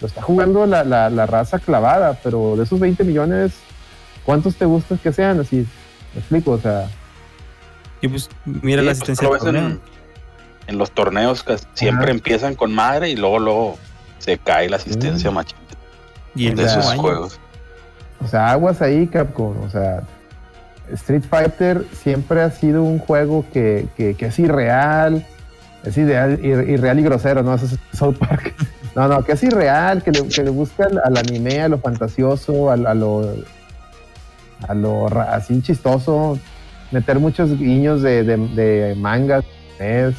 Lo 0.00 0.06
está 0.06 0.22
jugando 0.22 0.66
la, 0.66 0.84
la, 0.84 1.10
la 1.10 1.26
raza 1.26 1.58
clavada, 1.58 2.18
pero 2.22 2.54
de 2.56 2.62
esos 2.64 2.78
20 2.78 3.02
millones, 3.04 3.52
¿cuántos 4.24 4.54
te 4.56 4.66
gustan 4.66 4.98
que 4.98 5.12
sean? 5.12 5.40
Así, 5.40 5.66
me 6.14 6.20
explico, 6.20 6.52
o 6.52 6.58
sea, 6.58 6.88
Y 8.00 8.08
pues 8.08 8.28
mira 8.44 8.82
Sí, 8.82 8.86
la 8.86 8.92
pues, 8.94 9.02
asistencia 9.02 9.50
en, 9.50 9.80
en 10.68 10.78
los 10.78 10.90
torneos 10.92 11.42
que 11.42 11.56
siempre 11.74 12.04
Ajá. 12.06 12.12
empiezan 12.12 12.54
con 12.54 12.72
madre 12.72 13.10
y 13.10 13.16
luego 13.16 13.38
luego 13.40 13.78
se 14.18 14.38
cae 14.38 14.68
la 14.68 14.76
asistencia 14.76 15.30
Mm. 15.30 15.34
machita 15.34 15.60
Y 16.36 16.46
el 16.48 16.56
de 16.56 16.64
esos 16.64 16.86
año. 16.86 17.00
juegos. 17.00 17.38
O 18.22 18.28
sea, 18.28 18.50
aguas 18.52 18.80
ahí, 18.82 19.06
Capcom, 19.06 19.56
o 19.64 19.70
sea, 19.70 20.02
Street 20.92 21.22
Fighter 21.28 21.84
siempre 21.92 22.42
ha 22.42 22.50
sido 22.50 22.82
un 22.82 22.98
juego 22.98 23.44
que, 23.52 23.86
que, 23.96 24.14
es 24.18 24.38
irreal, 24.38 25.24
es 25.84 25.96
ideal, 25.96 26.38
ir- 26.42 26.68
irreal 26.68 26.98
y 26.98 27.02
grosero, 27.02 27.42
¿no? 27.42 27.54
Eso 27.54 27.66
es 27.66 27.78
South 27.98 28.16
Park. 28.18 28.54
No, 28.94 29.08
no, 29.08 29.24
que 29.24 29.32
es 29.32 29.42
irreal, 29.42 30.02
que 30.02 30.10
le, 30.10 30.28
que 30.28 30.42
le 30.44 30.50
busca 30.50 30.84
al, 30.84 31.16
anime, 31.16 31.62
a 31.62 31.68
lo 31.68 31.78
fantasioso, 31.78 32.70
a, 32.70 32.76
lo, 32.76 33.34
a 34.68 34.74
lo 34.74 35.06
así 35.18 35.62
chistoso, 35.62 36.38
meter 36.90 37.18
muchos 37.18 37.58
guiños 37.58 38.02
de, 38.02 38.22
de, 38.22 38.94
mangas, 38.96 39.44
es. 39.78 40.14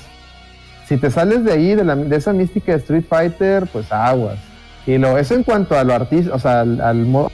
Si 0.88 0.98
te 0.98 1.12
sales 1.12 1.46
de 1.46 1.52
ahí, 1.52 1.76
de, 1.76 1.84
la- 1.84 1.96
de 1.96 2.16
esa 2.16 2.34
mística 2.34 2.72
de 2.72 2.80
Street 2.80 3.06
Fighter, 3.08 3.68
pues 3.72 3.92
aguas. 3.92 4.40
Y 4.88 4.98
lo, 4.98 5.20
eso 5.20 5.36
en 5.36 5.44
cuanto 5.44 5.78
a 5.78 5.84
lo 5.84 5.94
artístico, 5.94 6.36
o 6.36 6.40
sea, 6.40 6.62
al, 6.62 6.82
al 6.82 6.98
modo, 7.06 7.32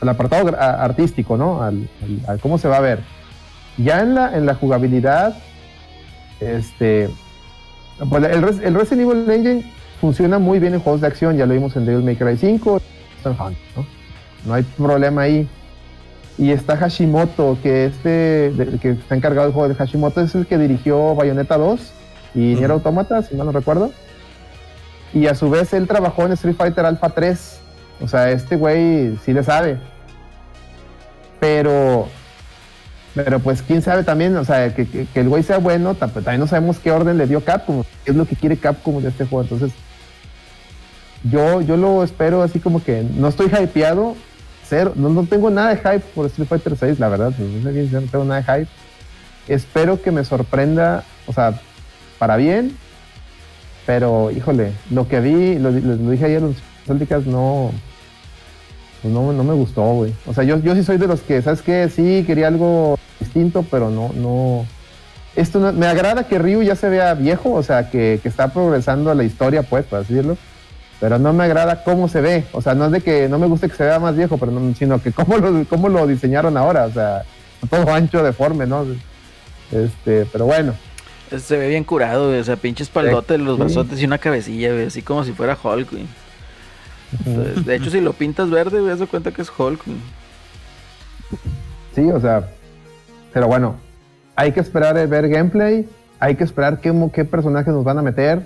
al 0.00 0.08
apartado 0.08 0.54
artístico, 0.58 1.36
¿no? 1.36 1.62
Al, 1.62 1.88
al- 2.02 2.30
al 2.30 2.40
cómo 2.40 2.58
se 2.58 2.68
va 2.68 2.76
a 2.76 2.80
ver. 2.80 3.00
Ya 3.76 4.00
en 4.00 4.14
la, 4.14 4.36
en 4.36 4.46
la 4.46 4.54
jugabilidad, 4.54 5.36
este, 6.40 7.08
pues 8.08 8.24
el, 8.24 8.44
el 8.64 8.74
Resident 8.74 9.10
Evil 9.10 9.30
Engine 9.30 9.72
funciona 10.00 10.38
muy 10.38 10.58
bien 10.58 10.74
en 10.74 10.80
juegos 10.80 11.00
de 11.00 11.06
acción, 11.08 11.36
ya 11.36 11.46
lo 11.46 11.54
vimos 11.54 11.74
en 11.76 11.84
Devil 11.86 12.04
May 12.04 12.16
Cry 12.16 12.36
5, 12.36 12.70
Monster 13.24 13.32
Hunter, 13.46 13.62
¿no? 13.76 13.86
No 14.46 14.54
hay 14.54 14.62
problema 14.62 15.22
ahí. 15.22 15.48
Y 16.38 16.52
está 16.52 16.76
Hashimoto, 16.76 17.58
que 17.62 17.86
este, 17.86 18.08
de- 18.52 18.78
que 18.80 18.90
está 18.90 19.16
encargado 19.16 19.46
del 19.48 19.52
juego 19.54 19.68
de 19.68 19.74
Hashimoto, 19.74 20.20
es 20.20 20.34
el 20.36 20.46
que 20.46 20.56
dirigió 20.58 21.14
Bayonetta 21.16 21.56
2 21.58 21.80
y 22.36 22.38
Nier 22.54 22.66
Ujú. 22.66 22.74
Automata, 22.74 23.22
si 23.22 23.34
mal 23.34 23.46
no 23.46 23.52
recuerdo. 23.52 23.90
Y 25.12 25.26
a 25.26 25.34
su 25.34 25.50
vez 25.50 25.72
él 25.72 25.88
trabajó 25.88 26.26
en 26.26 26.32
Street 26.32 26.54
Fighter 26.56 26.84
Alpha 26.86 27.08
3. 27.08 27.57
O 28.00 28.08
sea, 28.08 28.30
este 28.30 28.56
güey 28.56 29.18
sí 29.24 29.32
le 29.32 29.42
sabe. 29.42 29.78
Pero, 31.40 32.08
pero 33.14 33.38
pues 33.40 33.62
quién 33.62 33.82
sabe 33.82 34.02
también, 34.04 34.36
o 34.36 34.44
sea, 34.44 34.74
que, 34.74 35.06
el 35.14 35.28
güey 35.28 35.42
sea 35.42 35.58
bueno, 35.58 35.94
ta- 35.94 36.08
también 36.08 36.40
no 36.40 36.46
sabemos 36.46 36.78
qué 36.78 36.90
orden 36.90 37.16
le 37.16 37.26
dio 37.26 37.44
Capcom, 37.44 37.84
qué 38.04 38.10
es 38.10 38.16
lo 38.16 38.26
que 38.26 38.36
quiere 38.36 38.56
Capcom 38.56 39.00
de 39.02 39.08
este 39.08 39.24
juego. 39.24 39.42
Entonces, 39.42 39.72
yo, 41.24 41.60
yo 41.60 41.76
lo 41.76 42.02
espero 42.02 42.42
así 42.42 42.58
como 42.60 42.82
que 42.82 43.04
no 43.16 43.28
estoy 43.28 43.46
hypeado, 43.46 44.16
cero, 44.68 44.92
no, 44.96 45.08
no 45.10 45.24
tengo 45.24 45.50
nada 45.50 45.74
de 45.74 45.76
hype 45.76 46.04
por 46.14 46.26
Street 46.26 46.48
Fighter 46.48 46.76
6, 46.76 46.98
la 46.98 47.08
verdad, 47.08 47.32
no 47.38 47.70
sé 47.72 47.88
no 47.90 48.00
tengo 48.02 48.24
nada 48.24 48.42
de 48.42 48.60
hype. 48.60 48.70
Espero 49.48 50.02
que 50.02 50.10
me 50.10 50.24
sorprenda, 50.24 51.04
o 51.26 51.32
sea, 51.32 51.58
para 52.18 52.36
bien, 52.36 52.76
pero 53.86 54.30
híjole, 54.30 54.72
lo 54.90 55.08
que 55.08 55.20
vi, 55.20 55.58
lo, 55.58 55.72
dije 55.72 56.26
ayer, 56.26 56.42
Celticas 56.86 57.24
no, 57.26 57.72
pues 59.02 59.12
no, 59.14 59.32
no 59.32 59.44
me 59.44 59.54
gustó, 59.54 59.82
güey. 59.94 60.12
O 60.26 60.34
sea, 60.34 60.44
yo, 60.44 60.58
yo 60.60 60.74
sí 60.74 60.82
soy 60.84 60.96
de 60.98 61.06
los 61.06 61.20
que, 61.20 61.40
¿sabes 61.42 61.62
qué? 61.62 61.88
Sí, 61.94 62.24
quería 62.26 62.48
algo 62.48 62.98
distinto, 63.20 63.64
pero 63.70 63.90
no, 63.90 64.10
no. 64.14 64.66
Esto 65.36 65.60
no- 65.60 65.72
me 65.72 65.86
agrada 65.86 66.24
que 66.26 66.38
Ryu 66.38 66.62
ya 66.62 66.74
se 66.74 66.88
vea 66.88 67.14
viejo, 67.14 67.52
o 67.52 67.62
sea, 67.62 67.90
que, 67.90 68.18
que 68.22 68.28
está 68.28 68.48
progresando 68.52 69.14
la 69.14 69.22
historia, 69.24 69.62
pues, 69.62 69.84
para 69.84 70.02
decirlo. 70.02 70.36
Pero 71.00 71.18
no 71.20 71.32
me 71.32 71.44
agrada 71.44 71.84
cómo 71.84 72.08
se 72.08 72.20
ve. 72.20 72.44
O 72.52 72.60
sea, 72.60 72.74
no 72.74 72.86
es 72.86 72.90
de 72.92 73.00
que 73.00 73.28
no 73.28 73.38
me 73.38 73.46
guste 73.46 73.68
que 73.68 73.76
se 73.76 73.84
vea 73.84 74.00
más 74.00 74.16
viejo, 74.16 74.36
pero 74.36 74.50
no- 74.50 74.74
sino 74.74 75.00
que 75.00 75.12
cómo 75.12 75.36
lo, 75.38 75.64
cómo 75.66 75.88
lo 75.88 76.06
diseñaron 76.08 76.56
ahora. 76.56 76.86
O 76.86 76.92
sea, 76.92 77.22
todo 77.70 77.92
ancho, 77.92 78.22
deforme, 78.24 78.66
¿no? 78.66 78.84
Este, 79.70 80.26
pero 80.32 80.46
bueno. 80.46 80.74
Se 81.38 81.56
ve 81.56 81.68
bien 81.68 81.84
curado, 81.84 82.28
güey. 82.28 82.40
O 82.40 82.44
sea, 82.44 82.56
pinches 82.56 82.88
paldotes, 82.88 83.38
los 83.38 83.56
Sí. 83.56 83.62
brazotes 83.62 84.00
y 84.02 84.06
una 84.06 84.18
cabecilla, 84.18 84.72
güey. 84.72 84.86
Así 84.86 85.02
como 85.02 85.22
si 85.24 85.32
fuera 85.32 85.56
Hulk, 85.62 85.90
güey. 85.92 86.06
Entonces, 87.24 87.64
de 87.64 87.76
hecho, 87.76 87.90
si 87.90 88.00
lo 88.00 88.12
pintas 88.12 88.50
verde, 88.50 88.90
haz 88.90 88.98
de 88.98 89.06
cuenta 89.06 89.32
que 89.32 89.42
es 89.42 89.50
Hulk. 89.56 89.80
Sí, 91.94 92.10
o 92.10 92.20
sea, 92.20 92.48
pero 93.32 93.46
bueno, 93.46 93.76
hay 94.36 94.52
que 94.52 94.60
esperar 94.60 94.96
a 94.96 95.06
ver 95.06 95.28
gameplay, 95.28 95.88
hay 96.20 96.34
que 96.34 96.44
esperar 96.44 96.80
qué, 96.80 96.92
qué 97.12 97.24
personajes 97.24 97.72
nos 97.72 97.84
van 97.84 97.98
a 97.98 98.02
meter. 98.02 98.42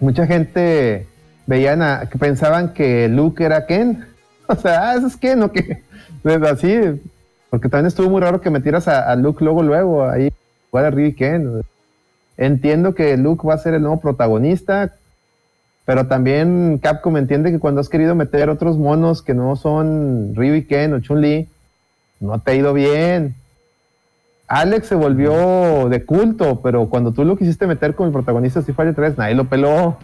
Mucha 0.00 0.26
gente 0.26 1.06
veían 1.46 1.82
a, 1.82 2.08
que 2.10 2.18
pensaban 2.18 2.72
que 2.72 3.08
Luke 3.08 3.44
era 3.44 3.66
Ken. 3.66 4.06
O 4.48 4.56
sea, 4.56 4.90
ah, 4.90 4.96
ese 4.96 5.06
es 5.06 5.16
Ken 5.16 5.42
o 5.42 5.52
qué. 5.52 5.82
Pues 6.22 6.42
así, 6.42 6.78
porque 7.50 7.68
también 7.68 7.86
estuvo 7.86 8.08
muy 8.08 8.20
raro 8.20 8.40
que 8.40 8.50
metieras 8.50 8.86
a, 8.86 9.10
a 9.10 9.16
Luke 9.16 9.42
luego, 9.42 9.62
luego, 9.62 10.08
ahí, 10.08 10.32
jugar 10.70 10.86
a 10.86 10.90
Ryu 10.90 11.06
y 11.06 11.14
Ken. 11.14 11.62
Entiendo 12.36 12.94
que 12.94 13.16
Luke 13.16 13.46
va 13.46 13.54
a 13.54 13.58
ser 13.58 13.74
el 13.74 13.82
nuevo 13.82 14.00
protagonista, 14.00 14.94
pero 15.84 16.06
también 16.06 16.78
Capcom 16.82 17.16
entiende 17.16 17.50
que 17.50 17.58
cuando 17.58 17.80
has 17.80 17.88
querido 17.88 18.14
meter 18.14 18.48
otros 18.50 18.78
monos 18.78 19.22
que 19.22 19.34
no 19.34 19.56
son 19.56 20.32
Ryu 20.34 20.54
y 20.54 20.64
Ken 20.64 20.94
o 20.94 21.00
Chun-Li, 21.00 21.48
no 22.20 22.38
te 22.38 22.52
ha 22.52 22.54
ido 22.54 22.72
bien. 22.72 23.34
Alex 24.46 24.86
se 24.88 24.94
volvió 24.94 25.88
de 25.88 26.04
culto, 26.04 26.60
pero 26.62 26.88
cuando 26.88 27.12
tú 27.12 27.24
lo 27.24 27.36
quisiste 27.36 27.66
meter 27.66 27.94
con 27.94 28.06
el 28.06 28.12
protagonista 28.12 28.60
de 28.60 28.62
Street 28.62 28.76
Fighter 28.76 28.94
3, 28.94 29.18
nadie 29.18 29.34
lo 29.34 29.46
peló. 29.46 29.96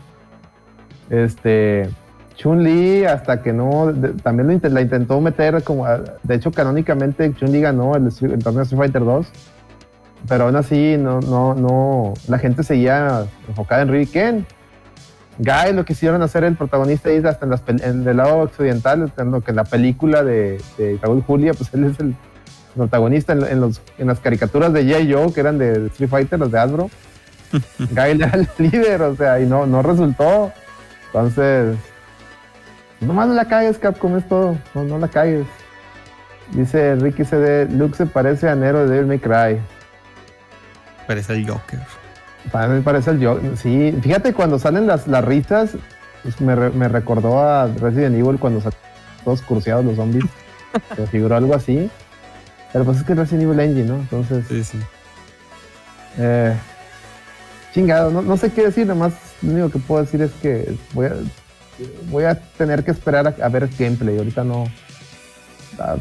Este, 1.10 1.88
Chun-Li, 2.36 3.04
hasta 3.04 3.42
que 3.42 3.52
no, 3.52 3.92
de- 3.92 4.14
también 4.20 4.48
lo 4.62 4.68
la 4.70 4.80
intentó 4.80 5.20
meter 5.20 5.62
como, 5.62 5.86
a- 5.86 5.98
de 6.22 6.34
hecho, 6.34 6.50
canónicamente 6.50 7.32
Chun-Li 7.34 7.60
ganó 7.60 7.94
el, 7.94 8.04
el 8.06 8.10
torneo 8.42 8.58
de 8.58 8.62
Street 8.62 8.78
Fighter 8.80 9.04
2, 9.04 9.26
pero 10.28 10.44
aún 10.44 10.56
así, 10.56 10.96
no, 10.98 11.20
no, 11.20 11.54
no, 11.54 12.14
la 12.26 12.38
gente 12.38 12.62
seguía 12.62 13.26
enfocada 13.48 13.82
en 13.82 13.88
Ryu 13.88 14.00
y 14.00 14.06
Ken. 14.06 14.46
Guy 15.38 15.72
lo 15.72 15.84
quisieron 15.84 16.20
hacer 16.22 16.42
el 16.44 16.56
protagonista 16.56 17.12
y 17.12 17.18
hasta 17.18 17.44
en, 17.44 17.50
las 17.50 17.62
en 17.66 18.06
el 18.06 18.16
lado 18.16 18.38
occidental, 18.38 19.12
en 19.16 19.30
lo 19.30 19.40
que 19.40 19.52
en 19.52 19.56
la 19.56 19.64
película 19.64 20.24
de, 20.24 20.60
de 20.76 20.98
Raúl 21.00 21.22
Julia, 21.22 21.54
pues 21.54 21.72
él 21.72 21.84
es 21.84 21.98
el 22.00 22.16
protagonista 22.74 23.32
en, 23.32 23.44
en 23.44 23.60
los, 23.60 23.80
en 23.98 24.08
las 24.08 24.18
caricaturas 24.18 24.72
de 24.72 24.84
J. 24.84 25.04
Joe, 25.10 25.32
que 25.32 25.40
eran 25.40 25.58
de 25.58 25.86
Street 25.86 26.10
Fighter, 26.10 26.38
los 26.40 26.50
de 26.50 26.58
Hasbro. 26.58 26.90
Guy 27.78 28.10
era 28.10 28.30
el 28.34 28.48
líder, 28.58 29.02
o 29.02 29.16
sea, 29.16 29.40
y 29.40 29.46
no, 29.46 29.66
no 29.66 29.82
resultó. 29.82 30.52
Entonces, 31.06 31.76
nomás 33.00 33.28
no 33.28 33.34
la 33.34 33.46
cagues, 33.46 33.78
Capcom, 33.78 34.16
es 34.16 34.28
todo. 34.28 34.58
No, 34.74 34.84
no 34.84 34.98
la 34.98 35.08
cagues. 35.08 35.46
Dice 36.52 36.96
Ricky 36.96 37.24
CD, 37.24 37.66
Luke 37.66 37.96
se 37.96 38.06
parece 38.06 38.48
a 38.48 38.54
Nero 38.54 38.80
de 38.80 38.94
Devil 38.94 39.06
May 39.06 39.18
Cry. 39.18 39.60
Parece 41.06 41.34
el 41.34 41.48
Joker. 41.48 41.80
Para 42.52 42.68
mí 42.68 42.80
parece 42.82 43.10
el 43.10 43.20
yo. 43.20 43.38
Sí, 43.56 43.96
fíjate 44.02 44.32
cuando 44.32 44.58
salen 44.58 44.86
las, 44.86 45.06
las 45.06 45.24
risas, 45.24 45.70
pues 46.22 46.40
me, 46.40 46.54
re- 46.54 46.70
me 46.70 46.88
recordó 46.88 47.40
a 47.42 47.66
Resident 47.66 48.16
Evil 48.16 48.38
cuando 48.38 48.60
salían 48.60 48.80
todos 49.24 49.42
curseados 49.42 49.84
los 49.84 49.96
zombies. 49.96 50.24
Se 50.96 51.06
figuró 51.06 51.36
algo 51.36 51.54
así. 51.54 51.90
Pero 52.72 52.84
pues 52.84 52.98
es 52.98 53.04
que 53.04 53.12
es 53.12 53.18
Resident 53.18 53.44
Evil 53.44 53.60
Engine, 53.60 53.88
¿no? 53.88 53.96
Entonces, 53.96 54.46
Sí, 54.48 54.62
sí. 54.62 54.78
eh, 56.18 56.54
chingado, 57.74 58.10
no, 58.10 58.22
no 58.22 58.36
sé 58.36 58.52
qué 58.52 58.66
decir, 58.66 58.86
nomás 58.86 59.12
lo 59.42 59.52
único 59.52 59.70
que 59.70 59.78
puedo 59.78 60.02
decir 60.02 60.20
es 60.22 60.30
que 60.42 60.76
voy 60.92 61.06
a, 61.06 61.12
voy 62.10 62.24
a 62.24 62.34
tener 62.56 62.84
que 62.84 62.90
esperar 62.90 63.26
a, 63.28 63.44
a 63.44 63.48
ver 63.48 63.68
gameplay. 63.78 64.18
Ahorita 64.18 64.44
no. 64.44 64.64
ah, 65.78 65.96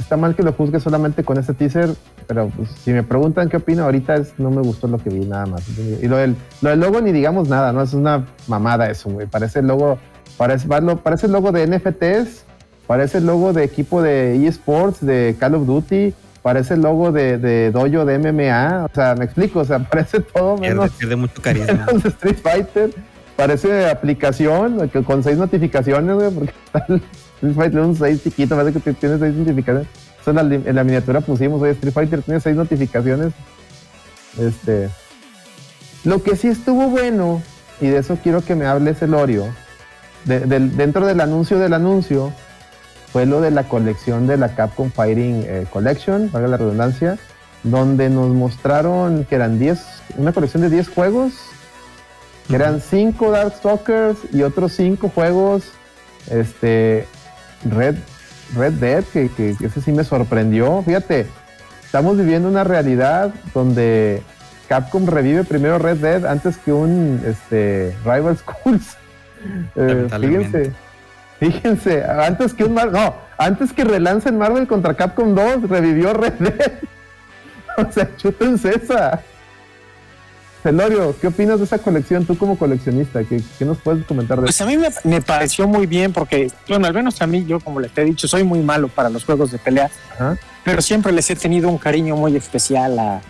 está 0.00 0.16
mal 0.16 0.34
que 0.34 0.42
lo 0.42 0.52
juzgue 0.52 0.80
solamente 0.80 1.22
con 1.24 1.38
ese 1.38 1.54
teaser, 1.54 1.94
pero 2.26 2.48
pues, 2.48 2.70
si 2.70 2.92
me 2.92 3.02
preguntan 3.02 3.48
qué 3.48 3.58
opino, 3.58 3.84
ahorita 3.84 4.16
es, 4.16 4.32
no 4.38 4.50
me 4.50 4.62
gustó 4.62 4.88
lo 4.88 4.98
que 4.98 5.10
vi, 5.10 5.20
nada 5.20 5.46
más. 5.46 5.62
Y 5.68 6.06
lo 6.08 6.16
del, 6.16 6.36
lo 6.62 6.70
del 6.70 6.80
logo 6.80 7.00
ni 7.00 7.12
digamos 7.12 7.48
nada, 7.48 7.72
¿no? 7.72 7.82
Es 7.82 7.94
una 7.94 8.26
mamada 8.48 8.90
eso, 8.90 9.10
güey. 9.10 9.26
Parece 9.26 9.60
el 9.60 9.66
logo, 9.66 9.98
parece, 10.36 10.66
parece 11.02 11.26
el 11.26 11.32
logo 11.32 11.52
de 11.52 11.66
NFTs, 11.66 12.44
parece 12.86 13.18
el 13.18 13.26
logo 13.26 13.52
de 13.52 13.64
equipo 13.64 14.02
de 14.02 14.46
eSports, 14.46 15.04
de 15.04 15.36
Call 15.38 15.54
of 15.54 15.66
Duty, 15.66 16.14
parece 16.42 16.74
el 16.74 16.82
logo 16.82 17.12
de, 17.12 17.38
de 17.38 17.70
dojo 17.70 18.04
de 18.04 18.18
MMA, 18.18 18.86
o 18.90 18.94
sea, 18.94 19.14
me 19.14 19.24
explico, 19.24 19.60
o 19.60 19.64
sea, 19.64 19.78
parece 19.90 20.20
todo 20.20 20.56
Pierde, 20.56 20.74
menos, 20.76 20.90
pierde 20.92 21.16
mucho 21.16 21.40
carisma. 21.42 21.86
menos 21.86 22.04
Street 22.04 22.38
Fighter. 22.42 22.90
Parece 23.36 23.88
aplicación 23.88 24.90
con 25.06 25.22
seis 25.22 25.38
notificaciones, 25.38 26.14
güey, 26.14 26.30
porque 26.30 26.52
está 26.66 26.86
Street 27.40 27.54
Fighter 27.54 27.80
un 27.80 27.96
6 27.96 28.22
chiquito, 28.22 28.54
parece 28.56 28.80
que 28.80 28.92
tiene 28.92 29.18
seis 29.18 29.34
notificaciones. 29.34 29.88
Eso 30.20 30.30
en 30.30 30.36
la, 30.36 30.42
li- 30.42 30.62
en 30.66 30.74
la 30.76 30.84
miniatura 30.84 31.20
pusimos, 31.22 31.62
oye, 31.62 31.72
Street 31.72 31.92
Fighter 31.94 32.22
tiene 32.22 32.40
seis 32.40 32.54
notificaciones. 32.56 33.32
Este. 34.38 34.90
Lo 36.04 36.22
que 36.22 36.36
sí 36.36 36.48
estuvo 36.48 36.88
bueno, 36.88 37.42
y 37.80 37.88
de 37.88 37.98
eso 37.98 38.18
quiero 38.22 38.42
que 38.42 38.54
me 38.54 38.66
hables, 38.66 39.00
Elorio, 39.02 39.46
de- 40.24 40.40
del- 40.40 40.76
dentro 40.76 41.06
del 41.06 41.20
anuncio 41.20 41.58
del 41.58 41.72
anuncio, 41.74 42.32
fue 43.12 43.26
lo 43.26 43.40
de 43.40 43.50
la 43.50 43.64
colección 43.64 44.26
de 44.26 44.36
la 44.36 44.54
Capcom 44.54 44.90
Fighting 44.90 45.44
eh, 45.46 45.66
Collection, 45.72 46.30
valga 46.30 46.48
la 46.48 46.56
redundancia, 46.58 47.18
donde 47.64 48.08
nos 48.08 48.28
mostraron 48.28 49.24
que 49.24 49.34
eran 49.34 49.58
10, 49.58 49.78
una 50.16 50.32
colección 50.32 50.62
de 50.62 50.70
10 50.70 50.88
juegos, 50.90 51.32
que 52.48 52.54
eran 52.56 52.80
5 52.80 53.30
Darkstalkers 53.30 54.18
y 54.32 54.42
otros 54.42 54.72
5 54.74 55.08
juegos, 55.14 55.64
este, 56.30 57.06
Red, 57.64 57.96
Red 58.56 58.72
Dead, 58.74 59.04
que, 59.12 59.28
que- 59.30 59.56
que 59.56 59.66
ese 59.66 59.80
sí 59.80 59.92
me 59.92 60.04
sorprendió. 60.04 60.82
Fíjate, 60.82 61.26
estamos 61.84 62.16
viviendo 62.16 62.48
una 62.48 62.64
realidad 62.64 63.32
donde 63.54 64.22
Capcom 64.68 65.06
revive 65.06 65.44
primero 65.44 65.78
Red 65.78 65.98
Dead 65.98 66.24
antes 66.26 66.56
que 66.58 66.72
un 66.72 67.20
este, 67.26 67.94
Rival 68.04 68.36
Schools. 68.38 68.96
Eh, 69.74 70.06
fíjense, 70.52 70.72
fíjense, 71.38 72.04
antes 72.04 72.52
que 72.52 72.64
un 72.64 72.74
Mar- 72.74 72.92
no, 72.92 73.14
antes 73.38 73.72
que 73.72 73.84
relancen 73.84 74.36
Marvel 74.36 74.66
contra 74.66 74.92
Capcom 74.92 75.34
2, 75.34 75.66
revivió 75.70 76.12
Red 76.12 76.34
Dead. 76.34 76.72
o 77.78 77.90
sea, 77.90 78.10
chútense 78.18 78.74
esa. 78.76 79.20
Celorio, 80.62 81.14
¿qué 81.20 81.28
opinas 81.28 81.58
de 81.58 81.64
esa 81.64 81.78
colección 81.78 82.26
tú 82.26 82.36
como 82.36 82.58
coleccionista? 82.58 83.24
¿Qué, 83.24 83.40
qué 83.58 83.64
nos 83.64 83.78
puedes 83.78 84.04
comentar 84.04 84.38
de 84.38 84.44
Pues 84.44 84.60
a 84.60 84.66
mí 84.66 84.76
me, 84.76 84.88
me 85.04 85.22
pareció 85.22 85.66
muy 85.66 85.86
bien 85.86 86.12
porque, 86.12 86.50
bueno, 86.68 86.86
al 86.86 86.92
menos 86.94 87.22
a 87.22 87.26
mí, 87.26 87.44
yo 87.46 87.60
como 87.60 87.80
les 87.80 87.96
he 87.96 88.04
dicho, 88.04 88.28
soy 88.28 88.44
muy 88.44 88.60
malo 88.60 88.88
para 88.88 89.08
los 89.08 89.24
juegos 89.24 89.50
de 89.52 89.58
pelea, 89.58 89.90
Ajá. 90.14 90.36
pero 90.64 90.82
siempre 90.82 91.12
les 91.12 91.30
he 91.30 91.36
tenido 91.36 91.68
un 91.68 91.78
cariño 91.78 92.14
muy 92.14 92.36
especial 92.36 92.98
a 92.98 93.22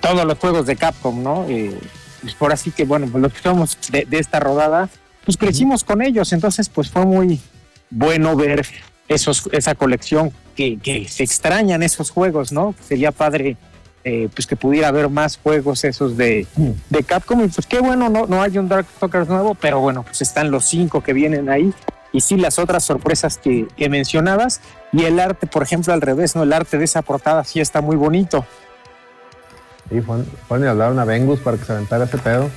todos 0.00 0.24
los 0.24 0.36
juegos 0.38 0.66
de 0.66 0.74
Capcom, 0.76 1.22
¿no? 1.22 1.46
Eh, 1.48 1.78
pues 2.20 2.34
por 2.34 2.52
así 2.52 2.72
que, 2.72 2.84
bueno, 2.84 3.06
pues 3.10 3.22
los 3.22 3.32
que 3.32 3.40
somos 3.40 3.78
de, 3.90 4.04
de 4.04 4.18
esta 4.18 4.40
rodada, 4.40 4.88
pues 5.24 5.36
crecimos 5.36 5.84
con 5.84 6.02
ellos, 6.02 6.32
entonces 6.32 6.68
pues 6.68 6.90
fue 6.90 7.06
muy 7.06 7.40
bueno 7.90 8.34
ver 8.34 8.66
esos, 9.08 9.48
esa 9.52 9.74
colección 9.74 10.32
que, 10.56 10.78
que 10.78 11.06
se 11.08 11.22
extrañan 11.22 11.82
esos 11.82 12.10
juegos, 12.10 12.50
¿no? 12.50 12.74
Sería 12.86 13.12
padre 13.12 13.56
eh, 14.04 14.28
pues 14.34 14.46
que 14.46 14.54
pudiera 14.56 14.88
haber 14.88 15.08
más 15.08 15.38
juegos 15.42 15.82
esos 15.84 16.16
de, 16.16 16.46
de 16.90 17.02
Capcom 17.04 17.42
y 17.42 17.48
pues 17.48 17.66
qué 17.66 17.80
bueno, 17.80 18.08
no, 18.10 18.26
no 18.26 18.42
hay 18.42 18.58
un 18.58 18.68
Darkstalkers 18.68 19.28
nuevo, 19.28 19.54
pero 19.54 19.80
bueno, 19.80 20.02
pues 20.02 20.20
están 20.22 20.50
los 20.50 20.66
cinco 20.66 21.02
que 21.02 21.12
vienen 21.14 21.48
ahí 21.48 21.72
y 22.12 22.20
sí 22.20 22.36
las 22.36 22.58
otras 22.58 22.84
sorpresas 22.84 23.38
que, 23.38 23.66
que 23.76 23.88
mencionabas 23.88 24.60
y 24.92 25.04
el 25.04 25.18
arte, 25.18 25.46
por 25.46 25.62
ejemplo, 25.62 25.92
al 25.92 26.00
revés, 26.00 26.36
¿no? 26.36 26.42
El 26.44 26.52
arte 26.52 26.78
de 26.78 26.84
esa 26.84 27.02
portada 27.02 27.42
sí 27.44 27.60
está 27.60 27.80
muy 27.80 27.96
bonito. 27.96 28.44
Sí, 29.90 30.00
pon- 30.00 30.26
ponen 30.48 30.68
a 30.68 30.70
hablar 30.70 30.92
una 30.92 31.04
Vengus 31.04 31.40
para 31.40 31.56
que 31.56 31.64
se 31.64 31.72
aventara 31.72 32.04
ese 32.04 32.18
pedo. 32.18 32.48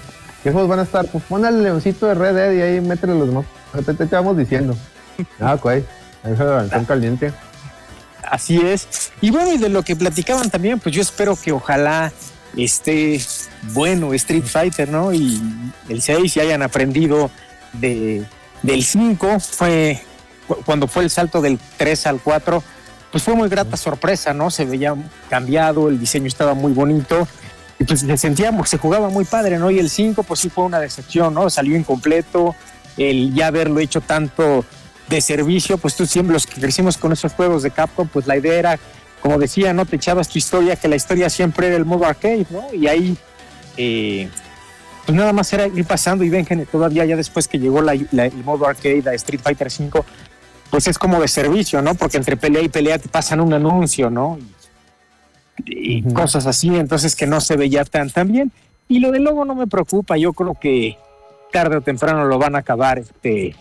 ¿Qué 0.44 0.52
juegos 0.52 0.70
van 0.70 0.80
a 0.80 0.84
estar? 0.84 1.08
Pues 1.08 1.24
pon 1.24 1.44
al 1.46 1.64
leoncito 1.64 2.06
de 2.08 2.14
Red 2.14 2.36
Dead 2.36 2.52
y 2.54 2.62
ahí 2.62 2.82
métele 2.82 3.16
los 3.16 3.28
demás. 3.28 3.46
Te, 3.86 3.94
te- 3.94 4.06
te 4.06 4.16
vamos 4.16 4.38
diciendo. 4.38 4.76
Ah, 5.40 5.56
ok. 5.56 5.66
Ahí 5.66 6.36
se 6.38 6.44
levantó 6.44 6.78
un 6.78 6.86
caliente. 6.86 7.34
Así 8.30 8.58
es. 8.58 9.12
Y 9.22 9.32
bueno, 9.32 9.54
y 9.54 9.58
de 9.58 9.70
lo 9.70 9.84
que 9.84 9.96
platicaban 9.96 10.50
también, 10.50 10.80
pues 10.80 10.94
yo 10.94 11.02
espero 11.02 11.36
que 11.36 11.52
ojalá 11.52 12.12
esté 12.56 13.20
bueno 13.74 14.14
Street 14.14 14.44
Fighter, 14.46 14.90
¿no? 14.90 15.14
Y 15.14 15.42
el 15.90 16.02
6 16.02 16.36
y 16.38 16.40
hayan 16.40 16.62
aprendido 16.62 17.30
de, 17.74 18.24
del 18.64 18.84
5. 18.84 19.40
Fue 19.40 20.02
cu- 20.48 20.58
cuando 20.66 20.88
fue 20.88 21.04
el 21.04 21.10
salto 21.10 21.42
del 21.42 21.60
3 21.78 22.08
al 22.08 22.20
4, 22.22 22.64
pues 23.12 23.24
fue 23.24 23.36
muy 23.36 23.48
grata 23.50 23.78
sorpresa, 23.78 24.34
¿no? 24.34 24.50
Se 24.52 24.66
veía 24.66 24.96
cambiado, 25.30 25.88
el 25.90 26.00
diseño 26.00 26.28
estaba 26.28 26.54
muy 26.54 26.74
bonito. 26.74 27.28
Y 27.80 27.84
pues 27.84 28.00
se 28.02 28.18
sentía, 28.18 28.52
se 28.66 28.78
jugaba 28.80 29.10
muy 29.10 29.24
padre, 29.24 29.60
¿no? 29.60 29.70
Y 29.70 29.78
el 29.80 29.90
5, 29.90 30.24
pues 30.24 30.40
sí 30.40 30.50
fue 30.50 30.66
una 30.66 30.80
decepción, 30.80 31.34
¿no? 31.34 31.50
Salió 31.50 31.78
incompleto. 31.78 32.56
el 32.98 33.34
ya 33.36 33.48
haberlo 33.48 33.80
hecho 33.80 34.02
tanto 34.02 34.66
de 35.10 35.22
servicio, 35.22 35.78
pues 35.78 35.96
tú 35.96 36.06
siempre 36.06 36.34
los 36.34 36.46
que 36.46 36.60
crecimos 36.60 36.98
con 36.98 37.12
esos 37.14 37.34
juegos 37.34 37.64
de 37.64 37.72
Capcom, 37.72 38.08
pues 38.08 38.28
la 38.28 38.38
idea 38.38 38.54
era, 38.60 38.80
como 39.22 39.38
decía, 39.38 39.74
¿no? 39.74 39.86
Te 39.86 39.96
echabas 39.96 40.28
tu 40.30 40.38
historia, 40.38 40.76
que 40.76 40.88
la 40.88 40.96
historia 40.98 41.30
siempre 41.30 41.68
era 41.68 41.76
el 41.78 41.86
modo 41.86 42.06
arcade, 42.06 42.46
¿no? 42.50 42.74
Y 42.74 42.88
ahí, 42.88 43.18
eh, 43.78 44.30
pues 45.06 45.18
nada 45.18 45.32
más 45.32 45.52
era 45.54 45.68
ir 45.68 45.86
pasando 45.86 46.24
y 46.26 46.30
ven 46.30 46.46
que 46.46 46.56
todavía 46.66 47.06
ya 47.06 47.16
después 47.16 47.48
que 47.48 47.58
llegó 47.60 47.82
la- 47.82 47.96
la- 48.12 48.26
el 48.26 48.44
modo 48.44 48.68
arcade 48.68 49.04
a 49.10 49.14
Street 49.14 49.40
Fighter 49.42 49.68
V, 49.68 50.04
pues 50.70 50.88
es 50.88 50.98
como 51.00 51.22
de 51.22 51.30
servicio, 51.30 51.82
¿no? 51.82 51.96
Porque 51.96 52.18
entre 52.18 52.36
pelea 52.36 52.62
y 52.62 52.68
pelea 52.68 53.00
te 53.00 53.08
pasan 53.08 53.40
un 53.40 53.54
anuncio, 53.54 54.10
¿no? 54.10 54.38
Y, 55.66 56.04
cosas 56.14 56.46
así, 56.46 56.76
entonces 56.76 57.16
que 57.16 57.26
no 57.26 57.42
se 57.42 57.56
veía 57.58 57.84
tan, 57.86 58.10
tan 58.10 58.32
bien. 58.32 58.52
Y 58.90 59.00
lo 59.00 59.12
del 59.12 59.24
logo 59.24 59.44
no 59.46 59.56
me 59.56 59.68
preocupa, 59.68 60.18
yo 60.18 60.34
creo 60.34 60.54
que 60.60 60.98
tarde 61.52 61.78
o 61.78 61.82
temprano 61.82 62.26
lo 62.26 62.38
van 62.38 62.56
a 62.56 62.60
acabar 62.60 63.00
este, 63.00 63.56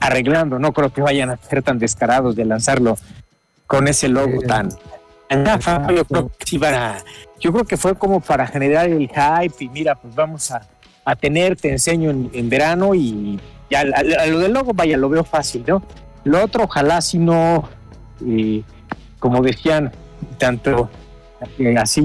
arreglando, 0.00 0.58
no 0.58 0.72
creo 0.72 0.90
que 0.92 1.00
vayan 1.02 1.30
a 1.30 1.36
ser 1.36 1.62
tan 1.62 1.78
descarados 1.78 2.36
de 2.36 2.44
lanzarlo 2.44 2.96
con 3.66 3.88
ese 3.88 4.08
logo 4.08 4.40
tan... 4.46 4.68
Yo 5.94 6.04
creo 6.06 6.28
que 6.38 6.46
sí 6.46 6.56
van 6.58 6.74
a- 6.74 6.98
yo 7.40 7.52
creo 7.52 7.64
que 7.64 7.76
fue 7.76 7.94
como 7.94 8.20
para 8.20 8.46
generar 8.46 8.88
el 8.88 9.08
hype 9.08 9.64
y 9.64 9.68
mira, 9.68 9.94
pues 9.94 10.14
vamos 10.14 10.50
a, 10.50 10.62
a 11.04 11.14
tener, 11.16 11.54
te 11.56 11.70
enseño 11.70 12.10
en, 12.10 12.30
en 12.32 12.48
verano 12.48 12.94
y 12.94 13.38
ya 13.70 13.80
a, 13.80 14.22
a 14.22 14.26
lo 14.26 14.38
del 14.38 14.52
logo, 14.52 14.72
vaya, 14.72 14.96
lo 14.96 15.08
veo 15.10 15.24
fácil, 15.24 15.64
¿no? 15.66 15.82
Lo 16.24 16.42
otro, 16.42 16.64
ojalá 16.64 17.00
si 17.02 17.18
no, 17.18 17.68
eh, 18.26 18.62
como 19.18 19.42
decían, 19.42 19.92
tanto 20.38 20.88
eh, 21.58 21.76
así 21.78 22.02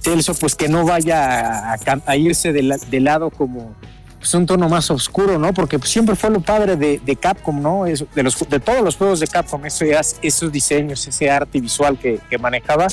Celso, 0.00 0.34
pues 0.34 0.54
que 0.54 0.68
no 0.68 0.84
vaya 0.84 1.72
a, 1.74 1.76
a 2.06 2.16
irse 2.16 2.52
de, 2.52 2.62
la- 2.62 2.76
de 2.78 3.00
lado 3.00 3.30
como 3.30 3.74
pues, 4.22 4.34
un 4.34 4.46
tono 4.46 4.68
más 4.68 4.88
oscuro, 4.92 5.36
¿no? 5.36 5.52
Porque 5.52 5.80
pues, 5.80 5.90
siempre 5.90 6.14
fue 6.14 6.30
lo 6.30 6.40
padre 6.40 6.76
de, 6.76 7.00
de 7.04 7.16
Capcom, 7.16 7.60
¿no? 7.60 7.86
Eso, 7.86 8.06
de, 8.14 8.22
los, 8.22 8.38
de 8.48 8.60
todos 8.60 8.80
los 8.80 8.94
juegos 8.94 9.18
de 9.18 9.26
Capcom, 9.26 9.66
eso, 9.66 9.84
esos 10.22 10.52
diseños, 10.52 11.04
ese 11.08 11.28
arte 11.28 11.60
visual 11.60 11.98
que, 11.98 12.20
que 12.30 12.38
manejaba. 12.38 12.86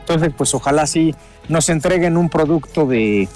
Entonces, 0.00 0.32
pues 0.36 0.52
ojalá 0.52 0.84
sí 0.88 1.14
nos 1.48 1.68
entreguen 1.68 2.16
un 2.16 2.28
producto 2.28 2.86
de, 2.86 3.28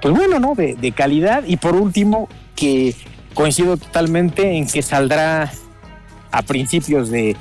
pues 0.00 0.14
bueno, 0.14 0.40
¿no? 0.40 0.54
De, 0.54 0.76
de 0.76 0.92
calidad. 0.92 1.44
Y 1.46 1.58
por 1.58 1.74
último, 1.74 2.26
que 2.54 2.96
coincido 3.34 3.76
totalmente 3.76 4.56
en 4.56 4.66
que 4.66 4.80
saldrá 4.80 5.52
a 6.30 6.40
principios 6.40 7.10
de, 7.10 7.36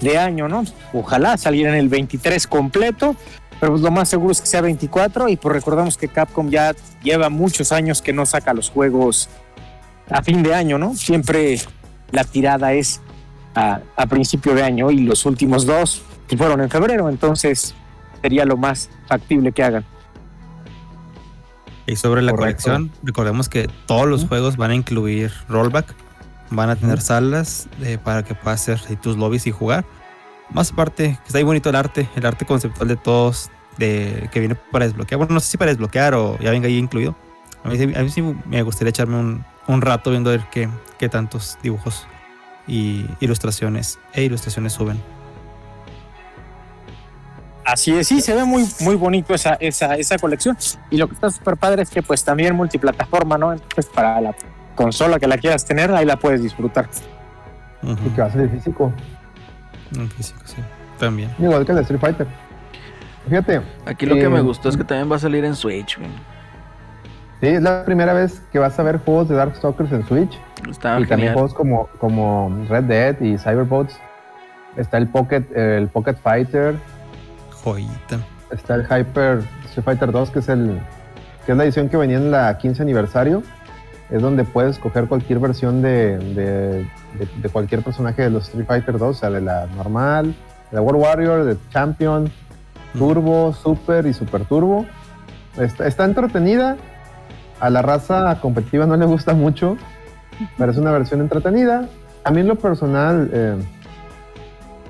de 0.00 0.16
año, 0.16 0.46
¿no? 0.46 0.62
Ojalá 0.92 1.36
saliera 1.38 1.70
en 1.70 1.76
el 1.76 1.88
23 1.88 2.46
completo, 2.46 3.16
pero 3.60 3.72
pues 3.72 3.82
lo 3.82 3.90
más 3.90 4.08
seguro 4.08 4.32
es 4.32 4.40
que 4.40 4.46
sea 4.46 4.62
24 4.62 5.28
y 5.28 5.36
pues 5.36 5.54
recordamos 5.54 5.98
que 5.98 6.08
Capcom 6.08 6.48
ya 6.48 6.74
lleva 7.02 7.28
muchos 7.28 7.70
años 7.72 8.00
que 8.00 8.12
no 8.12 8.24
saca 8.24 8.54
los 8.54 8.70
juegos 8.70 9.28
a 10.08 10.22
fin 10.22 10.42
de 10.42 10.54
año, 10.54 10.78
¿no? 10.78 10.94
Siempre 10.94 11.60
la 12.10 12.24
tirada 12.24 12.72
es 12.72 13.00
a, 13.54 13.80
a 13.96 14.06
principio 14.06 14.54
de 14.54 14.62
año 14.62 14.90
y 14.90 15.00
los 15.00 15.26
últimos 15.26 15.66
dos 15.66 16.02
que 16.26 16.36
fueron 16.38 16.62
en 16.62 16.70
febrero, 16.70 17.10
entonces 17.10 17.74
sería 18.22 18.44
lo 18.46 18.56
más 18.56 18.88
factible 19.06 19.52
que 19.52 19.62
hagan. 19.62 19.84
Y 21.86 21.96
sobre 21.96 22.22
la 22.22 22.32
Correcto. 22.32 22.64
colección, 22.64 22.92
recordemos 23.02 23.48
que 23.48 23.68
todos 23.86 24.06
los 24.06 24.24
juegos 24.24 24.56
van 24.56 24.70
a 24.70 24.74
incluir 24.74 25.32
rollback, 25.48 25.94
van 26.50 26.70
a 26.70 26.76
tener 26.76 27.00
salas 27.00 27.68
eh, 27.82 27.98
para 28.02 28.22
que 28.22 28.34
puedas 28.34 28.68
hacer 28.68 28.96
tus 29.00 29.16
lobbies 29.16 29.46
y 29.46 29.50
jugar. 29.50 29.84
Más 30.52 30.72
aparte, 30.72 31.18
que 31.22 31.26
está 31.26 31.38
ahí 31.38 31.44
bonito 31.44 31.70
el 31.70 31.76
arte, 31.76 32.08
el 32.16 32.26
arte 32.26 32.44
conceptual 32.44 32.88
de 32.88 32.96
todos, 32.96 33.50
de 33.78 34.28
que 34.32 34.40
viene 34.40 34.54
para 34.56 34.84
desbloquear. 34.86 35.18
Bueno, 35.18 35.34
no 35.34 35.40
sé 35.40 35.50
si 35.52 35.56
para 35.56 35.70
desbloquear 35.70 36.14
o 36.14 36.38
ya 36.38 36.50
venga 36.50 36.66
ahí 36.66 36.76
incluido. 36.76 37.14
A 37.64 37.68
mí, 37.68 37.76
sí- 37.78 37.94
a 37.94 38.02
mí 38.02 38.10
sí 38.10 38.22
me 38.22 38.62
gustaría 38.62 38.90
echarme 38.90 39.16
un, 39.16 39.44
un 39.68 39.80
rato 39.80 40.10
viendo 40.10 40.30
a 40.30 40.32
ver 40.32 40.46
qué, 40.50 40.68
qué 40.98 41.08
tantos 41.08 41.56
dibujos 41.62 42.06
y 42.66 43.06
ilustraciones 43.20 43.98
e 44.12 44.22
ilustraciones 44.24 44.72
suben. 44.72 45.00
Así 47.64 47.92
es, 47.92 48.08
sí, 48.08 48.20
se 48.20 48.34
ve 48.34 48.44
muy, 48.44 48.66
muy 48.80 48.96
bonito 48.96 49.32
esa, 49.34 49.54
esa, 49.54 49.94
esa 49.94 50.18
colección. 50.18 50.56
Y 50.90 50.96
lo 50.96 51.06
que 51.06 51.14
está 51.14 51.30
súper 51.30 51.56
padre 51.56 51.82
es 51.82 51.90
que 51.90 52.02
pues 52.02 52.24
también 52.24 52.56
multiplataforma, 52.56 53.38
¿no? 53.38 53.52
Entonces 53.52 53.86
para 53.86 54.20
la 54.20 54.34
consola 54.74 55.20
que 55.20 55.28
la 55.28 55.38
quieras 55.38 55.64
tener, 55.64 55.92
ahí 55.92 56.04
la 56.04 56.16
puedes 56.16 56.42
disfrutar. 56.42 56.88
Ujú. 57.82 57.92
Y 58.06 58.10
que 58.10 58.20
va 58.20 58.26
a 58.26 58.32
ser 58.32 58.48
físico. 58.50 58.92
En 59.96 60.08
físico, 60.10 60.40
sí. 60.44 60.56
También. 60.98 61.30
Igual 61.38 61.64
que 61.64 61.72
el 61.72 61.76
de 61.76 61.82
Street 61.82 62.00
Fighter. 62.00 62.26
Fíjate, 63.28 63.60
Aquí 63.86 64.06
lo 64.06 64.14
que 64.16 64.28
me 64.28 64.38
Eh, 64.38 64.42
gustó 64.42 64.68
es 64.68 64.76
que 64.76 64.84
también 64.84 65.10
va 65.10 65.16
a 65.16 65.18
salir 65.18 65.44
en 65.44 65.54
Switch, 65.54 65.98
güey. 65.98 66.10
sí, 67.40 67.46
es 67.48 67.62
la 67.62 67.84
primera 67.84 68.12
vez 68.12 68.42
que 68.52 68.58
vas 68.58 68.78
a 68.78 68.82
ver 68.82 68.98
juegos 68.98 69.28
de 69.28 69.34
Darkstalkers 69.36 69.92
en 69.92 70.06
Switch. 70.06 70.38
Estaba 70.70 71.00
y 71.00 71.06
también 71.06 71.32
juegos 71.32 71.54
como, 71.54 71.88
como 71.98 72.54
Red 72.68 72.84
Dead 72.84 73.20
y 73.20 73.38
Cyberbots. 73.38 73.98
Está 74.76 74.98
el 74.98 75.08
Pocket, 75.08 75.44
el 75.54 75.88
Pocket 75.88 76.14
Fighter. 76.22 76.76
Joyita. 77.62 78.18
Está 78.50 78.74
el 78.76 78.82
Hyper 78.84 79.42
Street 79.66 79.84
Fighter 79.84 80.12
2, 80.12 80.30
que 80.30 80.38
es 80.40 80.48
el 80.48 80.80
que 81.46 81.52
es 81.52 81.58
la 81.58 81.64
edición 81.64 81.88
que 81.88 81.96
venía 81.96 82.16
en 82.18 82.30
la 82.30 82.56
15 82.58 82.82
aniversario. 82.82 83.42
Es 84.10 84.20
donde 84.22 84.44
puedes 84.44 84.72
escoger 84.76 85.06
cualquier 85.06 85.38
versión 85.38 85.82
de, 85.82 86.18
de, 86.18 86.44
de- 87.18 87.28
de 87.42 87.48
cualquier 87.48 87.82
personaje 87.82 88.22
de 88.22 88.30
los 88.30 88.48
Street 88.48 88.66
Fighter 88.66 88.98
2, 88.98 89.02
o 89.16 89.18
sea, 89.18 89.30
de 89.30 89.40
la 89.40 89.66
normal, 89.76 90.34
de 90.70 90.76
la 90.76 90.82
World 90.82 91.00
Warrior, 91.02 91.44
de 91.44 91.56
Champion, 91.70 92.30
Turbo, 92.98 93.52
Super 93.52 94.06
y 94.06 94.12
Super 94.12 94.44
Turbo. 94.44 94.84
Está, 95.58 95.86
está 95.86 96.04
entretenida. 96.04 96.76
A 97.60 97.70
la 97.70 97.82
raza 97.82 98.38
competitiva 98.40 98.86
no 98.86 98.96
le 98.96 99.04
gusta 99.04 99.34
mucho, 99.34 99.76
pero 100.58 100.72
es 100.72 100.78
una 100.78 100.90
versión 100.92 101.20
entretenida. 101.20 101.88
A 102.24 102.30
mí 102.30 102.40
en 102.40 102.48
lo 102.48 102.56
personal 102.56 103.30
eh, 103.32 103.56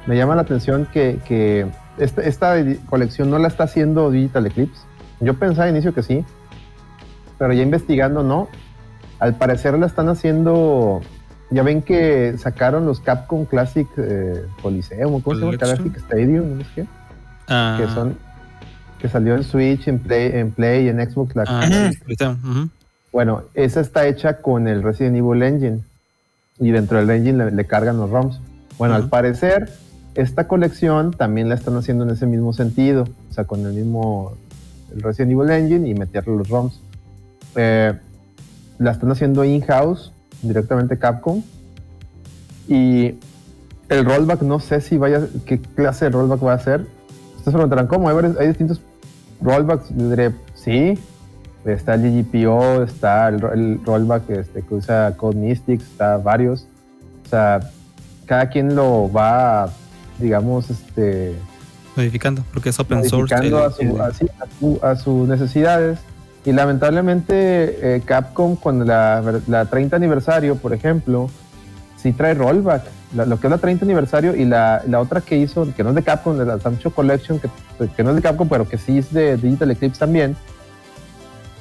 me 0.06 0.16
llama 0.16 0.34
la 0.36 0.42
atención 0.42 0.86
que, 0.92 1.18
que 1.26 1.66
esta, 1.98 2.22
esta 2.22 2.54
colección 2.88 3.28
no 3.30 3.38
la 3.38 3.48
está 3.48 3.64
haciendo 3.64 4.10
Digital 4.10 4.46
Eclipse. 4.46 4.80
Yo 5.20 5.34
pensaba 5.38 5.64
al 5.64 5.70
inicio 5.70 5.92
que 5.92 6.02
sí, 6.02 6.24
pero 7.38 7.52
ya 7.52 7.62
investigando 7.62 8.22
no. 8.22 8.48
Al 9.20 9.34
parecer 9.36 9.78
la 9.78 9.86
están 9.86 10.08
haciendo. 10.08 11.00
Ya 11.52 11.62
ven 11.64 11.82
que 11.82 12.36
sacaron 12.38 12.86
los 12.86 13.00
Capcom 13.00 13.44
Classic 13.44 13.86
eh, 13.96 14.44
Coliseum, 14.62 15.20
¿cómo 15.20 15.36
se 15.36 15.44
llama? 15.44 15.58
Classic 15.58 15.96
Stadium, 15.96 16.58
no 16.58 16.64
sé 16.64 16.70
qué 16.76 16.86
Ah, 17.48 17.76
que 17.78 17.88
son 17.92 18.16
que 19.00 19.08
salió 19.08 19.34
en 19.34 19.42
Switch, 19.42 19.88
en 19.88 19.98
Play, 19.98 20.30
en 20.34 20.52
Play 20.52 20.88
en 20.88 20.98
Xbox. 21.10 21.34
la- 21.34 21.44
ah, 21.48 21.90
ujú. 22.44 22.68
Bueno, 23.12 23.42
esa 23.54 23.80
está 23.80 24.06
hecha 24.06 24.40
con 24.42 24.68
el 24.68 24.82
Resident 24.84 25.16
Evil 25.16 25.42
Engine 25.42 25.80
y 26.60 26.70
dentro 26.70 26.98
del 26.98 27.10
engine 27.10 27.46
le, 27.46 27.50
le 27.50 27.64
cargan 27.66 27.96
los 27.96 28.10
ROMs. 28.10 28.38
Bueno, 28.78 28.94
Ujú. 28.94 29.02
al 29.04 29.08
parecer 29.10 29.72
esta 30.14 30.46
colección 30.46 31.10
también 31.12 31.48
la 31.48 31.56
están 31.56 31.76
haciendo 31.76 32.04
en 32.04 32.10
ese 32.10 32.26
mismo 32.26 32.52
sentido, 32.52 33.08
o 33.30 33.32
sea, 33.32 33.44
con 33.44 33.66
el 33.66 33.72
mismo 33.72 34.34
el 34.95 35.03
Resident 35.03 35.32
Evil 35.32 35.50
Engine 35.50 35.88
y 35.88 35.95
meterle 35.95 36.36
los 36.36 36.49
ROMs. 36.49 36.80
Eh, 37.57 37.95
la 38.80 38.90
están 38.92 39.12
haciendo 39.12 39.44
in-house, 39.44 40.11
directamente 40.42 40.98
Capcom. 40.98 41.42
Y 42.66 43.14
el 43.88 44.04
rollback, 44.04 44.42
no 44.42 44.58
sé 44.58 44.80
si 44.80 44.96
vaya, 44.96 45.20
qué 45.46 45.61
clase 45.61 46.07
de 46.07 46.11
rollback 46.12 46.44
va 46.44 46.54
a 46.54 46.58
ser. 46.58 46.86
Ustedes 47.36 47.52
preguntarán, 47.52 47.86
¿cómo? 47.86 48.08
Hay, 48.08 48.14
varios- 48.14 48.36
hay 48.38 48.48
distintos 48.48 48.80
rollbacks. 49.40 49.90
Yo 49.96 50.11
diré, 50.11 50.32
sí. 50.54 50.98
Está 51.66 51.94
el 51.94 52.24
GGPO, 52.24 52.82
está 52.84 53.28
el, 53.28 53.44
el 53.52 53.80
rollback 53.84 54.30
este, 54.30 54.62
que 54.62 54.74
usa 54.74 55.14
Code 55.16 55.36
Mystics, 55.36 55.84
está 55.84 56.16
varios. 56.16 56.66
O 57.26 57.28
sea, 57.28 57.61
cada 58.24 58.48
quien 58.48 58.74
lo 58.74 59.12
va, 59.12 59.68
digamos, 60.18 60.70
este, 60.70 61.34
Modificando, 61.96 62.44
porque 62.54 62.70
es 62.70 62.80
open 62.80 63.04
source. 63.07 63.34
modificando 63.36 63.70
su- 63.72 64.00
a 64.00 64.12
su- 64.58 64.80
a 64.82 64.96
sus 64.96 65.28
necesidades. 65.28 65.98
Y 66.45 66.53
lamentablemente 66.53 67.96
eh, 67.96 68.03
Capcom 68.04 68.57
con 68.57 68.87
la, 68.87 69.22
la 69.46 69.67
30 69.67 69.96
aniversario, 69.96 70.57
por 70.57 70.72
ejemplo, 70.72 71.29
sí 71.96 72.12
trae 72.12 72.34
rollback. 72.34 72.84
Lo 73.14 73.41
que 73.41 73.49
es 73.49 73.50
la 73.50 73.58
30 73.58 73.84
aniversario 73.84 74.37
y 74.37 74.45
la, 74.45 74.83
la 74.87 75.00
otra 75.00 75.21
que 75.21 75.37
hizo, 75.37 75.67
que 75.75 75.83
no 75.83 75.91
es 75.91 75.96
de 75.96 76.03
Capcom, 76.03 76.38
de 76.38 76.46
la 76.46 76.58
Sancho 76.61 76.92
Collection, 76.92 77.41
que, 77.41 77.49
que 77.88 78.04
no 78.04 78.11
es 78.11 78.17
de 78.17 78.22
Capcom, 78.22 78.49
pero 78.49 78.68
que 78.68 78.79
sí 78.79 78.99
es 78.99 79.12
de 79.12 79.37
Digital 79.37 79.72
Eclipse 79.72 79.99
también. 79.99 80.37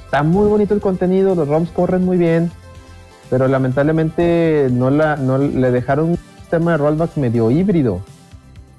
Está 0.04 0.22
muy 0.22 0.48
bonito 0.48 0.74
el 0.74 0.80
contenido, 0.80 1.34
los 1.34 1.46
ROMs 1.46 1.70
corren 1.70 2.04
muy 2.04 2.16
bien, 2.16 2.50
pero 3.28 3.48
lamentablemente 3.48 4.68
no, 4.72 4.90
la, 4.90 5.16
no 5.16 5.38
le 5.38 5.70
dejaron 5.70 6.10
un 6.10 6.18
sistema 6.38 6.72
de 6.72 6.76
rollback 6.78 7.16
medio 7.16 7.50
híbrido, 7.50 8.00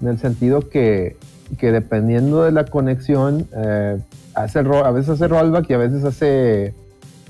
en 0.01 0.09
el 0.09 0.19
sentido 0.19 0.67
que, 0.69 1.17
que 1.57 1.71
dependiendo 1.71 2.43
de 2.43 2.51
la 2.51 2.65
conexión, 2.65 3.47
eh, 3.55 3.99
hace 4.33 4.59
a 4.59 4.91
veces 4.91 5.09
hace 5.09 5.27
rollback 5.27 5.69
y 5.69 5.73
a 5.73 5.77
veces 5.77 6.03
hace 6.03 6.73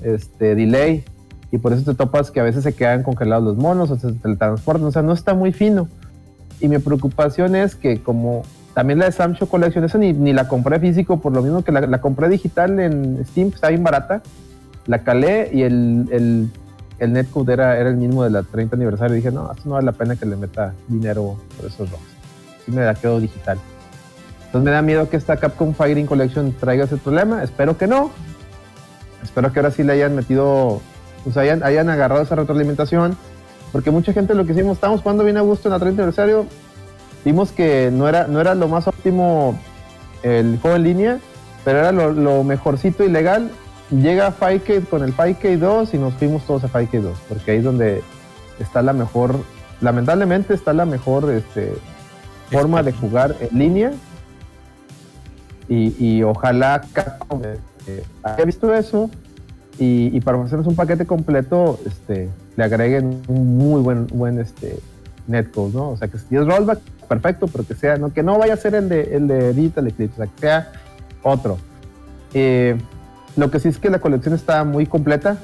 este, 0.02 0.54
delay, 0.54 1.04
y 1.50 1.58
por 1.58 1.72
eso 1.72 1.84
te 1.84 1.94
topas 1.94 2.30
que 2.30 2.40
a 2.40 2.42
veces 2.42 2.64
se 2.64 2.74
quedan 2.74 3.02
congelados 3.02 3.44
los 3.44 3.56
monos 3.56 3.90
o 3.90 3.98
se 3.98 4.12
teletransportan, 4.12 4.86
o 4.86 4.90
sea, 4.90 5.02
no 5.02 5.12
está 5.12 5.34
muy 5.34 5.52
fino. 5.52 5.88
Y 6.60 6.68
mi 6.68 6.78
preocupación 6.78 7.56
es 7.56 7.74
que 7.74 8.02
como 8.02 8.42
también 8.74 8.98
la 8.98 9.06
de 9.06 9.12
Samsung 9.12 9.48
Collection, 9.48 9.84
esa 9.84 9.98
ni, 9.98 10.12
ni 10.12 10.32
la 10.32 10.48
compré 10.48 10.80
físico, 10.80 11.20
por 11.20 11.32
lo 11.32 11.42
mismo 11.42 11.62
que 11.62 11.72
la, 11.72 11.82
la 11.82 12.00
compré 12.00 12.28
digital 12.28 12.80
en 12.80 13.24
Steam, 13.26 13.50
que 13.50 13.56
está 13.56 13.68
bien 13.68 13.82
barata. 13.82 14.22
La 14.86 15.04
calé 15.04 15.50
y 15.52 15.62
el, 15.62 16.08
el, 16.10 16.50
el 16.98 17.12
netcode 17.12 17.52
era, 17.52 17.78
era 17.78 17.90
el 17.90 17.96
mismo 17.96 18.24
de 18.24 18.30
la 18.30 18.42
30 18.42 18.76
aniversario. 18.76 19.14
dije, 19.14 19.30
no, 19.30 19.52
esto 19.52 19.68
no 19.68 19.74
vale 19.74 19.86
la 19.86 19.92
pena 19.92 20.16
que 20.16 20.24
le 20.24 20.36
meta 20.36 20.72
dinero 20.88 21.36
por 21.56 21.66
esos 21.66 21.90
ROMs. 21.90 22.02
Sí 22.64 22.72
me 22.72 22.84
la 22.84 22.94
quedo 22.94 23.20
digital. 23.20 23.58
Entonces 24.52 24.66
me 24.66 24.70
da 24.70 24.82
miedo 24.82 25.08
que 25.08 25.16
esta 25.16 25.38
Capcom 25.38 25.72
Fighting 25.72 26.04
Collection 26.04 26.52
traiga 26.52 26.84
ese 26.84 26.98
problema. 26.98 27.42
Espero 27.42 27.78
que 27.78 27.86
no. 27.86 28.10
Espero 29.22 29.50
que 29.50 29.60
ahora 29.60 29.70
sí 29.70 29.82
le 29.82 29.94
hayan 29.94 30.14
metido, 30.14 30.82
pues 31.24 31.38
hayan, 31.38 31.62
hayan 31.62 31.88
agarrado 31.88 32.20
esa 32.20 32.34
retroalimentación. 32.34 33.16
Porque 33.72 33.90
mucha 33.90 34.12
gente 34.12 34.34
lo 34.34 34.44
que 34.44 34.52
hicimos, 34.52 34.74
estábamos 34.74 35.00
jugando 35.00 35.24
bien 35.24 35.38
a 35.38 35.40
gusto 35.40 35.68
en 35.68 35.72
la 35.72 35.78
30 35.78 36.02
aniversario. 36.02 36.44
Vimos 37.24 37.50
que 37.50 37.90
no 37.90 38.06
era, 38.06 38.26
no 38.26 38.42
era 38.42 38.54
lo 38.54 38.68
más 38.68 38.86
óptimo 38.86 39.58
el 40.22 40.58
juego 40.60 40.76
en 40.76 40.82
línea, 40.82 41.18
pero 41.64 41.78
era 41.78 41.90
lo, 41.90 42.12
lo 42.12 42.44
mejorcito 42.44 43.04
y 43.04 43.08
legal. 43.08 43.50
Llega 43.90 44.32
Fightcade 44.32 44.82
con 44.82 45.02
el 45.02 45.14
Fightcade 45.14 45.56
2 45.56 45.94
y 45.94 45.98
nos 45.98 46.12
fuimos 46.12 46.44
todos 46.46 46.64
a 46.64 46.68
Fightcade 46.68 47.04
2, 47.04 47.18
porque 47.26 47.52
ahí 47.52 47.56
es 47.56 47.64
donde 47.64 48.02
está 48.58 48.82
la 48.82 48.92
mejor, 48.92 49.36
lamentablemente 49.80 50.52
está 50.52 50.74
la 50.74 50.84
mejor 50.84 51.30
este, 51.30 51.72
forma 52.50 52.82
de 52.82 52.92
jugar 52.92 53.34
en 53.40 53.58
línea. 53.58 53.92
Y, 55.68 55.94
y 55.98 56.22
ojalá 56.22 56.82
Capcom 56.92 57.40
este, 57.44 58.04
haya 58.22 58.44
visto 58.44 58.74
eso 58.74 59.10
y, 59.78 60.16
y 60.16 60.20
para 60.20 60.38
ofrecernos 60.38 60.66
un 60.66 60.76
paquete 60.76 61.06
completo, 61.06 61.78
este, 61.86 62.28
le 62.56 62.64
agreguen 62.64 63.22
un 63.28 63.56
muy 63.56 63.80
buen, 63.80 64.06
buen 64.08 64.38
este, 64.38 64.78
netcode, 65.26 65.72
¿no? 65.72 65.90
O 65.90 65.96
sea, 65.96 66.08
que 66.08 66.18
si 66.18 66.36
es 66.36 66.46
rollback, 66.46 66.80
perfecto, 67.08 67.46
pero 67.48 67.66
que 67.66 67.74
sea, 67.74 67.96
no, 67.96 68.12
que 68.12 68.22
no 68.22 68.38
vaya 68.38 68.54
a 68.54 68.56
ser 68.56 68.74
el 68.74 68.88
de, 68.88 69.16
el 69.16 69.28
de 69.28 69.52
Digital 69.54 69.86
Eclipse, 69.88 70.14
o 70.14 70.24
sea, 70.24 70.26
que 70.26 70.40
sea 70.40 70.72
otro. 71.22 71.58
Eh, 72.34 72.76
lo 73.36 73.50
que 73.50 73.60
sí 73.60 73.68
es 73.68 73.78
que 73.78 73.90
la 73.90 73.98
colección 73.98 74.34
está 74.34 74.64
muy 74.64 74.86
completa. 74.86 75.38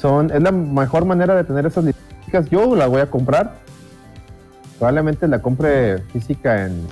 Son, 0.00 0.30
es 0.30 0.42
la 0.42 0.52
mejor 0.52 1.04
manera 1.04 1.34
de 1.34 1.44
tener 1.44 1.66
esas 1.66 1.84
licencias. 1.84 2.50
Yo 2.50 2.76
la 2.76 2.86
voy 2.86 3.00
a 3.00 3.10
comprar. 3.10 3.56
Probablemente 4.78 5.26
la 5.28 5.40
compre 5.40 5.98
física 6.12 6.66
en, 6.66 6.86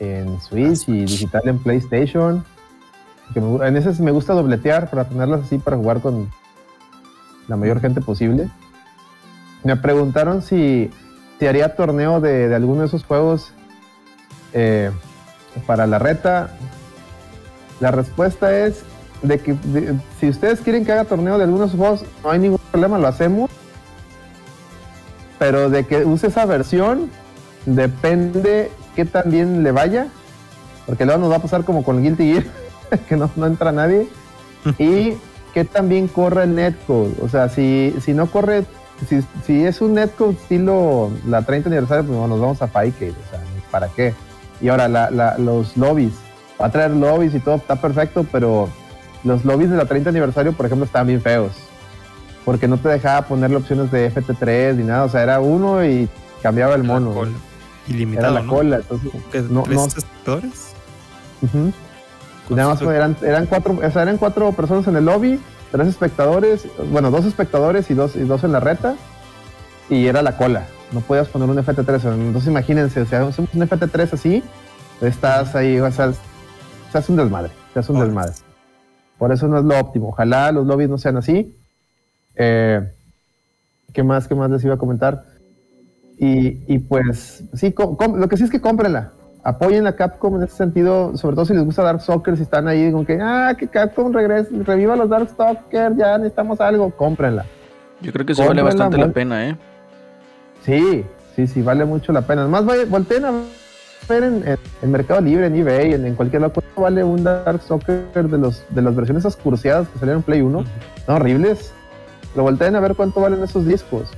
en 0.00 0.40
Switch 0.40 0.88
y 0.88 1.04
digital 1.04 1.42
en 1.44 1.58
PlayStation. 1.58 2.44
Que 3.32 3.40
me- 3.40 3.64
en 3.68 3.76
esas 3.76 4.00
me 4.00 4.10
gusta 4.10 4.32
dobletear 4.32 4.90
para 4.90 5.04
tenerlas 5.04 5.42
así 5.42 5.58
para 5.58 5.76
jugar 5.76 6.00
con 6.00 6.28
la 7.46 7.56
mayor 7.56 7.80
gente 7.80 8.00
posible. 8.00 8.48
Me 9.62 9.76
preguntaron 9.76 10.42
si, 10.42 10.90
si 11.38 11.46
haría 11.46 11.76
torneo 11.76 12.20
de, 12.20 12.48
de 12.48 12.54
alguno 12.54 12.80
de 12.80 12.86
esos 12.88 13.04
juegos 13.04 13.52
eh, 14.52 14.90
para 15.66 15.86
la 15.86 15.98
reta. 16.00 16.50
La 17.78 17.90
respuesta 17.92 18.56
es 18.56 18.82
de 19.22 19.38
que 19.38 19.52
de- 19.52 19.94
si 20.18 20.28
ustedes 20.28 20.60
quieren 20.60 20.84
que 20.84 20.92
haga 20.92 21.04
torneo 21.04 21.38
de 21.38 21.44
algunos 21.44 21.72
juegos, 21.72 22.04
no 22.24 22.30
hay 22.30 22.38
ningún 22.40 22.58
problema, 22.72 22.98
lo 22.98 23.06
hacemos. 23.06 23.50
Pero 25.38 25.70
de 25.70 25.86
que 25.86 26.04
use 26.04 26.26
esa 26.26 26.44
versión, 26.46 27.10
depende 27.66 28.70
qué 28.94 29.04
tan 29.04 29.30
bien 29.30 29.62
le 29.62 29.72
vaya. 29.72 30.08
Porque 30.86 31.04
luego 31.04 31.20
nos 31.20 31.30
va 31.30 31.36
a 31.36 31.42
pasar 31.42 31.64
como 31.64 31.82
con 31.84 32.02
Guilty 32.02 32.32
Gear, 32.32 32.44
que 33.08 33.16
no, 33.16 33.30
no 33.36 33.46
entra 33.46 33.72
nadie. 33.72 34.08
y 34.78 35.14
que 35.54 35.64
también 35.64 36.08
corre 36.08 36.44
el 36.44 36.54
netcode. 36.54 37.14
O 37.22 37.28
sea, 37.28 37.48
si, 37.48 37.94
si 38.04 38.12
no 38.14 38.26
corre, 38.30 38.64
si, 39.08 39.20
si 39.46 39.64
es 39.64 39.80
un 39.80 39.94
netcode 39.94 40.32
estilo 40.32 41.10
la 41.26 41.42
30 41.42 41.68
aniversario, 41.68 42.04
pues 42.04 42.18
nos 42.28 42.40
vamos 42.40 42.60
a 42.62 42.68
Fightcade. 42.68 43.12
O 43.12 43.30
sea, 43.30 43.40
¿para 43.70 43.88
qué? 43.88 44.14
Y 44.60 44.68
ahora 44.68 44.88
la- 44.88 45.10
la- 45.10 45.38
los 45.38 45.76
lobbies. 45.76 46.12
Va 46.60 46.66
a 46.66 46.70
traer 46.70 46.90
lobbies 46.90 47.34
y 47.34 47.40
todo, 47.40 47.54
está 47.56 47.76
perfecto, 47.76 48.26
pero 48.30 48.68
los 49.24 49.44
lobbies 49.44 49.70
de 49.70 49.76
la 49.76 49.86
30 49.86 50.10
aniversario, 50.10 50.52
por 50.52 50.66
ejemplo, 50.66 50.84
estaban 50.84 51.06
bien 51.06 51.22
feos. 51.22 51.52
Porque 52.44 52.68
no 52.68 52.78
te 52.78 52.88
dejaba 52.88 53.22
ponerle 53.22 53.56
opciones 53.56 53.90
de 53.90 54.10
FT3 54.12 54.74
ni 54.76 54.84
nada. 54.84 55.04
O 55.04 55.08
sea, 55.08 55.22
era 55.22 55.40
uno 55.40 55.84
y 55.84 56.08
cambiaba 56.42 56.74
el 56.74 56.84
mono. 56.84 57.12
Cola. 57.90 57.98
Era 57.98 58.02
Ilimitado, 58.04 58.34
la 58.34 58.42
¿no? 58.42 58.52
cola. 58.52 58.76
Entonces, 58.76 59.10
¿Qué, 59.32 59.40
no- 59.42 59.62
¿Tres 59.62 59.76
no-. 59.76 59.82
Y 62.48 62.54
nada 62.54 62.70
más 62.70 62.82
eran, 62.82 63.16
eran 63.22 63.46
cuatro, 63.46 63.78
o 63.82 63.90
sea, 63.90 64.02
eran 64.02 64.16
cuatro 64.18 64.50
personas 64.52 64.86
en 64.88 64.96
el 64.96 65.04
lobby, 65.04 65.40
tres 65.70 65.86
espectadores, 65.88 66.66
bueno, 66.90 67.10
dos 67.10 67.24
espectadores 67.24 67.90
y 67.90 67.94
dos, 67.94 68.16
y 68.16 68.20
dos 68.20 68.42
en 68.44 68.52
la 68.52 68.60
reta, 68.60 68.96
y 69.88 70.06
era 70.06 70.20
la 70.22 70.36
cola. 70.36 70.66
No 70.92 71.00
podías 71.00 71.28
poner 71.28 71.48
un 71.48 71.56
FT3. 71.58 72.12
Entonces 72.14 72.48
imagínense, 72.50 73.00
o 73.02 73.06
sea, 73.06 73.24
hacemos 73.26 73.50
un 73.54 73.60
FT3 73.62 74.12
así, 74.12 74.42
estás 75.00 75.54
ahí, 75.54 75.78
o 75.78 75.90
sea, 75.92 76.12
se 76.90 76.98
hace 76.98 77.12
un 77.12 77.18
desmadre, 77.18 77.52
se 77.72 77.78
hace 77.78 77.92
un 77.92 78.00
desmadre. 78.00 78.32
Por 79.16 79.30
eso 79.32 79.46
no 79.46 79.58
es 79.58 79.64
lo 79.64 79.78
óptimo. 79.78 80.08
Ojalá 80.08 80.50
los 80.50 80.66
lobbies 80.66 80.90
no 80.90 80.98
sean 80.98 81.16
así. 81.18 81.56
Eh, 82.34 82.80
¿Qué 83.92 84.02
más, 84.02 84.26
qué 84.26 84.34
más 84.34 84.50
les 84.50 84.64
iba 84.64 84.74
a 84.74 84.78
comentar? 84.78 85.24
Y, 86.22 86.58
y 86.72 86.78
pues, 86.80 87.42
sí, 87.54 87.72
com- 87.72 87.96
com- 87.96 88.16
lo 88.20 88.28
que 88.28 88.36
sí 88.36 88.44
es 88.44 88.50
que 88.50 88.60
cómprenla. 88.60 89.12
Apoyen 89.42 89.86
a 89.86 89.96
Capcom 89.96 90.36
en 90.36 90.42
ese 90.42 90.54
sentido, 90.54 91.16
sobre 91.16 91.34
todo 91.34 91.46
si 91.46 91.54
les 91.54 91.64
gusta 91.64 91.82
Dark 91.82 92.02
Soccer, 92.02 92.36
si 92.36 92.42
están 92.42 92.68
ahí 92.68 92.92
con 92.92 93.06
que, 93.06 93.18
ah, 93.22 93.54
que 93.58 93.68
Capcom 93.68 94.12
regrese, 94.12 94.50
reviva 94.64 94.94
los 94.96 95.08
Dark 95.08 95.30
Stalker, 95.30 95.96
ya 95.96 96.18
necesitamos 96.18 96.60
algo, 96.60 96.90
cómprenla. 96.90 97.46
Yo 98.02 98.12
creo 98.12 98.26
que 98.26 98.34
sí 98.34 98.42
vale 98.46 98.60
bastante 98.62 98.98
la 98.98 99.08
pena, 99.08 99.48
¿eh? 99.48 99.56
Sí, 100.64 101.04
sí, 101.36 101.46
sí, 101.46 101.62
vale 101.62 101.86
mucho 101.86 102.12
la 102.12 102.20
pena. 102.22 102.42
Además, 102.42 102.64
volteen 102.88 103.24
a 103.24 103.32
ver 104.08 104.24
en, 104.24 104.46
en- 104.46 104.58
en 104.82 104.90
Mercado 104.90 105.22
Libre, 105.22 105.46
en 105.46 105.54
eBay, 105.54 105.94
en, 105.94 106.04
en 106.06 106.14
cualquier 106.16 106.42
lado, 106.42 106.52
¿cuánto 106.54 106.80
vale 106.82 107.02
un 107.02 107.24
Dark 107.24 107.62
Soccer 107.62 108.28
de, 108.28 108.36
los, 108.38 108.62
de 108.70 108.82
las 108.82 108.94
versiones 108.94 109.22
esas 109.24 109.36
cursiadas 109.36 109.88
que 109.88 109.98
salieron 109.98 110.20
en 110.20 110.24
Play 110.24 110.42
1? 110.42 110.64
No, 111.08 111.14
horribles. 111.14 111.72
Lo 112.36 112.42
volteen 112.42 112.76
a 112.76 112.80
ver 112.80 112.94
cuánto 112.94 113.20
valen 113.22 113.42
esos 113.42 113.64
discos. 113.66 114.10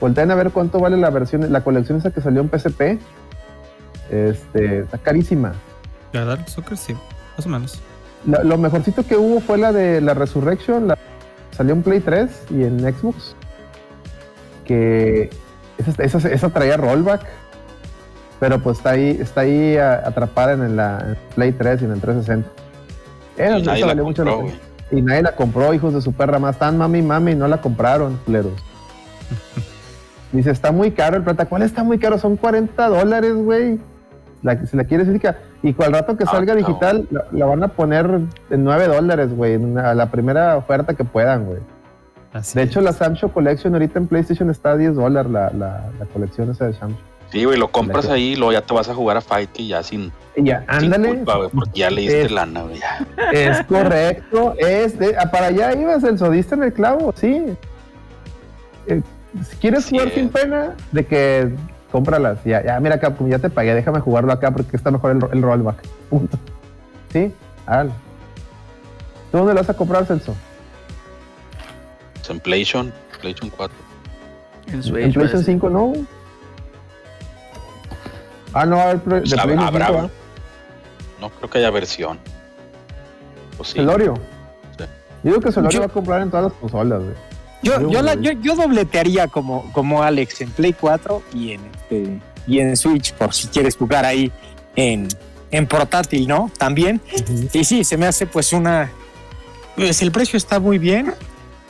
Volteen 0.00 0.30
a 0.30 0.34
ver 0.34 0.50
cuánto 0.50 0.78
vale 0.80 0.96
la 0.96 1.10
versión, 1.10 1.52
la 1.52 1.62
colección 1.62 1.98
esa 1.98 2.10
que 2.10 2.20
salió 2.20 2.40
en 2.40 2.48
PSP. 2.50 2.98
Este, 4.10 4.80
está 4.80 4.98
carísima. 4.98 5.52
La 6.12 6.24
Dark 6.24 6.48
Soccer, 6.48 6.76
sí, 6.76 6.94
más 7.36 7.46
o 7.46 7.48
menos. 7.48 7.80
La- 8.26 8.42
lo 8.42 8.58
mejorcito 8.58 9.06
que 9.06 9.16
hubo 9.16 9.40
fue 9.40 9.58
la 9.58 9.72
de 9.72 10.00
la 10.00 10.14
Resurrection, 10.14 10.88
la 10.88 10.98
salió 11.56 11.74
en 11.74 11.82
Play 11.82 12.00
3 12.00 12.30
y 12.50 12.64
en 12.64 12.80
Xbox. 12.80 13.36
Que 14.64 15.30
esa, 15.78 16.02
esa, 16.02 16.28
esa 16.28 16.48
traía 16.50 16.76
rollback. 16.76 17.22
Pero 18.40 18.58
pues 18.60 18.78
está 18.78 18.90
ahí, 18.90 19.18
está 19.20 19.42
ahí 19.42 19.76
a- 19.76 20.06
atrapada 20.06 20.52
en 20.54 20.74
la 20.76 20.98
en 21.10 21.18
Play 21.34 21.52
3 21.52 21.82
y 21.82 21.84
en 21.84 21.92
el 21.92 22.00
360. 22.00 22.48
Esa- 23.36 23.58
Y 23.58 23.62
nadie 23.62 23.80
la 23.82 23.86
valió 23.88 24.04
mucho 24.04 24.24
la 24.24 24.30
compró, 24.32 24.46
pena. 24.50 24.60
Y 24.92 25.02
nadie 25.02 25.22
la 25.22 25.36
compró, 25.36 25.74
hijos 25.74 25.92
de 25.94 26.00
su 26.00 26.12
perra 26.14 26.38
más. 26.38 26.56
Están 26.56 26.78
mami, 26.78 27.02
mami, 27.02 27.32
y 27.32 27.34
no 27.36 27.46
la 27.48 27.60
compraron, 27.60 28.18
culeros. 28.24 28.52
Dice, 30.32 30.50
está 30.50 30.70
muy 30.72 30.92
caro 30.92 31.16
el 31.16 31.22
plata. 31.24 31.46
¿Cuál 31.46 31.62
está 31.62 31.82
muy 31.82 31.98
caro? 31.98 32.18
Son 32.18 32.36
40 32.36 32.88
dólares, 32.88 33.34
güey. 33.34 33.78
La, 34.42 34.64
si 34.64 34.76
la 34.76 34.84
quieres 34.84 35.06
física. 35.08 35.38
Y 35.62 35.74
al 35.82 35.92
rato 35.92 36.16
que 36.16 36.24
Ah, 36.24 36.30
salga 36.30 36.54
no. 36.54 36.58
digital, 36.58 37.06
la, 37.10 37.24
la 37.32 37.46
van 37.46 37.62
a 37.64 37.68
poner 37.68 38.06
en 38.50 38.64
9 38.64 38.86
dólares, 38.88 39.34
güey. 39.34 39.54
A 39.78 39.94
la 39.94 40.10
primera 40.10 40.56
oferta 40.56 40.94
que 40.94 41.04
puedan, 41.04 41.46
güey. 41.46 41.58
Así 42.32 42.56
De 42.58 42.64
hecho, 42.64 42.78
es. 42.78 42.84
la 42.84 42.92
Samsho 42.92 43.32
Collection 43.32 43.72
ahorita 43.74 43.98
en 43.98 44.06
PlayStation 44.06 44.50
está 44.50 44.70
a 44.72 44.76
10 44.76 44.94
dólares 44.94 45.30
la, 45.32 45.50
la, 45.50 45.90
la 45.98 46.06
colección 46.06 46.50
esa 46.50 46.66
de 46.66 46.74
Samsho. 46.74 46.96
Sí, 47.32 47.44
güey, 47.44 47.58
lo 47.58 47.70
compras 47.70 48.06
La- 48.06 48.14
ahí 48.14 48.32
y 48.32 48.36
luego 48.36 48.52
ya 48.52 48.62
te 48.62 48.72
vas 48.74 48.88
a 48.88 48.94
jugar 48.94 49.16
a 49.16 49.20
Fight 49.20 49.50
y 49.58 49.68
ya 49.68 49.82
sin, 49.82 50.10
Y 50.36 50.44
ya, 50.44 50.60
sin 50.78 50.84
ándale. 50.94 51.08
culpa, 51.16 51.36
güey, 51.36 51.48
porque 51.50 51.78
ya 51.80 51.90
le 51.90 52.00
diste 52.02 52.22
Es- 52.22 52.30
lana, 52.32 52.62
güey. 52.62 52.80
Es 53.32 53.62
correcto. 53.68 54.54
Es 54.58 54.98
de- 54.98 55.16
ah, 55.18 55.30
para 55.30 55.46
allá 55.46 55.72
ibas, 55.74 56.02
el 56.04 56.18
sodista 56.18 56.54
en 56.54 56.62
el 56.64 56.72
clavo, 56.72 57.12
sí. 57.16 57.44
Eh, 58.86 59.02
si 59.48 59.56
quieres 59.56 59.84
Sí, 59.84 59.90
jugar 59.96 60.10
sin 60.14 60.28
pena, 60.28 60.74
de 60.92 61.06
que 61.06 61.54
cómpralas. 61.92 62.38
Ya, 62.44 62.64
ya, 62.64 62.78
mira, 62.80 62.98
Capcom, 63.00 63.28
ya 63.28 63.38
te 63.38 63.50
pagué, 63.50 63.74
déjame 63.74 64.00
jugarlo 64.00 64.32
acá 64.32 64.50
porque 64.50 64.76
está 64.76 64.90
mejor 64.90 65.12
el, 65.12 65.36
el 65.36 65.42
rollback. 65.42 65.82
Punto. 66.08 66.38
Sí, 67.12 67.32
hágalo. 67.66 67.92
¿Tú 69.30 69.38
dónde 69.38 69.54
lo 69.54 69.60
vas 69.60 69.70
a 69.70 69.74
comprar, 69.74 70.04
Celso? 70.06 70.34
En 72.28 72.38
PlayStation, 72.38 72.92
PlayStation 73.20 73.50
4. 73.56 73.76
En 74.68 74.82
Switch. 74.84 75.04
¿En 75.04 75.12
PlayStation 75.12 75.30
parece. 75.44 75.52
5 75.52 75.70
no? 75.70 75.92
Ah, 78.52 78.66
no, 78.66 78.80
a 78.80 78.86
ver, 78.86 79.00
de 79.02 79.20
Pues, 79.20 79.32
hab- 79.32 79.42
PlayStation 79.44 79.58
habrá, 79.60 79.86
5, 79.86 79.98
güey. 79.98 80.06
¿ah? 80.06 80.10
No 81.20 81.30
creo 81.30 81.50
que 81.50 81.58
haya 81.58 81.70
versión. 81.70 82.18
Pues 83.56 83.70
sí. 83.70 83.74
Celorio. 83.78 84.14
Sí. 84.78 84.84
Yo 85.24 85.30
digo 85.30 85.40
que 85.40 85.52
Celorio 85.52 85.70
Yo- 85.76 85.80
va 85.80 85.86
a 85.86 85.88
comprar 85.88 86.22
en 86.22 86.30
todas 86.30 86.44
las 86.44 86.52
consolas, 86.54 87.00
güey. 87.02 87.14
Yo, 87.62 87.80
Yo, 87.80 87.90
yo, 87.90 88.02
la- 88.02 88.14
yo, 88.14 88.32
yo 88.32 88.56
dobletearía 88.56 89.28
como, 89.28 89.70
como 89.72 90.02
Alex 90.02 90.40
en 90.40 90.50
Play 90.50 90.72
4 90.72 91.22
y 91.34 91.52
en, 91.52 91.60
este, 91.66 92.18
y 92.46 92.58
en 92.60 92.76
Switch, 92.76 93.12
por 93.14 93.34
si 93.34 93.48
quieres 93.48 93.76
jugar 93.76 94.04
ahí 94.06 94.32
en, 94.76 95.08
en 95.50 95.66
portátil, 95.66 96.26
¿no? 96.26 96.50
También. 96.58 97.00
Y 97.52 97.64
sí, 97.64 97.84
se 97.84 97.96
me 97.96 98.06
hace 98.06 98.26
pues 98.26 98.52
una... 98.52 98.90
Pues 99.76 100.00
el 100.02 100.10
precio 100.10 100.36
está 100.36 100.58
muy 100.60 100.78
bien 100.78 101.12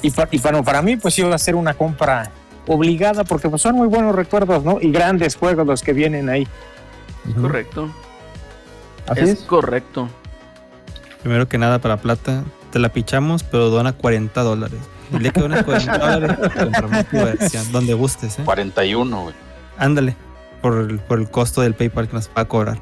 y, 0.02 0.10
pa- 0.10 0.28
y 0.30 0.38
para, 0.38 0.62
para 0.62 0.80
mí 0.82 0.96
pues 0.96 1.18
iba 1.18 1.34
a 1.34 1.38
ser 1.38 1.54
una 1.54 1.74
compra 1.74 2.30
obligada 2.66 3.24
porque 3.24 3.48
pues 3.48 3.60
son 3.62 3.74
muy 3.74 3.88
buenos 3.88 4.14
recuerdos, 4.14 4.64
¿no? 4.64 4.78
Y 4.80 4.90
grandes 4.92 5.34
juegos 5.36 5.66
los 5.66 5.82
que 5.82 5.92
vienen 5.92 6.28
ahí. 6.28 6.46
Ujú. 7.30 7.42
Correcto. 7.42 7.90
Así 9.08 9.22
es 9.22 9.28
es. 9.30 9.38
correcto. 9.40 10.08
Primero 11.22 11.48
que 11.48 11.58
nada, 11.58 11.78
para 11.80 11.96
plata, 11.98 12.44
te 12.70 12.78
la 12.78 12.88
pichamos, 12.90 13.42
pero 13.42 13.70
dona 13.70 13.92
40 13.92 14.40
dólares. 14.42 14.78
Que 15.10 15.42
unas 15.42 15.64
40 15.64 15.98
dólares, 15.98 16.36
compramos 16.58 17.06
tu 17.06 17.16
versión, 17.16 17.72
donde 17.72 17.94
gustes, 17.94 18.38
¿eh? 18.38 18.42
41, 18.44 19.22
güey. 19.22 19.34
Ándale, 19.78 20.14
por 20.62 20.78
el, 20.78 20.98
por 20.98 21.18
el 21.18 21.30
costo 21.30 21.62
del 21.62 21.74
PayPal 21.74 22.08
que 22.08 22.14
nos 22.14 22.28
va 22.28 22.42
a 22.42 22.44
cobrar. 22.46 22.78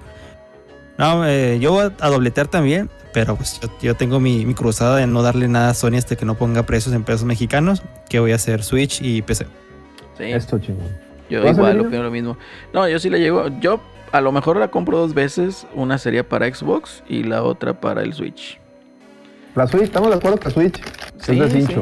No, 0.99 1.27
eh, 1.27 1.59
yo 1.61 1.73
voy 1.73 1.85
a, 1.85 2.05
a 2.05 2.11
dobletear 2.11 2.49
también, 2.49 2.91
pero 3.13 3.37
pues 3.37 3.61
yo, 3.61 3.69
yo 3.81 3.95
tengo 3.95 4.21
mi, 4.21 4.45
mi 4.45 4.55
cruzada 4.55 4.97
de 4.97 5.07
no 5.07 5.23
darle 5.23 5.49
nada 5.49 5.71
a 5.71 5.75
Sony 5.75 5.97
hasta 5.97 6.17
que 6.17 6.25
no 6.25 6.35
ponga 6.35 6.65
precios 6.65 6.95
en 6.95 7.05
pesos 7.05 7.25
mexicanos, 7.25 7.83
que 8.09 8.19
voy 8.21 8.33
a 8.33 8.35
hacer 8.35 8.63
Switch 8.65 9.01
y 9.01 9.23
PC. 9.23 9.47
Sí, 10.17 10.25
Esto 10.25 10.59
chingón. 10.59 10.89
yo 11.31 11.41
¿Vas 11.41 11.51
a 11.51 11.53
igual 11.53 11.81
opino 11.81 12.03
lo 12.03 12.11
mismo. 12.11 12.37
No, 12.73 12.89
yo 12.89 12.99
sí 12.99 13.09
le 13.11 13.21
llego. 13.21 13.47
Yo 13.61 13.81
a 14.11 14.21
lo 14.21 14.33
mejor 14.33 14.57
la 14.57 14.69
compro 14.69 14.99
dos 14.99 15.15
veces. 15.15 15.67
Una 15.75 15.99
sería 15.99 16.29
para 16.29 16.53
Xbox 16.53 17.05
y 17.09 17.23
la 17.23 17.45
otra 17.45 17.81
para 17.81 18.03
el 18.03 18.13
Switch. 18.15 18.59
La 19.55 19.69
Switch, 19.69 19.85
estamos 19.85 20.11
de 20.11 20.17
acuerdo 20.17 20.39
que 20.41 20.51
Switch 20.51 20.81
Sí, 21.21 21.41
es 21.41 21.53
de 21.53 21.63
sí. 21.67 21.75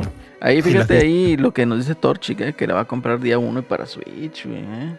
Ahí 0.47 0.63
fíjate 0.63 0.99
ahí 0.99 1.37
lo 1.37 1.53
que 1.53 1.67
nos 1.67 1.79
dice 1.79 1.95
Torchic, 1.97 2.41
eh, 2.41 2.53
que 2.53 2.67
la 2.69 2.75
va 2.75 2.81
a 2.83 2.85
comprar 2.85 3.19
día 3.21 3.37
uno 3.39 3.59
y 3.61 3.63
para 3.63 3.85
Switch, 3.85 4.47
güey. 4.47 4.61
eh. 4.63 4.97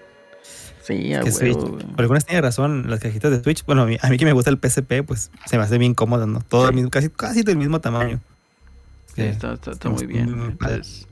Sí, 0.82 1.14
a 1.14 1.22
que 1.22 1.30
huevo, 1.30 1.38
Switch, 1.68 1.86
por 1.86 2.02
algunas 2.02 2.26
tiene 2.26 2.41
razón, 2.41 2.90
las 2.90 2.99
cajitas 2.99 3.32
de 3.32 3.41
Switch, 3.41 3.65
bueno, 3.65 3.84
a 3.84 3.86
mí, 3.86 3.98
a 4.02 4.10
mí 4.10 4.18
que 4.18 4.26
me 4.26 4.34
gusta 4.34 4.49
el 4.49 4.57
PSP, 4.57 5.03
pues 5.06 5.32
se 5.45 5.57
me 5.57 5.64
hace 5.64 5.78
bien 5.78 5.94
cómodo, 5.94 6.28
¿no? 6.28 6.41
Todo 6.41 6.68
el 6.68 6.76
mismo, 6.76 6.90
casi, 6.90 7.10
casi 7.10 7.44
del 7.44 7.56
mismo 7.57 7.80
tamaño. 7.82 8.19
Sí, 9.07 9.22
Sí. 9.22 9.28
está, 9.30 9.53
está- 9.53 9.90
muy 9.90 10.06
bien. 10.06 10.38
muy. 10.38 10.48
Entonces, 10.49 11.07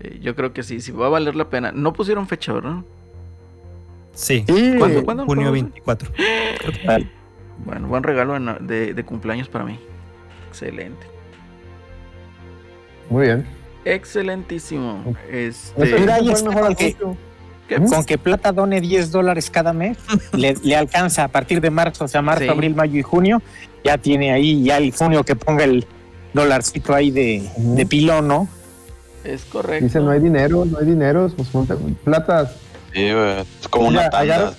eh, 0.00 0.18
yo 0.22 0.34
creo 0.36 0.52
que 0.54 0.62
sí, 0.62 0.80
sí 0.80 0.92
va 0.92 1.06
a 1.06 1.10
valer 1.10 1.34
la 1.36 1.48
pena. 1.50 1.70
No 1.72 1.92
pusieron 1.92 2.26
fecha, 2.28 2.52
¿verdad? 2.54 2.76
Sí, 4.14 4.44
Sí. 4.48 4.74
¿Cuándo? 4.78 5.04
¿Cuándo? 5.04 5.26
junio 5.26 5.50
¿Cuándo? 5.50 5.52
24. 5.52 6.10
Bueno, 7.64 7.88
buen 7.88 8.02
regalo 8.02 8.38
de, 8.60 8.94
de 8.94 9.04
cumpleaños 9.04 9.48
para 9.48 9.64
mí. 9.64 9.78
Excelente. 10.48 11.06
Muy 13.10 13.26
bien. 13.26 13.46
Excelentísimo. 13.94 15.14
Este, 15.30 15.98
mira, 15.98 16.16
ahí 16.16 16.22
fue 16.24 16.30
el 16.32 16.36
está, 16.36 16.48
mejor 16.48 16.64
anuncio. 16.66 17.16
¿qué? 17.68 17.76
Con 17.76 18.04
que 18.04 18.18
Plata 18.18 18.52
done 18.52 18.80
10 18.80 19.10
dólares 19.10 19.50
cada 19.50 19.72
mes, 19.72 19.98
le, 20.32 20.54
le 20.62 20.76
alcanza 20.76 21.24
a 21.24 21.28
partir 21.28 21.60
de 21.60 21.70
marzo, 21.70 22.04
o 22.04 22.08
sea, 22.08 22.22
marzo, 22.22 22.44
Sí. 22.44 22.48
abril, 22.48 22.74
mayo 22.74 22.98
y 22.98 23.02
junio. 23.02 23.42
Ya 23.84 23.98
tiene 23.98 24.32
ahí, 24.32 24.62
ya 24.64 24.78
el 24.78 24.92
junio 24.92 25.22
que 25.24 25.36
ponga 25.36 25.64
el 25.64 25.86
dolarcito 26.32 26.94
ahí 26.94 27.10
de, 27.10 27.86
pilón, 27.88 28.28
¿no? 28.28 28.48
Es 29.24 29.44
correcto. 29.44 29.84
Dice, 29.86 30.00
no 30.00 30.10
hay 30.10 30.20
dinero, 30.20 30.64
no 30.64 30.78
hay 30.78 30.86
dinero. 30.86 31.30
Pues 31.36 31.48
ponte- 31.48 31.74
platas, 32.04 32.56
Sí, 32.92 33.12
güey. 33.12 33.40
Es 33.60 33.68
como 33.68 33.88
una 33.88 33.98
Mira, 34.00 34.10
tanda. 34.10 34.34
agarra, 34.34 34.52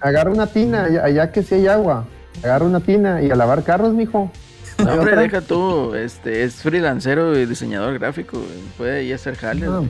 agarra 0.00 0.30
una 0.30 0.46
tina, 0.46 0.84
allá, 0.84 1.04
allá 1.04 1.32
que 1.32 1.42
sí 1.42 1.54
hay 1.56 1.66
agua. 1.66 2.06
Agarra 2.42 2.64
una 2.64 2.80
tina 2.80 3.20
y 3.22 3.30
a 3.30 3.34
lavar 3.36 3.62
carros, 3.64 3.92
mijo. 3.94 4.30
No, 4.78 4.90
¿Hay 4.90 4.98
hombre, 4.98 5.16
deja 5.16 5.40
tú. 5.40 5.94
Este, 5.94 6.42
es 6.44 6.54
freelancero 6.56 7.38
y 7.38 7.46
diseñador 7.46 7.98
gráfico. 7.98 8.38
güey. 8.38 8.50
Puede 8.76 9.00
ahí 9.00 9.12
hacer 9.12 9.36
jales. 9.36 9.68
Güey. 9.70 9.88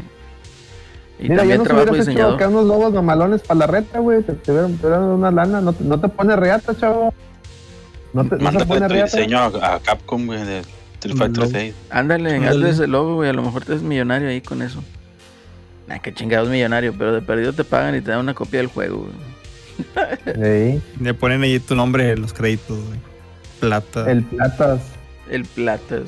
Y 1.19 1.23
Mira, 1.25 1.37
también 1.37 1.59
nos 1.59 1.67
trabajo 1.69 1.91
hubieras 1.91 2.09
hecho 2.09 2.11
diseñador. 2.11 2.35
acá 2.35 2.49
unos 2.49 2.67
lobos 2.67 2.93
mamalones 2.93 3.43
para 3.43 3.59
la 3.61 3.67
reta, 3.67 3.99
güey. 4.01 4.23
Te, 4.23 4.33
te 4.33 4.53
te 4.53 4.89
dado 4.89 5.15
una 5.15 5.31
lana. 5.31 5.61
No 5.61 5.73
te, 5.73 5.85
no 5.85 6.01
te 6.01 6.09
pone 6.09 6.35
reata, 6.37 6.77
chavo. 6.77 7.15
No, 8.13 8.25
te, 8.29 8.37
no 8.37 8.43
Mándale 8.45 8.67
pone 8.67 8.81
tu 8.89 8.93
reata. 8.95 9.17
diseño 9.17 9.39
a, 9.39 9.75
a 9.77 9.81
Capcom, 9.81 10.27
güey, 10.27 10.45
de 10.45 10.59
Street 10.95 11.17
Fighter 11.17 11.45
No. 11.45 11.51
6. 11.51 11.75
Ándale, 11.91 12.47
hazle 12.49 12.71
ese 12.71 12.87
logo, 12.87 13.15
güey. 13.17 13.31
A 13.31 13.33
lo 13.33 13.43
mejor 13.43 13.65
te 13.65 13.75
es 13.75 13.83
millonario 13.83 14.29
ahí 14.29 14.41
con 14.41 14.63
eso. 14.63 14.83
Nah, 15.87 15.99
que 15.99 16.13
chingados 16.13 16.49
millonario, 16.49 16.95
pero 16.97 17.13
de 17.13 17.23
perdido 17.23 17.53
te 17.53 17.65
pagan 17.65 17.95
y 17.97 18.01
te 18.01 18.11
dan 18.11 18.21
una 18.21 18.35
copia 18.35 18.59
del 18.61 18.69
juego, 18.69 19.07
güey. 19.07 20.43
Ey, 20.45 20.83
Le 21.01 21.15
ponen 21.15 21.43
ahí 21.43 21.59
tu 21.59 21.75
nombre 21.75 22.13
en 22.13 22.21
los 22.21 22.33
créditos, 22.33 22.79
güey. 22.79 22.99
Plata. 23.63 24.11
el 24.11 24.25
platas. 24.25 24.81
El 25.31 25.45
platas. 25.45 26.03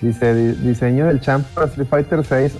Dice, 0.00 0.34
di- 0.34 0.52
diseño 0.68 1.06
del 1.06 1.20
champ 1.20 1.44
para 1.48 1.66
Street 1.66 1.88
Fighter 1.88 2.24
6. 2.24 2.52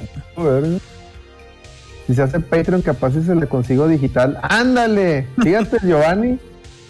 Si 2.09 2.15
se 2.15 2.23
hace 2.23 2.41
Patreon, 2.41 2.83
capaz 2.83 3.13
si 3.13 3.23
se 3.23 3.35
le 3.37 3.47
consigo 3.47 3.87
digital. 3.87 4.39
¡Ándale! 4.43 5.29
Fíjate, 5.43 5.79
Giovanni. 5.87 6.39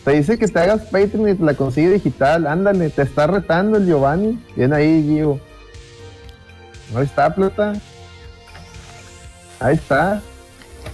Te 0.04 0.12
dice 0.12 0.38
que 0.38 0.48
te 0.48 0.58
hagas 0.58 0.82
Patreon 0.86 1.28
y 1.28 1.34
te 1.34 1.44
la 1.44 1.54
consigue 1.54 1.90
digital. 1.90 2.46
Ándale, 2.46 2.88
te 2.90 3.02
está 3.02 3.26
retando 3.26 3.76
el 3.76 3.86
Giovanni. 3.86 4.38
Bien 4.56 4.72
ahí, 4.72 5.04
Gio. 5.06 5.38
Ahí 6.96 7.04
está, 7.04 7.34
plata. 7.34 7.74
Ahí 9.60 9.74
está. 9.76 10.20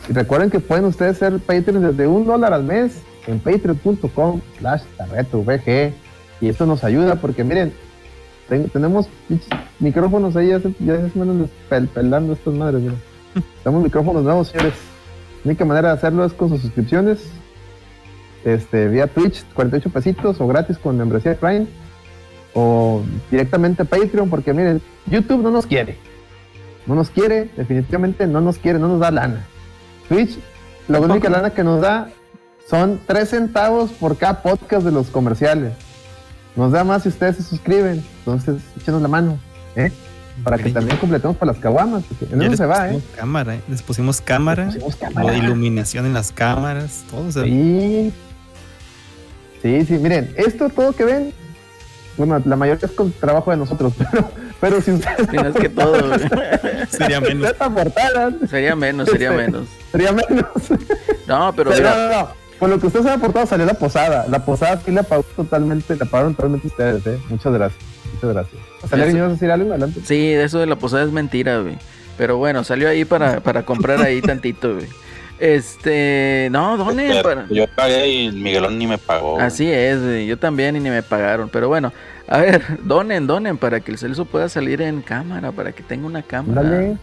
Y 0.09 0.13
recuerden 0.13 0.51
que 0.51 0.61
pueden 0.61 0.85
ustedes 0.87 1.19
ser 1.19 1.39
Patreon 1.39 1.83
desde 1.83 2.07
un 2.09 2.27
dólar 2.27 2.53
al 2.53 2.65
mes 2.65 2.99
en 3.29 3.39
patreon.com 3.41 4.41
slash 4.59 4.83
VG. 5.33 5.93
Y 6.41 6.49
esto 6.49 6.67
nos 6.67 6.83
ayuda 6.85 7.17
porque 7.17 7.45
miren, 7.45 7.73
ten- 8.49 8.69
tenemos 8.71 9.09
micrófonos 9.79 10.35
ahí, 10.37 10.49
ya 10.49 10.61
se, 10.61 10.73
ya 10.81 10.97
se 10.97 11.11
me 11.19 11.23
andan 11.23 11.49
pel- 11.71 11.89
pelando 11.89 12.33
estas 12.33 12.55
madres, 12.55 12.81
mira. 12.83 12.95
Tenemos 13.63 13.85
micrófonos 13.85 14.23
nuevos, 14.23 14.49
señores. 14.49 14.75
La 15.45 15.51
única 15.51 15.65
manera 15.65 15.89
de 15.89 15.95
hacerlo 15.95 16.25
es 16.25 16.33
con 16.33 16.49
sus 16.49 16.61
suscripciones. 16.63 17.19
Este, 18.45 18.89
vía 18.89 19.07
Twitch, 19.09 19.45
48 19.55 19.91
pesitos, 19.91 20.41
o 20.41 20.47
gratis 20.47 20.79
con 20.79 20.97
membresía 20.97 21.35
Prime. 21.37 21.67
O 22.55 23.03
directamente 23.31 23.85
Patreon, 23.85 24.31
porque 24.31 24.53
miren, 24.55 24.81
YouTube 25.07 25.43
no 25.43 25.51
nos 25.51 25.67
quiere. 25.67 25.97
No 26.87 26.95
nos 26.95 27.11
quiere, 27.11 27.51
definitivamente 27.57 28.27
no 28.27 28.41
nos 28.41 28.59
quiere, 28.59 28.79
no 28.79 28.89
nos 28.89 29.01
da 29.01 29.11
lana. 29.11 29.45
Twitch, 30.09 30.39
la 30.89 31.01
única 31.01 31.29
lana 31.29 31.51
que 31.51 31.63
nos 31.63 31.81
da 31.83 32.09
son 32.69 33.01
3 33.07 33.29
centavos 33.29 33.91
por 33.93 34.17
cada 34.17 34.43
podcast 34.43 34.85
de 34.85 34.93
los 34.93 35.09
comerciales. 35.09 35.73
Nos 36.57 36.73
da 36.73 36.85
más 36.85 37.03
si 37.05 37.09
ustedes 37.09 37.37
se 37.37 37.43
suscriben. 37.43 38.05
Entonces, 38.21 38.57
échenos 38.81 39.01
la 39.03 39.09
mano, 39.09 39.39
¿eh? 39.77 39.93
Para 40.45 40.57
que 40.59 40.71
también 40.71 40.97
completemos 40.99 41.37
para 41.37 41.53
las 41.53 41.61
caguamas. 41.61 42.05
En 42.21 42.39
Ya 42.39 42.45
eso 42.45 42.51
les 42.51 42.59
se 42.59 42.67
va, 42.67 42.89
¿eh? 42.91 42.93
pusimos 42.95 43.17
cámara, 43.17 43.55
¿eh? 43.57 43.61
Les 43.69 43.83
pusimos 43.83 44.21
cámara, 44.21 44.65
Pusimos 44.67 44.95
o 44.95 44.99
cámara. 44.99 45.37
iluminación 45.37 46.07
en 46.07 46.15
las 46.15 46.31
cámaras, 46.33 47.05
todo. 47.11 47.27
o 47.29 47.33
sea, 47.33 47.45
Sí. 47.45 48.13
Sí, 49.63 49.85
sí, 49.87 49.95
miren, 49.95 50.33
esto 50.37 50.69
todo 50.69 50.93
que 50.93 51.05
ven, 51.05 51.33
bueno, 52.17 52.41
la 52.45 52.55
mayoría 52.55 52.87
es 52.87 52.93
con 52.93 53.11
trabajo 53.11 53.51
de 53.51 53.57
nosotros, 53.57 53.93
pero, 53.99 54.31
pero 54.61 54.81
si 54.81 54.93
ustedes 54.93 55.29
Tienes 55.29 55.55
que 55.55 55.69
todo, 55.69 55.97
sería 56.91 57.21
menos. 57.21 57.53
Sería 58.49 58.77
menos, 58.77 59.09
sería 59.09 59.31
Este. 59.31 59.43
menos. 59.43 59.69
sería 59.91 60.13
menos. 60.13 60.47
No, 61.27 61.53
pero 61.57 61.71
Pero 61.71 61.83
mira, 61.83 61.95
no, 61.97 62.09
no, 62.13 62.21
no. 62.21 62.48
Con 62.59 62.71
lo 62.71 62.79
que 62.81 62.87
ustedes 62.89 63.07
han 63.07 63.19
aportado 63.19 63.47
salió 63.47 63.67
la 63.67 63.75
posada. 63.75 64.27
La 64.29 64.45
posada 64.45 64.81
sí 64.85 64.91
la 64.91 65.03
pagó 65.05 65.23
totalmente, 65.37 65.95
la 65.97 66.05
pagaron 66.07 66.35
totalmente 66.35 66.67
ustedes, 66.67 67.07
¿eh? 67.07 67.19
Muchas 67.29 67.53
gracias. 67.53 67.83
Muchas 68.15 68.31
gracias. 68.35 68.63
¿Salió 68.89 69.05
Eso- 69.07 69.25
a 69.25 69.29
decir 69.29 69.51
algo? 69.51 69.71
Adelante. 69.71 70.01
sí, 70.05 70.33
eso 70.33 70.59
de 70.59 70.67
la 70.67 70.77
posada 70.77 71.05
es 71.05 71.11
mentira, 71.13 71.59
güey. 71.61 71.77
Pero 72.17 72.37
bueno, 72.37 72.65
salió 72.65 72.89
ahí 72.89 73.05
para, 73.05 73.41
para 73.41 73.65
comprar 73.65 74.03
ahí 74.03 74.21
tantito, 74.23 74.75
güey. 74.75 74.87
Este, 75.39 76.49
no, 76.51 76.77
donen 76.77 77.09
Pero 77.11 77.23
para... 77.23 77.47
Yo 77.49 77.67
pagué 77.75 78.09
y 78.09 78.33
Miguelón 78.33 78.77
ni 78.79 78.87
me 78.87 78.99
pagó. 78.99 79.35
güey. 79.35 79.45
Así 79.47 79.71
es, 79.71 80.03
güey. 80.03 80.27
Yo 80.27 80.37
también 80.39 80.77
y 80.77 80.81
ni 80.81 80.91
me 80.91 81.03
pagaron. 81.03 81.49
Pero 81.49 81.69
bueno, 81.69 81.93
a 82.27 82.39
ver, 82.39 82.63
donen, 82.85 83.27
donen 83.27 83.57
para 83.57 83.81
que 83.81 83.93
el 83.93 83.99
Celso 83.99 84.25
pueda 84.25 84.49
salir 84.49 84.83
en 84.83 85.01
cámara, 85.03 85.53
para 85.53 85.73
que 85.73 85.83
tenga 85.83 86.07
una 86.07 86.23
cámara. 86.23 86.63
Dale. 86.63 86.97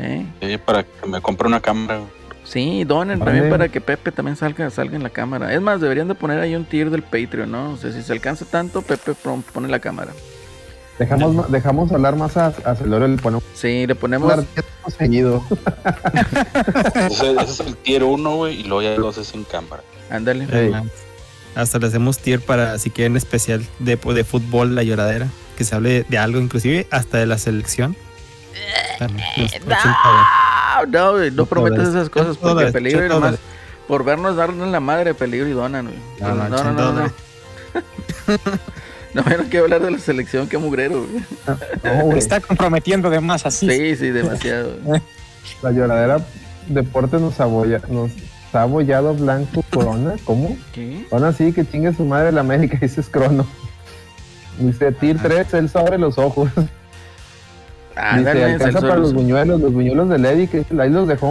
¿eh? 0.00 0.26
Sí, 0.40 0.58
para 0.58 0.84
que 0.84 1.06
me 1.06 1.20
compre 1.20 1.46
una 1.48 1.60
cámara. 1.60 1.98
güey. 1.98 2.10
Sí, 2.46 2.84
donen 2.84 3.18
Vale. 3.18 3.30
también 3.32 3.50
para 3.50 3.68
que 3.68 3.80
Pepe 3.80 4.12
también 4.12 4.36
salga, 4.36 4.70
salga 4.70 4.94
en 4.96 5.02
la 5.02 5.10
cámara. 5.10 5.52
Es 5.52 5.60
más, 5.60 5.80
deberían 5.80 6.06
de 6.08 6.14
poner 6.14 6.38
ahí 6.38 6.54
un 6.54 6.64
tier 6.64 6.90
del 6.90 7.02
Patreon, 7.02 7.50
¿no? 7.50 7.72
O 7.72 7.76
sea, 7.76 7.90
si 7.92 8.02
se 8.02 8.12
alcanza 8.12 8.44
tanto, 8.44 8.82
Pepe 8.82 9.14
pon- 9.14 9.42
pone 9.42 9.68
la 9.68 9.80
cámara. 9.80 10.12
Dejamos, 10.98 11.34
ma- 11.34 11.46
dejamos 11.48 11.90
hablar 11.92 12.16
más 12.16 12.36
a, 12.36 12.46
a 12.64 12.72
le 12.84 13.16
ponemos 13.18 13.42
Sí, 13.52 13.86
le 13.86 13.94
ponemos... 13.94 14.32
seguido. 14.96 15.44
Ese, 17.10 17.32
ese 17.32 17.42
es 17.42 17.60
el 17.60 17.76
tier 17.76 18.04
1, 18.04 18.36
güey, 18.36 18.60
y 18.60 18.64
luego 18.64 18.82
ya 18.82 18.96
lo 18.96 19.08
haces 19.08 19.34
en 19.34 19.44
cámara. 19.44 19.82
Ándale. 20.10 20.46
Ey. 20.52 20.72
Hasta 21.54 21.78
le 21.78 21.86
hacemos 21.88 22.18
tier 22.18 22.40
para 22.40 22.78
si 22.78 22.90
quieren 22.90 23.16
especial 23.16 23.66
de, 23.78 23.96
de 23.96 24.24
fútbol, 24.24 24.74
la 24.74 24.82
lloradera. 24.84 25.26
Que 25.58 25.64
se 25.64 25.74
hable 25.74 26.04
de 26.08 26.18
algo, 26.18 26.38
inclusive 26.38 26.86
hasta 26.90 27.18
de 27.18 27.26
la 27.26 27.38
selección. 27.38 27.96
Ah, 29.70 30.84
no, 30.88 31.18
no 31.30 31.46
prometas 31.46 31.78
vez. 31.78 31.88
esas 31.88 32.10
cosas 32.10 32.36
porque 32.36 32.64
vez, 32.64 32.72
peligro 32.72 33.06
y 33.06 33.08
nomás 33.08 33.36
por 33.88 34.04
vernos 34.04 34.36
darnos 34.36 34.68
la 34.68 34.80
madre 34.80 35.14
peligro 35.14 35.48
y 35.48 35.52
donan, 35.52 35.86
güey. 35.86 35.98
No, 36.20 36.34
No, 36.34 36.48
no, 36.48 36.64
no, 36.64 36.72
no, 36.72 36.92
no, 36.92 37.02
no. 37.02 37.12
No, 39.14 39.24
yo 39.30 39.38
no 39.38 39.44
quiero 39.44 39.64
hablar 39.64 39.80
de 39.80 39.90
la 39.92 39.98
selección, 39.98 40.46
qué 40.46 40.58
mugrero, 40.58 41.06
güey. 41.06 41.24
No, 41.46 41.56
Te 41.80 42.02
güey. 42.02 42.18
está 42.18 42.38
comprometiendo 42.40 43.08
de 43.08 43.18
más 43.20 43.46
así. 43.46 43.66
Sí, 43.66 43.96
sí, 43.96 44.10
demasiado. 44.10 44.72
La 45.62 45.70
lloradera 45.72 46.18
deporte 46.66 47.18
nos, 47.18 47.40
abolla, 47.40 47.80
nos 47.88 48.10
ha 48.52 48.62
abollado 48.62 49.14
blanco 49.14 49.64
corona. 49.72 50.16
¿Cómo? 50.24 50.54
¿Qué? 50.74 51.06
Aún 51.10 51.24
así 51.24 51.50
que 51.52 51.64
chingue 51.66 51.94
su 51.94 52.04
madre 52.04 52.30
la 52.30 52.40
América, 52.42 52.76
dice 52.82 53.02
Crono. 53.04 53.46
Dice 54.58 54.92
Tier 54.92 55.18
3, 55.18 55.54
él 55.54 55.70
sobre 55.70 55.96
los 55.96 56.18
ojos. 56.18 56.50
Dice, 57.96 58.08
Ándale, 58.08 58.44
alcanza 58.44 58.80
para 58.82 58.96
los 58.96 59.04
los- 59.04 59.14
buñuelos, 59.14 59.60
los 59.60 59.72
buñuelos 59.72 60.08
de 60.10 60.18
Lady, 60.18 60.46
que 60.48 60.64
ahí 60.78 60.90
los 60.90 61.08
dejó. 61.08 61.30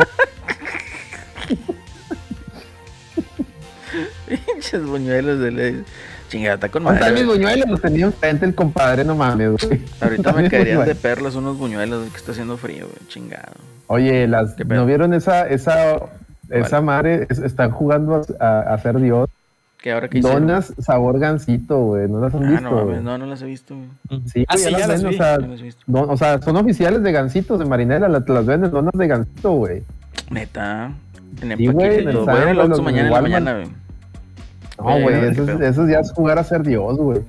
Pinches 4.27 4.83
buñuelos 4.85 5.39
de 5.39 5.51
ley. 5.51 5.83
Chingada, 6.29 6.55
está 6.55 6.69
con 6.69 6.83
¿Dónde 6.83 6.99
madre. 6.99 7.13
están 7.13 7.27
mis 7.27 7.35
buñuelos? 7.37 7.69
Los 7.69 7.81
tenía 7.81 8.05
enfrente 8.05 8.45
el 8.45 8.55
compadre, 8.55 9.03
no 9.05 9.15
mames, 9.15 9.51
güey. 9.67 9.81
Ahorita 10.01 10.33
me 10.33 10.49
caerían 10.49 10.83
de 10.85 10.95
perlas 10.95 11.35
unos 11.35 11.57
buñuelos 11.57 12.09
que 12.11 12.17
está 12.17 12.31
haciendo 12.31 12.57
frío, 12.57 12.87
güey. 12.87 13.07
Chingado. 13.07 13.53
Oye, 13.87 14.27
las. 14.27 14.57
¿no 14.65 14.85
vieron 14.87 15.13
esa, 15.13 15.47
esa, 15.47 15.99
esa 16.49 16.81
madre? 16.81 17.27
Es- 17.29 17.37
están 17.39 17.69
jugando 17.71 18.25
a, 18.39 18.59
a 18.61 18.77
ser 18.79 18.99
Dios. 18.99 19.29
Que 19.85 19.91
ahora 19.91 20.07
que 20.07 20.17
hicieron? 20.17 20.47
Donas 20.47 20.73
sabor 20.79 21.19
gansito, 21.19 21.77
güey. 21.79 22.09
¿No 22.09 22.19
las 22.19 22.33
han 22.33 22.43
Ah, 22.43 22.49
visto? 22.49 22.69
no, 22.71 23.01
no, 23.03 23.17
no 23.19 23.25
las 23.27 23.39
he 23.43 23.45
visto, 23.45 23.75
güey. 23.75 24.19
Sí, 24.25 24.43
Ah, 24.47 24.57
sí, 24.57 24.63
ya 24.63 24.71
ya 24.71 24.77
las 24.79 24.87
las 24.89 25.03
ven, 25.03 25.09
vi. 25.11 25.15
o 25.15 25.17
sea, 25.19 25.37
las 25.37 25.59
he 25.59 25.63
visto. 25.63 25.83
no, 25.85 26.01
o 26.01 26.17
sea, 26.17 26.41
son 26.41 26.55
oficiales 26.57 27.03
de 27.03 27.11
gansitos 27.11 27.59
de 27.59 27.65
marinela, 27.65 28.09
las, 28.09 28.27
las 28.27 28.45
venden 28.47 28.71
donas 28.71 28.93
de 28.97 29.07
gansito, 29.07 29.51
güey. 29.51 29.83
Neta. 30.31 30.91
En 31.39 31.55
Sí, 31.55 31.67
güey, 31.67 31.99
en 31.99 32.09
el 32.09 32.17
Voy 32.17 32.27
a 32.29 32.41
ir 32.41 32.47
al 32.47 32.55
Sam's, 32.55 32.65
Oxxo 32.69 32.77
en 32.79 32.83
mañana 32.83 33.07
en 33.09 33.13
la 33.13 33.21
mañana, 33.21 33.53
güey. 33.53 33.67
No, 34.79 35.01
güey, 35.03 35.19
¿qué 35.21 35.27
eso, 35.27 35.41
es- 35.43 35.47
pedo? 35.51 35.63
eso 35.67 35.87
ya 35.87 35.99
es 35.99 36.11
jugar 36.13 36.39
a 36.39 36.43
ser 36.43 36.63
Dios, 36.63 36.97
güey. 36.97 37.19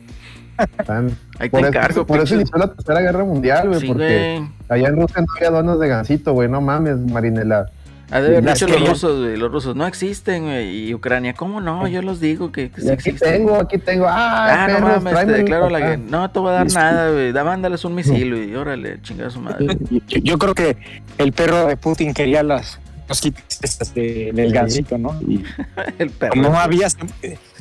Están- 0.79 1.11
Ahí 1.39 1.49
te 1.49 1.51
Por, 1.51 1.61
eso, 1.61 1.69
encargo, 1.69 2.07
por 2.07 2.21
eso 2.21 2.35
inició 2.37 2.57
la 2.57 2.73
tercera 2.73 3.01
guerra 3.03 3.23
mundial, 3.25 3.69
güey, 3.69 3.81
Sí, 3.81 3.87
porque 3.87 4.43
allá 4.71 4.89
en 4.89 4.97
Rusia 4.97 5.21
no 5.21 5.27
había 5.37 5.51
donas 5.51 5.79
de 5.79 5.89
gansito, 5.89 6.33
güey, 6.33 6.49
no 6.49 6.63
mames, 6.63 6.97
marinela. 7.01 7.67
Ha 8.11 8.21
de 8.21 8.37
haber 8.39 8.45
dicho 8.45 8.69
los 8.69 8.89
rusos, 8.89 9.21
güey. 9.25 9.37
Los 9.37 9.51
rusos 9.51 9.75
no 9.75 9.85
existen, 9.87 10.45
güey. 10.45 10.89
Y 10.89 10.95
Ucrania, 10.95 11.35
¿cómo 11.35 11.61
no? 11.61 11.89
Yo 11.89 12.03
los 12.03 12.21
digo 12.21 12.53
que, 12.53 12.71
que 12.71 12.81
sí 12.81 12.89
aquí 12.91 13.11
existen. 13.11 13.33
tengo, 13.33 13.57
aquí 13.57 13.79
tengo, 13.79 14.07
ah, 14.09 14.65
Ah, 14.67 14.69
no 14.69 14.81
mames, 15.01 15.27
te 15.27 15.33
declaro 15.33 15.69
la 15.71 15.79
guerra. 15.81 15.97
No 15.97 16.31
te 16.31 16.39
voy 16.39 16.51
a 16.51 16.53
dar 16.53 16.73
nada, 16.73 17.11
güey. 17.11 17.33
Da, 17.33 17.43
mándales 17.43 17.85
un 17.85 17.95
misil, 17.97 18.31
güey. 18.35 18.55
Órale, 18.55 19.01
chingada 19.03 19.31
su 19.31 19.41
madre. 19.41 19.77
Yo, 19.91 20.19
yo 20.23 20.39
creo 20.39 20.55
que 20.55 20.77
el 21.19 21.33
perro 21.33 21.67
de 21.67 21.77
Putin 21.77 22.15
quería 22.15 22.43
las 22.43 22.79
los 23.09 23.21
kits 23.21 23.61
estas 23.63 23.95
de- 23.95 24.31
del 24.35 24.53
gancito, 24.53 24.99
¿no? 24.99 25.17
Y 25.29 25.45
El 25.99 26.11
perro. 26.11 26.41
no 26.43 26.59
había. 26.59 26.89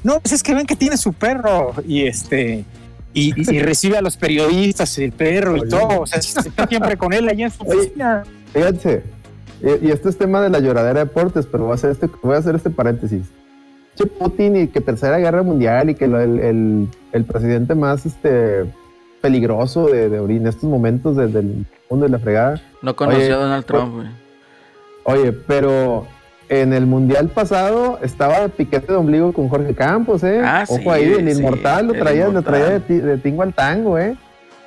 No, 0.04 0.20
pues 0.20 0.34
es 0.34 0.44
que 0.44 0.54
ven 0.56 0.66
que 0.68 0.76
tiene 0.76 0.98
su 0.98 1.14
perro 1.14 1.74
y 1.88 2.06
este. 2.06 2.66
Y, 3.14 3.34
y 3.52 3.60
recibe 3.60 3.98
a 3.98 4.02
los 4.02 4.18
periodistas, 4.18 4.98
el 5.00 5.12
perro 5.14 5.56
y 5.56 5.62
Oye. 5.62 5.70
todo. 5.70 6.02
O 6.02 6.06
sea, 6.06 6.20
está 6.20 6.68
siempre 6.68 6.98
con 6.98 7.14
él 7.14 7.30
allá 7.30 7.46
en 7.46 7.52
su 7.52 7.64
oficina. 7.64 8.24
Fíjense, 8.54 9.04
y, 9.62 9.88
y 9.88 9.92
este 9.92 10.10
es 10.10 10.18
tema 10.18 10.42
de 10.42 10.50
la 10.50 10.60
lloradera 10.60 11.00
de 11.00 11.06
deportes, 11.06 11.46
pero 11.46 11.66
voy 11.66 11.72
a 11.72 11.76
hacer 11.76 11.92
este, 11.92 12.10
voy 12.22 12.36
a 12.36 12.40
hacer 12.40 12.56
este 12.56 12.70
paréntesis. 12.70 13.24
Che 13.96 14.06
Putin 14.08 14.56
y 14.58 14.68
que 14.68 14.82
tercera 14.82 15.18
guerra 15.18 15.42
mundial 15.44 15.90
y 15.90 15.96
que 15.96 16.06
el, 16.06 16.16
el- 16.16 16.88
el 17.14 17.24
presidente 17.24 17.76
más 17.76 18.06
este 18.06 18.66
peligroso 19.22 19.88
de, 19.88 20.10
de 20.10 20.18
en 20.18 20.48
estos 20.48 20.70
momentos 20.70 21.16
de- 21.16 21.28
del 21.28 21.66
mundo 21.90 22.06
de 22.06 22.12
la 22.12 22.20
fregada. 22.20 22.62
No 22.82 22.96
conoció 22.96 23.24
Oye, 23.24 23.34
a 23.34 23.38
Donald 23.38 23.66
Trump, 23.66 23.94
güey. 23.96 24.08
Oye, 25.06 25.32
pero 25.32 26.06
en 26.50 26.74
el 26.74 26.86
mundial 26.86 27.30
pasado 27.30 27.98
estaba 28.02 28.48
piquete 28.50 28.92
de 28.92 28.98
ombligo 28.98 29.32
con 29.34 29.48
Jorge 29.50 29.74
Campos, 29.74 30.24
eh. 30.24 30.42
Ah, 30.44 30.64
ojo 30.68 30.78
sí, 30.78 30.90
ahí, 30.90 31.14
el 31.14 31.32
sí, 31.34 31.40
inmortal 31.40 31.88
lo 31.88 31.94
el 31.94 32.00
traía, 32.00 32.28
lo 32.28 32.42
traía 32.42 32.70
de, 32.70 32.80
ti- 32.82 33.00
de 33.00 33.18
tingo 33.18 33.44
al 33.44 33.54
tango, 33.54 33.98
eh. 33.98 34.16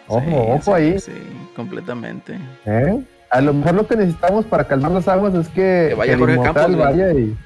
Ojo, 0.07 0.23
Sí, 0.25 0.33
ojo 0.35 0.63
sí, 0.63 0.71
ahí. 0.73 0.99
Sí, 1.01 1.13
completamente. 1.55 2.39
¿eh? 2.65 3.03
A 3.31 3.41
lo 3.41 3.53
mejor 3.53 3.75
lo 3.75 3.87
que 3.87 3.97
necesitamos 3.97 4.45
para 4.47 4.65
calmar 4.65 4.91
las 4.93 5.07
aguas 5.09 5.35
es 5.35 5.49
que, 5.49 5.87
Que 5.91 5.95
vaya 5.97 6.13
el 6.15 6.19
Jorge 6.19 6.41
Campos, 6.43 6.67
güey. 6.67 6.77
vaya 6.79 7.13
y 7.13 7.37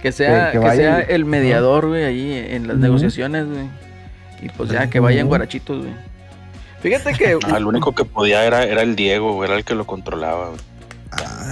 Que 0.00 0.12
sea, 0.12 0.46
Que- 0.46 0.52
que 0.52 0.58
que 0.60 0.64
vaya 0.66 0.96
sea 0.96 1.06
y- 1.10 1.14
el 1.14 1.24
mediador, 1.24 1.88
güey, 1.88 2.04
ahí 2.04 2.32
en 2.50 2.68
las 2.68 2.76
negociaciones, 2.78 3.46
güey. 3.48 3.68
Y 4.42 4.48
pues 4.50 4.70
ya, 4.70 4.88
que 4.90 5.00
vayan 5.00 5.28
guarachitos, 5.28 5.78
güey. 5.78 5.92
Fíjate 6.80 7.12
que. 7.14 7.38
Ah, 7.46 7.56
el 7.58 7.66
único 7.66 7.94
que 7.94 8.04
podía 8.04 8.44
era, 8.44 8.64
era 8.64 8.82
el 8.82 8.96
Diego, 8.96 9.34
güey, 9.34 9.48
era 9.48 9.58
el 9.58 9.64
que 9.64 9.74
lo 9.74 9.86
controlaba. 9.86 10.48
güey. 10.48 10.60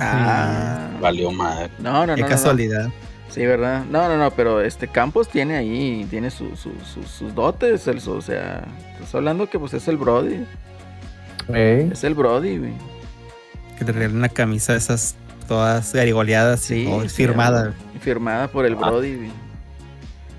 Ah. 0.01 0.89
Valió 1.01 1.31
madre. 1.31 1.70
No, 1.78 2.06
no, 2.06 2.14
Qué 2.14 2.22
no, 2.22 2.27
no, 2.27 2.28
no. 2.28 2.28
casualidad. 2.28 2.89
Sí, 3.28 3.47
¿verdad? 3.47 3.85
No, 3.89 4.09
no, 4.09 4.16
no, 4.16 4.31
pero 4.32 4.60
este 4.60 4.89
Campos 4.89 5.28
tiene 5.28 5.56
ahí, 5.56 6.05
tiene 6.10 6.31
su- 6.31 6.56
su- 6.56 6.72
su- 6.85 7.05
sus 7.05 7.32
dotes, 7.35 7.85
Celso, 7.85 8.14
o 8.14 8.20
sea, 8.20 8.64
estás 8.94 9.14
hablando 9.14 9.48
que 9.48 9.56
pues 9.59 9.72
es 9.72 9.86
el 9.86 9.97
Brody, 9.97 10.44
eh, 11.55 11.89
es 11.93 12.02
el 12.02 12.14
Brody, 12.14 12.59
güey. 12.59 12.72
Que 13.81 13.85
te 13.86 13.93
regalen 13.93 14.19
una 14.19 14.28
camisa 14.28 14.73
de 14.74 14.78
esas 14.78 15.16
todas 15.48 15.93
garigoleadas 15.94 16.61
Sí, 16.61 16.85
y 16.85 16.86
oh, 16.86 17.02
sí, 17.02 17.09
firmada. 17.09 17.62
güey. 17.69 18.01
Firmada 18.01 18.47
por 18.48 18.65
el 18.66 18.74
Ah. 18.74 18.90
Brody. 18.90 19.31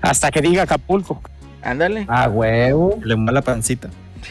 Hasta 0.00 0.30
que 0.30 0.40
diga 0.40 0.62
Acapulco. 0.62 1.20
Ándale. 1.60 2.06
a 2.08 2.28
huevo. 2.28 2.98
Le 3.04 3.16
mueve 3.16 3.32
la 3.32 3.42
pancita. 3.42 3.90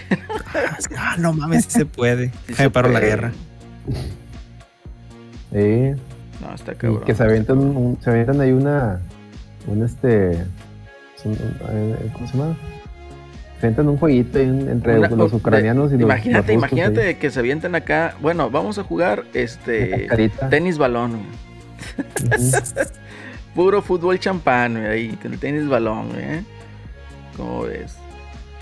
ah, 0.98 1.16
no 1.20 1.34
mames, 1.34 1.66
sí 1.66 1.72
se 1.72 1.86
puede. 1.86 2.30
Sí 2.30 2.34
Déjame 2.48 2.68
se 2.68 2.70
paro 2.72 2.88
la 2.90 3.00
guerra. 3.02 3.32
Sí. 5.52 5.92
No, 6.42 6.56
está 6.56 6.72
Y 6.72 6.76
cabrón. 6.76 7.04
que 7.06 7.14
se 7.16 7.24
avientan, 7.24 7.58
un- 7.60 7.98
se 8.02 8.10
avientan 8.10 8.40
ahí 8.42 8.52
una, 8.52 9.00
un 9.68 9.84
este, 9.84 10.32
eh, 11.26 12.10
¿cómo 12.14 12.28
se 12.28 12.38
llama? 12.38 12.58
Se 13.62 13.68
avientan 13.68 13.90
un 13.90 13.98
jueguito 13.98 14.40
en- 14.40 14.68
entre 14.70 14.98
Una- 14.98 15.08
los 15.10 15.32
de- 15.32 15.38
ucranianos 15.38 15.92
y 15.92 15.94
los 15.94 16.02
Imagínate, 16.02 16.54
los 16.54 16.58
imagínate 16.64 17.02
ahí. 17.10 17.16
que 17.16 17.30
se 17.30 17.40
avienten 17.40 17.76
acá. 17.76 18.16
Bueno, 18.20 18.50
vamos 18.50 18.80
a 18.80 18.84
jugar 18.84 19.24
este 19.34 20.08
tenis 20.50 20.78
balón. 20.80 21.12
Ujú. 21.14 21.22
Puro 23.56 23.82
fútbol 23.82 24.20
champán, 24.20 24.74
güey, 24.74 24.86
ahí, 24.88 25.10
con 25.22 25.34
el 25.34 25.40
tenis 25.40 25.68
balón. 25.70 26.08
¿eh? 26.18 26.44
¿Cómo 27.38 27.64
ves? 27.64 27.96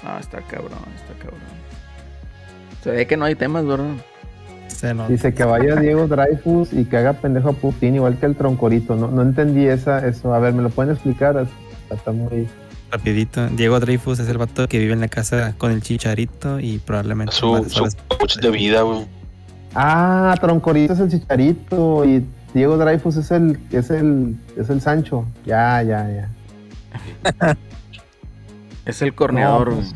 Ah, 0.04 0.18
está 0.20 0.40
cabrón, 0.42 0.80
está 0.96 1.14
cabrón. 1.18 1.40
Se 2.84 2.92
ve 2.92 3.08
que 3.08 3.16
no 3.18 3.26
hay 3.26 3.36
temas, 3.36 3.66
¿verdad? 3.66 3.92
Se 4.68 4.94
nota. 4.94 5.10
Dice 5.10 5.34
que 5.34 5.44
vaya 5.44 5.76
Diego 5.78 6.08
Dreyfus 6.08 6.74
y 6.74 6.86
que 6.86 6.98
haga 6.98 7.14
pendejo 7.14 7.50
a 7.50 7.54
Putin, 7.54 7.96
igual 7.96 8.18
que 8.18 8.26
el 8.26 8.36
troncorito. 8.36 8.96
No, 8.96 9.08
no 9.10 9.22
entendí 9.22 9.66
esa, 9.66 10.06
eso. 10.08 10.34
A 10.34 10.40
ver, 10.40 10.54
¿me 10.54 10.62
lo 10.62 10.70
pueden 10.70 10.92
explicar? 10.94 11.46
Está 11.90 12.12
muy... 12.12 12.48
Rapidito. 12.92 13.48
Diego 13.50 13.80
Dreyfus 13.80 14.20
es 14.20 14.28
el 14.30 14.38
vato 14.38 14.68
que 14.68 14.80
vive 14.80 14.94
en 14.94 15.00
la 15.02 15.08
casa 15.08 15.54
con 15.58 15.72
el 15.72 15.82
chicharito 15.82 16.60
y 16.60 16.80
probablemente 16.80 17.34
Su, 17.36 17.64
su 17.70 17.88
coach 18.08 18.38
de 18.38 18.50
vida, 18.52 18.82
güey. 18.82 19.06
Ah, 19.76 20.36
troncorito 20.42 20.94
es 20.94 21.00
el 21.00 21.10
chicharito 21.12 22.04
y 22.06 22.26
Diego 22.54 22.78
Dreyfus 22.78 23.18
es 23.18 23.30
el, 23.32 23.60
es 23.72 23.92
el, 23.92 24.36
es 24.58 24.70
el 24.72 24.82
Sancho. 24.82 25.26
Ya, 25.46 25.84
ya, 25.84 26.10
ya. 26.10 27.56
Es 28.86 29.04
el 29.04 29.14
corneador, 29.14 29.70
No, 29.70 29.76
güey. 29.76 29.88
pues, 29.88 29.96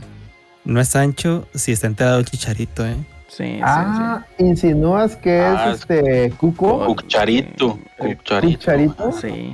No 0.66 0.80
es 0.80 0.88
Sancho 0.90 1.48
si 1.56 1.72
está 1.72 1.88
enterado 1.88 2.20
el 2.20 2.26
chicharito, 2.26 2.86
¿eh? 2.86 2.96
Sí, 3.36 3.44
sí, 3.56 3.60
Ah, 3.64 4.26
insinúas 4.38 5.16
que 5.16 5.40
Ah, 5.42 5.72
es 5.72 5.80
este 5.80 6.32
Cuco. 6.38 6.86
Cucharito, 6.86 7.80
cucharito. 7.98 8.58
Cucharito. 8.60 9.12
sí. 9.12 9.28
Sí. 9.30 9.54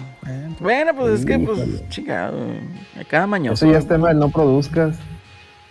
Bueno, 0.60 0.94
pues 0.94 1.20
es 1.22 1.26
que, 1.26 1.40
pues, 1.40 1.58
güey. 1.66 2.60
A 3.00 3.04
cada 3.08 3.26
mañoso. 3.26 3.66
Eso 3.66 3.72
ya 3.72 3.80
es 3.80 3.88
tema 3.88 4.10
del 4.10 4.20
no 4.20 4.30
produzcas. 4.30 4.98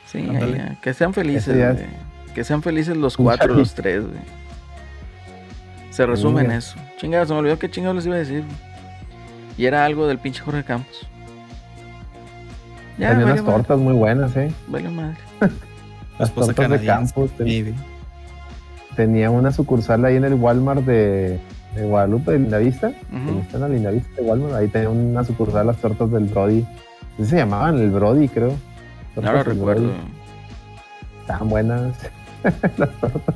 Sí, 0.06 0.26
ya. 0.32 0.78
que 0.80 0.94
sean 0.94 1.12
felices, 1.12 1.48
es- 1.54 1.74
güey. 1.74 1.86
Que 2.34 2.44
sean 2.44 2.62
felices 2.62 2.96
los 2.96 3.16
cuatro, 3.16 3.52
los 3.54 3.74
tres, 3.74 4.02
güey. 4.06 4.20
Se 5.90 6.06
resume 6.06 6.42
en 6.42 6.52
eso. 6.52 6.78
Chingado, 6.96 7.26
se 7.26 7.32
me 7.34 7.40
olvidó 7.40 7.58
qué 7.58 7.68
chingados 7.70 7.96
les 7.96 8.06
iba 8.06 8.14
a 8.14 8.18
decir. 8.18 8.44
Y 9.58 9.66
era 9.66 9.84
algo 9.84 10.06
del 10.06 10.18
pinche 10.18 10.40
Jorge 10.40 10.64
Campos. 10.64 11.06
Ya, 12.96 13.10
Tenía 13.10 13.10
vale 13.10 13.24
unas 13.32 13.42
madre, 13.44 13.52
tortas 13.58 13.78
muy 13.78 13.92
buenas, 13.94 14.36
¿eh? 14.36 14.50
vale 14.66 14.88
madre. 14.88 15.16
la 15.40 15.48
Las 16.18 16.32
tortas 16.34 16.70
de. 16.80 16.86
Campos. 16.86 17.30
ten- 17.36 17.74
tenía 18.98 19.30
una 19.30 19.52
sucursal 19.52 20.04
ahí 20.04 20.16
en 20.16 20.24
el 20.24 20.34
Walmart 20.34 20.80
de, 20.84 21.38
de 21.76 21.84
Guadalupe, 21.84 22.32
de 22.32 22.40
Lindavista. 22.40 22.88
Está 23.42 23.56
en 23.58 23.60
la 23.60 23.68
Lindavista 23.68 24.10
de 24.16 24.22
Walmart. 24.22 24.54
Ahí 24.54 24.66
tenía 24.66 24.90
una 24.90 25.22
sucursal 25.22 25.68
las 25.68 25.76
tortas 25.76 26.10
del 26.10 26.24
Brody. 26.24 26.66
Se 27.22 27.36
llamaban, 27.36 27.78
el 27.78 27.90
Brody, 27.92 28.26
creo. 28.28 28.48
No 29.14 29.22
lo 29.22 29.28
Tortas 29.28 29.46
recuerdo. 29.46 29.82
Brody. 29.82 29.96
Estaban 31.20 31.48
buenas. 31.48 31.96
las 32.76 32.90
tortas. 33.00 33.34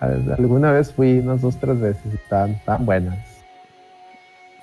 Al- 0.00 0.34
Alguna 0.38 0.72
vez 0.72 0.90
fui 0.92 1.18
unas 1.18 1.42
dos, 1.42 1.58
tres 1.58 1.78
veces. 1.78 2.14
Estaban, 2.14 2.52
estaban 2.52 2.86
buenas. 2.86 3.18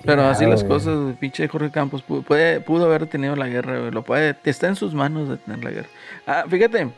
Pero 0.04 0.24
así 0.24 0.46
las 0.46 0.64
güey. 0.64 0.72
cosas, 0.78 1.14
pinche 1.20 1.46
Jorge 1.46 1.70
Campos 1.70 2.02
pudo, 2.02 2.22
puede, 2.22 2.60
pudo 2.60 2.86
haber 2.86 3.06
tenido 3.06 3.36
la 3.36 3.46
guerra, 3.48 3.78
güey, 3.78 3.90
lo 3.92 4.02
puede, 4.02 4.34
está 4.44 4.66
en 4.66 4.74
sus 4.74 4.94
manos 4.94 5.28
de 5.28 5.36
tener 5.36 5.62
la 5.62 5.70
guerra. 5.70 5.88
Ah, 6.26 6.44
fíjate, 6.48 6.88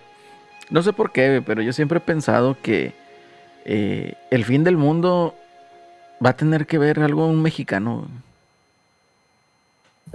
no 0.73 0.83
sé 0.83 0.93
por 0.95 1.13
qué, 1.13 1.43
pero 1.45 1.61
yo 1.61 1.73
siempre 1.73 1.99
he 1.99 2.01
pensado 2.01 2.57
que 2.61 2.95
eh, 3.67 4.15
el 4.31 4.45
fin 4.45 4.65
del 4.65 4.79
mundo 4.79 5.35
va 6.25 6.31
a 6.31 6.37
tener 6.37 6.67
que 6.67 6.79
ver 6.79 7.01
algo 7.01 7.27
un 7.27 7.43
mexicano. 7.43 8.07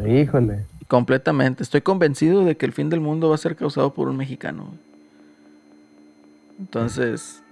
Híjole. 0.04 0.66
completamente. 0.88 1.64
Estoy 1.64 1.82
convencido 1.82 2.44
de 2.44 2.58
que 2.58 2.66
el 2.66 2.74
fin 2.74 2.90
del 2.90 3.02
mundo 3.02 3.30
va 3.30 3.36
a 3.36 3.38
ser 3.38 3.56
causado 3.56 3.94
por 3.94 4.10
un 4.10 4.18
mexicano. 4.18 4.74
Entonces, 6.60 7.44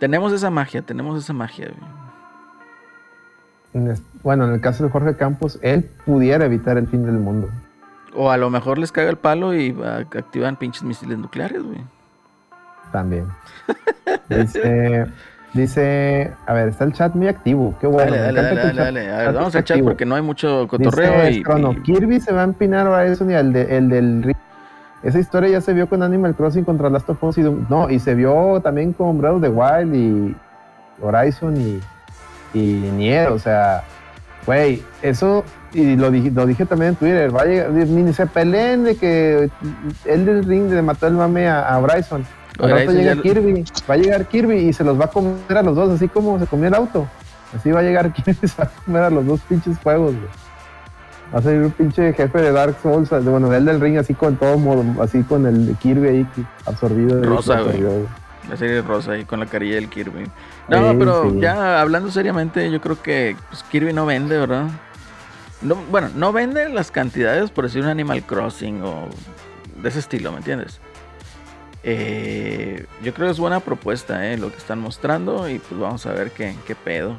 tenemos 0.00 0.32
esa 0.32 0.50
magia, 0.50 0.82
tenemos 0.82 1.22
esa 1.22 1.32
magia. 1.32 1.70
Bueno, 4.24 4.46
en 4.46 4.54
el 4.54 4.60
caso 4.60 4.82
de 4.82 4.90
Jorge 4.90 5.14
Campos, 5.16 5.60
él 5.62 5.88
pudiera 6.04 6.46
evitar 6.46 6.76
el 6.78 6.88
fin 6.88 7.06
del 7.06 7.18
mundo. 7.18 7.48
O 8.12 8.30
a 8.30 8.36
lo 8.36 8.50
mejor 8.50 8.78
les 8.78 8.90
caga 8.90 9.08
el 9.08 9.18
palo 9.18 9.54
y 9.54 9.76
activan 9.82 10.56
pinches 10.56 10.82
misiles 10.82 11.16
nucleares, 11.16 11.62
güey. 11.62 11.80
También. 12.92 13.26
Dice, 14.28 15.06
Dice, 15.52 16.30
a 16.46 16.52
ver, 16.54 16.68
está 16.68 16.84
el 16.84 16.92
chat 16.92 17.14
muy 17.14 17.26
activo. 17.28 17.74
Qué 17.80 17.86
bueno. 17.86 18.12
Dale, 18.12 18.32
dale, 18.42 18.54
dale, 18.54 18.74
dale. 18.84 19.10
A 19.12 19.18
ver, 19.18 19.32
vamos 19.32 19.54
al 19.56 19.64
chat 19.64 19.80
porque 19.82 20.04
no 20.06 20.14
hay 20.14 20.22
mucho 20.22 20.66
cotorreo 20.68 21.12
Dice 21.22 21.30
y, 21.38 21.42
Crono, 21.42 21.72
y- 21.72 21.82
Kirby 21.82 22.20
se 22.20 22.32
va 22.32 22.42
a 22.42 22.44
empinar 22.44 22.86
a 22.86 23.04
eso 23.06 23.28
y 23.28 23.34
al 23.34 23.52
de- 23.52 23.76
el 23.76 23.88
del 23.88 24.36
Esa 25.02 25.18
historia 25.18 25.48
ya 25.50 25.60
se 25.60 25.72
vio 25.72 25.88
con 25.88 26.02
Animal 26.02 26.34
Crossing 26.36 26.62
contra 26.64 26.88
Last 26.90 27.08
of 27.10 27.22
Us 27.24 27.38
y 27.38 27.42
Doom- 27.42 27.66
no, 27.68 27.88
y 27.90 27.98
se 27.98 28.14
vio 28.14 28.60
también 28.62 28.92
con 28.92 29.18
Breath 29.18 29.34
of 29.36 29.42
the 29.42 29.48
Wild 29.48 29.94
y 29.94 30.36
Horizon 31.00 31.56
y, 31.56 31.80
y 32.52 32.90
Nier, 32.96 33.28
o 33.28 33.38
sea, 33.38 33.82
güey, 34.46 34.82
eso 35.02 35.42
y 35.72 35.96
lo 35.96 36.10
dije, 36.10 36.30
lo 36.30 36.44
dije 36.46 36.66
también 36.66 36.90
en 36.90 36.96
Twitter, 36.96 37.34
va 37.34 37.42
a 37.42 37.44
llegar- 37.46 37.70
ni 37.70 38.12
se 38.12 38.26
peleen 38.26 38.84
de 38.84 38.94
que 38.96 39.50
el 40.04 40.26
del 40.26 40.44
ring 40.44 40.70
le 40.70 40.82
mató 40.82 41.06
el 41.06 41.14
mame 41.14 41.48
a, 41.48 41.60
a 41.68 41.78
Horizon. 41.78 42.24
Llega 42.66 43.14
ya- 43.14 43.22
Kirby, 43.22 43.64
va 43.88 43.94
a 43.94 43.96
llegar 43.96 44.26
Kirby 44.26 44.56
y 44.68 44.72
se 44.72 44.84
los 44.84 44.98
va 45.00 45.06
a 45.06 45.08
comer 45.10 45.56
a 45.56 45.62
los 45.62 45.74
dos, 45.76 45.90
así 45.90 46.08
como 46.08 46.38
se 46.38 46.46
comió 46.46 46.68
el 46.68 46.74
auto. 46.74 47.08
Así 47.56 47.70
va 47.70 47.80
a 47.80 47.82
llegar 47.82 48.12
Kirby 48.14 48.36
y 48.42 48.48
se 48.48 48.56
va 48.62 48.64
a 48.68 48.84
comer 48.84 49.02
a 49.02 49.10
los 49.10 49.26
dos 49.26 49.40
pinches 49.48 49.76
juegos, 49.82 50.14
güey. 50.14 50.28
Va 51.34 51.38
a 51.38 51.42
salir 51.42 51.60
un 51.62 51.70
pinche 51.70 52.12
jefe 52.12 52.38
de 52.40 52.50
Dark 52.52 52.76
Souls, 52.82 53.08
bueno, 53.24 53.48
del 53.48 53.64
del 53.64 53.80
ring 53.80 53.96
así 53.98 54.14
con 54.14 54.36
todo 54.36 54.58
modo, 54.58 54.84
así 55.02 55.22
con 55.22 55.46
el 55.46 55.76
Kirby 55.80 56.08
ahí 56.08 56.26
absorbido. 56.66 57.22
Rosa, 57.22 57.54
güey. 57.60 57.66
absorbido, 57.76 58.06
la 58.50 58.56
serie 58.56 58.82
rosa 58.82 59.12
ahí 59.12 59.24
con 59.24 59.38
la 59.38 59.46
carilla 59.46 59.76
del 59.76 59.88
Kirby. 59.88 60.24
No, 60.68 60.90
Sí, 60.90 60.96
pero 60.98 61.30
sí. 61.30 61.38
ya 61.40 61.80
hablando 61.80 62.10
seriamente, 62.10 62.68
yo 62.70 62.80
creo 62.80 63.00
que 63.00 63.36
pues, 63.48 63.62
Kirby 63.64 63.92
no 63.92 64.06
vende, 64.06 64.38
¿verdad? 64.38 64.66
No, 65.62 65.76
bueno, 65.90 66.08
no 66.16 66.32
vende 66.32 66.68
las 66.68 66.90
cantidades 66.90 67.50
por 67.52 67.64
decir 67.64 67.82
un 67.82 67.88
Animal 67.90 68.22
Crossing 68.24 68.82
o 68.82 69.08
de 69.80 69.88
ese 69.88 70.00
estilo, 70.00 70.32
¿me 70.32 70.38
entiendes? 70.38 70.80
Eh, 71.82 72.86
yo 73.02 73.14
creo 73.14 73.28
que 73.28 73.32
es 73.32 73.38
buena 73.38 73.60
propuesta, 73.60 74.30
¿eh? 74.30 74.36
Lo 74.36 74.50
que 74.50 74.58
están 74.58 74.80
mostrando 74.80 75.48
y 75.48 75.58
pues 75.58 75.80
vamos 75.80 76.04
a 76.06 76.12
ver 76.12 76.30
qué, 76.30 76.54
qué 76.66 76.74
pedo. 76.74 77.16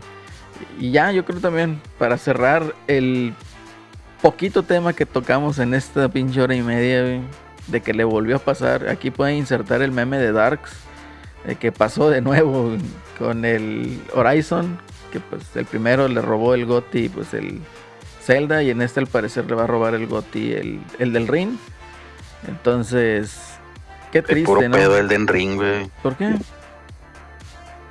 Y 0.79 0.91
ya, 0.91 1.11
yo 1.11 1.25
creo 1.25 1.39
también, 1.39 1.81
para 1.97 2.17
cerrar 2.17 2.75
el 2.87 3.33
poquito 4.21 4.61
tema 4.63 4.93
que 4.93 5.05
tocamos 5.05 5.57
en 5.57 5.73
esta 5.73 6.09
pinche 6.09 6.41
hora 6.41 6.55
y 6.55 6.61
media, 6.61 7.21
de 7.67 7.81
que 7.81 7.93
le 7.93 8.03
volvió 8.03 8.35
a 8.35 8.39
pasar, 8.39 8.87
aquí 8.89 9.11
pueden 9.11 9.37
insertar 9.37 9.81
el 9.81 9.91
meme 9.91 10.17
de 10.19 10.31
Darks, 10.31 10.71
que 11.59 11.71
pasó 11.71 12.09
de 12.09 12.21
nuevo 12.21 12.75
con 13.17 13.45
el 13.45 13.99
Horizon, 14.13 14.77
que 15.11 15.19
pues 15.19 15.43
el 15.55 15.65
primero 15.65 16.07
le 16.07 16.21
robó 16.21 16.53
el 16.53 16.65
Goti, 16.65 17.09
pues 17.09 17.33
el 17.33 17.59
Zelda, 18.21 18.61
y 18.61 18.69
en 18.69 18.81
este 18.81 18.99
al 18.99 19.07
parecer 19.07 19.45
le 19.49 19.55
va 19.55 19.63
a 19.63 19.67
robar 19.67 19.95
el 19.95 20.05
Goti, 20.05 20.53
el, 20.53 20.79
el 20.99 21.13
del 21.13 21.27
Ring. 21.27 21.57
Entonces, 22.47 23.50
qué 24.11 24.19
El 24.19 24.25
triste, 24.25 24.45
puro 24.45 24.61
¿no? 24.67 24.75
pedo 24.75 24.97
el 24.97 25.07
Den 25.07 25.27
Ring, 25.27 25.55
güey. 25.55 25.89
¿Por 26.03 26.15
qué? 26.15 26.35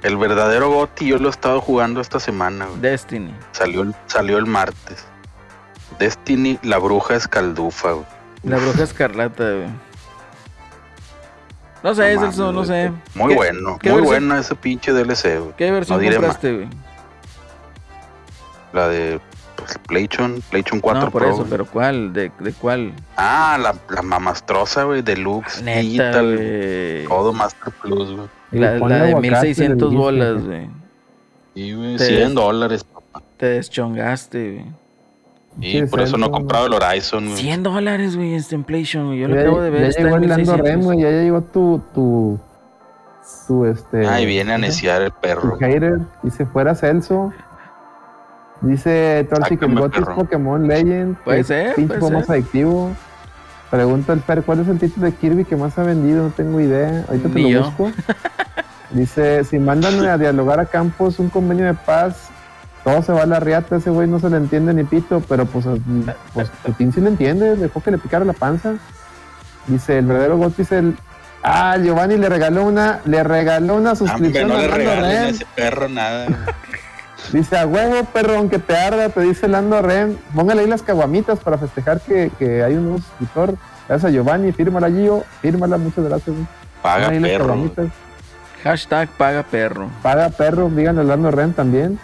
El 0.03 0.17
verdadero 0.17 0.71
Goti 0.71 1.07
yo 1.09 1.19
lo 1.19 1.29
he 1.29 1.31
estado 1.31 1.61
jugando 1.61 2.01
esta 2.01 2.19
semana, 2.21 2.67
güey. 2.67 2.81
Destiny. 2.81 3.35
Salió, 3.53 3.83
el- 3.83 3.95
salió 4.07 4.39
el 4.39 4.47
martes. 4.47 5.05
Destiny, 5.99 6.59
la 6.63 6.79
bruja 6.79 7.17
escaldufa, 7.17 7.93
güey. 7.93 8.07
La 8.45 8.57
bruja 8.57 8.83
escarlata, 8.85 9.45
güey. 9.53 9.69
No 11.83 11.95
sé, 11.95 12.15
No 12.15 12.21
mames, 12.23 12.37
no 12.37 12.65
sé. 12.65 12.93
Muy 13.15 13.29
¿Qué- 13.31 13.35
bueno, 13.35 13.71
muy 13.71 13.79
versión- 13.83 14.05
buena 14.05 14.39
ese 14.39 14.55
pinche 14.55 14.93
DLC, 14.93 15.39
güey. 15.39 15.53
¿Qué 15.57 15.71
versión 15.71 15.97
No 15.99 16.03
diré 16.03 16.17
compraste, 16.17 16.53
güey? 16.55 16.69
La 18.73 18.89
de 18.89 19.21
pues, 19.61 19.79
PlayStation, 19.87 20.41
PlayStation 20.51 20.81
4 20.81 21.01
No, 21.05 21.11
por 21.11 21.23
Pro. 21.23 21.29
eso, 21.31 21.39
güey. 21.39 21.51
pero 21.51 21.67
¿cuál? 21.67 22.13
¿De, 22.13 22.31
de 22.41 22.53
cuál? 22.53 22.93
Ah, 23.17 23.59
la, 23.61 23.75
la 23.95 24.03
mamastrosa, 24.03 24.85
güey, 24.85 25.03
Deluxe, 25.03 25.63
Neta, 25.63 25.81
Digital, 25.81 26.37
güey. 26.37 27.05
todo 27.07 27.33
Master 27.33 27.73
Plus, 27.83 28.13
güey. 28.13 28.29
Y 28.53 28.59
La, 28.59 28.73
la 28.73 28.89
de 28.89 28.95
aguacate, 29.11 29.21
1600 29.21 29.69
le 29.69 29.75
dijiste. 29.77 29.97
bolas, 29.97 30.45
güey. 30.45 30.71
Y, 31.55 31.73
güey, 31.75 31.97
Te- 31.97 32.07
100 32.07 32.35
dólares, 32.35 32.85
papá. 32.85 33.23
Te 33.37 33.47
deschongaste, 33.47 34.53
güey. 34.53 34.81
Y 35.61 35.81
Sí, 35.81 35.87
por 35.87 36.01
eso 36.01 36.17
no 36.17 36.31
comprado 36.31 36.67
el 36.67 36.75
Horizon, 36.75 37.27
güey. 37.27 37.37
100 37.37 37.63
dólares, 37.65 38.17
güey, 38.17 38.35
este 38.35 38.55
Inflation, 38.55 39.07
güey. 39.09 39.19
Yo 39.21 39.29
lo 39.29 39.35
Ya, 39.35 39.41
acabo 39.43 39.61
de 39.61 39.71
ver. 39.71 39.83
ya 39.83 39.89
está 39.89 40.03
llegó 40.05 40.17
en 40.17 40.23
el 40.25 40.29
Lando 40.31 40.53
1600. 40.53 40.71
Rem, 40.71 40.83
güey, 40.85 41.01
ya 41.01 41.11
llegó 41.11 41.41
tu, 41.43 41.83
tu, 41.93 42.41
tu, 43.49 43.65
este... 43.67 44.07
Ahí 44.07 44.27
viene 44.27 44.53
a 44.53 44.55
¿cómo 44.55 44.65
se 44.67 44.69
neciar 44.69 45.03
el 45.03 45.11
Tu 45.13 45.21
perro. 45.21 45.57
hater, 45.59 45.99
dice 46.23 46.47
fuera 46.47 46.75
Celso. 46.75 47.33
Dice 48.63 49.27
Torchi 49.31 49.57
que 49.57 49.65
el 49.65 49.75
Goti 49.75 50.01
es. 50.01 50.05
Pokémon 50.07 50.67
Legend. 50.69 51.17
Puede 51.19 51.45
ser, 51.45 51.75
pinche 51.75 51.99
puede 51.99 52.13
más 52.15 52.27
ser. 52.27 52.35
adictivo. 52.37 52.91
Pregunta 53.71 54.13
el 54.13 54.21
Fer, 54.21 54.43
¿cuál 54.43 54.61
es 54.61 54.69
el 54.69 54.79
título 54.79 55.07
de 55.07 55.13
Kirby 55.13 55.45
que 55.45 55.55
más 55.57 55.79
ha 55.79 55.85
vendido? 55.85 56.25
No 56.25 56.31
tengo 56.31 56.61
idea. 56.61 57.05
Ahorita 57.09 57.29
te 57.29 57.39
lo 57.41 57.49
yo. 57.49 57.65
busco. 57.65 57.91
Dice, 58.91 59.45
si 59.45 59.59
mandan 59.61 60.05
a 60.05 60.19
dialogar 60.19 60.59
a 60.59 60.67
Campos 60.67 61.21
un 61.21 61.29
convenio 61.31 61.65
de 61.67 61.75
paz, 61.75 62.29
todo 62.83 63.01
se 63.03 63.13
va 63.13 63.23
a 63.23 63.27
la 63.27 63.39
riata, 63.39 63.77
ese 63.77 63.91
güey 63.91 64.09
no 64.09 64.19
se 64.19 64.29
le 64.29 64.39
entiende 64.39 64.75
ni 64.75 64.83
pito, 64.83 65.23
pero 65.29 65.47
pues, 65.47 65.65
pues 66.35 66.51
Putin 66.65 66.93
sí 66.93 67.01
le 67.01 67.11
entiende, 67.11 67.55
dejó 67.55 67.81
que 67.81 67.93
le 67.93 67.99
picara 67.99 68.25
la 68.25 68.33
panza. 68.33 68.75
Dice, 69.69 69.99
el 69.99 70.07
verdadero 70.07 70.39
Goti 70.39 70.63
es 70.63 70.73
el... 70.73 70.97
Ah, 71.45 71.77
Giovanni 71.81 72.17
le 72.17 72.29
regaló 72.29 72.65
una, 72.65 73.01
le 73.05 73.23
regaló 73.23 73.77
una 73.77 73.93
Hombre, 73.93 73.97
suscripción 74.09 74.49
no 74.49 74.57
a 74.57 74.63
le 74.63 74.69
regalen 74.69 75.05
a 75.05 75.09
Rem. 75.09 75.29
ese 75.29 75.47
perro 75.55 75.89
nada. 75.89 76.27
Dice, 77.33 77.57
a 77.59 77.67
huevo, 77.67 78.05
perro, 78.05 78.37
aunque 78.37 78.59
te 78.59 78.77
arda, 78.77 79.09
te 79.09 79.21
dice 79.21 79.47
Lando 79.49 79.81
Ren. 79.83 80.19
Póngale 80.35 80.63
ahí 80.63 80.67
las 80.69 80.83
caguamitas 80.83 81.39
para 81.41 81.59
festejar 81.59 82.01
que, 82.01 82.31
que 82.39 82.63
hay 82.65 82.75
un 82.75 82.85
nuevo 82.85 82.99
suscriptor. 82.99 83.55
Gracias 83.89 84.09
a 84.11 84.13
Giovanni, 84.13 84.53
fírmala, 84.53 84.89
Gio. 84.91 85.25
Fírmala, 85.43 85.77
muchas 85.79 86.05
gracias. 86.05 86.35
Paga 86.83 87.09
ahí 87.11 87.21
perro. 87.21 87.71
Hashtag 88.65 89.09
paga 89.11 89.43
perro. 89.45 89.89
Paga 90.03 90.29
perro, 90.31 90.69
díganle 90.71 91.01
a 91.03 91.05
Lando 91.05 91.31
Ren 91.31 91.53
también. 91.53 91.99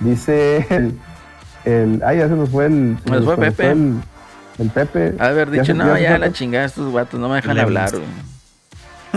Dice 0.00 0.66
el, 0.70 0.98
el. 1.64 2.02
Ay, 2.04 2.18
ya 2.18 2.28
se 2.28 2.34
nos 2.34 2.50
fue 2.50 2.66
el. 2.66 2.98
se 3.04 3.10
nos 3.10 3.24
fue 3.24 3.36
Pepe. 3.36 3.70
El, 3.70 4.00
el 4.58 4.70
Pepe. 4.70 5.14
Ha 5.18 5.24
de 5.26 5.30
haber 5.30 5.46
Ya 5.48 5.52
dicho, 5.62 5.64
se- 5.66 5.74
no, 5.74 5.86
ya 5.96 6.10
ya 6.10 6.18
la 6.18 6.32
chingada 6.32 6.64
estos 6.64 6.92
vatos, 6.92 7.20
no 7.20 7.28
me 7.28 7.36
dejan 7.36 7.58
hablar, 7.58 7.90
güey. 7.90 8.02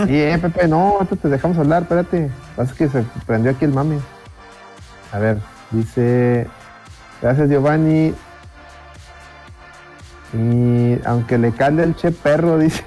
Y, 0.08 0.16
eh, 0.16 0.38
Pepe, 0.40 0.68
no, 0.68 0.96
ahorita 0.98 1.16
te 1.16 1.28
dejamos 1.28 1.56
hablar, 1.58 1.82
espérate. 1.82 2.30
Pasa 2.54 2.74
que 2.74 2.88
se 2.88 3.02
prendió 3.26 3.52
aquí 3.52 3.64
el 3.64 3.72
mame. 3.72 3.98
A 5.12 5.18
ver, 5.18 5.38
dice. 5.70 6.46
Gracias, 7.22 7.48
Giovanni. 7.48 8.14
Y 10.34 10.98
aunque 11.04 11.38
le 11.38 11.52
cale 11.52 11.82
el 11.82 11.96
che 11.96 12.10
perro, 12.10 12.58
dice. 12.58 12.84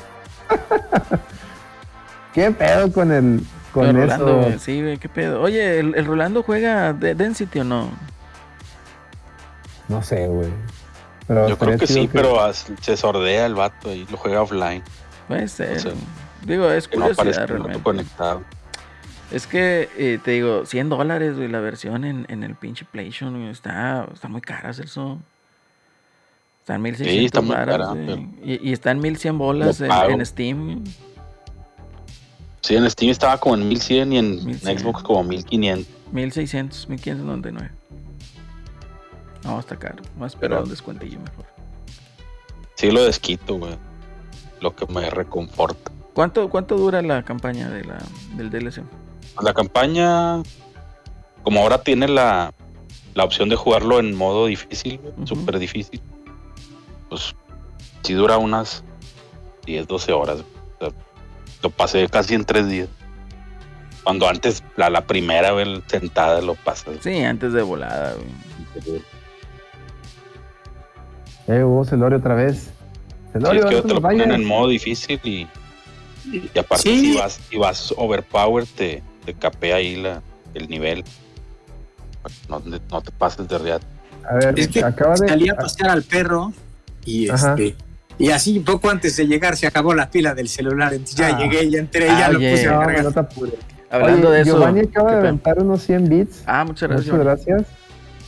¿Qué 2.34 2.52
pedo 2.52 2.91
con 2.91 3.11
el. 3.11 3.44
con 3.73 3.88
eso? 3.88 3.98
Rolando, 3.98 4.38
güey, 4.44 4.60
sí, 4.60 4.81
güey, 4.81 4.98
qué 4.98 5.10
pedo. 5.10 5.41
Oye, 5.41 5.80
¿el, 5.80 5.95
el 5.95 6.06
Rolando 6.06 6.44
juega 6.44 6.94
de 6.94 7.15
Density 7.15 7.60
o 7.61 7.64
no? 7.64 7.90
No 9.88 10.03
sé, 10.03 10.27
güey. 10.27 10.49
Pero 11.27 11.49
Yo 11.49 11.57
creo 11.57 11.77
que 11.77 11.88
sí, 11.88 12.10
pero 12.11 12.40
se 12.53 12.98
sordea 12.98 13.45
el 13.45 13.56
vato 13.56 13.94
y 13.94 14.06
lo 14.06 14.18
juega 14.18 14.41
offline. 14.41 14.84
Puede 15.27 15.48
ser. 15.48 15.77
O 15.77 15.80
sea, 15.80 15.91
güey. 15.91 16.03
Digo, 16.45 16.70
es 16.72 16.88
Que 16.88 16.98
no 16.98 17.07
curiosidad 17.10 17.41
vato 17.41 17.53
realmente. 17.53 17.84
conectado. 17.84 18.44
Es 19.32 19.45
que, 19.45 19.90
eh, 19.98 20.20
te 20.24 20.32
digo, 20.32 20.66
100 20.66 20.90
dólares, 20.90 21.36
güey, 21.36 21.48
la 21.49 21.60
versión 21.60 22.03
en, 22.03 22.26
en 22.30 22.44
el 22.44 22.56
pinche 22.56 22.86
PlayStation, 22.86 23.38
güey, 23.38 23.49
está, 23.52 24.07
está 24.11 24.28
muy 24.28 24.41
cara, 24.41 24.74
Celso. 24.74 25.20
Está 26.61 26.76
en 26.76 26.82
1600 26.82 27.26
está 27.26 27.41
muy 27.41 27.56
varas, 27.56 27.78
cara, 27.78 27.94
pero- 27.94 28.22
y, 28.44 28.70
y 28.70 28.74
está 28.74 28.91
en 28.91 28.99
1100 28.99 29.38
bolas 29.38 29.82
en, 29.82 29.91
en 29.91 30.26
Steam. 30.26 30.84
Sí, 32.61 32.76
en 32.76 32.90
Steam 32.90 33.11
estaba 33.11 33.38
como 33.40 33.56
en 33.56 33.68
1100 33.68 34.14
y 34.14 34.18
en 34.18 34.45
1100. 34.45 34.80
Xbox 34.80 35.03
como 35.03 35.24
1500. 35.24 35.88
1600, 36.11 36.90
1599. 36.90 37.72
No, 39.44 39.60
está 39.60 39.78
caro. 39.78 40.03
Más 40.18 40.34
esperar 40.34 40.57
Pero- 40.57 40.64
un 40.64 40.70
descuentillo 40.70 41.20
mejor. 41.20 41.45
Sí, 42.76 42.91
lo 42.91 43.03
desquito, 43.03 43.56
güey. 43.57 43.76
Lo 44.61 44.76
que 44.76 44.86
me 44.88 45.10
reconforta. 45.10 45.91
¿Cuánto, 46.20 46.50
cuánto 46.50 46.76
dura 46.76 47.02
la 47.02 47.24
campaña 47.24 47.70
de 47.70 47.86
la, 47.86 47.98
del 48.36 48.50
DLC? 48.50 48.84
La 49.41 49.54
campaña, 49.54 50.44
como 51.44 51.62
ahora 51.62 51.82
tiene 51.82 52.10
la, 52.10 52.54
la 53.14 53.24
opción 53.24 53.48
de 53.48 53.56
jugarlo 53.56 54.02
en 54.02 54.14
modo 54.14 54.48
difícil, 54.48 55.00
Ujú. 55.16 55.28
súper 55.28 55.60
difícil, 55.60 56.02
pues 57.08 57.34
sí 58.04 58.16
dura 58.16 58.38
unas 58.38 58.84
10, 59.66 59.88
12 59.88 60.12
horas. 60.12 60.40
O 60.41 60.90
sea, 60.90 60.94
lo 61.64 61.70
pasé 61.70 62.06
casi 62.10 62.36
en 62.36 62.44
tres 62.44 62.68
días. 62.68 62.90
Cuando 64.04 64.28
antes, 64.28 64.62
la, 64.76 64.90
la 64.90 65.06
primera 65.08 65.54
vez 65.54 65.70
sentada 65.88 66.41
lo 66.41 66.56
pasas. 66.56 66.98
Sí, 67.00 67.24
antes 67.24 67.54
de 67.54 67.62
volada, 67.62 68.16
güey. 68.16 69.02
Eh, 71.48 71.64
hubo 71.64 71.86
Celorio 71.86 72.18
otra 72.18 72.36
vez. 72.36 72.64
Sí, 72.64 72.72
Celorio, 73.32 73.70
es 73.70 73.76
que 73.78 73.82
te 73.84 73.94
lo 73.94 74.02
ponen 74.02 74.34
en 74.34 74.44
modo 74.44 74.68
difícil 74.68 75.18
y, 75.24 75.48
y 76.26 76.60
aparte 76.60 76.84
Sí. 76.90 77.14
si 77.14 77.18
vas, 77.18 77.40
si 77.50 77.58
vas 77.58 77.94
overpower 77.98 78.66
te, 78.66 79.02
te 79.26 79.34
capea 79.34 79.78
ahí 79.78 79.96
la, 79.96 80.22
el 80.54 80.70
nivel. 80.70 81.04
No, 82.50 82.62
no 82.91 83.02
te 83.02 83.12
pases 83.12 83.48
de 83.48 83.58
real. 83.58 83.82
A 84.30 84.36
ver, 84.36 84.60
Es 84.60 84.68
que 84.68 84.84
acaba 84.84 85.16
de. 85.16 85.28
salí 85.28 85.50
a 85.50 85.56
pasear 85.56 85.90
al 85.91 86.04
perro 86.04 86.52
y 87.06 87.30
Ajá. 87.30 87.56
este 87.58 87.76
y 88.18 88.30
así 88.32 88.60
poco 88.60 88.90
antes 88.90 89.16
de 89.16 89.26
llegar 89.28 89.56
se 89.56 89.66
acabó 89.66 89.94
la 89.94 90.10
pila 90.12 90.36
del 90.36 90.50
celular, 90.50 90.91
entonces 90.94 91.16
ya 91.16 91.28
Ah. 91.30 91.40
llegué 91.40 91.64
y 91.64 91.76
entré, 91.78 92.10
Ah, 92.10 92.20
ya 92.20 92.30
lo 92.30 92.40
puse 92.40 92.68
a 92.68 92.80
cargar. 92.80 93.04
no 93.06 93.12
te 93.14 93.20
apures. 93.22 93.54
Hablando 93.90 94.28
Oye, 94.28 94.36
de 94.36 94.41
eso. 94.44 94.52
Giovanni 94.58 94.80
acaba 94.82 95.10
¿qué 95.10 95.16
de 95.16 95.20
aventar 95.22 95.60
unos 95.60 95.82
100 95.84 96.10
bits. 96.10 96.44
Ah, 96.46 96.64
muchas 96.66 96.90
gracias. 96.90 97.08
Muchas 97.16 97.26
gracias. 97.26 97.68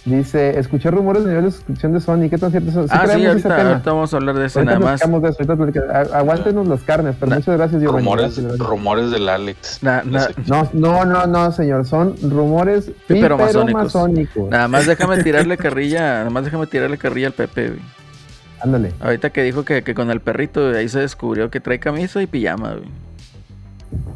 Dice, 0.03 0.57
escuché 0.57 0.89
rumores 0.89 1.23
de 1.23 1.29
nivel 1.29 1.45
de 1.45 1.51
suscripción 1.51 1.93
de 1.93 1.99
Sony. 1.99 2.27
¿Qué 2.27 2.37
tan 2.39 2.49
cierto 2.49 2.71
son? 2.71 2.87
ah, 2.89 3.01
sí, 3.05 3.11
creemos 3.13 3.35
ese 3.37 3.47
ahorita, 3.47 3.69
ahorita 3.69 3.91
vamos 3.91 4.13
a 4.13 4.17
hablar 4.17 4.35
de 4.39 4.45
eso 4.47 4.59
Ahorita 4.59 4.79
nada 4.79 4.91
más. 4.91 4.99
de 4.99 5.29
eso, 5.29 5.51
ahorita 5.51 6.17
Aguántenos 6.17 6.67
las 6.67 6.81
carnes, 6.81 7.15
pero 7.19 7.29
Na- 7.29 7.35
muchas 7.35 7.55
gracias, 7.55 7.81
Giovanni. 7.83 7.99
Rumores, 8.05 8.23
Gracias, 8.25 8.45
gracias. 8.47 8.67
rumores 8.67 9.11
del 9.11 9.29
Alex. 9.29 9.79
Na- 9.83 10.01
na- 10.03 10.29
No, 10.47 10.69
no, 10.73 11.05
no, 11.05 11.27
no, 11.27 11.51
señor. 11.51 11.85
Son 11.85 12.15
rumores 12.23 12.89
Pípero 13.07 13.37
masónicos. 13.37 13.83
masónicos. 13.83 14.49
Nada 14.49 14.67
más 14.67 14.87
déjame 14.87 15.21
tirarle 15.23 15.55
carrilla, 15.57 15.99
nada 15.99 16.29
más 16.31 16.45
déjame 16.45 16.65
tirarle 16.65 16.97
carrilla 16.97 17.27
al 17.27 17.33
Pepe, 17.33 17.67
güey. 17.67 17.79
Ándale. 18.59 18.93
Ahorita 19.01 19.29
que 19.29 19.43
dijo 19.43 19.63
que, 19.65 19.83
que 19.83 19.93
con 19.93 20.09
el 20.09 20.19
perrito, 20.19 20.61
güey, 20.67 20.77
ahí 20.77 20.89
se 20.89 20.99
descubrió 20.99 21.51
que 21.51 21.59
trae 21.59 21.79
camisa 21.79 22.19
y 22.23 22.25
pijama, 22.27 22.71
güey. 22.73 22.89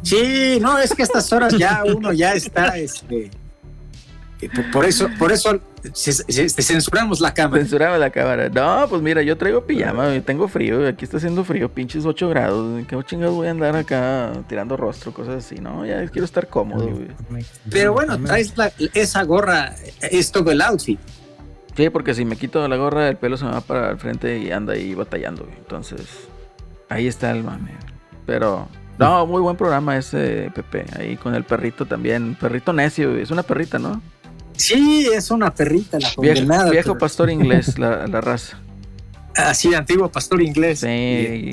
Sí, 0.02 0.58
no, 0.60 0.78
es 0.78 0.92
que 0.94 1.02
a 1.02 1.04
estas 1.04 1.32
horas 1.32 1.56
ya 1.56 1.82
uno 1.84 2.12
ya 2.12 2.32
está, 2.32 2.76
este, 2.78 3.30
por 4.72 4.84
eso, 4.84 5.08
por 5.18 5.32
eso 5.32 5.58
se 5.94 6.48
censuramos 6.62 7.20
la 7.20 7.32
cámara. 7.34 7.62
Censuraba 7.62 7.98
la 7.98 8.10
cámara. 8.10 8.48
No, 8.48 8.86
pues 8.88 9.02
mira, 9.02 9.22
yo 9.22 9.36
traigo 9.36 9.64
pijama, 9.64 10.08
tengo 10.24 10.48
frío, 10.48 10.86
aquí 10.86 11.04
está 11.04 11.16
haciendo 11.18 11.44
frío, 11.44 11.70
pinches 11.72 12.04
8 12.04 12.28
grados. 12.28 12.84
¿Qué 12.86 12.96
chingados 13.04 13.34
voy 13.34 13.48
a 13.48 13.50
andar 13.52 13.76
acá 13.76 14.32
tirando 14.48 14.76
rostro, 14.76 15.12
cosas 15.12 15.44
así? 15.44 15.56
No, 15.56 15.84
ya 15.86 16.06
quiero 16.08 16.24
estar 16.24 16.48
cómodo, 16.48 16.86
güey. 16.88 17.08
Pero 17.70 17.92
bueno, 17.92 18.18
traes 18.22 18.56
la- 18.56 18.72
esa 18.94 19.22
gorra, 19.24 19.74
es 20.02 20.32
todo 20.32 20.50
el 20.52 20.60
outfit. 20.62 20.98
Sí, 21.76 21.90
porque 21.90 22.14
si 22.14 22.24
me 22.24 22.36
quito 22.36 22.66
la 22.68 22.76
gorra, 22.76 23.08
el 23.08 23.16
pelo 23.16 23.36
se 23.36 23.44
me 23.44 23.50
va 23.50 23.60
para 23.60 23.90
el 23.90 23.98
frente 23.98 24.38
y 24.38 24.50
anda 24.50 24.72
ahí 24.72 24.94
batallando, 24.94 25.44
güey. 25.44 25.56
Entonces, 25.58 26.00
ahí 26.88 27.06
está 27.06 27.30
el 27.32 27.44
mame. 27.44 27.72
Pero, 28.24 28.66
no, 28.98 29.26
muy 29.26 29.42
buen 29.42 29.56
programa 29.58 29.96
ese, 29.98 30.50
Pepe. 30.54 30.86
Ahí 30.98 31.16
con 31.16 31.34
el 31.34 31.44
perrito 31.44 31.84
también. 31.84 32.34
Perrito 32.34 32.72
necio. 32.72 33.14
Es 33.16 33.30
una 33.30 33.42
perrita, 33.42 33.78
¿no? 33.78 34.00
Sí, 34.56 35.08
es 35.14 35.30
una 35.30 35.54
perrita 35.54 35.98
la 35.98 36.08
Viejo, 36.18 36.40
condenada. 36.40 36.70
viejo 36.70 36.88
pero- 36.92 36.98
pastor 36.98 37.30
inglés, 37.30 37.78
la, 37.78 38.06
la 38.08 38.20
raza. 38.20 38.58
Así, 39.34 39.74
antiguo 39.74 40.10
pastor 40.10 40.40
inglés. 40.42 40.80
Sí. 40.80 40.86
Y-. 40.88 41.50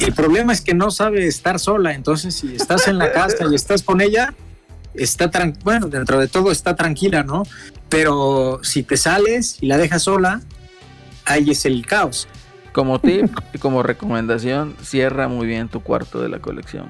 El 0.00 0.12
problema 0.14 0.52
es 0.52 0.60
que 0.60 0.74
no 0.74 0.90
sabe 0.90 1.26
estar 1.26 1.58
sola, 1.60 1.92
entonces 1.94 2.34
si 2.34 2.54
estás 2.56 2.88
en 2.88 2.98
la 2.98 3.12
casa 3.12 3.44
y 3.50 3.54
estás 3.54 3.82
con 3.82 4.00
ella, 4.00 4.34
está 4.94 5.30
tran- 5.30 5.56
bueno, 5.62 5.88
dentro 5.88 6.18
de 6.18 6.28
todo 6.28 6.50
está 6.50 6.74
tranquila, 6.74 7.22
¿no? 7.22 7.44
Pero 7.88 8.60
si 8.62 8.82
te 8.82 8.96
sales 8.96 9.58
y 9.60 9.66
la 9.66 9.76
dejas 9.78 10.02
sola, 10.02 10.40
ahí 11.24 11.50
es 11.50 11.64
el 11.66 11.84
caos. 11.86 12.26
Como 12.72 12.98
tip 13.00 13.30
y 13.54 13.58
como 13.58 13.82
recomendación, 13.82 14.74
cierra 14.82 15.28
muy 15.28 15.46
bien 15.46 15.68
tu 15.68 15.82
cuarto 15.82 16.20
de 16.20 16.28
la 16.30 16.40
colección. 16.40 16.86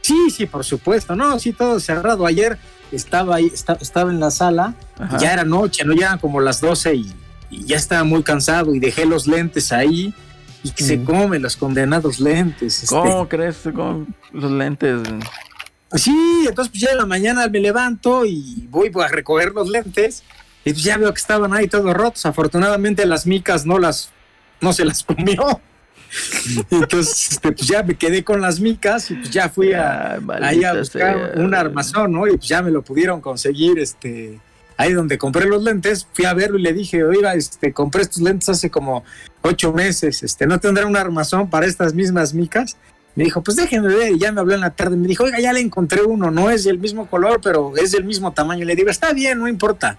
Sí, 0.00 0.30
sí, 0.30 0.46
por 0.46 0.64
supuesto, 0.64 1.16
no, 1.16 1.38
sí, 1.40 1.52
todo 1.52 1.80
cerrado. 1.80 2.24
Ayer 2.26 2.56
estaba 2.92 3.36
ahí, 3.36 3.50
esta- 3.52 3.78
estaba 3.80 4.10
en 4.10 4.20
la 4.20 4.30
sala, 4.30 4.74
Ajá. 4.98 5.16
y 5.16 5.20
ya 5.20 5.32
era 5.32 5.44
noche, 5.44 5.84
¿no? 5.84 5.92
Ya 5.94 6.06
eran 6.06 6.18
como 6.18 6.40
las 6.40 6.60
12 6.60 6.94
y, 6.94 7.12
y 7.50 7.64
ya 7.64 7.76
estaba 7.76 8.04
muy 8.04 8.22
cansado 8.22 8.74
y 8.74 8.78
dejé 8.78 9.06
los 9.06 9.26
lentes 9.26 9.72
ahí 9.72 10.14
y 10.62 10.70
que 10.70 10.82
se 10.84 11.02
comen 11.04 11.42
los 11.42 11.56
condenados 11.56 12.18
lentes. 12.20 12.82
este. 12.82 12.94
¿Cómo 12.94 13.28
crees 13.28 13.58
con 13.74 14.14
los 14.32 14.50
lentes? 14.50 14.98
güey? 15.08 15.20
Sí, 15.94 16.44
entonces 16.48 16.70
pues 16.72 16.82
ya 16.82 16.90
en 16.90 16.98
la 16.98 17.06
mañana 17.06 17.46
me 17.48 17.60
levanto 17.60 18.24
y 18.26 18.66
voy 18.70 18.90
a 19.04 19.08
recoger 19.08 19.52
los 19.52 19.68
lentes 19.68 20.24
y 20.64 20.72
pues 20.72 20.82
ya 20.82 20.98
veo 20.98 21.12
que 21.14 21.20
estaban 21.20 21.54
ahí 21.54 21.68
todos 21.68 21.94
rotos. 21.94 22.26
Afortunadamente 22.26 23.06
las 23.06 23.26
micas 23.26 23.64
no 23.64 23.78
las, 23.78 24.10
no 24.60 24.72
se 24.72 24.84
las 24.84 25.04
comió. 25.04 25.60
Entonces 26.70 27.32
este, 27.32 27.52
pues 27.52 27.66
ya 27.66 27.82
me 27.82 27.94
quedé 27.94 28.24
con 28.24 28.40
las 28.40 28.60
micas 28.60 29.10
y 29.10 29.14
pues 29.14 29.30
ya 29.30 29.48
fui 29.48 29.72
a, 29.72 30.18
ahí 30.42 30.64
a 30.64 30.74
buscar 30.74 31.32
sea, 31.34 31.42
un 31.44 31.54
armazón, 31.54 32.12
¿no? 32.12 32.26
Y 32.26 32.36
pues 32.36 32.48
ya 32.48 32.62
me 32.62 32.70
lo 32.70 32.82
pudieron 32.82 33.20
conseguir, 33.20 33.78
este, 33.78 34.40
ahí 34.76 34.92
donde 34.92 35.18
compré 35.18 35.46
los 35.46 35.62
lentes, 35.62 36.06
fui 36.12 36.24
a 36.24 36.34
verlo 36.34 36.58
y 36.58 36.62
le 36.62 36.72
dije, 36.72 37.04
oiga, 37.04 37.34
este, 37.34 37.72
compré 37.72 38.02
estos 38.02 38.22
lentes 38.22 38.48
hace 38.48 38.70
como 38.70 39.04
ocho 39.42 39.72
meses, 39.72 40.22
este, 40.22 40.46
¿no 40.46 40.58
tendrá 40.58 40.86
un 40.86 40.96
armazón 40.96 41.48
para 41.48 41.66
estas 41.66 41.94
mismas 41.94 42.34
micas? 42.34 42.76
Me 43.14 43.24
dijo, 43.24 43.42
pues 43.42 43.56
déjenme 43.56 43.88
ver, 43.88 44.12
y 44.12 44.18
ya 44.18 44.30
me 44.30 44.40
habló 44.40 44.54
en 44.54 44.60
la 44.60 44.70
tarde, 44.70 44.94
me 44.96 45.08
dijo, 45.08 45.24
oiga, 45.24 45.40
ya 45.40 45.52
le 45.54 45.60
encontré 45.60 46.02
uno, 46.02 46.30
no 46.30 46.50
es 46.50 46.64
del 46.64 46.78
mismo 46.78 47.06
color, 47.06 47.40
pero 47.42 47.74
es 47.76 47.92
del 47.92 48.04
mismo 48.04 48.32
tamaño. 48.32 48.62
Y 48.62 48.66
le 48.66 48.76
digo, 48.76 48.90
está 48.90 49.14
bien, 49.14 49.38
no 49.38 49.48
importa. 49.48 49.96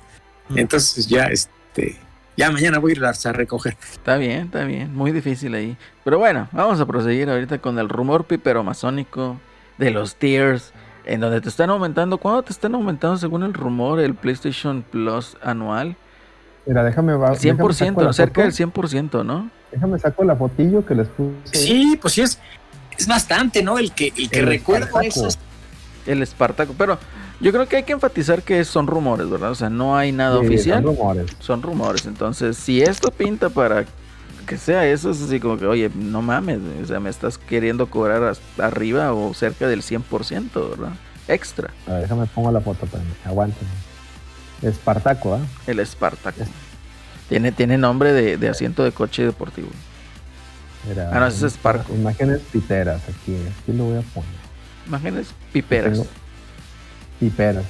Mm. 0.50 0.60
Entonces 0.60 1.08
ya, 1.08 1.26
este, 1.26 1.98
ya 2.38 2.52
mañana 2.52 2.80
voy 2.80 2.92
a 2.92 2.94
irlas 2.94 3.26
a 3.26 3.34
recoger. 3.34 3.76
Está 3.92 4.16
bien, 4.18 4.46
está 4.46 4.64
bien. 4.64 4.96
Muy 4.96 5.12
difícil 5.12 5.54
ahí. 5.56 5.76
Pero 6.06 6.20
bueno, 6.20 6.48
vamos 6.54 6.80
a 6.80 6.86
proseguir 6.86 7.30
ahorita 7.30 7.58
con 7.58 7.78
el 7.80 7.90
rumor 7.90 8.26
pipero 8.26 8.64
masónico 8.64 9.38
de 9.78 9.92
los 9.92 10.16
tiers. 10.16 10.72
En 11.06 11.22
donde 11.22 11.40
te 11.42 11.48
están 11.50 11.70
aumentando. 11.70 12.18
¿Cuándo 12.18 12.44
te 12.44 12.52
están 12.52 12.76
aumentando 12.76 13.18
según 13.18 13.44
el 13.44 13.54
rumor 13.54 14.00
el 14.00 14.14
PlayStation 14.14 14.84
Plus 14.84 15.38
anual? 15.42 15.96
Mira, 16.66 16.84
déjame 16.84 17.14
va- 17.14 17.32
déjame 17.32 17.56
saco 17.58 17.70
100%, 18.02 18.04
la 18.04 18.12
cerca 18.14 18.42
del 18.42 18.52
foto. 18.52 18.82
100%, 18.88 19.24
¿no? 19.26 19.50
Déjame 19.72 19.98
saco 20.00 20.24
la 20.26 20.36
fotillo 20.36 20.86
que 20.86 20.96
les 20.96 21.08
puse. 21.08 21.34
Sí, 21.58 21.98
pues 22.02 22.14
sí, 22.14 22.22
es, 22.22 22.40
es 22.98 23.08
bastante, 23.08 23.64
¿no? 23.64 23.80
El 23.80 23.94
que, 23.94 24.12
el 24.18 24.30
que 24.30 24.40
El 24.40 24.48
recuerdo 24.48 24.86
Espartaco. 24.88 25.28
eso. 25.28 25.40
El 26.06 26.22
Espartaco. 26.24 26.74
Pero 26.78 27.00
yo 27.40 27.52
creo 27.52 27.68
que 27.68 27.78
hay 27.78 27.84
que 27.84 27.94
enfatizar 27.94 28.42
que 28.44 28.64
son 28.66 28.88
rumores, 28.88 29.30
¿verdad? 29.30 29.52
O 29.52 29.56
sea, 29.56 29.70
no 29.70 29.96
hay 29.98 30.12
nada 30.12 30.40
Sí, 30.42 30.46
oficial. 30.48 30.84
son 30.84 30.96
rumores. 30.96 31.26
son 31.40 31.62
rumores. 31.62 32.06
Entonces, 32.06 32.58
si 32.58 32.82
esto 32.82 33.12
pinta 33.12 33.50
para 33.50 33.86
que 34.46 34.58
sea 34.58 34.86
eso, 34.88 35.12
es 35.12 35.22
así 35.22 35.40
como 35.40 35.58
que, 35.58 35.66
oye, 35.66 35.90
no 35.94 36.22
mames, 36.22 36.60
o 36.82 36.86
sea, 36.86 37.00
me 37.00 37.10
estás 37.10 37.38
queriendo 37.38 37.88
cobrar 37.88 38.24
hasta 38.24 38.66
arriba 38.66 39.14
o 39.14 39.34
cerca 39.34 39.68
del 39.68 39.82
100%, 39.84 40.70
¿verdad? 40.70 40.94
Extra, 41.28 41.72
A 41.88 41.92
ver, 41.94 42.02
déjame 42.04 42.26
pongo 42.28 42.52
la 42.54 42.62
foto 42.62 42.86
también. 42.88 43.14
Aguántenme. 43.26 43.70
Espartaco, 44.62 45.36
¿ah? 45.36 45.40
el 45.68 45.80
Espartaco. 45.80 46.44
Tiene, 47.30 47.52
tiene 47.52 47.78
nombre 47.78 48.14
de, 48.14 48.38
de 48.38 48.48
asiento 48.50 48.84
de 48.84 48.92
coche 48.94 49.24
deportivo. 49.26 49.68
Ah, 51.12 51.20
no, 51.20 51.28
ese 51.28 51.48
es 51.48 51.54
Sparco. 51.54 51.94
Imágenes 51.94 52.40
piteras 52.52 53.02
aquí. 53.04 53.36
Aquí 53.36 53.74
lo 53.78 53.84
voy 53.86 53.98
a 53.98 54.02
poner. 54.02 54.30
Imágenes 54.88 55.28
piperas. 55.52 55.92
Tengo- 55.94 56.08
Piperas. 57.20 57.66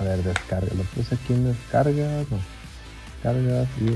A 0.00 0.04
ver, 0.04 0.22
descarga. 0.22 0.68
Lo 0.76 0.82
puse 0.84 1.14
aquí 1.14 1.32
en 1.32 1.44
descargas. 1.52 2.26
No. 2.30 2.38
Descargas 3.22 3.68
y 3.80 3.88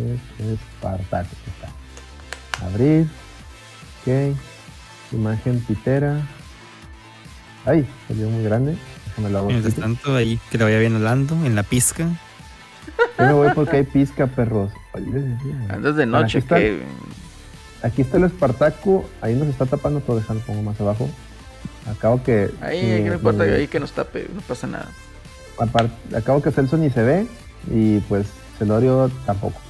es 0.42 0.58
Espartaco. 0.58 1.28
Aquí 1.28 1.50
está. 1.50 2.64
Abrir. 2.66 3.06
Ok. 4.02 4.36
Imagen 5.12 5.60
pitera. 5.60 6.20
Ay, 7.64 7.86
salió 8.06 8.28
muy 8.30 8.42
grande. 8.44 8.76
Déjame 9.06 9.30
la 9.30 9.42
Mientras 9.42 9.64
bolsita. 9.74 9.82
tanto, 9.82 10.14
ahí 10.16 10.38
que 10.50 10.58
le 10.58 10.64
vaya 10.64 10.78
bien 10.78 10.94
hablando 10.94 11.34
en 11.44 11.54
la 11.54 11.62
pizca. 11.62 12.08
Yo 13.18 13.24
me 13.26 13.32
voy 13.32 13.48
porque 13.54 13.76
hay 13.78 13.84
pizca, 13.84 14.26
perros. 14.26 14.70
Antes 14.94 15.96
de 15.96 16.06
Bueno, 16.06 16.20
noche, 16.20 16.38
aquí 16.38 16.44
está. 16.46 16.56
que 16.56 16.82
Aquí 17.82 18.02
está 18.02 18.16
el 18.16 18.24
Espartaco. 18.24 19.08
Ahí 19.20 19.34
nos 19.34 19.48
está 19.48 19.66
tapando 19.66 20.00
todo. 20.00 20.16
Déjalo 20.18 20.40
pongo 20.40 20.62
más 20.62 20.80
abajo. 20.80 21.08
Acabo 21.90 22.22
que. 22.22 22.50
ahí 22.60 22.82
mi- 22.82 23.02
que 23.04 23.08
no 23.10 23.14
importa, 23.14 23.44
mi- 23.44 23.50
ahí 23.52 23.66
que 23.68 23.80
nos 23.80 23.92
tape, 23.92 24.28
no 24.34 24.40
pasa 24.42 24.66
nada. 24.66 24.88
acabo 26.16 26.40
que 26.42 26.50
Celso 26.52 26.76
ni 26.76 26.90
se 26.90 27.02
ve. 27.02 27.26
Y 27.72 27.98
pues 28.00 28.26
Celorio 28.58 29.10
tampoco. 29.26 29.60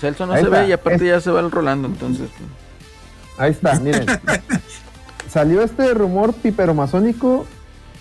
Celso 0.00 0.26
no 0.26 0.32
Ahí 0.32 0.40
se 0.42 0.48
está, 0.48 0.62
ve 0.62 0.68
y 0.68 0.72
aparte 0.72 1.04
es- 1.04 1.10
ya 1.10 1.20
se 1.20 1.30
va 1.30 1.40
el 1.40 1.50
Rolando, 1.50 1.88
entonces. 1.88 2.28
pues, 2.36 2.48
Ahí 3.38 3.50
está, 3.52 3.78
miren. 3.80 4.06
Salió 5.28 5.62
este 5.62 5.94
rumor 5.94 6.34
piperomasónico 6.34 7.46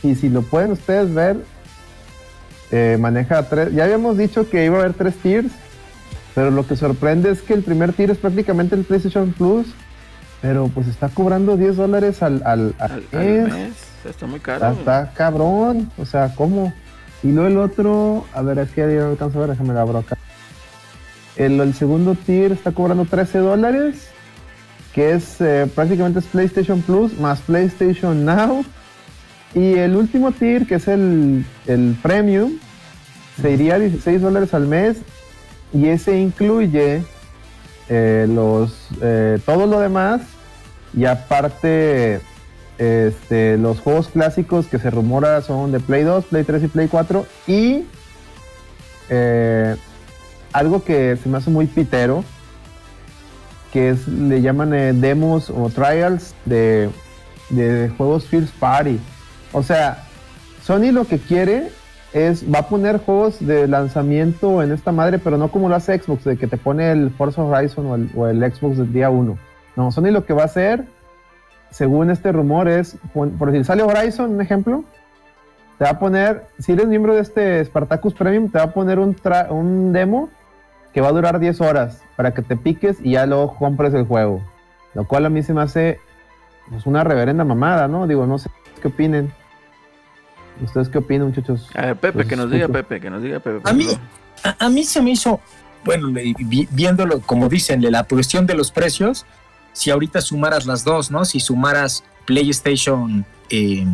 y 0.03 0.15
si 0.15 0.29
lo 0.29 0.41
pueden 0.41 0.71
ustedes 0.71 1.13
ver, 1.13 1.37
eh, 2.71 2.97
maneja 2.99 3.47
tres. 3.47 3.73
Ya 3.73 3.85
habíamos 3.85 4.17
dicho 4.17 4.49
que 4.49 4.65
iba 4.65 4.77
a 4.77 4.79
haber 4.81 4.93
tres 4.93 5.15
tiers, 5.15 5.47
pero 6.35 6.51
lo 6.51 6.67
que 6.67 6.75
sorprende 6.75 7.31
es 7.31 7.41
que 7.41 7.53
el 7.53 7.63
primer 7.63 7.93
tier 7.93 8.11
es 8.11 8.17
prácticamente 8.17 8.75
el 8.75 8.83
PlayStation 8.83 9.31
Plus, 9.33 9.67
pero 10.41 10.67
pues 10.73 10.87
está 10.87 11.09
cobrando 11.09 11.55
10 11.55 11.77
dólares 11.77 12.23
al, 12.23 12.41
al, 12.45 12.75
al 12.79 13.03
mes. 13.11 13.53
mes, 13.53 13.73
está 14.05 14.25
muy 14.25 14.39
caro. 14.39 14.71
está 14.71 15.11
cabrón, 15.13 15.91
o 15.97 16.05
sea, 16.05 16.33
¿cómo? 16.35 16.73
Y 17.23 17.31
luego 17.31 17.47
el 17.47 17.57
otro, 17.57 18.25
a 18.33 18.41
ver, 18.41 18.57
no 18.57 19.09
alcanzo 19.09 19.37
a 19.37 19.41
ver, 19.41 19.51
déjame 19.51 19.73
la 19.73 19.81
abro 19.81 19.99
acá. 19.99 20.17
El, 21.35 21.59
el 21.59 21.73
segundo 21.73 22.15
tier 22.15 22.51
está 22.51 22.71
cobrando 22.71 23.05
13 23.05 23.37
dólares, 23.39 24.07
que 24.93 25.11
es 25.11 25.39
eh, 25.39 25.69
prácticamente 25.73 26.19
es 26.19 26.25
PlayStation 26.25 26.81
Plus 26.81 27.17
más 27.19 27.39
PlayStation 27.41 28.25
Now. 28.25 28.65
Y 29.53 29.73
el 29.75 29.95
último 29.95 30.31
tier, 30.31 30.65
que 30.65 30.75
es 30.75 30.87
el, 30.87 31.45
el 31.67 31.95
Premium, 32.01 32.53
se 33.39 33.51
iría 33.51 33.75
a 33.75 33.79
16 33.79 34.21
dólares 34.21 34.53
al 34.53 34.67
mes 34.67 34.97
y 35.73 35.87
ese 35.87 36.19
incluye 36.19 37.03
eh, 37.93 38.25
los 38.25 38.87
eh, 39.01 39.37
todo 39.45 39.67
lo 39.67 39.81
demás 39.81 40.21
y 40.93 41.03
aparte 41.03 42.21
este, 42.77 43.57
los 43.57 43.81
juegos 43.81 44.07
clásicos 44.07 44.67
que 44.67 44.79
se 44.79 44.89
rumora 44.89 45.41
son 45.41 45.73
de 45.73 45.81
Play 45.81 46.03
2, 46.03 46.23
Play 46.25 46.45
3 46.45 46.63
y 46.63 46.67
Play 46.69 46.87
4 46.87 47.25
y 47.47 47.83
eh, 49.09 49.75
algo 50.53 50.85
que 50.85 51.17
se 51.21 51.27
me 51.27 51.37
hace 51.37 51.49
muy 51.49 51.67
pitero 51.67 52.23
que 53.73 53.89
es 53.89 54.07
le 54.07 54.41
llaman 54.41 54.73
eh, 54.73 54.93
demos 54.93 55.49
o 55.49 55.69
trials 55.69 56.33
de, 56.45 56.89
de 57.49 57.91
juegos 57.97 58.25
First 58.25 58.53
Party. 58.55 59.01
O 59.51 59.63
sea 59.63 60.05
Sony 60.63 60.93
lo 60.93 61.03
que 61.03 61.19
quiere 61.19 61.71
es, 62.13 62.43
va 62.53 62.59
a 62.59 62.67
poner 62.67 62.97
juegos 62.99 63.45
de 63.45 63.67
lanzamiento 63.67 64.61
en 64.61 64.71
esta 64.71 64.91
madre, 64.91 65.19
pero 65.19 65.37
no 65.37 65.49
como 65.49 65.69
lo 65.69 65.75
hace 65.75 65.97
Xbox, 65.97 66.23
de 66.25 66.37
que 66.37 66.47
te 66.47 66.57
pone 66.57 66.91
el 66.91 67.11
Forza 67.11 67.43
Horizon 67.43 68.09
o 68.15 68.27
el, 68.27 68.39
Xbox 68.53 68.77
del 68.77 68.91
día 68.91 69.09
1. 69.09 69.37
No, 69.77 69.91
Sony 69.91 70.11
lo 70.11 70.25
que 70.25 70.33
va 70.33 70.41
a 70.43 70.45
hacer, 70.45 70.85
según 71.69 72.09
este 72.11 72.31
rumor, 72.31 72.67
es, 72.67 72.97
por 73.13 73.51
decir, 73.51 73.65
sale 73.65 73.83
Horizon, 73.83 74.31
un 74.31 74.41
ejemplo, 74.41 74.83
te 75.77 75.85
va 75.85 75.91
a 75.91 75.99
poner, 75.99 76.43
si 76.59 76.73
eres 76.73 76.87
miembro 76.87 77.15
de 77.15 77.21
este 77.21 77.63
Spartacus 77.63 78.13
Premium, 78.13 78.49
te 78.51 78.57
va 78.57 78.65
a 78.65 78.73
poner 78.73 78.99
un, 78.99 79.15
tra- 79.15 79.49
un 79.49 79.93
demo 79.93 80.29
que 80.93 80.99
va 81.01 81.07
a 81.07 81.13
durar 81.13 81.39
10 81.39 81.61
horas 81.61 82.03
para 82.17 82.33
que 82.33 82.41
te 82.41 82.57
piques 82.57 82.97
y 83.01 83.11
ya 83.11 83.25
luego 83.25 83.55
compres 83.55 83.93
el 83.93 84.05
juego. 84.05 84.41
Lo 84.93 85.07
cual 85.07 85.25
a 85.25 85.29
mí 85.29 85.41
se 85.41 85.53
me 85.53 85.61
hace 85.61 85.99
pues, 86.69 86.85
una 86.85 87.03
reverenda 87.05 87.45
mamada, 87.45 87.87
¿no? 87.87 88.05
Digo, 88.07 88.27
no 88.27 88.37
sé 88.37 88.49
qué 88.81 88.89
opinen. 88.89 89.31
¿Ustedes 90.63 90.89
qué 90.89 90.97
opinan, 90.97 91.27
muchachos? 91.27 91.67
A 91.75 91.87
ver, 91.87 91.95
Pepe, 91.97 92.25
que 92.27 92.35
nos 92.35 92.49
diga. 92.51 92.67
Pepe, 92.67 92.99
que 92.99 93.09
nos 93.09 93.21
diga 93.23 93.39
Pepe. 93.39 93.61
A 93.69 93.73
mí, 93.73 93.87
a, 94.43 94.65
a 94.65 94.69
mí 94.69 94.83
se 94.83 95.01
me 95.01 95.11
hizo, 95.11 95.39
bueno, 95.83 96.07
le- 96.09 96.33
vi- 96.39 96.67
viéndolo, 96.71 97.21
como 97.21 97.49
dicen, 97.49 97.81
la 97.91 98.03
cuestión 98.03 98.45
de 98.45 98.53
los 98.53 98.71
precios, 98.71 99.25
si 99.73 99.89
ahorita 99.89 100.21
sumaras 100.21 100.65
las 100.65 100.83
dos, 100.83 101.09
¿no? 101.11 101.25
Si 101.25 101.39
sumaras 101.39 102.03
PlayStation 102.25 103.25
eh, 103.49 103.85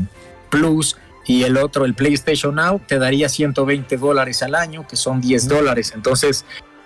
Plus 0.50 0.98
y 1.26 1.44
el 1.44 1.58
otro, 1.58 1.86
el 1.86 1.94
PlayStation 1.94 2.56
Now, 2.56 2.80
te 2.86 2.98
daría 3.00 3.30
120 3.30 3.98
dólares 3.98 4.42
al 4.44 4.56
año, 4.56 4.88
que 4.88 4.96
son 4.96 5.22
10 5.22 5.48
dólares. 5.48 5.92
Entonces, 5.96 6.46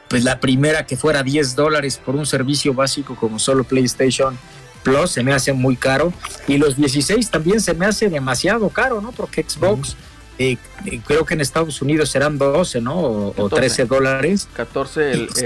pues 0.10 0.24
la 0.24 0.40
primera 0.40 0.86
que 0.86 0.98
fuera 0.98 1.24
10 1.24 1.56
dólares 1.56 2.00
por 2.04 2.16
un 2.16 2.26
servicio 2.26 2.74
básico 2.74 3.16
como 3.16 3.40
solo 3.40 3.64
PlayStation 3.64 4.38
Plus 4.84 5.12
se 5.12 5.24
me 5.24 5.34
hace 5.34 5.54
muy 5.54 5.76
caro. 5.76 6.14
Y 6.48 6.58
los 6.58 6.76
16 6.76 7.30
también 7.30 7.62
se 7.62 7.74
me 7.74 7.86
hace 7.86 8.10
demasiado 8.10 8.70
caro, 8.70 9.02
¿no? 9.02 9.12
Porque 9.12 9.44
Xbox... 9.48 9.96
eh, 10.38 10.58
eh, 10.86 11.00
creo 11.06 11.26
que 11.26 11.36
en 11.36 11.42
Estados 11.42 11.82
Unidos 11.82 12.10
serán 12.10 12.38
12, 12.38 12.82
¿no? 12.82 12.96
O, 12.96 13.28
o 13.28 13.34
14. 13.50 13.56
13 13.58 13.86
dólares. 13.86 14.48
14, 14.54 15.12
el, 15.12 15.30
el, 15.38 15.46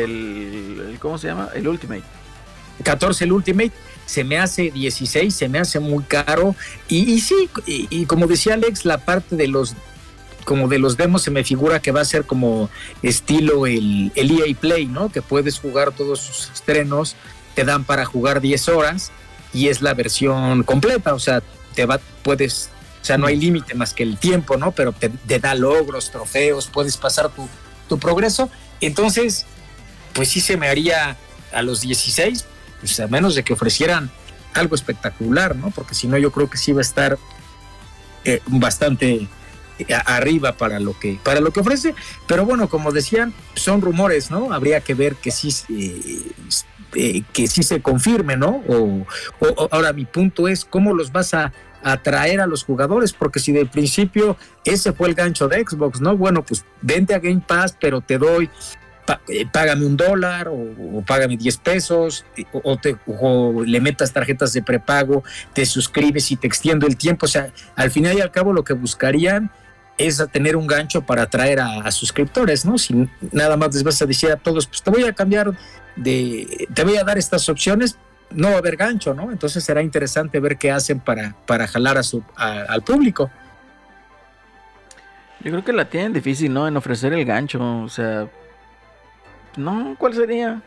el- 0.91 0.97
¿Cómo 0.99 1.17
se 1.17 1.27
llama? 1.27 1.49
El 1.53 1.67
Ultimate. 1.67 2.03
14 2.83 3.23
el 3.25 3.31
Ultimate. 3.33 3.71
Se 4.05 4.23
me 4.23 4.37
hace 4.37 4.69
16, 4.71 5.33
se 5.33 5.49
me 5.49 5.59
hace 5.59 5.79
muy 5.79 6.03
caro. 6.03 6.55
Y, 6.87 7.11
y 7.13 7.19
sí, 7.19 7.49
y, 7.65 7.87
y 7.89 8.05
como 8.05 8.27
decía 8.27 8.53
Alex, 8.53 8.85
la 8.85 8.99
parte 8.99 9.35
de 9.35 9.47
los 9.47 9.73
como 10.45 10.67
de 10.67 10.77
los 10.77 10.95
demos 10.95 11.23
se 11.23 11.31
me 11.31 11.43
figura 11.43 11.81
que 11.81 11.91
va 11.91 12.01
a 12.01 12.05
ser 12.05 12.23
como 12.25 12.69
estilo 13.01 13.65
el, 13.65 14.11
el 14.13 14.29
EA 14.29 14.55
Play, 14.55 14.85
¿no? 14.85 15.11
Que 15.11 15.23
puedes 15.23 15.57
jugar 15.57 15.91
todos 15.91 16.19
sus 16.19 16.51
estrenos, 16.53 17.15
te 17.55 17.63
dan 17.63 17.83
para 17.83 18.05
jugar 18.05 18.41
10 18.41 18.69
horas 18.69 19.11
y 19.55 19.69
es 19.69 19.81
la 19.81 19.93
versión 19.93 20.63
completa, 20.63 21.13
o 21.13 21.19
sea, 21.19 21.41
te 21.73 21.85
va, 21.85 21.99
puedes, 22.23 22.69
o 23.01 23.05
sea, 23.05 23.17
no 23.17 23.27
hay 23.27 23.37
límite 23.37 23.73
más 23.73 23.93
que 23.93 24.03
el 24.03 24.17
tiempo, 24.17 24.57
¿no? 24.57 24.73
Pero 24.73 24.91
te, 24.91 25.09
da 25.39 25.55
logros, 25.55 26.11
trofeos, 26.11 26.67
puedes 26.67 26.97
pasar 26.97 27.29
tu, 27.29 27.47
tu 27.87 27.97
progreso. 27.97 28.49
Entonces, 28.81 29.45
pues 30.11 30.27
sí 30.27 30.41
se 30.41 30.57
me 30.57 30.67
haría 30.67 31.15
a 31.53 31.61
los 31.61 31.79
16, 31.81 32.45
pues 32.81 32.99
a 32.99 33.07
menos 33.07 33.33
de 33.33 33.43
que 33.43 33.53
ofrecieran 33.53 34.11
algo 34.53 34.75
espectacular, 34.75 35.55
¿no? 35.55 35.71
Porque 35.71 35.95
si 35.95 36.07
no, 36.07 36.17
yo 36.17 36.33
creo 36.33 36.49
que 36.49 36.57
sí 36.57 36.73
va 36.73 36.79
a 36.79 36.81
estar 36.81 37.17
eh, 38.25 38.41
bastante 38.47 39.29
eh, 39.79 39.85
arriba 40.05 40.53
para 40.57 40.81
lo 40.81 40.99
que 40.99 41.17
para 41.23 41.39
lo 41.39 41.51
que 41.51 41.61
ofrece. 41.61 41.95
Pero 42.27 42.45
bueno, 42.45 42.67
como 42.67 42.91
decían, 42.91 43.33
son 43.55 43.81
rumores, 43.81 44.31
¿no? 44.31 44.51
Habría 44.51 44.81
que 44.81 44.95
ver 44.95 45.15
que 45.15 45.31
sí 45.31 45.55
eh, 45.69 46.31
eh, 46.95 47.23
que 47.33 47.47
sí 47.47 47.63
se 47.63 47.81
confirme, 47.81 48.37
¿no? 48.37 48.63
O, 48.67 49.05
ahora 49.71 49.93
mi 49.93 50.05
punto 50.05 50.47
es 50.47 50.65
cómo 50.65 50.93
los 50.93 51.11
vas 51.11 51.33
a 51.33 51.51
atraer 51.83 52.41
a 52.41 52.47
los 52.47 52.63
jugadores, 52.63 53.13
porque 53.13 53.39
si 53.39 53.51
del 53.51 53.69
principio 53.69 54.37
ese 54.63 54.91
fue 54.91 55.07
el 55.07 55.13
gancho 55.13 55.47
de 55.47 55.63
Xbox, 55.63 56.01
¿no? 56.01 56.17
Bueno, 56.17 56.43
pues 56.43 56.65
vente 56.81 57.13
a 57.13 57.19
Game 57.19 57.43
Pass, 57.45 57.77
pero 57.79 58.01
te 58.01 58.17
doy 58.17 58.49
eh, 59.27 59.45
págame 59.51 59.85
un 59.85 59.95
dólar 59.95 60.47
o, 60.47 61.03
págame 61.05 61.37
10 61.37 61.57
pesos 61.57 62.25
eh, 62.35 62.45
o, 62.51 62.77
te, 62.77 62.97
le 63.65 63.81
metas 63.81 64.11
tarjetas 64.11 64.51
de 64.53 64.63
prepago, 64.63 65.23
te 65.53 65.65
suscribes 65.65 66.31
y 66.31 66.37
te 66.37 66.47
extiendo 66.47 66.87
el 66.87 66.97
tiempo. 66.97 67.25
O 67.25 67.29
sea, 67.29 67.51
al 67.75 67.91
final 67.91 68.17
y 68.17 68.21
al 68.21 68.31
cabo 68.31 68.51
lo 68.51 68.63
que 68.63 68.73
buscarían 68.73 69.51
es 69.97 70.19
a 70.19 70.27
tener 70.27 70.55
un 70.55 70.67
gancho 70.67 71.01
para 71.01 71.23
atraer 71.23 71.59
a, 71.59 71.89
suscriptores, 71.91 72.65
¿no? 72.65 72.77
Si 72.77 73.07
nada 73.31 73.55
más 73.55 73.73
les 73.73 73.83
vas 73.83 74.01
a 74.01 74.05
decir 74.05 74.31
a 74.31 74.35
todos, 74.35 74.67
pues 74.67 74.81
te 74.81 74.91
voy 74.91 75.03
a 75.03 75.13
cambiar 75.13 75.53
de, 75.95 76.67
te 76.73 76.83
voy 76.83 76.97
a 76.97 77.03
dar 77.03 77.17
estas 77.17 77.47
opciones, 77.47 77.97
no 78.29 78.49
va 78.49 78.55
a 78.55 78.57
haber 78.57 78.75
gancho, 78.75 79.13
¿no? 79.13 79.31
Entonces 79.31 79.63
será 79.63 79.81
interesante 79.81 80.39
ver 80.39 80.57
qué 80.57 80.71
hacen 80.71 80.99
para, 80.99 81.35
para 81.45 81.67
jalar 81.67 81.97
a 81.97 82.03
su, 82.03 82.23
al 82.35 82.81
público. 82.81 83.29
Yo 85.41 85.51
creo 85.51 85.63
que 85.63 85.73
la 85.73 85.85
tienen 85.85 86.11
difícil, 86.11 86.53
¿no? 86.53 86.67
En 86.67 86.75
ofrecer 86.75 87.13
el 87.13 87.23
gancho. 87.23 87.83
O 87.83 87.89
sea, 87.89 88.27
no, 89.55 89.95
¿cuál 89.97 90.13
sería? 90.13 90.61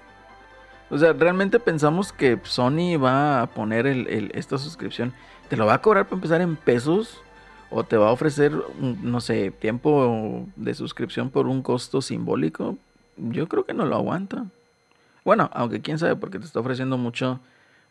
O 0.89 0.97
sea, 0.97 1.13
realmente 1.13 1.61
pensamos 1.61 2.13
que 2.13 2.39
Sony 2.45 2.97
va 2.97 3.43
a 3.43 3.47
poner 3.49 3.87
esta 3.87 4.57
suscripción. 4.57 5.13
¿Te 5.49 5.57
lo 5.57 5.67
va 5.67 5.75
a 5.75 5.83
cobrar 5.83 6.05
para 6.07 6.17
empezar 6.17 6.41
en 6.41 6.57
pesos? 6.57 7.23
¿O 7.71 7.85
te 7.85 7.97
va 7.97 8.09
a 8.09 8.13
ofrecer, 8.13 8.53
un, 8.81 8.99
no 9.03 9.21
sé, 9.21 9.51
tiempo 9.51 10.47
de 10.57 10.75
suscripción 10.75 11.31
por 11.31 11.47
un 11.47 11.63
costo 11.63 12.01
simbólico? 12.01 12.77
Yo 13.17 13.47
creo 13.49 13.65
que 13.65 13.75
no 13.75 13.85
lo 13.85 13.97
aguanta. 13.97 14.47
Bueno, 15.25 15.51
aunque 15.53 15.81
quién 15.83 15.99
sabe, 15.99 16.17
porque 16.17 16.39
te 16.39 16.47
está 16.47 16.61
ofreciendo 16.61 16.97
mucho, 16.97 17.41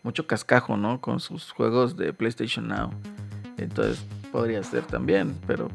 mucho 0.01 0.25
cascajo, 0.25 0.77
¿no? 0.77 0.99
Con 0.99 1.19
sus 1.19 1.51
juegos 1.51 1.95
de 1.95 2.11
PlayStation 2.13 2.67
Now. 2.67 2.89
Entonces, 3.57 4.03
podría 4.31 4.63
ser 4.63 4.83
también, 4.83 5.35
pero 5.45 5.69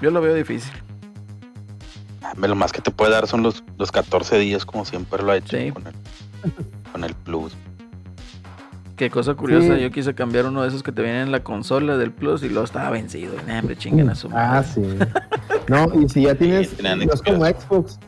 yo 0.00 0.10
lo 0.10 0.20
veo 0.20 0.34
difícil. 0.34 0.72
Lo 2.36 2.54
más 2.54 2.72
que 2.72 2.80
te 2.80 2.90
puede 2.92 3.10
dar 3.12 3.26
son 3.26 3.42
los, 3.42 3.64
los 3.78 3.90
14 3.90 4.38
días, 4.38 4.64
como 4.64 4.84
siempre 4.84 5.22
lo 5.22 5.32
ha 5.32 5.36
hecho 5.38 5.56
Sí. 5.56 5.72
con, 5.72 5.86
el, 5.86 5.94
con 6.92 7.04
el 7.04 7.14
Plus. 7.14 7.56
Qué 9.00 9.08
cosa 9.08 9.32
curiosa, 9.32 9.76
Sí. 9.76 9.80
yo 9.80 9.90
quise 9.90 10.12
cambiar 10.12 10.44
uno 10.44 10.60
de 10.60 10.68
esos 10.68 10.82
que 10.82 10.92
te 10.92 11.00
vienen 11.00 11.22
en 11.22 11.32
la 11.32 11.42
consola 11.42 11.96
del 11.96 12.12
Plus 12.12 12.42
y 12.42 12.50
luego 12.50 12.64
estaba 12.64 12.90
vencido. 12.90 13.32
Y, 13.32 13.48
nah, 13.48 13.60
hombre, 13.60 13.74
chinguen 13.74 14.10
a 14.10 14.14
su 14.14 14.28
Ah, 14.30 14.62
sí. 14.62 14.82
No, 15.68 15.86
y 15.98 16.06
si 16.10 16.24
ya 16.24 16.34
tienes, 16.34 16.76
no 16.82 17.10
es 17.10 17.22
como 17.22 17.46
Xbox. 17.46 17.98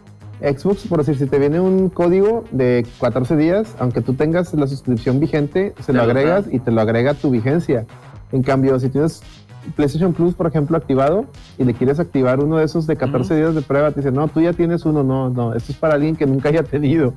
Xbox, 0.43 0.87
por 0.87 0.99
decir, 0.99 1.17
si 1.17 1.25
te 1.25 1.39
viene 1.39 1.61
un 1.61 1.89
código 1.89 2.45
de 2.51 2.87
14 3.01 3.39
días, 3.39 3.75
aunque 3.79 4.03
tú 4.03 4.13
tengas 4.13 4.53
la 4.53 4.67
suscripción 4.67 5.19
vigente, 5.19 5.73
se 5.81 5.95
lo 5.95 6.03
agregas 6.03 6.45
y 6.53 6.59
te 6.59 6.71
lo 6.71 6.83
agrega 6.83 7.15
tu 7.15 7.31
vigencia. 7.31 7.87
En 8.31 8.43
cambio, 8.43 8.79
si 8.79 8.91
tienes 8.91 9.23
PlayStation 9.77 10.13
Plus, 10.13 10.35
por 10.35 10.47
ejemplo, 10.47 10.77
activado 10.77 11.25
y 11.57 11.65
le 11.65 11.73
quieres 11.73 12.01
activar 12.01 12.39
uno 12.39 12.59
de 12.59 12.67
esos 12.67 12.87
de 12.87 12.97
14 12.97 13.35
días 13.35 13.55
de 13.55 13.63
prueba, 13.63 13.93
te 13.93 14.01
dice, 14.01 14.13
no, 14.13 14.29
tú 14.29 14.43
ya 14.43 14.53
tienes 14.53 14.85
uno, 14.85 15.03
no, 15.03 15.31
no, 15.31 15.55
esto 15.55 15.73
es 15.73 15.79
para 15.79 15.95
alguien 15.95 16.17
que 16.17 16.27
nunca 16.27 16.51
haya 16.51 16.63
tenido. 16.63 17.15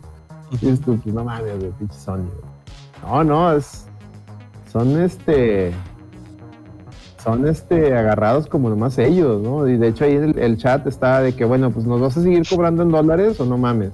Y 0.51 0.59
dices 0.59 0.79
tú, 0.79 0.97
pues 0.97 1.13
no 1.13 1.25
mames, 1.25 1.51
pinche 1.77 1.93
Sony. 1.93 2.23
No, 3.03 3.23
no, 3.23 3.53
es, 3.53 3.85
son 4.71 5.01
este, 5.01 5.71
son 7.23 7.47
este 7.47 7.95
agarrados 7.95 8.47
como 8.47 8.69
nomás 8.69 8.97
ellos, 8.97 9.41
¿no? 9.41 9.67
Y 9.67 9.77
de 9.77 9.87
hecho 9.87 10.05
ahí 10.05 10.13
el, 10.13 10.37
el 10.37 10.57
chat 10.57 10.85
está 10.87 11.21
de 11.21 11.33
que, 11.35 11.45
bueno, 11.45 11.71
pues 11.71 11.85
nos 11.85 12.01
vas 12.01 12.17
a 12.17 12.21
seguir 12.21 12.43
cobrando 12.47 12.83
en 12.83 12.91
dólares 12.91 13.39
o 13.39 13.45
no 13.45 13.57
mames. 13.57 13.91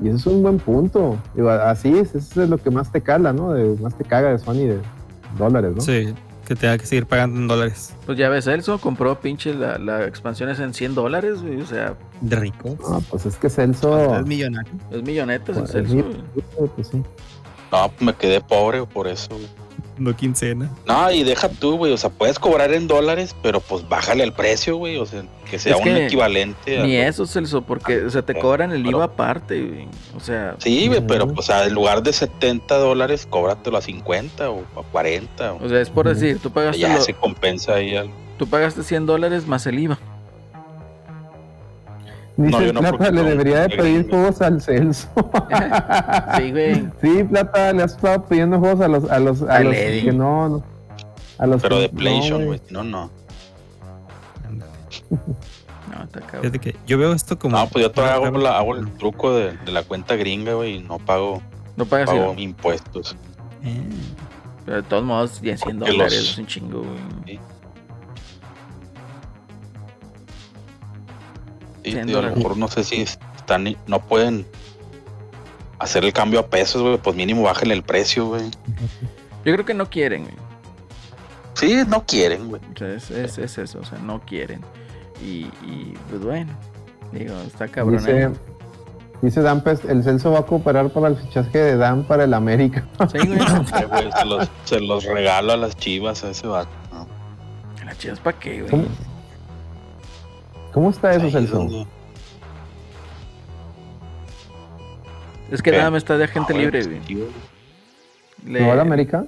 Y 0.00 0.08
eso 0.08 0.16
es 0.16 0.26
un 0.26 0.42
buen 0.42 0.58
punto. 0.58 1.16
Digo, 1.34 1.50
así 1.50 1.96
es, 1.96 2.14
eso 2.14 2.42
es 2.42 2.48
lo 2.48 2.58
que 2.58 2.70
más 2.70 2.90
te 2.90 3.00
cala, 3.00 3.32
¿no? 3.32 3.52
De, 3.52 3.76
más 3.80 3.96
te 3.96 4.04
caga 4.04 4.30
de 4.30 4.38
Sony 4.38 4.66
de 4.66 4.80
dólares, 5.38 5.72
¿no? 5.76 5.80
Sí, 5.80 6.12
que 6.46 6.56
tenga 6.56 6.76
que 6.76 6.86
seguir 6.86 7.06
pagando 7.06 7.38
en 7.38 7.46
dólares. 7.46 7.94
Pues 8.04 8.18
ya 8.18 8.28
ves, 8.28 8.46
Elso 8.48 8.78
compró 8.78 9.20
pinche 9.20 9.54
la, 9.54 9.78
la 9.78 10.04
expansión 10.06 10.48
es 10.48 10.58
en 10.58 10.74
100 10.74 10.94
dólares, 10.94 11.42
güey, 11.42 11.60
O 11.60 11.66
sea, 11.66 11.94
De 12.20 12.36
rico. 12.36 12.76
No, 12.88 13.00
pues 13.10 13.26
es 13.26 13.36
que 13.36 13.48
Celso. 13.48 14.18
Es 14.18 14.26
millonario. 14.26 14.72
es 14.90 15.02
millonetas 15.02 15.56
el 15.56 15.62
pues, 15.62 15.70
Celso, 15.70 16.04
pues 16.74 16.88
sí. 16.88 17.02
No, 17.72 17.88
pues 17.88 18.02
me 18.02 18.14
quedé 18.14 18.40
pobre 18.40 18.84
por 18.84 19.08
eso. 19.08 19.28
güey. 19.30 19.48
No 19.98 20.16
quincena. 20.16 20.70
No, 20.86 21.10
y 21.12 21.22
deja 21.22 21.48
tú, 21.48 21.76
güey. 21.76 21.92
O 21.92 21.96
sea, 21.96 22.10
puedes 22.10 22.38
cobrar 22.38 22.72
en 22.72 22.88
dólares, 22.88 23.36
pero 23.42 23.60
pues 23.60 23.86
bájale 23.88 24.24
el 24.24 24.32
precio, 24.32 24.76
güey. 24.76 24.96
O 24.96 25.06
sea, 25.06 25.22
que 25.48 25.58
sea 25.58 25.74
Es 25.74 25.78
un 25.78 25.84
que 25.84 26.06
equivalente. 26.06 26.80
a 26.80 26.82
Ni 26.84 26.96
eso, 26.96 27.26
Celso, 27.26 27.62
porque, 27.62 28.02
o 28.04 28.10
sea, 28.10 28.22
te 28.22 28.34
cobran 28.34 28.72
el 28.72 28.84
IVA 28.86 29.04
aparte, 29.04 29.62
güey. 29.62 29.88
O 30.16 30.20
sea, 30.20 30.56
Sí, 30.58 30.88
güey, 30.88 31.06
pero 31.06 31.26
pues, 31.26 31.38
o 31.38 31.42
sea, 31.42 31.66
en 31.66 31.74
lugar 31.74 32.02
de 32.02 32.12
70 32.12 32.78
dólares, 32.78 33.26
cóbratelo 33.28 33.76
a 33.76 33.82
50 33.82 34.50
o 34.50 34.62
a 34.76 34.82
40. 34.90 35.52
o- 35.52 35.64
o 35.64 35.68
sea, 35.68 35.80
es 35.80 35.90
por 35.90 36.08
decir, 36.08 36.38
tú 36.42 36.50
pagaste, 36.50 36.80
ya 36.80 36.94
lo- 36.96 37.02
se 37.02 37.12
compensa 37.14 37.74
ahí 37.74 37.94
al- 37.94 38.10
tú 38.38 38.46
pagaste 38.48 38.82
100 38.82 39.04
dólares 39.06 39.46
más 39.46 39.66
el 39.66 39.78
IVA. 39.78 39.98
Dice 42.36 42.72
No, 42.72 42.80
Plata, 42.80 43.10
le 43.10 43.22
no, 43.22 43.28
debería 43.28 43.60
de 43.68 43.76
pedir 43.76 44.08
juegos 44.08 44.40
al 44.40 44.60
Celso. 44.62 45.08
Sí, 46.36 46.50
güey. 46.50 46.88
Sí, 47.02 47.24
Plata, 47.24 47.72
le 47.72 47.82
has 47.82 47.92
estado 47.92 48.24
pidiendo 48.24 48.58
juegos 48.58 48.80
a 48.80 48.88
los, 48.88 49.10
a 49.10 49.18
los, 49.18 49.42
a 49.42 49.56
Al 49.56 49.64
los 49.64 49.74
Eddie. 49.76 50.04
que 50.04 50.12
no, 50.12 50.48
no. 50.48 50.64
A 51.38 51.46
los 51.46 51.60
Pero 51.60 51.76
que- 51.76 51.82
de 51.82 51.88
no, 51.88 51.94
PlayStation, 51.98 52.46
güey. 52.46 52.60
No, 52.70 52.84
no. 52.84 53.10
No. 54.48 54.62
Fíjate 56.40 56.58
que 56.58 56.76
yo 56.86 56.98
veo 56.98 57.12
esto 57.12 57.38
como. 57.38 57.56
No, 57.56 57.68
pues 57.68 57.82
yo 57.84 57.90
todavía 57.90 58.26
hago, 58.26 58.38
la- 58.38 58.58
hago 58.58 58.76
el 58.76 58.90
truco 58.96 59.34
de, 59.34 59.56
de 59.58 59.72
la 59.72 59.82
cuenta 59.82 60.16
gringa, 60.16 60.54
güey, 60.54 60.76
y 60.76 60.78
no 60.80 60.98
pago, 60.98 61.42
No 61.76 61.84
pagas 61.84 62.08
pago 62.10 62.34
impuestos. 62.38 63.16
Eh, 63.62 63.82
Pero 64.64 64.76
de 64.78 64.82
todos 64.84 65.04
modos, 65.04 65.40
ya 65.42 65.56
100 65.56 65.78
Porque 65.78 65.92
dólares 65.92 66.14
los- 66.18 66.30
es 66.32 66.38
un 66.38 66.46
chingo, 66.46 66.78
güey. 66.82 66.98
Sí. 67.36 67.40
Sí, 71.84 71.90
Siendo 71.92 72.06
digo, 72.06 72.18
a 72.20 72.22
lo 72.30 72.36
mejor 72.36 72.56
no 72.56 72.68
sé 72.68 72.84
si 72.84 73.02
están, 73.02 73.76
no 73.86 74.00
pueden 74.00 74.46
hacer 75.78 76.04
el 76.04 76.12
cambio 76.12 76.40
a 76.40 76.46
pesos, 76.46 76.80
güey, 76.82 76.98
pues 76.98 77.16
mínimo 77.16 77.42
bajen 77.42 77.70
el 77.70 77.82
precio, 77.82 78.26
güey. 78.26 78.44
Yo 79.44 79.52
creo 79.52 79.64
que 79.64 79.74
no 79.74 79.90
quieren, 79.90 80.22
güey. 80.24 80.36
Sí, 81.54 81.76
no 81.88 82.04
quieren, 82.06 82.48
güey. 82.48 82.62
O 82.74 82.78
sea, 82.78 82.88
es, 82.94 83.10
es- 83.10 83.38
es 83.38 83.58
eso, 83.58 83.80
o 83.80 83.84
sea, 83.84 83.98
no 83.98 84.20
quieren. 84.20 84.60
Y, 85.20 85.46
y, 85.66 85.94
pues 86.08 86.22
bueno, 86.22 86.52
digo, 87.12 87.34
está 87.46 87.68
cabrón. 87.68 87.98
Dice, 87.98 88.22
¿eh? 88.22 88.30
dice 89.20 89.42
Dan, 89.42 89.62
Pes- 89.62 89.84
el 89.84 90.02
Celso 90.02 90.32
va 90.32 90.40
a 90.40 90.46
cooperar 90.46 90.90
para 90.90 91.08
el 91.08 91.16
fichaje 91.16 91.58
de 91.58 91.76
Dan 91.76 92.04
para 92.04 92.24
el 92.24 92.34
América. 92.34 92.86
Sí, 93.12 93.18
güey. 93.26 93.38
Eh, 93.82 93.86
güey, 93.88 94.10
se, 94.12 94.24
los, 94.24 94.50
se 94.64 94.80
los 94.80 95.04
regalo 95.04 95.52
a 95.52 95.56
las 95.56 95.76
chivas 95.76 96.22
a 96.24 96.30
ese 96.30 96.46
vato. 96.46 96.70
¿no? 96.92 97.06
¿Las 97.84 97.98
chivas 97.98 98.18
para 98.20 98.38
qué, 98.38 98.60
güey? 98.60 98.70
¿Cómo, 98.70 98.84
cómo 100.72 100.90
está 100.90 101.14
eso, 101.14 101.30
Celso? 101.30 101.86
Es 105.50 105.62
que 105.62 105.70
¿Qué? 105.70 105.76
nada 105.78 105.90
más 105.90 105.98
está 106.02 106.16
de 106.16 106.24
agente 106.24 106.54
Ah, 106.54 106.58
libre, 106.58 106.82
pues, 106.84 107.04
güey. 107.06 107.28
Le- 108.46 108.60
¿No 108.60 108.66
va 108.68 108.72
a 108.72 108.76
la 108.76 108.82
América? 108.82 109.24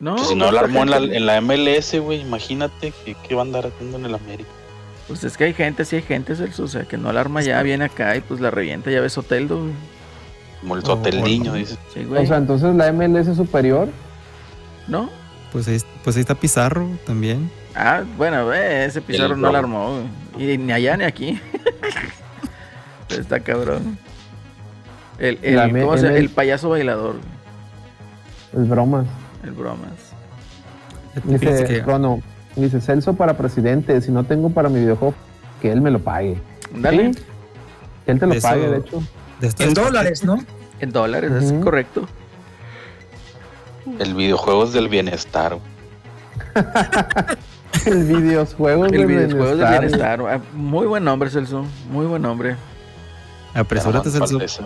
No, 0.00 0.14
Pues 0.14 0.28
si 0.28 0.34
no 0.36 0.52
la 0.52 0.60
armó 0.60 0.84
en 0.84 0.90
la, 0.90 0.96
en 0.98 1.26
la 1.26 1.40
MLS, 1.40 1.98
güey, 1.98 2.20
imagínate 2.20 2.92
que, 3.04 3.14
qué 3.26 3.34
va 3.34 3.42
a 3.42 3.44
andar 3.44 3.66
haciendo 3.66 3.98
en 3.98 4.04
el 4.06 4.14
América. 4.14 4.48
Pues 5.08 5.24
es 5.24 5.36
que 5.36 5.44
hay 5.44 5.54
gente, 5.54 5.84
sí 5.84 5.96
hay 5.96 6.02
gente, 6.02 6.36
Celso, 6.36 6.64
o 6.64 6.68
sea, 6.68 6.84
que 6.84 6.96
no 6.96 7.12
la 7.12 7.20
arma 7.20 7.42
ya, 7.42 7.60
viene 7.62 7.86
acá 7.86 8.14
y 8.16 8.20
pues 8.20 8.40
la 8.40 8.50
revienta, 8.50 8.90
ya 8.90 9.00
ves 9.00 9.18
Oteldo, 9.18 9.60
güey. 9.62 9.72
Como 10.60 10.76
el 10.76 10.82
Oh. 10.88 10.96
Niño, 11.24 11.54
dice. 11.54 11.76
Sí, 11.94 12.04
güey. 12.04 12.22
O 12.24 12.26
sea, 12.26 12.36
entonces 12.36 12.74
la 12.74 12.92
MLS 12.92 13.28
es 13.30 13.36
superior. 13.36 13.88
¿No? 14.86 15.08
Pues 15.52 15.66
ahí, 15.68 15.78
pues 16.04 16.16
ahí 16.16 16.20
está 16.20 16.34
Pizarro 16.34 16.86
también. 17.06 17.50
Ah, 17.74 18.02
bueno, 18.16 18.52
eh, 18.52 18.84
ese 18.86 19.00
Pizarro 19.00 19.34
El 19.34 19.40
no 19.40 19.52
la 19.52 19.60
Bravo. 19.60 19.66
armó, 19.92 20.00
güey. 20.36 20.52
Y 20.54 20.58
ni 20.58 20.72
allá 20.72 20.96
ni 20.96 21.04
aquí. 21.04 21.40
Está 23.08 23.40
cabrón. 23.40 23.98
El, 25.18 25.38
el, 25.42 25.58
el 25.58 26.30
payaso 26.30 26.68
bailador. 26.70 27.16
Es 28.56 28.68
bromas. 28.68 29.06
el 29.44 29.50
bromas. 29.52 29.90
Dice 31.24 31.38
Fíjate 31.38 31.64
que- 31.66 31.80
Rono, 31.82 32.20
dice 32.54 32.80
Celso 32.80 33.14
para 33.14 33.36
presidente, 33.36 34.00
si 34.00 34.12
no 34.12 34.24
tengo 34.24 34.50
para 34.50 34.68
mi 34.68 34.78
videojuego, 34.80 35.14
que 35.60 35.72
él 35.72 35.80
me 35.80 35.90
lo 35.90 35.98
pague. 35.98 36.40
Dale, 36.74 37.14
Sí, 37.14 37.20
Que 38.06 38.12
él 38.12 38.20
te 38.20 38.26
lo 38.26 38.40
pague, 38.40 38.68
de 38.68 38.76
hecho. 38.78 39.02
de 39.40 39.64
En 39.64 39.74
dólares, 39.74 40.22
¿no? 40.24 40.38
en 40.80 40.92
dólares, 40.92 41.32
es 41.42 41.52
correcto. 41.64 42.06
El 43.98 44.14
videojuego 44.14 44.64
es 44.64 44.72
del 44.72 44.88
bienestar. 44.88 45.58
El 47.86 48.04
videojuego 48.04 48.86
El 48.86 49.06
videojuego 49.06 49.56
del 49.56 49.68
bienestar. 49.68 50.20
ah, 50.22 50.40
Muy 50.54 50.86
buen 50.86 51.04
nombre, 51.04 51.30
Celso. 51.30 51.64
Muy 51.90 52.06
buen 52.06 52.22
nombre. 52.22 52.56
Apresúrate, 53.54 54.10
Celso, 54.10 54.40
eso. 54.40 54.62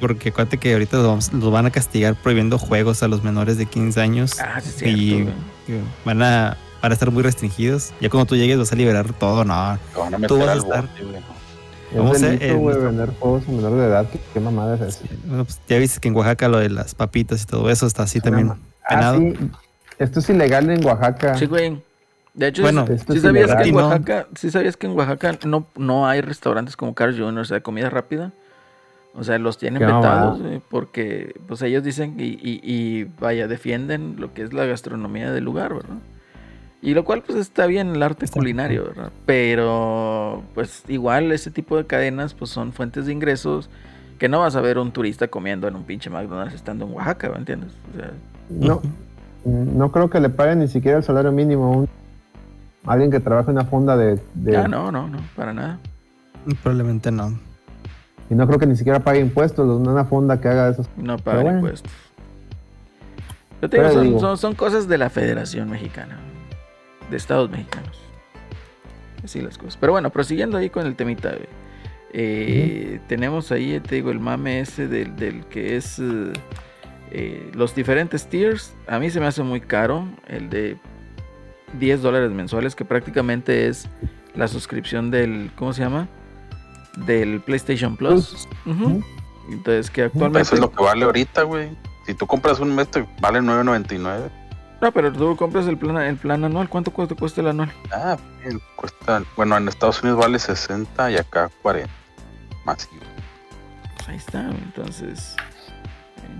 porque 0.00 0.30
acuérdate 0.30 0.58
que 0.58 0.72
ahorita 0.72 0.96
los, 0.96 1.06
vamos- 1.06 1.32
los 1.32 1.52
van 1.52 1.66
a 1.66 1.70
castigar 1.70 2.14
prohibiendo 2.16 2.58
juegos 2.58 3.02
a 3.02 3.08
los 3.08 3.22
menores 3.22 3.56
de 3.58 3.66
15 3.66 4.00
años. 4.00 4.40
Ah, 4.40 4.60
sí, 4.60 4.70
cierto. 4.70 4.98
y 4.98 5.12
güey. 5.22 5.34
van 6.04 6.22
a, 6.22 6.56
van 6.82 6.90
a 6.92 6.94
estar 6.94 7.10
muy 7.10 7.22
restringidos. 7.22 7.92
Ya 8.00 8.08
cuando 8.10 8.26
tú 8.26 8.36
llegues 8.36 8.58
vas 8.58 8.72
a 8.72 8.76
liberar 8.76 9.12
todo, 9.12 9.44
no. 9.44 9.78
Tú 10.26 10.38
vas 10.38 10.48
a 10.48 10.54
estar-. 10.56 10.88
Vamos 11.94 12.16
Es 12.16 12.22
a- 12.22 12.26
delito, 12.26 12.44
en 12.46 12.52
güey, 12.58 12.64
nuestro- 12.64 12.84
vender 12.86 13.10
juegos 13.20 13.42
a 13.46 13.50
menor 13.52 13.72
de 13.78 13.84
edad. 13.86 14.08
¿Qué, 14.10 14.20
qué 14.32 14.40
mamada 14.40 14.74
es 14.76 14.80
esa? 14.80 15.04
Bueno, 15.26 15.44
pues, 15.44 15.60
ya 15.68 15.78
viste 15.78 16.00
que 16.00 16.08
en 16.08 16.16
Oaxaca 16.16 16.48
lo 16.48 16.58
de 16.58 16.70
las 16.70 16.94
papitas 16.94 17.42
y 17.42 17.46
todo 17.46 17.68
eso 17.70 17.86
está 17.86 18.04
así 18.04 18.18
Es 18.18 18.24
también 18.24 18.50
Ah, 18.50 18.56
penado. 18.88 19.18
sí. 19.18 19.34
Esto 19.98 20.20
es 20.20 20.30
ilegal 20.30 20.70
en 20.70 20.84
Oaxaca. 20.84 21.36
Sí, 21.36 21.44
güey. 21.46 21.80
De 22.34 22.48
hecho, 22.48 22.62
Bueno, 22.62 22.86
sí 22.86 22.92
es 22.94 23.22
sabías 23.22 23.54
que 23.54 23.64
en 23.64 23.74
no. 23.74 23.80
Oaxaca, 23.88 24.26
sí 24.34 24.50
sabías 24.50 24.76
que 24.76 24.86
en 24.86 24.96
Oaxaca 24.96 25.38
no, 25.46 25.66
no 25.76 26.06
hay 26.06 26.20
restaurantes 26.22 26.76
como 26.76 26.94
Carl 26.94 27.16
Jr., 27.16 27.38
o 27.40 27.44
sea, 27.44 27.56
de 27.56 27.62
comida 27.62 27.90
rápida. 27.90 28.32
O 29.14 29.22
sea, 29.24 29.38
los 29.38 29.58
tienen 29.58 29.78
Qué 29.80 29.84
vetados, 29.84 30.40
porque 30.70 31.34
pues 31.46 31.60
ellos 31.60 31.84
dicen 31.84 32.14
y, 32.18 32.28
y- 32.42 32.60
y, 32.62 33.04
vaya, 33.20 33.46
defienden 33.46 34.16
lo 34.18 34.32
que 34.32 34.42
es 34.42 34.54
la 34.54 34.64
gastronomía 34.64 35.30
del 35.32 35.44
lugar, 35.44 35.74
¿verdad? 35.74 35.98
Y 36.80 36.94
lo 36.94 37.04
cual 37.04 37.22
pues 37.22 37.38
está 37.38 37.66
bien 37.66 37.94
el 37.94 38.02
arte 38.02 38.24
Está 38.24 38.38
culinario, 38.38 38.84
¿verdad? 38.86 39.12
Pero 39.26 40.42
pues 40.54 40.82
igual 40.88 41.30
ese 41.30 41.50
tipo 41.50 41.76
de 41.76 41.84
cadenas 41.86 42.32
pues 42.32 42.50
son 42.50 42.72
fuentes 42.72 43.04
de 43.06 43.12
ingresos 43.12 43.68
que 44.18 44.28
no 44.30 44.40
vas 44.40 44.56
a 44.56 44.60
ver 44.62 44.78
un 44.78 44.92
turista 44.92 45.28
comiendo 45.28 45.68
en 45.68 45.76
un 45.76 45.84
pinche 45.84 46.08
McDonald's 46.08 46.54
estando 46.54 46.86
en 46.86 46.92
Oaxaca, 46.94 47.28
¿me 47.28 47.36
entiendes? 47.36 47.72
O 47.92 47.98
sea, 47.98 48.10
No, 48.48 48.80
no 49.44 49.92
creo 49.92 50.08
que 50.08 50.20
le 50.20 50.30
paguen 50.30 50.60
ni 50.60 50.68
siquiera 50.68 50.96
el 50.98 51.04
salario 51.04 51.32
mínimo 51.32 51.64
a 51.66 51.76
un- 51.76 51.88
alguien 52.86 53.10
que 53.10 53.20
trabaja 53.20 53.50
en 53.50 53.56
una 53.58 53.64
fonda 53.66 53.96
de, 53.96 54.18
de- 54.34 54.52
ya 54.52 54.68
no, 54.68 54.90
no, 54.92 55.08
no, 55.08 55.18
para 55.36 55.52
nada. 55.52 55.78
Probablemente 56.62 57.10
no. 57.12 57.38
y 58.28 58.34
no 58.34 58.46
creo 58.46 58.58
que 58.58 58.66
ni 58.66 58.76
siquiera 58.76 59.00
pague 59.00 59.20
impuestos 59.20 59.66
una 59.68 60.04
fonda 60.04 60.40
que 60.40 60.48
haga 60.48 60.70
eso. 60.70 60.84
No 60.96 61.16
bueno. 61.18 61.52
impuestos. 61.52 61.92
Yo 63.60 63.70
te 63.70 63.76
digo, 63.78 63.90
son, 63.92 64.04
digo- 64.04 64.20
son- 64.20 64.38
son 64.38 64.54
cosas 64.54 64.88
de 64.88 64.98
la 64.98 65.08
Federación 65.10 65.70
Mexicana, 65.70 66.18
de 67.10 67.16
Estados 67.16 67.48
Mexicanos. 67.50 68.00
Así 69.24 69.40
las 69.40 69.56
cosas. 69.56 69.76
Pero 69.76 69.92
bueno, 69.92 70.10
prosiguiendo 70.10 70.58
ahí 70.58 70.68
con 70.68 70.84
el 70.86 70.96
temita. 70.96 71.32
Eh, 72.14 73.00
tenemos 73.08 73.52
ahí, 73.52 73.78
te 73.80 73.94
digo, 73.94 74.10
el 74.10 74.18
mame 74.20 74.60
ese 74.60 74.88
del, 74.88 75.14
del 75.16 75.44
que 75.46 75.76
es 75.76 75.98
eh, 76.00 76.32
eh, 77.12 77.50
los 77.54 77.74
diferentes 77.74 78.26
tiers. 78.26 78.74
A 78.88 78.98
mí 78.98 79.08
se 79.10 79.20
me 79.20 79.26
hace 79.26 79.42
muy 79.44 79.60
caro 79.60 80.06
el 80.26 80.50
de 80.50 80.76
10 81.78 82.02
dólares 82.02 82.30
mensuales, 82.30 82.74
que 82.74 82.84
prácticamente 82.84 83.68
es 83.68 83.88
la 84.34 84.48
suscripción 84.48 85.10
del, 85.10 85.50
¿cómo 85.56 85.72
se 85.72 85.82
llama? 85.82 86.08
Del 87.06 87.40
PlayStation 87.40 87.96
Plus. 87.96 88.48
Entonces, 89.50 89.90
que 89.90 90.04
actualmente... 90.04 90.42
Eso 90.42 90.54
es 90.54 90.60
lo 90.60 90.70
que 90.70 90.82
vale 90.82 91.04
ahorita, 91.04 91.42
güey. 91.42 91.70
Si 92.06 92.14
tú 92.14 92.26
compras 92.26 92.60
un 92.60 92.74
mes, 92.74 92.88
te 92.88 93.06
vale 93.20 93.40
9.99. 93.40 94.30
No, 94.80 94.90
pero 94.90 95.12
tú 95.12 95.36
compras 95.36 95.68
el 95.68 95.78
plan, 95.78 95.96
el 95.98 96.16
plan 96.16 96.44
anual. 96.44 96.68
¿Cuánto 96.68 96.90
cuesta, 96.92 97.14
cuesta 97.14 97.40
el 97.40 97.48
anual? 97.48 97.72
Ah, 97.92 98.16
bien, 98.42 98.60
cuesta. 98.74 99.22
Bueno, 99.36 99.56
en 99.56 99.68
Estados 99.68 100.02
Unidos 100.02 100.18
vale 100.18 100.38
60 100.40 101.12
y 101.12 101.16
acá 101.16 101.50
40. 101.62 101.88
Más. 102.64 102.88
Pues 103.96 104.08
ahí 104.08 104.16
está, 104.16 104.50
entonces. 104.50 105.36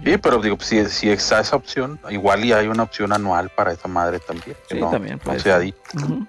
Sí, 0.05 0.19
pero 0.19 0.39
digo, 0.39 0.57
si, 0.61 0.85
si 0.87 1.11
está 1.11 1.41
esa 1.41 1.55
opción, 1.57 1.99
igual 2.11 2.45
y 2.45 2.53
hay 2.53 2.67
una 2.67 2.83
opción 2.83 3.13
anual 3.13 3.51
para 3.51 3.73
esa 3.73 3.87
madre 3.89 4.19
también. 4.19 4.57
que 4.69 4.75
Sí, 4.75 4.81
no, 4.81 4.91
también 4.91 5.21
no 5.25 5.55
ahí. 5.55 5.75
Ujú. 5.95 6.27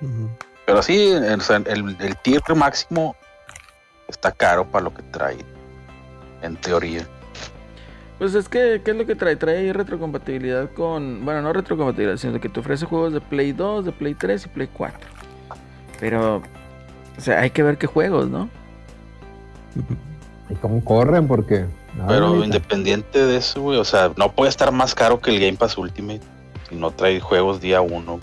Ujú. 0.00 0.30
Pero 0.64 0.82
sí, 0.82 1.10
el, 1.10 1.96
el 1.98 2.16
tier 2.18 2.42
máximo 2.54 3.16
está 4.08 4.30
caro 4.30 4.64
para 4.64 4.84
lo 4.84 4.94
que 4.94 5.02
trae. 5.02 5.38
En 6.42 6.56
teoría. 6.56 7.06
Pues 8.18 8.34
es 8.34 8.48
que, 8.48 8.80
¿qué 8.84 8.92
es 8.92 8.96
lo 8.96 9.06
que 9.06 9.14
trae? 9.14 9.36
Trae 9.36 9.72
retrocompatibilidad 9.72 10.70
con. 10.72 11.24
Bueno, 11.24 11.42
no 11.42 11.52
retrocompatibilidad, 11.52 12.16
sino 12.16 12.40
que 12.40 12.48
te 12.48 12.60
ofrece 12.60 12.86
juegos 12.86 13.12
de 13.12 13.20
Play 13.20 13.52
2, 13.52 13.84
de 13.84 13.92
Play 13.92 14.14
3 14.14 14.46
y 14.46 14.48
Play 14.48 14.68
4. 14.72 14.98
Pero. 16.00 16.42
O 17.16 17.20
sea, 17.20 17.40
hay 17.40 17.50
que 17.50 17.62
ver 17.62 17.76
qué 17.78 17.86
juegos, 17.86 18.28
¿no? 18.28 18.48
¿Y 20.48 20.54
cómo 20.54 20.82
corren? 20.84 21.28
Porque. 21.28 21.66
No, 21.96 22.06
Pero 22.06 22.26
ahorita. 22.26 22.44
independiente 22.46 23.24
de 23.24 23.36
eso, 23.38 23.60
güey, 23.62 23.78
o 23.78 23.84
sea, 23.84 24.12
no 24.16 24.32
puede 24.32 24.50
estar 24.50 24.70
más 24.72 24.94
caro 24.94 25.20
que 25.20 25.30
el 25.30 25.40
Game 25.40 25.54
Pass 25.56 25.76
Ultimate 25.78 26.20
si 26.68 26.74
no 26.76 26.90
trae 26.90 27.20
juegos 27.20 27.60
día 27.60 27.80
uno. 27.80 28.20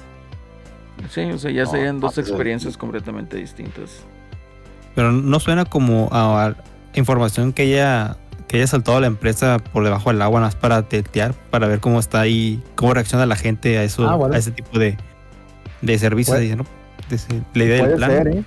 Sí, 1.10 1.22
o 1.32 1.38
sea, 1.38 1.52
ya 1.52 1.64
No, 1.64 1.72
serían 1.72 2.00
dos 2.00 2.18
experiencias 2.18 2.78
completamente 2.78 3.38
distintas. 3.38 4.04
Pero 4.96 5.12
no 5.12 5.40
suena 5.40 5.66
como 5.66 6.08
a, 6.12 6.48
a 6.48 6.56
información 6.94 7.52
que 7.52 7.64
haya, 7.64 8.18
que 8.48 8.58
haya 8.58 8.68
saltado 8.68 8.98
a 8.98 9.02
la 9.02 9.08
empresa 9.08 9.58
por 9.60 9.84
debajo 9.84 10.12
del 10.12 10.22
agua, 10.22 10.40
nada 10.40 10.50
más 10.50 10.56
para 10.56 10.84
tetear, 10.84 11.34
para 11.50 11.68
ver 11.68 11.80
cómo 11.80 12.00
está 12.00 12.22
ahí, 12.22 12.62
cómo 12.76 12.94
reacciona 12.94 13.26
la 13.26 13.36
gente 13.36 13.78
a 13.80 13.84
eso, 13.84 14.08
Ah, 14.08 14.16
bueno. 14.16 14.36
a 14.36 14.38
ese 14.38 14.52
tipo 14.52 14.78
de, 14.78 14.98
de 15.82 15.98
servicios. 15.98 16.38
Puede- 16.38 16.56
¿no? 16.56 16.66
Dice, 17.10 17.42
la 17.56 17.64
idea 17.64 17.76
del 17.76 17.86
Puede 17.86 17.98
plan. 17.98 18.12
ser, 18.12 18.28
¿eh? 18.28 18.44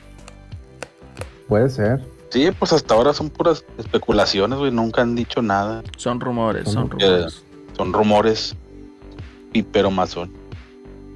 Puede 1.49 1.69
ser. 1.71 2.01
Sí, 2.31 2.51
pues 2.59 2.73
hasta 2.73 2.95
ahora 2.95 3.13
son 3.13 3.31
puras 3.31 3.65
especulaciones, 3.79 4.59
güey, 4.59 4.71
nunca 4.71 5.03
han 5.03 5.15
dicho 5.15 5.43
nada. 5.43 5.83
Son 5.97 6.21
rumores, 6.21 6.69
son 6.69 6.91
rumores. 6.91 7.45
Son 7.77 7.93
rumores, 7.93 8.57
y 9.53 9.63
pero 9.63 9.91
más 9.91 10.11
son. 10.11 10.33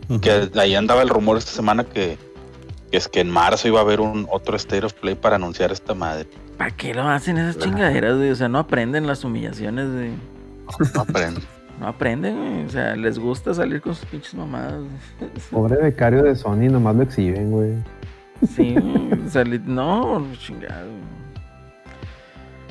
Ujú. 0.09 0.21
Que 0.21 0.51
ahí 0.57 0.75
andaba 0.75 1.03
el 1.03 1.09
rumor 1.09 1.37
esta 1.37 1.53
semana 1.53 1.85
que, 1.85 2.19
que 2.91 2.97
es 2.97 3.09
que 3.09 3.21
en 3.21 3.31
marzo 3.31 3.69
iba 3.69 3.81
a 3.81 3.83
haber 3.83 4.01
un 4.01 4.27
otro 4.31 4.57
State 4.57 4.85
of 4.85 4.95
Play 4.95 5.15
para 5.15 5.37
anunciar 5.37 5.73
esta 5.73 5.95
madre. 5.95 6.29
¿Para 6.59 6.71
qué 6.73 6.93
lo 6.95 7.09
hacen 7.09 7.39
esas 7.39 7.59
chingaderas, 7.59 8.17
güey? 8.19 8.31
O 8.31 8.37
sea, 8.37 8.49
no 8.49 8.59
aprenden 8.59 9.07
las 9.07 9.25
humillaciones, 9.25 9.91
güey. 9.93 10.11
No 10.95 11.01
aprendo. 11.01 11.41
No 11.81 11.87
aprenden, 11.89 12.37
güey. 12.37 12.67
O 12.67 12.69
sea, 12.69 12.95
les 12.95 13.19
gusta 13.19 13.55
salir 13.55 13.81
con 13.81 13.95
sus 13.95 14.05
pinches 14.05 14.35
mamadas. 14.35 14.83
Pobre 15.51 15.77
becario 15.77 16.23
de 16.23 16.37
Sony, 16.37 16.69
nomás 16.71 16.95
lo 16.95 17.05
exhiben, 17.05 17.51
güey. 17.51 17.73
Sí, 18.47 18.75
li- 19.45 19.63
no, 19.65 20.27
chingado. 20.39 20.91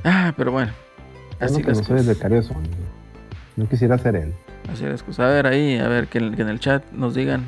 Ah, 0.03 0.33
pero 0.35 0.51
bueno. 0.51 0.71
Así 1.39 1.61
no 1.61 1.67
las 1.69 1.77
cosas. 1.87 2.05
de 2.07 2.15
quisiera 3.67 3.97
ser 3.97 4.15
él. 4.15 4.33
Así 4.71 4.83
las 4.85 5.03
cosas. 5.03 5.25
A 5.25 5.29
ver, 5.29 5.47
ahí, 5.47 5.77
a 5.77 5.87
ver, 5.87 6.07
que 6.07 6.17
en, 6.19 6.35
que 6.35 6.41
en 6.41 6.49
el 6.49 6.59
chat 6.59 6.83
nos 6.91 7.13
digan 7.13 7.43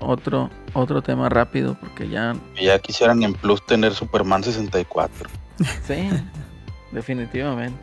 otro, 0.00 0.50
otro 0.74 1.02
tema 1.02 1.28
rápido, 1.28 1.76
porque 1.80 2.08
ya, 2.08 2.34
Y 2.58 2.66
ya 2.66 2.78
quisieran 2.78 3.22
en 3.22 3.32
Plus 3.34 3.64
tener 3.66 3.94
Superman 3.94 4.42
64. 4.44 5.28
sí, 5.84 6.08
definitivamente. 6.92 7.80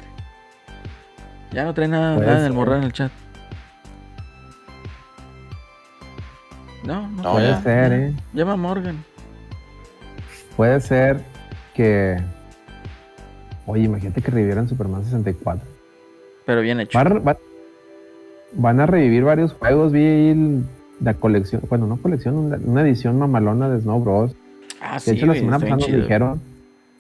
Ya 1.51 1.63
no 1.63 1.73
trae 1.73 1.87
nada, 1.87 2.15
Puede 2.15 2.27
nada 2.27 2.41
del 2.43 2.53
morral 2.53 2.79
en 2.79 2.83
el 2.83 2.93
chat. 2.93 3.11
No, 6.83 7.07
no, 7.09 7.23
No, 7.23 7.31
Puede 7.33 7.49
ya, 7.49 7.61
ser. 7.61 7.91
¿eh? 7.93 8.13
Llama 8.33 8.53
a 8.53 8.57
Morgan. 8.57 9.03
Puede 10.60 10.81
ser 10.81 11.22
que. 11.73 12.18
Oye, 13.65 13.84
imagínate 13.84 14.22
que 14.22 14.30
revivieran 14.30 14.68
Superman 14.68 15.06
64. 15.06 15.65
Pero 16.45 16.60
bien 16.60 16.81
hecho. 16.81 16.99
Van 18.52 18.81
a 18.81 18.86
revivir 18.86 19.23
varios 19.23 19.53
juegos. 19.53 19.94
Vi 19.94 20.61
la 20.99 21.14
colección, 21.14 21.61
bueno, 21.69 21.88
no 21.88 21.95
colección, 21.95 22.36
una, 22.36 22.57
una 22.61 22.81
edición 22.81 23.18
mamalona 23.18 23.69
de 23.69 23.80
Snow 23.80 24.02
Bros. 24.03 24.36
Ah, 24.81 24.95
De 24.95 24.99
sí, 24.99 25.11
hecho, 25.11 25.27
la 25.27 25.36
semana 25.36 25.60
pasada 25.60 25.77
nos 25.77 25.91
dijeron. 25.94 26.41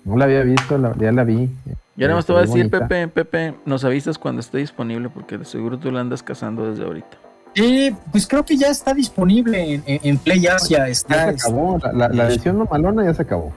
No 0.05 0.15
la 0.15 0.23
había 0.23 0.43
visto, 0.43 0.77
la- 0.77 0.95
ya 0.97 1.11
la 1.11 1.25
vi. 1.25 1.49
Yo 1.97 2.07
nada 2.07 2.15
más 2.15 2.25
te 2.27 2.31
voy 2.31 2.39
a 2.39 2.45
decir, 2.45 2.69
bonita. 2.69 2.87
Pepe, 2.87 3.07
Pepe, 3.09 3.55
nos 3.65 3.83
avisas 3.83 4.17
cuando 4.17 4.39
esté 4.39 4.59
disponible, 4.59 5.09
porque 5.09 5.37
de 5.37 5.43
seguro 5.43 5.77
tú 5.79 5.91
la 5.91 5.99
andas 5.99 6.23
cazando 6.23 6.69
desde 6.69 6.85
ahorita. 6.85 7.17
Sí, 7.59 7.95
pues 8.11 8.25
creo 8.27 8.43
que 8.45 8.55
ya 8.57 8.67
está 8.69 8.93
disponible 8.93 9.73
en, 9.75 9.83
en- 9.85 10.17
Play 10.17 10.47
Asia. 10.47 10.77
Ya 10.79 10.87
Está, 10.87 11.23
se 11.25 11.29
acabó. 11.31 11.77
La, 11.79 11.91
la- 11.93 12.07
la 12.09 12.27
edición 12.29 12.57
mamalona 12.57 13.03
ya 13.03 13.13
se 13.13 13.21
acabó. 13.23 13.53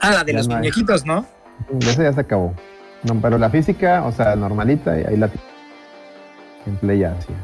Ah, 0.00 0.10
la 0.12 0.24
de 0.24 0.32
Ya 0.32 0.38
los 0.38 0.48
no 0.48 0.56
muñequitos, 0.56 1.04
¿no? 1.04 1.26
Esa 1.80 2.02
ya 2.04 2.12
se 2.12 2.20
acabó. 2.20 2.54
No, 3.02 3.20
pero 3.20 3.36
la 3.38 3.50
física, 3.50 4.04
o 4.04 4.12
sea, 4.12 4.34
normalita, 4.36 4.98
y 4.98 5.04
ahí 5.04 5.16
la 5.16 5.28
tiene. 5.28 5.46
En 6.66 6.76
Play 6.76 7.04
Asia. 7.04 7.34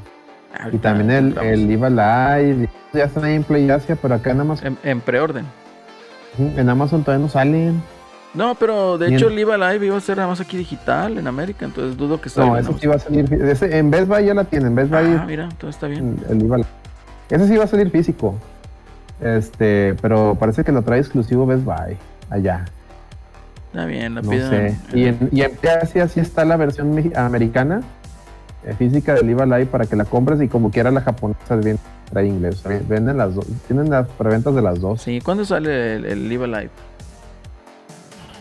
Y 0.73 0.79
también 0.79 1.11
el, 1.11 1.39
el 1.39 1.69
Live 1.69 1.91
Live. 1.91 2.69
Ya 2.95 3.05
están 3.05 3.25
ahí 3.25 3.35
en 3.35 3.45
Play 3.45 3.69
Asia, 3.71 3.97
pero 4.01 4.15
acá 4.15 4.31
en 4.31 4.41
Amazon, 4.41 4.79
En, 4.83 4.91
en 4.91 5.01
preorden. 5.01 5.45
en 6.39 6.69
Amazon 6.69 7.05
todavía 7.05 7.25
no 7.27 7.31
salen. 7.31 7.83
No, 8.39 8.55
pero 8.55 8.97
de 8.99 9.07
Bien. 9.09 9.19
hecho 9.19 9.29
el 9.29 9.39
IVA 9.39 9.59
Live 9.59 9.85
iba 9.87 9.97
a 9.97 10.01
ser 10.01 10.17
nada 10.17 10.29
más 10.29 10.41
aquí 10.41 10.57
digital 10.57 11.19
en 11.19 11.27
América, 11.27 11.65
entonces 11.67 11.97
dudo 11.97 12.21
que 12.21 12.29
salga. 12.29 12.51
No, 12.51 12.55
Amazon. 12.55 12.79
sí 12.81 12.87
va 12.87 12.95
a 12.95 12.99
salir. 13.01 13.33
ese- 13.35 13.77
en 13.77 13.91
Best 13.91 14.07
Buy 14.09 14.25
ya 14.27 14.33
la 14.35 14.45
tienen. 14.45 14.75
Best 14.77 14.91
Buy 14.91 14.99
Ah, 15.19 15.25
mira, 15.27 15.49
todo 15.59 15.69
está 15.71 15.89
bien. 15.89 16.17
el. 16.31 16.65
Ese 17.29 17.49
sí 17.49 17.57
va 17.57 17.65
a 17.65 17.67
salir 17.67 17.91
físico. 17.91 18.37
Este, 19.21 19.95
pero 20.01 20.37
parece 20.39 20.63
que 20.63 20.71
lo 20.71 20.83
trae 20.83 21.01
exclusivo 21.01 21.47
Best 21.47 21.65
Buy 21.65 21.97
allá. 22.31 22.65
Está 23.73 23.85
bien, 23.87 24.15
la 24.15 24.23
No 24.23 24.31
pidan. 24.31 24.51
sé. 24.51 24.79
Y 24.95 25.05
en, 25.07 25.29
y 25.33 25.43
en 25.43 25.53
Asia 25.83 26.07
sí 26.09 26.21
está 26.21 26.45
la 26.45 26.57
versión 26.57 26.97
americana 27.17 27.83
eh, 28.65 28.73
física 28.79 29.15
del 29.15 29.27
Live 29.27 29.45
Live 29.47 29.67
para 29.67 29.85
que 29.87 29.97
la 29.97 30.05
compres 30.05 30.41
y 30.41 30.49
como 30.49 30.71
quiera 30.71 30.91
la 30.91 31.01
japonesa 31.01 31.57
bien 31.57 31.79
trae 32.11 32.27
inglés. 32.27 32.63
Venden 32.89 33.17
las 33.19 33.35
dos. 33.35 33.47
Tienen 33.67 33.91
las 33.91 34.07
preventas 34.09 34.55
de 34.55 34.63
las 34.63 34.81
dos. 34.81 35.03
Sí, 35.03 35.21
¿cuándo 35.21 35.45
sale 35.45 35.97
el, 35.97 36.05
el 36.07 36.33
IVA 36.33 36.47
Live? 36.47 36.71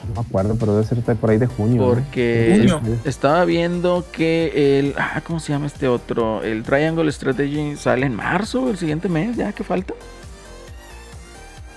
No 0.07 0.21
me 0.21 0.27
acuerdo, 0.27 0.55
pero 0.59 0.73
debe 0.75 0.85
ser 0.85 1.01
por 1.17 1.29
ahí 1.29 1.37
de 1.37 1.47
junio. 1.47 1.81
¿no? 1.81 1.87
Porque 1.89 2.67
Junio. 2.69 2.81
estaba 3.03 3.43
viendo 3.45 4.05
que 4.11 4.79
el. 4.79 4.93
Ah, 4.97 5.21
¿cómo 5.25 5.39
se 5.39 5.51
llama 5.53 5.67
este 5.67 5.87
otro? 5.87 6.43
El 6.43 6.63
Triangle 6.63 7.11
Strategy 7.11 7.75
sale 7.75 8.05
en 8.05 8.15
marzo, 8.15 8.69
el 8.69 8.77
siguiente 8.77 9.09
mes, 9.09 9.35
ya 9.37 9.51
que 9.53 9.63
falta. 9.63 9.93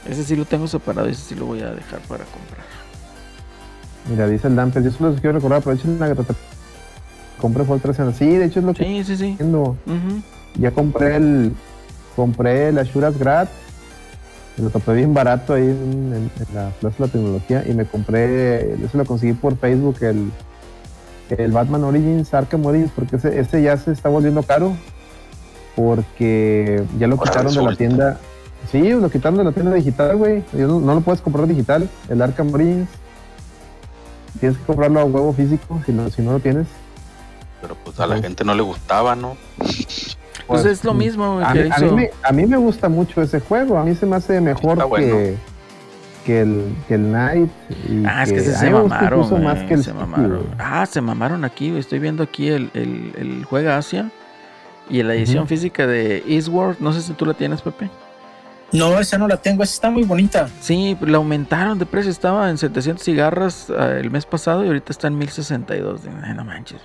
Ese 0.09 0.25
sí 0.25 0.35
lo 0.37 0.45
tengo 0.45 0.67
separado, 0.67 1.09
ese 1.09 1.21
sí 1.23 1.35
lo 1.35 1.47
voy 1.47 1.61
a 1.61 1.71
dejar 1.73 2.01
para 2.01 2.25
comprar. 2.25 2.65
Mira, 4.09 4.27
dice 4.27 4.49
el 4.49 4.57
Dampes, 4.57 4.83
yo 4.83 4.91
solo 4.91 5.11
les 5.11 5.21
quiero 5.21 5.35
recordar, 5.37 5.59
aprovechen 5.59 5.99
la 6.01 6.07
gratuita. 6.09 6.35
Compré 7.41 7.65
Fall 7.65 7.81
3 7.81 7.99
en- 8.01 8.15
Sí, 8.15 8.27
de 8.29 8.45
hecho 8.47 8.61
es 8.61 8.67
lo 8.67 8.75
que 8.75 8.85
Sí, 8.85 9.05
sí, 9.05 9.05
sí. 9.05 9.13
estoy 9.13 9.33
haciendo. 9.35 9.61
Ujú. 9.87 10.23
Ya 10.57 10.71
compré 10.71 11.17
el. 11.17 11.53
Compré 12.17 12.69
el 12.69 12.79
Ashuras 12.79 13.19
Grad. 13.19 13.49
Me 14.57 14.65
lo 14.65 14.71
topé 14.71 14.93
bien 14.95 15.15
barato 15.15 15.55
ahí 15.55 15.63
en, 15.65 16.13
en- 16.15 16.31
en 16.49 16.55
la 16.55 16.71
Plaza 16.81 16.97
de 16.99 17.07
la 17.07 17.13
Tecnología. 17.13 17.65
Y 17.69 17.73
me 17.75 17.85
compré. 17.87 18.75
Eso 18.75 18.99
lo 18.99 19.05
conseguí 19.05 19.33
por 19.33 19.57
Facebook, 19.57 19.97
el. 20.03 20.31
El 21.31 21.53
Batman 21.53 21.85
Origins, 21.85 22.35
Arkham 22.35 22.67
Origins, 22.67 22.91
porque 22.93 23.15
ese, 23.17 23.39
ese 23.39 23.63
ya 23.63 23.77
se 23.77 23.93
está 23.93 24.09
volviendo 24.09 24.43
caro. 24.43 24.73
Porque 25.77 26.83
ya 26.99 27.07
lo 27.07 27.15
Ahora 27.17 27.31
quitaron 27.31 27.55
de 27.55 27.63
la 27.63 27.77
tienda. 27.77 28.19
Sí, 28.71 28.91
lo 28.91 29.09
quitaron 29.11 29.39
de 29.39 29.45
la 29.45 29.53
tienda 29.53 29.73
digital, 29.73 30.17
güey. 30.17 30.43
No, 30.53 30.81
no 30.81 30.95
lo 30.95 31.01
puedes 31.01 31.21
comprar 31.21 31.47
digital, 31.47 31.89
el 32.09 32.21
Arkham 32.21 32.53
Origins. 32.53 32.89
Tienes 34.41 34.59
que 34.59 34.65
comprarlo 34.65 35.01
a 35.01 35.05
huevo 35.05 35.33
físico 35.33 35.81
si, 35.87 35.93
no- 35.93 36.11
si 36.11 36.21
no 36.23 36.33
lo 36.33 36.41
tienes. 36.41 36.67
Pero 37.63 37.77
pues 37.85 38.01
a 38.01 38.07
la 38.07 38.21
gente 38.21 38.45
no 38.45 38.55
le 38.55 38.63
gustaba, 38.63 39.15
¿no? 39.15 39.37
Pues 40.51 40.65
es 40.67 40.85
lo 40.85 40.95
mismo 40.95 41.41
A 41.45 41.53
que 41.53 41.65
mí, 41.65 41.71
a 41.73 41.79
mí 41.81 41.91
me, 41.91 42.11
a 42.23 42.33
mí 42.33 42.47
me 42.47 42.57
gusta 42.57 42.89
mucho 42.89 43.23
ese 43.23 43.41
juego. 43.41 43.79
A 43.79 43.85
mí 43.85 43.95
se 43.95 44.07
me 44.07 44.17
hace 44.17 44.41
mejor 44.41 44.79
que, 44.79 44.85
bueno. 44.85 45.17
que, 46.25 46.41
el, 46.41 46.75
que 46.89 46.95
el 46.95 47.05
Knight. 47.07 47.51
y 47.89 48.05
Ah, 48.07 48.23
es 48.25 48.33
que 48.33 48.41
se 48.41 48.51
gusta 48.73 48.73
mamaron, 48.83 49.05
incluso 49.21 49.31
güey, 49.37 49.45
más 49.45 49.63
que 49.65 49.75
el 49.75 49.85
se 49.85 49.93
mamaron. 49.93 50.47
Ah, 50.59 50.87
se 50.87 51.01
mamaron 51.01 51.45
aquí. 51.45 51.77
Estoy 51.77 51.99
viendo 51.99 52.23
aquí 52.23 52.49
el, 52.49 52.71
el, 52.75 53.13
el 53.19 53.45
Juega 53.45 53.77
Asia 53.77 54.11
y 54.89 55.03
la 55.03 55.15
edición 55.15 55.47
física 55.47 55.87
de 55.87 56.23
Eastward. 56.27 56.77
No 56.81 56.93
sé 56.93 57.03
si 57.03 57.13
tú 57.13 57.25
la 57.27 57.35
tienes, 57.35 57.63
Pepe. 57.63 57.89
No, 58.73 59.01
esa 59.01 59.19
no 59.19 59.27
la 59.27 59.37
tengo, 59.37 59.65
esa 59.65 59.75
está 59.75 59.91
muy 59.91 60.05
bonita. 60.05 60.49
Sí, 60.61 60.97
la 61.01 61.17
aumentaron 61.17 61.79
de 61.79 61.87
precio. 61.87 62.11
Estaba 62.11 62.51
en 62.51 62.57
700 62.59 63.05
cigarras 63.05 63.69
ah, 63.77 63.97
el 63.99 64.11
mes 64.13 64.27
pasado 64.27 64.65
y 64.65 64.69
ahorita 64.69 64.93
está 64.93 65.09
en 65.09 65.19
1062. 65.19 66.03
Digo, 66.05 66.15
"Ay, 66.23 66.35
no 66.35 66.45
manches. 66.45 66.81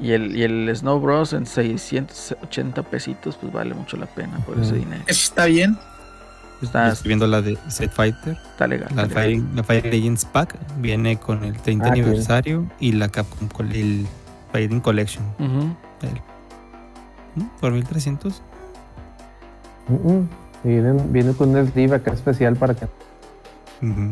Y 0.00 0.12
el, 0.12 0.36
y 0.36 0.42
el 0.44 0.74
Snow 0.76 1.00
Bros 1.00 1.32
en 1.32 1.44
680 1.46 2.82
pesitos, 2.84 3.36
pues 3.36 3.52
vale 3.52 3.74
mucho 3.74 3.96
la 3.96 4.06
pena 4.06 4.38
por 4.46 4.58
ese 4.58 4.76
dinero. 4.76 5.02
Está 5.06 5.46
bien. 5.46 5.76
Está, 6.62 6.88
estoy 6.88 7.08
viendo 7.08 7.26
la 7.26 7.40
de 7.40 7.56
Set 7.68 7.90
Fighter. 7.92 8.36
está 8.50 8.66
legal. 8.66 8.88
La 8.94 9.02
está 9.04 9.20
legal. 9.26 9.42
Fire, 9.42 9.54
la 9.56 9.62
Fire 9.64 9.84
Legends 9.86 10.24
Pack 10.24 10.56
viene 10.78 11.16
con 11.18 11.44
el 11.44 11.56
30 11.56 11.86
Ah, 11.86 11.90
bien. 11.92 12.04
aniversario 12.04 12.66
y 12.80 12.92
la 12.92 13.08
Capcom 13.08 13.48
con 13.48 13.70
el 13.72 14.06
Fighting 14.52 14.80
Collection. 14.80 15.24
¿Por 17.60 17.72
1300? 17.72 18.42
Mm, 19.88 19.94
mm. 20.12 20.28
Y 20.64 20.68
viene, 20.68 21.02
viene 21.08 21.32
con 21.34 21.54
un 21.54 21.66
sleeve 21.68 21.96
acá 21.96 22.12
especial 22.12 22.56
para 22.56 22.74
que. 22.74 22.86
Ujú. 23.80 24.10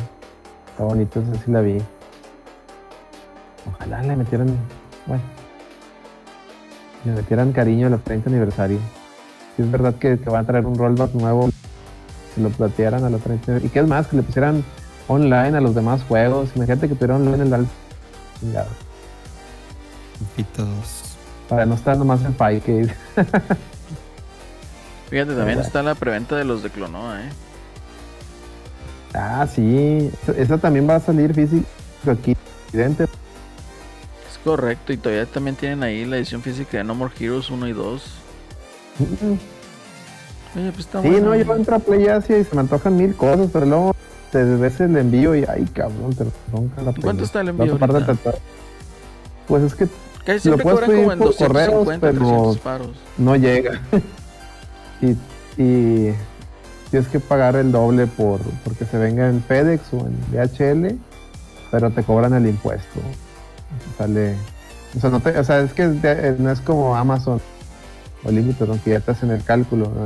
Está 0.71 0.85
bonito, 0.85 1.21
ese 1.21 1.45
sí 1.45 1.51
la 1.51 1.61
vi. 1.61 1.79
Ojalá 3.73 4.03
le 4.03 4.17
metieran. 4.17 4.57
Bueno. 5.07 5.23
Le 7.07 7.13
metieran 7.13 7.53
cariño 7.53 7.87
a 7.87 7.91
los 7.91 8.03
30 8.03 8.29
aniversario. 8.31 8.79
Si 9.57 9.63
es 9.63 9.71
verdad 9.71 9.95
que, 9.95 10.19
que 10.19 10.29
van 10.29 10.43
a 10.45 10.47
traer 10.47 10.67
un 10.67 10.77
rollback 10.77 11.13
nuevo. 11.15 11.49
Si 12.35 12.41
lo 12.43 12.51
platearan 12.51 13.05
a 13.05 13.11
los 13.11 13.23
30 13.23 13.59
Y 13.65 13.69
que 13.69 13.79
es 13.79 13.87
más, 13.87 14.09
que 14.09 14.17
le 14.17 14.23
pusieran 14.23 14.65
online 15.09 15.57
a 15.57 15.61
los 15.61 15.75
demás 15.75 16.03
juegos. 16.03 16.51
Imagínate 16.57 16.89
que 16.89 16.95
tuvieran 16.97 17.27
online 17.27 17.45
el 17.45 17.55
al- 17.55 17.67
chingado. 18.41 18.69
Pito 20.35 20.65
2. 20.65 21.17
Para 21.49 21.65
no 21.65 21.77
estar 21.77 21.97
nomás 21.97 22.25
en 22.25 22.35
Fight 22.35 22.65
Fíjate, 22.65 22.97
también 25.37 25.61
está 25.61 25.83
la 25.85 25.95
preventa 25.95 26.35
de 26.37 26.45
los 26.45 26.65
de 26.65 26.71
Clonoa, 26.71 27.23
¿eh? 27.23 27.29
Ah, 29.15 29.47
sí. 29.47 30.11
Esa, 30.23 30.33
esa 30.33 30.59
también 30.59 30.89
va 30.89 30.97
a 30.97 31.01
salir 31.01 31.33
físico 31.33 31.65
aquí. 32.11 32.37
Evidente. 32.73 33.07
Correcto, 34.47 34.93
y 34.93 34.97
todavía 34.97 35.27
también 35.27 35.57
tienen 35.57 35.83
ahí 35.83 36.05
la 36.05 36.19
edición 36.19 36.41
física 36.41 36.79
de 36.79 36.85
No 36.85 36.95
More 36.95 37.13
Heroes 37.19 37.51
1 37.51 37.67
y 37.67 37.73
2. 37.73 38.03
Mm, 39.01 39.05
Oye, 40.59 40.71
pues 40.73 40.87
está 40.87 41.03
Sí, 41.03 41.09
bueno. 41.09 41.31
no, 41.31 41.35
yo 41.35 41.57
entro 41.57 41.75
a 41.75 41.79
Play 41.81 42.07
Asia 42.07 42.39
y 42.39 42.45
se 42.45 42.55
me 42.55 42.61
antojan 42.61 42.97
mil 42.97 43.17
cosas, 43.17 43.51
pero 43.53 43.67
luego 43.67 43.97
te 44.31 44.45
ves 44.45 44.81
el 44.81 44.97
envío 44.97 45.35
y 45.35 45.45
ay 45.49 45.65
cabrón, 45.75 46.15
te 46.15 46.25
ronca 46.53 46.81
la 46.81 46.93
¿Cuánto 46.95 47.25
está 47.25 47.41
el 47.41 47.49
envío 47.49 47.77
Pues 49.49 49.63
es 49.65 49.75
que 49.75 49.89
Casi 50.25 50.39
siempre 50.39 50.63
puedes 50.63 50.79
cobran 50.79 50.91
pedir 50.91 51.03
como 51.03 51.13
en 51.13 51.19
por 51.19 51.37
correos, 51.37 51.73
250, 51.85 52.07
pero- 52.07 52.19
300 52.21 52.59
paros. 52.59 52.91
no 53.19 53.35
llega. 53.35 53.81
y, 55.03 55.11
y 55.61 56.15
tienes 56.93 57.09
que 57.11 57.19
pagar 57.19 57.57
el 57.57 57.73
doble 57.73 58.07
por 58.07 58.39
porque 58.63 58.85
se 58.85 58.97
venga 58.97 59.29
en 59.29 59.43
FedEx 59.43 59.83
o 59.93 60.07
en 60.07 60.17
DHL, 60.31 60.97
pero 61.73 61.91
te 61.91 62.05
cobran 62.05 62.33
el 62.35 62.47
impuesto. 62.47 63.01
Sale, 63.99 64.35
o 64.97 65.01
sea, 65.01 65.11
no, 65.11 65.21
te- 65.21 65.39
o 65.39 65.45
sea, 65.45 65.61
es 65.61 65.73
que 65.73 65.87
de- 65.89 66.37
no 66.39 66.51
es 66.51 66.61
como 66.61 66.95
Amazon 66.97 67.41
o 68.25 68.31
límite, 68.31 68.67
¿no? 68.67 68.83
que 68.83 68.91
ya 68.91 69.01
te 69.01 69.11
hacen 69.13 69.31
el 69.31 69.43
cálculo, 69.45 69.89
¿no? 69.95 70.05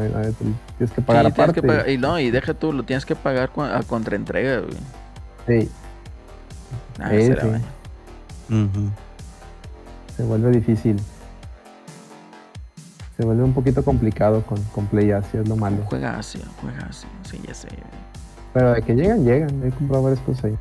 tienes 0.78 0.94
que 0.94 1.00
pagar 1.02 1.26
Sí, 1.26 1.32
aparte. 1.32 1.60
que 1.60 1.66
pagar- 1.66 1.88
y 1.88 1.98
no, 1.98 2.18
y 2.18 2.30
deja 2.30 2.54
tú, 2.54 2.72
lo 2.72 2.82
tienes 2.84 3.04
que 3.06 3.16
pagar 3.16 3.50
a 3.56 3.82
contraentrega, 3.82 4.60
güey. 4.60 4.76
Sí, 5.46 5.70
Ah, 7.00 7.08
Sí, 7.10 7.26
será, 7.26 7.60
se 10.16 10.22
vuelve 10.24 10.50
difícil. 10.50 10.96
Se 13.16 13.24
vuelve 13.24 13.42
un 13.42 13.52
poquito 13.54 13.82
complicado 13.84 14.42
con, 14.42 14.62
con 14.64 14.86
Play 14.86 15.10
Asia, 15.12 15.40
es 15.40 15.48
lo 15.48 15.56
malo. 15.56 15.78
Juega 15.86 16.18
Asia, 16.18 16.42
juega 16.60 16.86
Asia. 16.88 17.08
Sí, 17.28 17.40
ya 17.46 17.54
sé. 17.54 17.68
Pero 18.52 18.72
de 18.72 18.82
que 18.82 18.94
llegan, 18.94 19.24
llegan. 19.24 19.62
He 19.66 19.70
comprado 19.70 20.02
varias 20.04 20.20
cosas 20.24 20.44
ahí. 20.44 20.58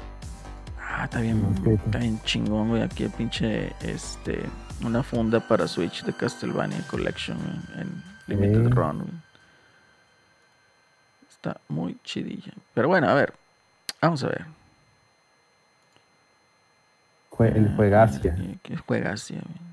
Ah, 0.92 1.04
está 1.06 1.22
bien, 1.22 1.44
está 1.86 2.00
bien 2.00 2.20
chingón, 2.24 2.70
güey. 2.70 2.82
Aquí 2.82 3.04
el 3.04 3.12
pinche, 3.12 3.74
este, 3.82 4.44
una 4.84 5.04
funda 5.04 5.40
para 5.40 5.68
Switch 5.68 6.04
de 6.04 6.14
Castlevania 6.14 6.82
Collection 6.90 7.38
güey, 7.38 7.82
en 7.82 8.04
Limited 8.28 8.64
Sí. 8.66 8.70
Run, 8.72 8.98
güey. 9.00 9.12
Está 11.30 11.58
muy 11.70 11.98
chidilla. 12.04 12.52
Pero 12.74 12.88
bueno, 12.88 13.08
a 13.08 13.14
ver. 13.14 13.34
Vamos 14.02 14.24
a 14.24 14.28
ver. 14.28 14.46
Jue- 17.32 17.56
el 17.56 17.76
Juegacia. 17.76 18.36
¿Qué 18.64 18.76
juegacia? 18.78 19.38
güey? 19.42 19.70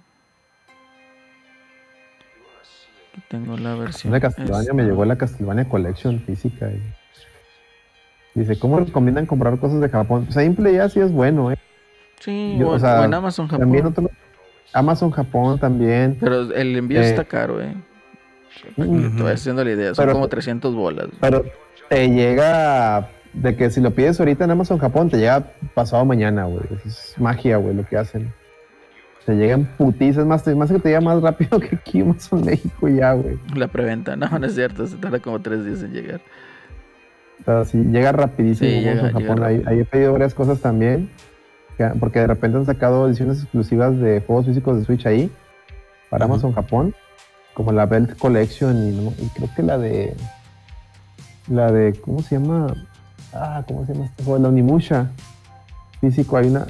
Aquí 3.13 3.23
tengo 3.29 3.57
la 3.57 3.75
versión. 3.75 4.13
Una 4.13 4.21
Castlevania 4.21 4.61
esta. 4.61 4.75
me 4.75 4.85
llegó 4.85 5.05
la 5.05 5.17
Castlevania 5.17 5.69
Collection 5.69 6.21
física. 6.21 6.71
y- 6.71 6.83
Dice, 8.37 8.59
¿cómo 8.59 8.79
recomiendan 8.79 9.27
comprar 9.27 9.59
cosas 9.59 9.81
de 9.81 9.89
Japón? 9.89 10.27
Pues 10.27 10.37
ahí 10.37 10.47
en 10.47 10.55
Play 10.55 10.79
sí 10.91 11.01
es 11.01 11.11
bueno, 11.11 11.51
¿eh? 11.51 11.57
Sí, 12.21 12.57
Yo, 12.59 12.69
o, 12.69 12.73
o 12.75 12.79
sea, 12.79 13.01
o 13.01 13.05
en 13.05 13.15
Amazon 13.15 13.47
Japón. 13.49 13.61
También 13.61 13.87
otro- 13.87 14.11
Amazon 14.73 15.11
Japón 15.11 15.59
también. 15.59 16.17
Pero 16.21 16.53
el 16.53 16.77
envío 16.77 17.01
Eh, 17.01 17.09
está 17.09 17.25
caro, 17.25 17.61
¿eh? 17.63 17.75
Para 18.77 18.89
que 18.89 18.95
Ujú. 18.95 19.17
te 19.17 19.23
vayas 19.23 19.41
haciendo 19.41 19.65
la 19.65 19.71
idea. 19.73 19.95
Son 19.95 20.03
Pero- 20.05 20.13
como 20.15 20.29
300 20.29 20.75
bolas. 20.75 21.09
Pero 21.21 21.45
te 21.89 22.09
llega 22.11 23.09
de 23.33 23.57
que 23.57 23.71
si 23.71 23.81
lo 23.81 23.91
pides 23.93 24.19
ahorita 24.21 24.45
en 24.45 24.51
Amazon 24.51 24.79
Japón, 24.79 25.09
te 25.11 25.17
llega 25.19 25.53
pasado 25.75 26.05
mañana, 26.05 26.45
güey. 26.45 26.61
Es 26.85 27.15
magia, 27.19 27.57
güey, 27.57 27.75
lo 27.75 27.85
que 27.87 27.97
hacen. 27.97 28.33
Te 29.25 29.35
llegan 29.35 29.65
putizas, 29.77 30.25
más, 30.27 30.47
más 30.55 30.71
que 30.71 30.79
te 30.79 30.89
llega 30.91 31.01
más 31.01 31.21
rápido 31.23 31.59
que 31.61 31.77
aquí 31.77 32.01
Amazon 32.03 32.45
México 32.45 32.87
ya, 32.89 33.13
güey. 33.15 33.39
La 33.55 33.69
preventa. 33.69 34.15
No, 34.15 34.29
no 34.39 34.47
es 34.47 34.55
cierto. 34.55 34.87
Se 34.87 34.97
tarda 34.97 35.21
como 35.21 35.41
3 35.41 35.65
días 35.65 35.83
en 35.83 35.93
llegar. 35.93 36.21
O 37.41 37.45
sea, 37.45 37.65
sí, 37.65 37.79
llega 37.79 38.13
rapidísimo 38.13 38.71
Sí, 38.71 38.81
llega- 38.81 39.11
Japón. 39.13 39.43
Ahí, 39.45 39.63
ahí 39.67 39.81
he 39.81 39.85
pedido 39.85 40.13
varias 40.13 40.35
cosas 40.35 40.61
también. 40.61 41.11
que- 41.77 41.85
Porque 42.01 42.21
de 42.21 42.27
repente 42.29 42.57
han 42.59 42.65
sacado 42.67 43.07
ediciones 43.07 43.43
exclusivas 43.43 43.99
de 43.99 44.23
juegos 44.27 44.47
físicos 44.47 44.79
de 44.79 44.85
Switch 44.85 45.07
ahí. 45.07 45.31
Para. 46.11 46.25
Amazon 46.25 46.53
Japón. 46.53 46.95
Como 47.55 47.73
la 47.73 47.87
Belt 47.87 48.19
Collection 48.19 48.77
y, 48.77 48.91
no- 48.97 49.13
y 49.19 49.29
creo 49.35 49.49
que 49.55 49.63
la 49.63 49.77
de. 49.79 50.15
La 51.49 51.71
de. 51.71 51.93
¿Cómo 52.01 52.23
se 52.23 52.39
llama? 52.39 52.75
Ah, 53.33 53.63
¿cómo 53.69 53.85
se 53.87 53.93
llama 53.93 54.07
este 54.07 54.25
juego? 54.25 54.43
La 54.43 54.49
Onimusha. 54.49 55.11
Físico, 56.01 56.37
hay 56.39 56.49
una. 56.49 56.67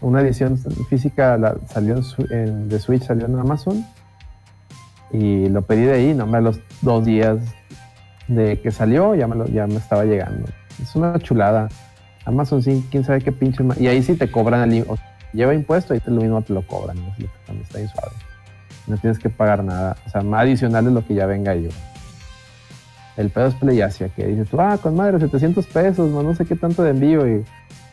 una 0.00 0.20
edición 0.20 0.56
física 0.88 1.36
la, 1.36 1.56
salió 1.68 2.00
en, 2.30 2.68
de 2.68 2.78
Switch, 2.78 3.02
salió 3.04 3.26
en 3.26 3.38
Amazon. 3.38 3.84
Y 5.12 5.48
lo 5.48 5.62
pedí 5.62 5.82
de 5.84 5.92
ahí, 5.92 6.14
no 6.14 6.26
me 6.26 6.40
los 6.40 6.60
dos 6.82 7.04
días 7.04 7.38
de 8.28 8.60
que 8.60 8.70
salió, 8.70 9.14
ya 9.14 9.26
me, 9.26 9.36
lo- 9.36 9.46
ya 9.48 9.66
me 9.66 9.76
estaba 9.76 10.04
llegando. 10.04 10.48
Es 10.80 10.94
una 10.94 11.18
chulada. 11.18 11.68
Amazon 12.24 12.62
sí, 12.62 12.86
quién 12.90 13.04
sabe 13.04 13.20
qué 13.20 13.32
pinche. 13.32 13.64
Y 13.80 13.86
ahí 13.86 14.02
sí 14.02 14.14
te 14.14 14.30
cobran 14.30 14.70
el. 14.72 14.84
o 14.88 14.96
sea, 14.96 15.16
lleva 15.32 15.54
impuesto, 15.54 15.94
ahí 15.94 16.00
te 16.00 16.10
lo 16.10 16.20
mismo 16.20 16.40
te 16.42 16.52
lo 16.52 16.62
cobran. 16.66 16.96
¿no? 16.98 17.10
También 17.46 17.64
está 17.64 17.78
bien 17.78 17.90
suave. 17.90 18.12
No 18.86 18.96
tienes 18.98 19.18
que 19.18 19.28
pagar 19.30 19.64
nada. 19.64 19.96
O 20.06 20.10
sea, 20.10 20.22
más 20.22 20.42
adicional 20.42 20.84
de 20.84 20.90
lo 20.90 21.06
que 21.06 21.14
ya 21.14 21.26
venga 21.26 21.54
yo. 21.54 21.70
El 23.16 23.30
pedo 23.30 23.46
es 23.48 23.54
Playasia, 23.54 24.08
que 24.10 24.26
dices 24.26 24.48
tú, 24.48 24.60
ah, 24.60 24.78
con 24.80 24.94
madre, 24.94 25.18
700 25.18 25.66
pesos, 25.66 26.08
no, 26.10 26.22
no 26.22 26.34
sé 26.34 26.44
qué 26.46 26.54
tanto 26.54 26.82
de 26.84 26.90
envío. 26.90 27.26
Y 27.26 27.44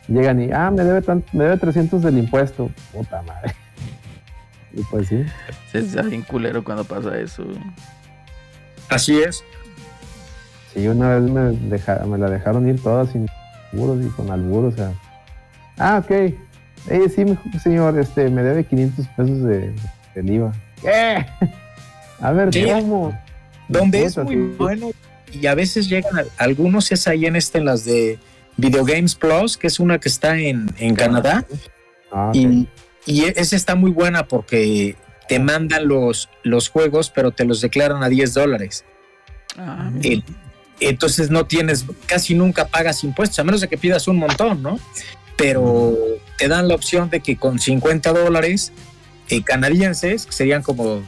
llegan 0.08 0.40
y, 0.42 0.52
ah, 0.52 0.70
me 0.70 0.84
debe, 0.84 1.02
tan- 1.02 1.24
me 1.34 1.46
debe 1.46 1.58
300 1.58 2.02
del 2.04 2.18
impuesto. 2.20 2.70
Puta 2.92 3.22
madre. 3.24 3.54
Y 4.78 4.84
pues 4.92 5.08
sí. 5.08 5.24
Se 5.72 5.80
está 5.80 6.02
bien 6.02 6.22
culero 6.22 6.62
cuando 6.62 6.84
pasa 6.84 7.18
eso. 7.18 7.46
Así 8.90 9.18
es. 9.22 9.42
Sí, 10.76 10.88
una 10.88 11.16
vez 11.18 11.32
me, 11.32 11.42
deja- 11.70 12.04
me 12.06 12.18
la 12.20 12.30
dejaron 12.30 12.68
ir 12.70 12.80
toda 12.84 13.08
sin 13.08 13.28
seguros 13.72 14.06
y 14.06 14.10
con 14.10 14.30
albur, 14.30 14.66
o 14.66 14.72
sea. 14.72 14.92
Ah, 15.78 16.02
ok. 16.04 16.12
Eh, 16.12 17.10
sí, 17.16 17.26
señor, 17.64 17.98
este, 17.98 18.30
me 18.30 18.44
debe 18.44 18.64
500 18.66 19.08
pesos 19.18 19.42
de, 19.44 19.74
del 20.14 20.30
IVA. 20.30 20.52
¿Qué? 20.82 21.26
A 22.20 22.32
ver. 22.32 22.50
¿cómo? 22.82 23.18
Donde 23.68 24.04
es 24.04 24.18
muy 24.18 24.36
bueno 24.36 24.92
y 25.32 25.48
a 25.48 25.56
veces 25.56 25.90
llegan 25.90 26.20
a- 26.20 26.26
algunos, 26.38 26.92
es 26.92 27.08
ahí 27.08 27.26
en 27.26 27.36
este, 27.36 27.58
en 27.58 27.66
las 27.66 27.84
de 27.86 28.20
Video 28.58 28.86
Games 28.86 29.16
Plus, 29.16 29.58
que 29.58 29.68
es 29.68 29.80
una 29.80 29.98
que 30.00 30.10
está 30.10 30.38
en, 30.38 30.70
en 30.78 30.94
Canadá. 30.96 31.44
Ah. 32.12 32.32
Y, 32.34 32.68
y 33.06 33.24
esa 33.26 33.56
está 33.56 33.76
muy 33.76 33.92
buena 33.92 34.28
porque 34.28 34.96
te 35.28 35.40
mandan 35.40 35.88
los, 35.88 36.30
los 36.44 36.70
juegos, 36.70 37.10
pero 37.10 37.32
te 37.32 37.46
los 37.46 37.62
declaran 37.62 38.04
a 38.04 38.10
10 38.10 38.34
dólares. 38.36 38.86
Ah, 39.58 39.90
Eh, 40.04 40.22
entonces 40.80 41.30
no 41.30 41.46
tienes, 41.46 41.86
casi 42.06 42.36
nunca 42.36 42.68
pagas 42.68 43.04
impuestos, 43.04 43.40
a 43.40 43.44
menos 43.44 43.62
de 43.62 43.68
que 43.68 43.78
pidas 43.78 44.08
un 44.08 44.18
montón, 44.18 44.62
¿no? 44.62 44.80
Pero 45.38 45.96
te 46.38 46.48
dan 46.48 46.68
la 46.68 46.76
opción 46.76 47.10
de 47.10 47.22
que 47.22 47.38
con 47.38 47.60
50 47.60 48.14
dólares 48.14 48.72
eh, 49.30 49.44
canadienses, 49.44 50.26
que 50.26 50.32
serían 50.32 50.62
como 50.62 51.04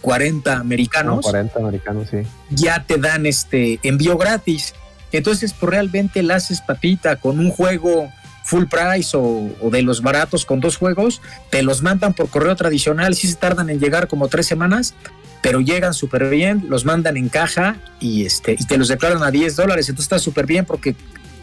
40 0.00 0.50
Como 0.50 0.60
americanos, 0.60 1.24
40 1.24 1.58
americanos, 1.58 2.08
sí. 2.10 2.18
ya 2.50 2.84
te 2.84 2.98
dan 2.98 3.26
este 3.26 3.80
envío 3.82 4.16
gratis. 4.16 4.74
Entonces, 5.12 5.52
pues 5.52 5.70
realmente 5.70 6.22
la 6.22 6.36
haces 6.36 6.60
papita 6.60 7.16
con 7.16 7.38
un 7.38 7.50
juego 7.50 8.10
full 8.44 8.64
price 8.64 9.16
o, 9.16 9.50
o 9.60 9.70
de 9.70 9.82
los 9.82 10.02
baratos 10.02 10.44
con 10.44 10.60
dos 10.60 10.76
juegos, 10.76 11.20
te 11.50 11.62
los 11.62 11.82
mandan 11.82 12.14
por 12.14 12.28
correo 12.28 12.56
tradicional, 12.56 13.14
sí 13.14 13.28
se 13.28 13.36
tardan 13.36 13.70
en 13.70 13.78
llegar 13.78 14.08
como 14.08 14.28
tres 14.28 14.46
semanas, 14.46 14.94
pero 15.42 15.60
llegan 15.60 15.92
súper 15.92 16.30
bien, 16.30 16.66
los 16.68 16.84
mandan 16.84 17.16
en 17.16 17.28
caja 17.28 17.76
y, 18.00 18.24
este, 18.24 18.52
y 18.58 18.64
te 18.64 18.78
los 18.78 18.88
declaran 18.88 19.22
a 19.22 19.30
10 19.30 19.56
dólares, 19.56 19.88
entonces 19.88 20.04
está 20.06 20.18
súper 20.18 20.46
bien 20.46 20.64
porque 20.64 20.94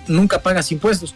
nunca 0.07 0.41
pagas 0.41 0.71
impuestos. 0.71 1.13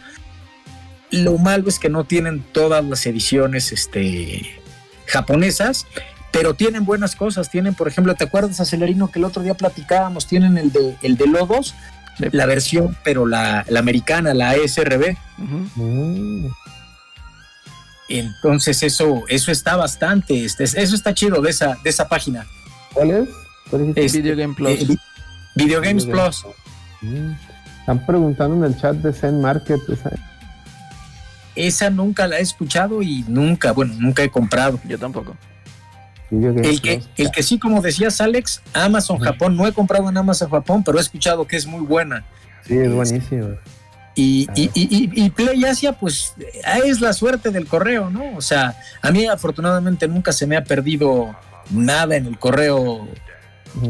Lo 1.10 1.38
malo 1.38 1.68
es 1.68 1.78
que 1.78 1.88
no 1.88 2.04
tienen 2.04 2.42
todas 2.52 2.84
las 2.84 3.06
ediciones 3.06 3.72
este, 3.72 4.60
japonesas, 5.06 5.86
pero 6.32 6.54
tienen 6.54 6.84
buenas 6.84 7.14
cosas. 7.14 7.50
Tienen, 7.50 7.74
por 7.74 7.86
ejemplo, 7.88 8.14
¿te 8.16 8.24
acuerdas, 8.24 8.60
Acelerino, 8.60 9.10
que 9.10 9.18
el 9.20 9.24
otro 9.24 9.42
día 9.42 9.54
platicábamos? 9.54 10.26
Tienen 10.26 10.58
el 10.58 10.72
de, 10.72 10.96
el 11.02 11.16
de 11.16 11.26
Lodos, 11.26 11.74
Sí. 12.18 12.26
la 12.30 12.46
versión, 12.46 12.96
pero 13.02 13.26
la, 13.26 13.64
la 13.68 13.80
americana, 13.80 14.34
la. 14.34 14.54
Mm, 15.36 16.46
Entonces 18.08 18.82
eso, 18.82 19.24
eso 19.28 19.50
está 19.50 19.76
bastante, 19.76 20.44
este, 20.44 20.64
eso 20.64 20.94
está 20.94 21.14
chido 21.14 21.40
de 21.40 21.50
esa, 21.50 21.76
de 21.82 21.90
esa 21.90 22.08
página. 22.08 22.46
¿Cuál 22.94 23.10
es? 23.10 23.28
¿Cuál 23.70 23.82
dijiste? 23.82 24.04
Es- 24.04 24.12
Video 24.12 24.36
Game 24.36 24.54
Plus. 24.54 24.70
Eh, 24.70 24.84
Vi- 24.88 24.98
Video 25.56 25.80
Games 25.80 26.06
Video 26.06 26.22
Plus. 26.22 26.44
Mm. 27.02 27.32
Están 27.80 28.06
preguntando 28.06 28.66
en 28.66 28.72
el 28.72 28.80
chat 28.80 28.96
de 28.96 29.12
Zen 29.12 29.40
Market. 29.40 29.80
esa- 29.90 30.10
Esa 31.54 31.90
nunca 31.90 32.26
la 32.26 32.38
he 32.38 32.42
escuchado 32.42 33.00
y 33.02 33.24
nunca, 33.28 33.72
bueno, 33.72 33.94
nunca 33.98 34.22
he 34.22 34.30
comprado. 34.30 34.80
Yo 34.88 34.98
tampoco. 34.98 35.36
Video 36.30 36.52
Game 36.54 36.68
El 36.68 36.80
que, 36.80 37.02
el 37.16 37.30
que 37.30 37.42
sí, 37.42 37.58
como 37.58 37.80
decías, 37.80 38.20
Alex, 38.20 38.60
Amazon. 38.72 39.18
Japón, 39.18 39.56
no 39.56 39.66
he 39.66 39.72
comprado 39.72 40.08
en 40.08 40.16
Amazon 40.16 40.50
Japón, 40.50 40.82
pero 40.82 40.98
he 40.98 41.00
escuchado 41.00 41.46
que 41.46 41.56
es 41.56 41.66
muy 41.66 41.84
buena. 41.84 42.24
Sí, 42.66 42.76
es 42.76 42.92
buenísimo. 42.92 43.50
Y, 44.16 44.48
y, 44.54 44.70
y, 44.74 45.10
y- 45.14 45.24
y 45.26 45.30
Play 45.30 45.64
Asia, 45.64 45.92
pues 45.92 46.34
es 46.84 47.00
la 47.00 47.12
suerte 47.12 47.50
del 47.50 47.66
correo, 47.66 48.10
¿no? 48.10 48.36
O 48.36 48.40
sea, 48.40 48.76
a 49.02 49.10
mí 49.10 49.26
afortunadamente 49.26 50.08
nunca 50.08 50.32
se 50.32 50.46
me 50.46 50.56
ha 50.56 50.64
perdido 50.64 51.34
nada 51.70 52.16
en 52.16 52.26
el 52.26 52.38
correo. 52.38 53.08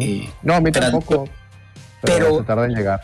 Eh, 0.01 0.29
no, 0.43 0.55
a 0.55 0.61
mí 0.61 0.73
tampoco. 0.73 1.29
Pero, 2.03 2.45
tarda 2.45 2.67
en 2.67 2.75
llegar. 2.75 3.01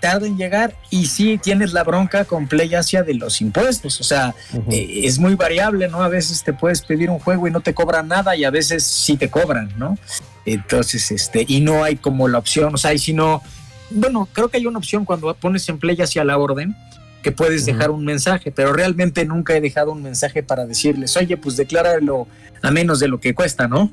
tarda 0.00 0.26
en 0.26 0.38
llegar 0.38 0.74
y 0.90 1.06
sí 1.06 1.38
tienes 1.38 1.72
la 1.72 1.84
bronca 1.84 2.24
con 2.24 2.48
Play 2.48 2.74
Asia 2.74 3.02
de 3.02 3.14
los 3.14 3.40
impuestos. 3.40 4.00
O 4.00 4.04
sea, 4.04 4.34
eh, 4.70 5.00
es 5.04 5.18
muy 5.18 5.34
variable, 5.34 5.88
¿no? 5.88 6.02
A 6.02 6.08
veces 6.08 6.42
te 6.42 6.52
puedes 6.52 6.82
pedir 6.82 7.10
un 7.10 7.18
juego 7.18 7.46
y 7.46 7.50
no 7.50 7.60
te 7.60 7.74
cobran 7.74 8.08
nada 8.08 8.36
y 8.36 8.44
a 8.44 8.50
veces 8.50 8.84
sí 8.84 9.16
te 9.16 9.28
cobran, 9.28 9.70
¿no? 9.76 9.98
Entonces, 10.46 11.10
este, 11.10 11.44
y 11.46 11.60
no 11.60 11.84
hay 11.84 11.96
como 11.96 12.26
la 12.26 12.38
opción, 12.38 12.74
o 12.74 12.78
sea, 12.78 12.94
y 12.94 12.98
si 12.98 13.12
no, 13.12 13.42
bueno, 13.90 14.26
creo 14.32 14.48
que 14.48 14.56
hay 14.56 14.66
una 14.66 14.78
opción 14.78 15.04
cuando 15.04 15.34
pones 15.34 15.68
en 15.68 15.78
Play 15.78 16.00
hacia 16.00 16.24
la 16.24 16.38
orden 16.38 16.74
que 17.22 17.32
puedes 17.32 17.66
dejar 17.66 17.90
un 17.90 18.04
mensaje, 18.04 18.52
pero 18.52 18.72
realmente 18.72 19.24
nunca 19.24 19.54
he 19.56 19.60
dejado 19.60 19.92
un 19.92 20.02
mensaje 20.02 20.42
para 20.42 20.66
decirles, 20.66 21.16
oye, 21.16 21.36
pues 21.36 21.56
decláralo 21.56 22.28
a 22.62 22.70
menos 22.70 23.00
de 23.00 23.08
lo 23.08 23.20
que 23.20 23.34
cuesta, 23.34 23.68
¿no? 23.68 23.90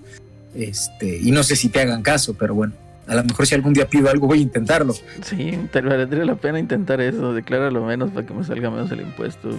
Este, 0.55 1.19
y 1.21 1.31
no 1.31 1.43
sé 1.43 1.55
si 1.55 1.69
te 1.69 1.81
hagan 1.81 2.01
caso, 2.01 2.33
pero 2.33 2.55
bueno, 2.55 2.73
a 3.07 3.15
lo 3.15 3.23
mejor 3.23 3.45
si 3.45 3.55
algún 3.55 3.73
día 3.73 3.87
pido 3.87 4.09
algo 4.09 4.27
voy 4.27 4.39
a 4.39 4.41
intentarlo. 4.41 4.93
Sí, 5.21 5.59
te 5.71 5.81
valdría 5.81 6.25
la 6.25 6.35
pena 6.35 6.59
intentar 6.59 7.01
eso. 7.01 7.33
Declara 7.33 7.69
lo 7.71 7.83
menos 7.85 8.11
para 8.11 8.25
que 8.25 8.33
me 8.33 8.43
salga 8.43 8.69
menos 8.69 8.91
el 8.91 9.01
impuesto. 9.01 9.57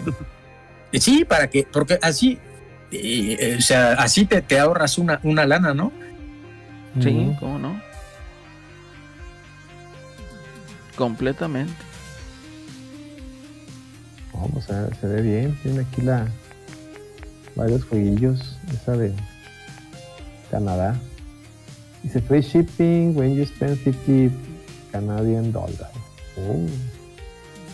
Sí, 0.92 1.24
para 1.24 1.48
que, 1.48 1.66
porque 1.70 1.98
así, 2.02 2.38
eh, 2.90 3.56
o 3.58 3.60
sea, 3.60 3.92
así 3.94 4.24
te, 4.24 4.42
te 4.42 4.58
ahorras 4.58 4.98
una, 4.98 5.20
una 5.22 5.46
lana, 5.46 5.74
¿no? 5.74 5.92
Sí. 7.00 7.36
¿cómo 7.38 7.58
no? 7.58 7.80
Completamente. 10.96 11.74
Vamos 14.32 14.68
a 14.70 14.82
ver, 14.82 14.96
se 14.96 15.06
ve 15.06 15.22
bien. 15.22 15.58
Tiene 15.62 15.80
aquí 15.80 16.02
la 16.02 16.26
varios 17.56 17.84
jueguillos. 17.84 18.56
Esa 18.72 18.96
de 18.96 19.12
Canadá. 20.50 20.96
Dice 22.02 22.20
free 22.20 22.42
shipping 22.42 23.16
when 23.16 23.34
you 23.34 23.44
spend 23.44 23.76
50 23.82 24.32
Canadian 24.92 25.50
dollars. 25.52 25.80
Oh. 26.38 26.66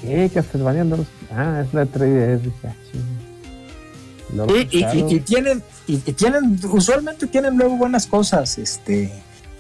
¿Qué? 0.00 0.30
Castlevania 0.32 0.84
Lords. 0.84 1.06
Ah, 1.30 1.62
es 1.66 1.74
la 1.74 1.84
3DS. 1.84 2.40
Dije, 2.40 2.56
ah, 2.66 2.74
chinga. 2.90 4.46
Lords 4.46 4.72
Y, 4.72 4.78
y- 4.78 5.14
y- 5.16 5.20
tienen, 5.20 5.62
y, 5.86 5.94
y 5.94 6.12
tienen, 6.12 6.59
usualmente 6.70 7.26
tienen 7.26 7.56
luego 7.59 7.76
buenas 7.76 8.06
cosas, 8.06 8.56
este, 8.59 9.12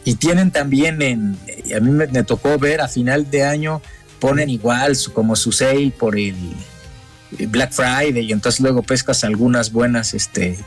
y 0.04 0.14
tienen 0.14 0.50
también 0.50 1.02
en, 1.02 1.36
a 1.76 1.80
mí 1.80 1.90
me, 1.90 2.06
me 2.06 2.22
tocó 2.22 2.58
ver 2.58 2.80
a 2.80 2.88
final 2.88 3.30
de 3.30 3.44
año 3.44 3.82
ponen 4.18 4.48
igual 4.48 4.96
su- 4.96 5.12
como 5.12 5.36
su 5.36 5.52
sale 5.52 5.90
por 5.96 6.16
el 6.18 6.34
Black 7.48 7.72
Friday 7.72 8.20
y 8.26 8.32
entonces 8.32 8.60
luego 8.60 8.82
pescas 8.82 9.24
algunas 9.24 9.72
buenas 9.72 10.14
este, 10.14 10.58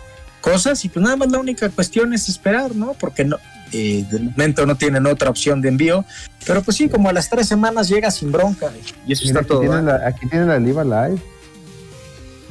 cosas 0.41 0.83
y 0.85 0.89
pues 0.89 1.03
nada 1.03 1.15
más 1.15 1.31
la 1.31 1.39
única 1.39 1.69
cuestión 1.69 2.13
es 2.13 2.27
esperar, 2.29 2.75
¿no? 2.75 2.93
Porque 2.99 3.23
no, 3.25 3.37
eh, 3.71 4.05
de 4.09 4.19
momento 4.19 4.65
no 4.65 4.75
tienen 4.75 5.05
otra 5.05 5.29
opción 5.29 5.61
de 5.61 5.69
envío, 5.69 6.05
pero 6.45 6.61
pues 6.63 6.77
sí, 6.77 6.89
como 6.89 7.09
a 7.09 7.13
las 7.13 7.29
tres 7.29 7.47
semanas 7.47 7.87
llega 7.89 8.09
sin 8.11 8.31
bronca 8.31 8.71
y 9.07 9.13
eso 9.13 9.23
Mira, 9.25 9.31
está 9.31 9.39
aquí, 9.41 9.47
todo. 9.49 9.59
tienen 9.61 9.79
¿eh? 9.79 9.83
la, 9.83 10.07
aquí 10.07 10.27
tienen 10.29 10.47
la 10.47 10.59
Live 10.59 10.83
Live. 10.85 11.21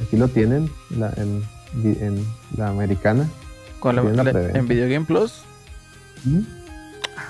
Aquí 0.05 0.17
lo 0.17 0.27
tienen 0.27 0.69
la- 0.89 1.13
en, 1.17 1.43
en 1.83 2.25
la 2.57 2.67
americana. 2.67 3.27
¿Cuál- 3.79 4.01
Tiene 4.01 4.15
la 4.17 4.23
preventa. 4.23 4.59
en 4.59 4.67
Video 4.67 4.89
Game 4.89 5.05
Plus. 5.05 5.33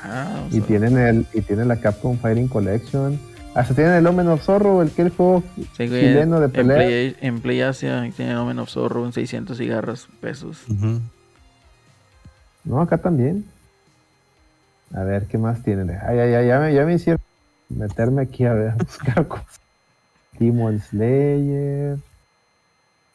Ah, 0.03 0.47
Y 0.51 0.61
tienen 0.61 0.97
el 0.97 1.25
y 1.33 1.41
tienen 1.41 1.67
la 1.67 1.77
Capcom 1.77 2.17
Fighting 2.19 2.47
Collection. 2.47 3.19
Hasta 3.55 3.73
tienen 3.73 3.93
el 3.93 4.05
Omen 4.05 4.27
of 4.27 4.43
Zorro, 4.43 4.81
el 4.81 4.91
que 4.91 5.03
el 5.03 5.11
juego 5.11 5.41
sí, 5.77 5.87
güey, 5.87 6.01
chileno 6.01 6.41
de 6.41 6.47
en 6.47 6.51
pelea. 6.51 6.75
Play, 6.75 7.17
en 7.21 7.39
Play 7.39 7.61
Asia 7.61 8.11
tiene 8.13 8.35
Omen 8.35 8.59
of 8.59 8.69
Zorro 8.69 9.05
en 9.05 9.13
600 9.13 9.57
cigarros 9.57 10.09
pesos. 10.19 10.65
No, 12.65 12.81
acá 12.81 12.97
también. 12.97 13.45
A 14.93 15.03
ver, 15.03 15.27
¿qué 15.27 15.37
más 15.37 15.63
tienen? 15.63 15.89
Ay, 15.89 16.19
ay, 16.19 16.33
ay, 16.33 16.47
ya 16.47 16.59
me, 16.59 16.73
ya 16.73 16.85
me 16.85 16.95
hicieron 16.95 17.21
meterme 17.69 18.23
aquí 18.23 18.43
a 18.43 18.53
ver, 18.53 18.69
a 18.73 18.75
buscar 18.75 19.25
cosas. 19.25 19.61
Demon 20.37 20.81
Slayer. 20.81 21.97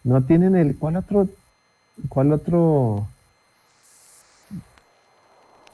No 0.05 0.23
tienen 0.23 0.57
el. 0.57 0.75
¿Cuál 0.79 0.97
otro? 0.97 1.29
¿Cuál 2.09 2.33
otro? 2.33 3.07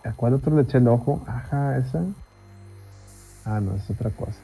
¿A 0.02 0.12
cuál 0.12 0.34
otro 0.34 0.56
le 0.56 0.62
eché 0.62 0.78
el 0.78 0.88
ojo? 0.88 1.24
Ajá, 1.28 1.78
esa. 1.78 2.02
Ah, 3.44 3.60
no, 3.60 3.76
es 3.76 3.88
otra 3.88 4.10
cosa. 4.10 4.40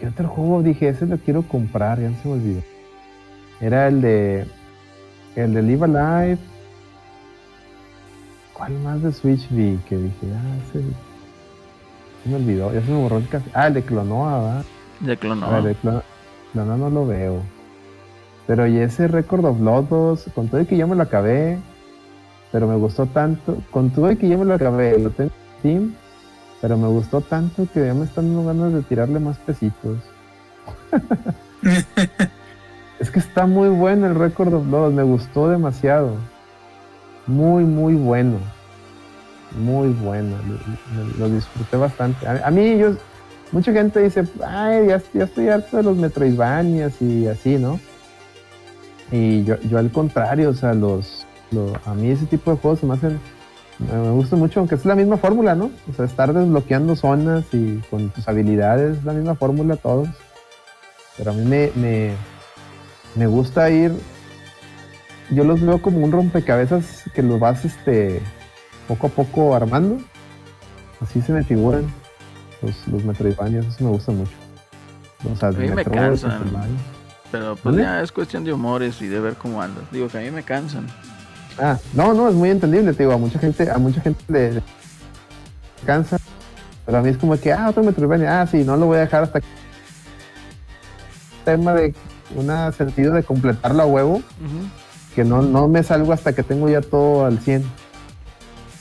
¿Qué 0.00 0.08
otro 0.08 0.28
juego? 0.28 0.62
Dije, 0.62 0.88
ese 0.88 1.06
lo 1.06 1.18
quiero 1.18 1.42
comprar, 1.42 2.00
ya 2.00 2.08
no 2.08 2.16
se 2.22 2.28
me 2.28 2.34
olvidó. 2.34 2.62
Era 3.60 3.88
el 3.88 4.00
de. 4.00 4.46
El 5.36 5.54
de 5.54 5.62
Live 5.62 5.84
Alive. 5.84 6.38
¿Cuál 8.54 8.72
más 8.80 9.02
de 9.02 9.12
Switch 9.12 9.48
vi? 9.50 9.78
Que 9.88 9.96
dije, 9.96 10.26
ah, 10.34 10.56
ese. 10.68 10.82
Se 12.22 12.28
me 12.28 12.36
olvidó, 12.36 12.72
ya 12.72 12.82
se 12.82 12.90
me 12.90 12.96
borró 12.96 13.18
el 13.18 13.28
casi. 13.28 13.50
Ah, 13.52 13.66
el 13.66 13.74
de 13.74 13.82
Clonoa, 13.82 14.38
¿va? 14.38 14.64
De 15.00 15.16
clonó. 15.16 15.46
A 15.46 15.60
ver, 15.60 15.70
el 15.70 15.76
Clonoa, 15.76 16.02
Clonoa 16.52 16.76
no 16.76 16.90
lo 16.90 17.06
veo. 17.06 17.42
Pero 18.46 18.66
y 18.66 18.78
ese 18.78 19.06
Record 19.06 19.44
of 19.44 19.58
2, 19.58 20.26
con 20.34 20.48
todo 20.48 20.60
y 20.60 20.66
que 20.66 20.76
ya 20.76 20.86
me 20.86 20.96
lo 20.96 21.02
acabé, 21.02 21.58
pero 22.52 22.66
me 22.66 22.76
gustó 22.76 23.06
tanto, 23.06 23.58
con 23.70 23.90
todo 23.90 24.10
y 24.10 24.16
que 24.16 24.28
ya 24.28 24.36
me 24.36 24.44
lo 24.44 24.54
acabé, 24.54 24.98
lo 24.98 25.10
tengo 25.10 25.30
en 25.30 25.58
Steam, 25.58 25.94
pero 26.60 26.76
me 26.76 26.88
gustó 26.88 27.20
tanto 27.20 27.66
que 27.72 27.86
ya 27.86 27.94
me 27.94 28.04
están 28.04 28.26
dando 28.26 28.44
ganas 28.44 28.72
de 28.74 28.82
tirarle 28.82 29.18
más 29.20 29.38
pesitos. 29.38 29.98
es 32.98 33.10
que 33.10 33.18
está 33.18 33.46
muy 33.46 33.68
bueno 33.68 34.06
el 34.06 34.14
Record 34.14 34.52
of 34.54 34.66
Blood, 34.66 34.92
me 34.92 35.02
gustó 35.02 35.48
demasiado. 35.48 36.14
Muy, 37.26 37.64
muy 37.64 37.94
bueno. 37.94 38.38
Muy 39.58 39.88
bueno, 39.88 40.36
lo, 40.46 41.02
lo- 41.04 41.18
lo 41.18 41.34
disfruté 41.34 41.76
bastante. 41.76 42.26
A, 42.26 42.46
a 42.46 42.50
mí, 42.50 42.78
yo, 42.78 42.92
mucha 43.52 43.72
gente 43.72 44.00
dice, 44.00 44.24
ay, 44.46 44.86
ya, 44.88 45.02
ya 45.12 45.24
estoy 45.24 45.48
harto 45.48 45.76
de 45.78 45.82
los 45.82 45.96
Metroidvanias 45.96 47.00
y 47.02 47.26
así, 47.26 47.56
¿no? 47.58 47.80
Y 49.10 49.42
yo, 49.44 49.58
yo 49.62 49.78
al 49.78 49.90
contrario, 49.90 50.50
o 50.50 50.54
sea, 50.54 50.72
los, 50.72 51.26
lo- 51.50 51.72
a 51.84 51.94
mí 51.94 52.10
ese 52.10 52.26
tipo 52.26 52.52
de 52.52 52.58
juegos 52.58 52.78
se 52.80 52.86
me 52.86 52.94
hacen, 52.94 53.18
me, 53.80 53.98
me 53.98 54.10
gusta 54.10 54.36
mucho, 54.36 54.60
aunque 54.60 54.74
es 54.74 54.84
la 54.84 54.94
misma 54.94 55.16
fórmula, 55.16 55.54
¿no? 55.54 55.70
O 55.90 55.94
sea, 55.94 56.04
estar 56.04 56.32
desbloqueando 56.32 56.96
zonas 56.96 57.44
y 57.52 57.78
con 57.90 58.10
tus 58.10 58.28
habilidades, 58.28 58.98
es 58.98 59.04
la 59.04 59.12
misma 59.12 59.34
fórmula 59.34 59.76
todos. 59.76 60.08
Pero 61.16 61.32
a 61.32 61.34
mí 61.34 61.44
me, 61.44 61.70
me, 61.74 62.12
me 63.14 63.26
gusta 63.26 63.70
ir, 63.70 63.92
yo 65.30 65.44
los 65.44 65.60
veo 65.60 65.80
como 65.80 65.98
un 65.98 66.12
rompecabezas 66.12 67.04
que 67.14 67.22
los 67.22 67.38
vas, 67.40 67.64
este, 67.64 68.20
poco 68.88 69.06
a 69.06 69.10
poco 69.10 69.54
armando. 69.54 69.98
Así 71.00 71.22
se 71.22 71.32
me 71.32 71.42
figuran 71.44 71.84
los, 72.62 72.86
los 72.88 73.04
Metroidvanias, 73.04 73.66
eso 73.66 73.84
me 73.84 73.90
gusta 73.90 74.12
mucho. 74.12 74.32
O 75.30 75.36
sea, 75.36 75.48
A 75.48 75.52
mí 75.52 75.68
me 75.68 75.84
cansan. 75.84 76.42
Pero 77.30 77.54
pues 77.56 77.76
ya 77.76 78.02
es 78.02 78.10
cuestión 78.10 78.44
de 78.44 78.52
humores 78.52 79.00
y 79.00 79.06
de 79.06 79.20
ver 79.20 79.34
cómo 79.34 79.62
andas. 79.62 79.84
Digo 79.92 80.08
que 80.08 80.18
a 80.18 80.20
mí 80.20 80.30
me 80.30 80.42
cansan. 80.42 80.86
Ah, 81.60 81.78
no, 81.92 82.14
no, 82.14 82.28
es 82.28 82.34
muy 82.34 82.48
entendible, 82.48 82.92
te 82.94 83.02
digo, 83.02 83.12
a 83.12 83.18
mucha 83.18 83.38
gente, 83.38 83.70
a 83.70 83.76
mucha 83.76 84.00
gente 84.00 84.24
le, 84.28 84.52
le 84.54 84.62
cansa, 85.84 86.16
pero 86.86 86.98
a 86.98 87.02
mí 87.02 87.10
es 87.10 87.18
como 87.18 87.38
que, 87.38 87.52
ah, 87.52 87.68
otro 87.68 87.82
Metroidvania, 87.82 88.40
ah, 88.40 88.46
sí, 88.46 88.64
no 88.64 88.78
lo 88.78 88.86
voy 88.86 88.96
a 88.96 89.00
dejar 89.00 89.24
hasta 89.24 89.40
que 89.40 89.46
tema 91.44 91.74
de 91.74 91.94
un 92.34 92.72
sentido 92.72 93.12
de 93.14 93.22
completarlo 93.22 93.82
a 93.82 93.86
huevo, 93.86 94.22
que 95.14 95.24
no, 95.24 95.42
no 95.42 95.68
me 95.68 95.82
salgo 95.82 96.12
hasta 96.12 96.32
que 96.32 96.42
tengo 96.42 96.68
ya 96.68 96.80
todo 96.80 97.26
al 97.26 97.38
100. 97.40 97.64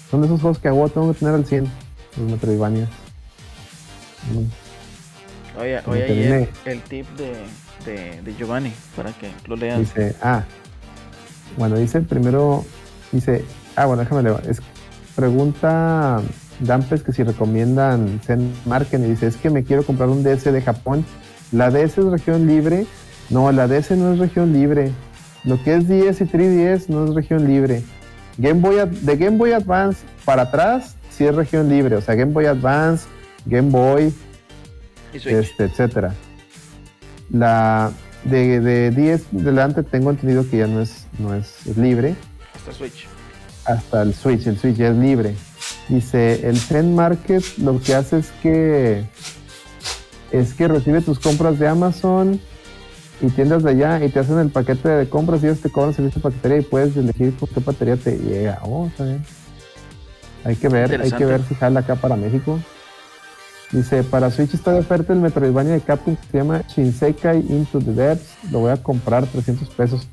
Son 0.09 0.21
de 0.21 0.27
esos 0.27 0.41
juegos 0.41 0.59
que 0.59 0.67
a 0.67 0.73
huevo 0.73 0.89
tengo 0.89 1.13
que 1.13 1.19
tener 1.19 1.33
al 1.33 1.45
100, 1.45 1.69
los 2.17 2.31
Metroidvanias. 2.31 2.89
Mm. 4.31 5.59
Oye, 5.59 5.81
oye 5.87 6.41
el, 6.43 6.49
el 6.65 6.81
tip 6.83 7.07
de, 7.17 7.33
de, 7.85 8.21
de 8.21 8.35
Giovanni 8.35 8.71
para 8.95 9.11
que 9.11 9.31
lo 9.47 9.55
leas. 9.55 9.79
Dice, 9.79 10.15
ah, 10.21 10.43
bueno, 11.57 11.77
dice 11.77 12.01
primero, 12.01 12.65
dice, 13.11 13.45
ah, 13.75 13.85
bueno, 13.85 14.03
déjame 14.03 14.23
leer. 14.23 14.41
Es, 14.47 14.61
pregunta 15.15 16.21
Dampes 16.59 17.03
que 17.03 17.13
si 17.13 17.23
recomiendan 17.23 18.19
Zen 18.23 18.53
Marken 18.65 19.03
y 19.05 19.09
dice, 19.09 19.27
es 19.27 19.37
que 19.37 19.49
me 19.49 19.63
quiero 19.63 19.83
comprar 19.83 20.09
un 20.09 20.23
DS 20.23 20.45
de 20.45 20.61
Japón. 20.61 21.05
¿La 21.51 21.71
DS 21.71 21.97
es 21.97 22.05
región 22.05 22.47
libre? 22.47 22.85
No, 23.29 23.51
la 23.51 23.67
DS 23.67 23.91
no 23.91 24.13
es 24.13 24.19
región 24.19 24.53
libre. 24.53 24.91
Lo 25.43 25.61
que 25.63 25.75
es 25.75 25.87
10 25.87 26.21
y 26.21 26.25
3DS 26.25 26.89
no 26.89 27.05
es 27.05 27.15
región 27.15 27.47
libre. 27.47 27.83
Game 28.37 28.59
Boy, 28.59 28.77
de 28.89 29.17
Game 29.17 29.37
Boy 29.37 29.53
Advance 29.53 30.01
para 30.25 30.43
atrás 30.43 30.95
sí 31.09 31.25
es 31.25 31.35
región 31.35 31.69
libre. 31.69 31.95
O 31.95 32.01
sea, 32.01 32.15
Game 32.15 32.31
Boy 32.33 32.45
Advance, 32.45 33.07
Game 33.45 33.69
Boy, 33.69 34.13
este, 35.13 35.65
etcétera. 35.65 36.13
La 37.29 37.91
de, 38.23 38.59
de 38.59 38.91
10 38.91 39.27
delante 39.31 39.83
tengo 39.83 40.09
entendido 40.09 40.49
que 40.49 40.57
ya 40.57 40.67
no 40.67 40.81
es, 40.81 41.07
no 41.19 41.33
es 41.33 41.65
libre. 41.77 42.15
Hasta 42.55 42.71
Switch. 42.73 43.07
Hasta 43.65 44.01
el 44.01 44.13
Switch, 44.13 44.47
el 44.47 44.57
Switch 44.57 44.75
ya 44.75 44.89
es 44.89 44.95
libre. 44.95 45.35
Dice, 45.87 46.47
el 46.47 46.57
Zen 46.57 46.95
Market 46.95 47.43
lo 47.57 47.79
que 47.81 47.95
hace 47.95 48.19
es 48.19 48.31
que 48.41 49.05
es 50.31 50.53
que 50.53 50.67
recibe 50.67 51.01
tus 51.01 51.19
compras 51.19 51.57
de 51.57 51.67
Amazon 51.67 52.39
y 53.21 53.27
tiendas 53.29 53.63
de 53.63 53.71
allá 53.71 54.03
y 54.05 54.09
te 54.09 54.19
hacen 54.19 54.37
el 54.39 54.49
paquete 54.49 54.87
de 54.87 55.09
compras 55.09 55.41
y 55.43 55.47
ellos 55.47 55.59
te 55.59 55.69
cobran 55.69 55.93
servicio 55.93 56.21
de 56.21 56.29
paquetería 56.29 56.57
y 56.59 56.61
puedes 56.61 56.95
elegir 56.95 57.35
por 57.35 57.49
qué 57.49 57.61
paquetería 57.61 57.97
te 57.97 58.17
llega. 58.17 58.59
Oh, 58.63 58.87
está 58.87 59.05
bien. 59.05 59.25
Hay 60.43 60.55
que 60.55 60.69
ver, 60.69 61.01
hay 61.01 61.11
que 61.11 61.25
ver 61.25 61.41
si 61.43 61.55
jala 61.55 61.81
acá 61.81 61.95
para 61.95 62.15
México. 62.15 62.59
Dice, 63.71 64.03
para 64.03 64.31
Switch 64.31 64.53
está 64.53 64.71
de 64.71 64.79
oferta 64.79 65.13
el 65.13 65.19
Metroidvania 65.19 65.73
de 65.73 65.81
Capcom 65.81 66.15
que 66.15 66.27
se 66.31 66.37
llama 66.37 66.63
Shinsekai 66.67 67.39
Into 67.49 67.79
the 67.79 67.91
Depths. 67.91 68.35
Lo 68.51 68.59
voy 68.59 68.71
a 68.71 68.77
comprar 68.77 69.25
300 69.27 69.69
pesos. 69.69 70.07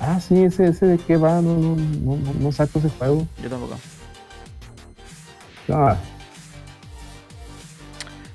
Ah, 0.00 0.20
sí, 0.20 0.44
ese, 0.44 0.68
ese 0.68 0.86
de 0.86 0.98
qué 0.98 1.16
va, 1.16 1.40
no, 1.42 1.54
no, 1.54 1.76
no, 2.16 2.32
no, 2.38 2.52
saco 2.52 2.78
ese 2.78 2.88
juego. 2.90 3.26
Yo 3.42 3.50
tampoco. 3.50 3.76
Ah, 5.70 5.96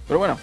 Pero 0.08 0.20
bueno, 0.20 0.38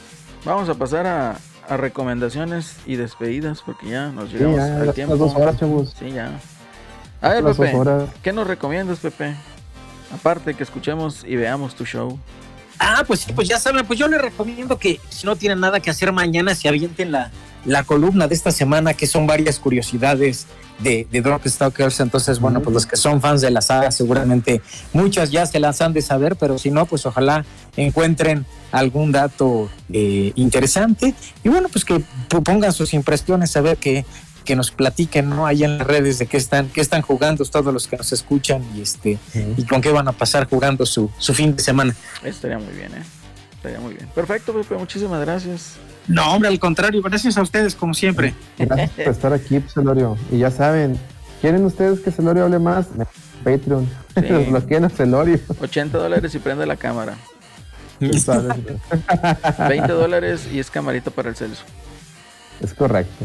vamos 0.44 0.68
a 0.68 0.74
pasar 0.74 1.06
a, 1.06 1.36
a 1.68 1.76
recomendaciones 1.76 2.76
y 2.86 2.96
despedidas 2.96 3.62
porque 3.64 3.90
ya 3.90 4.08
nos 4.08 4.30
sí, 4.30 4.36
llegamos 4.38 4.56
ya, 4.58 4.76
al 4.76 4.86
las- 4.86 4.94
tiempo. 4.94 5.14
las 5.14 5.18
dos 5.20 5.34
horas, 5.36 5.56
chavos. 5.58 5.94
Sí, 5.98 6.10
ya. 6.10 6.30
A 7.20 7.28
ver, 7.28 7.44
Las 7.44 7.58
Pepe. 7.58 7.76
¿qué 8.22 8.32
nos 8.32 8.46
recomiendas, 8.46 8.98
Pepe? 9.00 9.34
Aparte 10.14 10.54
que 10.54 10.62
escuchemos 10.62 11.22
y 11.24 11.36
veamos 11.36 11.74
tu 11.74 11.84
show. 11.84 12.18
Ah, 12.78 13.04
pues 13.06 13.20
sí, 13.20 13.32
pues 13.34 13.46
ya 13.46 13.58
saben, 13.60 13.84
pues 13.86 13.98
yo 13.98 14.08
les 14.08 14.20
recomiendo 14.22 14.78
que 14.78 14.98
si 15.10 15.26
no 15.26 15.36
tienen 15.36 15.60
nada 15.60 15.80
que 15.80 15.90
hacer 15.90 16.12
mañana, 16.12 16.54
se 16.54 16.66
avienten 16.66 17.12
la, 17.12 17.30
la 17.66 17.84
columna 17.84 18.26
de 18.26 18.34
esta 18.34 18.50
semana, 18.50 18.94
que 18.94 19.06
son 19.06 19.26
varias 19.26 19.58
curiosidades 19.58 20.46
de, 20.82 21.06
de 21.10 21.20
Darkstalkers. 21.20 22.00
Entonces, 22.00 22.40
bueno, 22.40 22.60
pues 22.60 22.74
los 22.74 22.86
que 22.86 22.96
son 22.96 23.20
fans 23.20 23.40
de 23.40 23.50
la 23.50 23.60
saga, 23.60 23.90
seguramente 23.90 24.62
muchas 24.92 25.30
ya 25.30 25.46
se 25.46 25.60
las 25.60 25.80
han 25.80 25.92
de 25.92 26.02
saber, 26.02 26.36
pero 26.36 26.58
si 26.58 26.70
no, 26.70 26.86
pues 26.86 27.06
ojalá 27.06 27.44
encuentren 27.76 28.46
algún 28.72 29.12
dato 29.12 29.70
eh, 29.92 30.32
interesante. 30.34 31.14
Y 31.44 31.48
bueno, 31.48 31.68
pues 31.68 31.84
que 31.84 32.02
pongan 32.44 32.72
sus 32.72 32.94
impresiones, 32.94 33.56
a 33.56 33.60
ver 33.60 33.76
que, 33.76 34.04
que 34.44 34.56
nos 34.56 34.70
platiquen, 34.70 35.28
¿no? 35.28 35.46
Ahí 35.46 35.64
en 35.64 35.78
las 35.78 35.86
redes 35.86 36.18
de 36.18 36.26
qué 36.26 36.36
están, 36.36 36.68
qué 36.68 36.80
están 36.80 37.02
jugando 37.02 37.44
todos 37.44 37.72
los 37.72 37.86
que 37.86 37.96
nos 37.96 38.12
escuchan 38.12 38.64
y 38.76 38.82
este 38.82 39.18
y 39.56 39.64
con 39.64 39.80
qué 39.80 39.90
van 39.90 40.08
a 40.08 40.12
pasar 40.12 40.48
jugando 40.48 40.86
su, 40.86 41.10
su 41.18 41.34
fin 41.34 41.56
de 41.56 41.62
semana. 41.62 41.94
Estaría 42.24 42.58
muy 42.58 42.72
bien, 42.74 42.92
¿eh? 42.94 43.02
Estaría 43.56 43.80
muy 43.80 43.94
bien. 43.94 44.08
Perfecto, 44.14 44.52
Pepe, 44.52 44.76
muchísimas 44.76 45.20
gracias. 45.20 45.74
No, 46.10 46.34
hombre, 46.34 46.48
al 46.48 46.58
contrario, 46.58 47.00
gracias 47.02 47.38
a 47.38 47.42
ustedes 47.42 47.76
como 47.76 47.94
siempre. 47.94 48.34
Gracias 48.58 48.90
por 48.90 49.08
estar 49.08 49.32
aquí, 49.32 49.62
Celorio. 49.72 50.18
Y 50.32 50.38
ya 50.38 50.50
saben, 50.50 50.98
¿quieren 51.40 51.64
ustedes 51.64 52.00
que 52.00 52.10
Celorio 52.10 52.44
hable 52.44 52.58
más? 52.58 52.88
Patreon. 53.44 53.88
Sí. 54.16 54.20
Desbloqueen 54.22 54.84
a 54.86 54.88
Celorio. 54.88 55.38
80 55.60 55.96
dólares 55.96 56.34
y 56.34 56.40
prende 56.40 56.66
la 56.66 56.74
cámara. 56.76 57.14
20 58.00 59.92
dólares 59.92 60.48
y 60.52 60.58
es 60.58 60.68
camarita 60.68 61.12
para 61.12 61.28
el 61.28 61.36
Celso. 61.36 61.62
Es 62.60 62.74
correcto. 62.74 63.24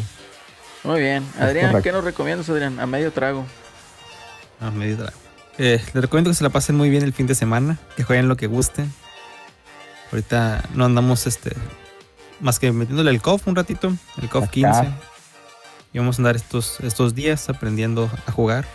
Muy 0.83 0.99
bien. 0.99 1.23
Adrián, 1.39 1.71
correcto. 1.71 1.83
¿qué 1.83 1.91
nos 1.91 2.03
recomiendas, 2.03 2.47
Adrián? 2.49 2.79
A 2.79 2.85
medio 2.85 3.11
trago. 3.11 3.45
A 4.59 4.69
medio 4.69 4.97
trago. 4.97 5.17
Eh, 5.57 5.81
les 5.81 6.01
recomiendo 6.03 6.29
que 6.29 6.35
se 6.35 6.43
la 6.43 6.51
pasen 6.51 6.75
muy 6.75 6.91
bien 6.91 7.01
el 7.03 7.13
fin 7.13 7.25
de 7.25 7.33
semana, 7.33 7.79
que 7.95 8.03
jueguen 8.03 8.27
lo 8.27 8.37
que 8.37 8.45
gusten. 8.45 8.93
Ahorita 10.11 10.63
no 10.75 10.85
andamos 10.85 11.25
este 11.25 11.55
más 12.39 12.59
que 12.59 12.71
metiéndole 12.71 13.11
el 13.11 13.21
COF 13.21 13.47
un 13.47 13.55
ratito, 13.55 13.93
el 14.21 14.29
COF 14.29 14.43
Acá. 14.43 14.51
15. 14.51 14.87
Y 15.93 15.99
vamos 15.99 16.17
a 16.17 16.21
andar 16.21 16.35
estos, 16.35 16.79
estos 16.81 17.15
días 17.15 17.47
aprendiendo 17.49 18.09
a 18.27 18.31
jugar. 18.31 18.65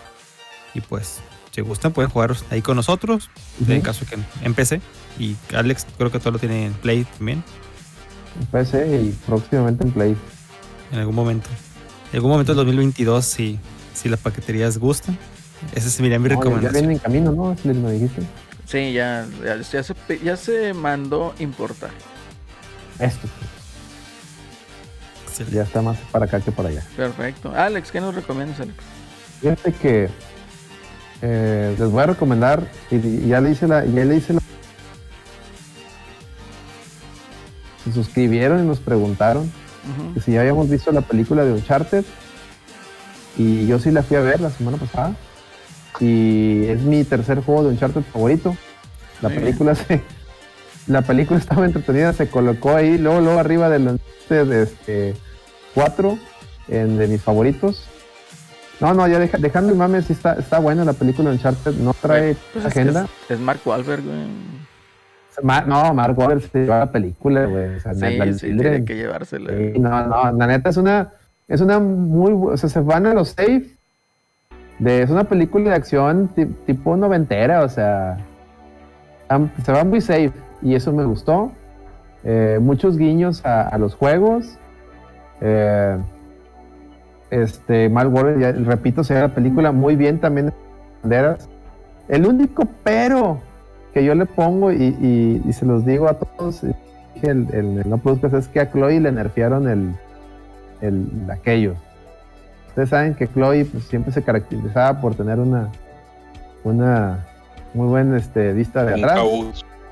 Y 0.75 0.81
pues, 0.81 1.19
si 1.51 1.61
gustan, 1.61 1.93
pueden 1.93 2.11
jugar 2.11 2.35
ahí 2.51 2.63
con 2.63 2.77
nosotros. 2.77 3.29
En 3.67 3.73
Ujú. 3.77 3.83
caso 3.83 4.07
que 4.07 4.17
en 4.45 4.55
PC. 4.55 4.81
Y 5.19 5.37
Alex 5.55 5.87
creo 5.99 6.11
que 6.11 6.19
todo 6.19 6.31
lo 6.33 6.39
tiene 6.39 6.67
en 6.67 6.73
Play 6.75 7.05
también, 7.19 7.43
En 8.41 8.47
PC 8.47 9.03
y 9.03 9.11
próximamente 9.27 9.85
en 9.85 9.91
Play. 9.93 10.17
en 10.93 10.99
algún 10.99 11.15
momento. 11.15 11.49
En 12.13 12.17
algún 12.17 12.31
momento 12.31 12.53
del 12.55 12.65
2022, 12.65 13.25
si, 13.25 13.59
si 13.93 14.09
las 14.09 14.21
paqueterías 14.21 14.79
gustan. 14.79 15.19
Esa 15.75 15.91
sería 15.91 16.19
mi 16.19 16.29
No, 16.29 16.29
ya- 16.29 16.35
ya 16.37 16.41
recomendación. 16.41 16.73
viene 16.81 16.93
en 16.95 16.99
camino, 17.01 17.33
¿no? 17.33 17.55
Si 17.61 17.69
me 17.69 17.93
dijiste. 17.93 18.23
Sí, 18.65 18.93
ya, 18.95 19.27
ya, 19.45 19.61
ya 19.61 19.83
se, 19.83 19.95
ya 20.25 20.37
se 20.37 20.73
mandó 20.73 21.35
importar. 21.39 21.91
Esto. 23.01 23.29
Excelente. 25.27 25.57
Ya 25.57 25.63
está 25.63 25.83
más 25.83 25.97
para 26.13 26.27
acá 26.27 26.41
que 26.41 26.53
para 26.53 26.69
allá. 26.69 26.85
Perfecto. 26.97 27.53
Alex, 27.55 27.91
¿qué 27.91 28.01
nos 28.01 28.15
recomiendas, 28.15 28.61
Alex? 28.61 28.77
Fíjate 29.41 29.73
que 29.73 30.09
eh, 31.23 31.75
les 31.79 31.91
voy 31.91 32.03
a 32.03 32.07
recomendar, 32.07 32.67
y, 32.91 32.97
y 32.97 33.29
ya 33.29 33.41
le 33.41 33.51
hice 33.53 33.67
la, 33.67 33.85
ya 33.85 34.05
le 34.05 34.17
hice 34.17 34.35
la. 34.35 34.41
Se 37.85 37.93
suscribieron 37.93 38.63
y 38.63 38.67
nos 38.67 38.79
preguntaron 38.79 39.51
que 40.13 40.21
si 40.21 40.33
ya 40.33 40.41
habíamos 40.41 40.69
visto 40.69 40.93
la 40.93 41.01
película 41.01 41.45
de 41.45 41.53
Uncharted. 41.53 42.05
Y 43.39 43.67
yo 43.67 43.79
sí 43.79 43.91
la 43.91 44.03
fui 44.03 44.19
a 44.19 44.21
ver 44.21 44.41
la 44.41 44.51
semana 44.51 44.77
pasada. 44.77 45.17
Y 46.01 46.65
es 46.67 46.81
mi 46.83 47.05
tercer 47.05 47.43
juego 47.43 47.63
de 47.63 47.71
Uncharted 47.71 48.03
favorito. 48.03 48.55
La 49.23 49.31
Muy 49.31 49.39
película 49.39 49.75
se. 49.75 50.03
La 50.87 51.03
película 51.03 51.39
estaba 51.39 51.65
entretenida, 51.67 52.13
se 52.13 52.29
colocó 52.29 52.75
ahí, 52.77 52.99
luego, 52.99 53.21
luego 53.21 53.39
arriba 53.39 53.69
del 53.69 53.87
Uncharted 53.89 54.53
este, 54.53 55.15
4, 55.75 56.19
en, 56.69 56.99
de 56.99 57.07
mis 57.09 57.23
favoritos. 57.23 57.87
No, 58.81 58.95
no, 58.95 59.07
ya 59.07 59.19
deja- 59.19 59.39
dejando 59.39 59.71
el 59.73 59.79
mame, 59.79 60.01
sí 60.03 60.15
está, 60.15 60.33
está 60.35 60.59
buena 60.59 60.85
la 60.85 60.95
película 60.95 61.29
de 61.31 61.37
Uncharted, 61.37 61.75
no 61.75 61.93
trae 61.95 62.35
Pues 62.53 62.65
es, 62.65 62.71
agenda. 62.71 63.07
es- 63.29 63.33
es 63.37 63.41
Mark 63.41 63.61
Wahlberg, 63.65 64.03
güey. 64.03 64.61
Ma- 65.43 65.61
no, 65.63 65.95
Mark 65.95 66.19
Wahlberg 66.19 66.43
se 66.51 66.59
lleva 66.61 66.79
la 66.81 66.91
película, 66.93 67.45
güey. 67.47 67.77
O 67.77 67.81
sea, 67.81 67.93
la- 67.93 68.11
la- 68.11 68.25
Sí, 68.33 68.39
sí, 68.39 68.53
la- 68.53 68.63
tiene 68.63 68.85
que 68.85 68.97
llevársela. 68.97 69.51
Sí, 69.57 69.79
no, 69.79 70.07
no, 70.07 70.33
la 70.33 70.47
neta 70.47 70.71
es 70.71 70.77
una, 70.77 71.13
es 71.47 71.61
una 71.61 71.79
muy, 71.79 72.33
o 72.53 72.57
sea, 72.57 72.69
se 72.69 72.81
van 72.81 73.07
a 73.07 73.15
los 73.15 73.31
safe. 73.31 73.67
De, 74.79 75.03
es 75.03 75.11
una 75.11 75.25
película 75.25 75.71
de 75.71 75.77
acción 75.77 76.29
ti- 76.29 76.47
tipo 76.67 76.97
noventera, 76.97 77.63
o 77.65 77.69
sea, 77.69 78.17
se 79.65 79.73
va 79.73 79.85
muy 79.85 80.01
safe 80.01 80.33
y 80.63 80.75
eso 80.75 80.93
me 80.93 81.05
gustó. 81.05 81.53
Eh, 82.25 82.59
muchos 82.61 82.97
guiños 82.99 83.45
a, 83.45 83.63
a 83.69 83.79
los 83.79 83.95
juegos. 83.95 84.59
Eh, 85.41 85.97
este, 87.31 87.89
Mal 87.89 88.09
Warner, 88.09 88.39
ya, 88.39 88.53
repito, 88.53 89.05
se 89.05 89.15
ve 89.15 89.21
la 89.21 89.35
película 89.35 89.73
muy 89.73 89.97
bien 89.97 90.19
también 90.21 90.53
banderas. 91.03 91.49
El 92.09 92.27
único 92.27 92.65
pero 92.83 93.41
que 93.95 94.05
yo 94.05 94.15
le 94.15 94.27
pongo 94.27 94.73
y, 94.73 94.77
y- 95.01 95.43
y 95.49 95.53
se 95.53 95.65
los 95.65 95.85
digo 95.85 96.09
a 96.09 96.15
todos, 96.15 96.63
el, 96.65 96.75
el- 97.23 97.79
el 97.79 97.89
no 97.89 97.99
produzcas 97.99 98.33
es 98.33 98.49
que 98.49 98.61
a 98.61 98.71
Chloe 98.71 99.01
le 99.01 99.13
nerfearon 99.13 99.69
el, 99.69 99.95
el 100.81 101.07
aquello. 101.31 101.75
Ustedes 102.69 102.89
saben 102.91 103.15
que 103.15 103.29
Chloe 103.29 103.65
pues, 103.65 103.85
siempre 103.85 104.13
se 104.13 104.23
caracterizaba 104.23 105.01
por 105.01 105.15
tener 105.15 105.39
una 105.39 105.69
una 106.63 107.25
muy 107.73 107.87
buena 107.87 108.19
este, 108.19 108.53
vista 108.53 108.85
de 108.85 108.95
atrás, 108.95 109.19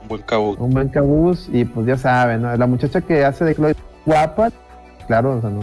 buen 0.08 0.22
cabuz. 0.22 0.58
un 0.58 0.70
buen 0.70 0.88
cabuz 0.88 1.48
y 1.52 1.64
pues 1.64 1.86
ya 1.86 1.96
saben, 1.96 2.42
¿no? 2.42 2.56
la 2.56 2.66
muchacha 2.66 3.00
que 3.00 3.24
hace 3.24 3.44
de 3.44 3.54
Chloe 3.54 3.76
guapa, 4.06 4.48
claro, 5.06 5.36
o 5.36 5.40
sea, 5.40 5.50
no. 5.50 5.60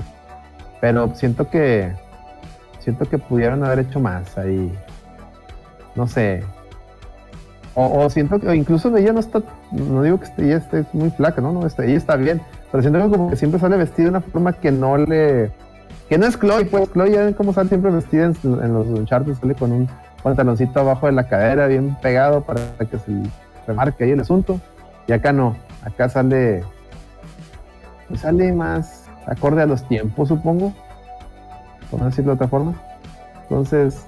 Pero 0.79 1.13
siento 1.15 1.49
que 1.49 1.91
siento 2.79 3.05
que 3.09 3.17
pudieron 3.17 3.63
haber 3.63 3.79
hecho 3.79 3.99
más 3.99 4.37
ahí. 4.37 4.71
No 5.95 6.07
sé. 6.07 6.43
O, 7.77 8.09
siento 8.09 8.39
que 8.39 8.55
incluso 8.55 8.95
ella 8.95 9.11
no 9.11 9.19
está, 9.19 9.41
no 9.71 10.01
digo 10.01 10.17
que 10.19 10.25
esté- 10.27 10.45
ella 10.45 10.57
esté 10.57 10.85
muy 10.93 11.09
flaca, 11.09 11.41
no, 11.41 11.51
no, 11.51 11.61
ella 11.61 11.97
está 11.97 12.15
bien, 12.15 12.41
pero 12.71 12.81
siento 12.81 12.99
que 13.03 13.09
como 13.09 13.29
que 13.29 13.35
siempre 13.35 13.59
sale 13.59 13.75
vestida 13.75 14.05
de 14.05 14.09
una 14.11 14.21
forma 14.21 14.53
que 14.53 14.71
no 14.71 14.95
le, 14.97 15.51
que 16.07 16.17
no 16.17 16.25
es 16.25 16.39
Chloe, 16.39 16.63
pues 16.65 16.89
Chloe 16.93 17.11
ya 17.11 17.25
ven 17.25 17.33
cómo 17.33 17.51
sale 17.51 17.67
siempre 17.67 17.91
vestida 17.91 18.25
en, 18.27 18.35
en 18.43 18.73
los 18.73 18.87
Uncharted, 18.87 19.33
sale 19.33 19.55
con 19.55 19.73
un 19.73 19.89
pantaloncito 20.23 20.79
abajo 20.79 21.07
de 21.07 21.11
la 21.11 21.27
cadera 21.27 21.67
bien 21.67 21.97
pegado 22.01 22.41
para 22.43 22.61
que 22.79 22.97
se 22.97 23.11
remarque 23.67 24.03
ahí 24.03 24.11
el 24.11 24.19
asunto, 24.19 24.59
y 25.07 25.13
acá 25.13 25.31
no, 25.31 25.55
acá 25.83 26.09
sale, 26.09 26.63
pues 28.07 28.21
sale 28.21 28.51
más 28.53 29.05
acorde 29.27 29.61
a 29.61 29.65
los 29.65 29.87
tiempos, 29.87 30.29
supongo, 30.29 30.73
por 31.89 31.99
no 31.99 32.05
decirlo 32.07 32.31
de 32.31 32.35
otra 32.35 32.47
forma. 32.47 32.73
Entonces, 33.43 34.05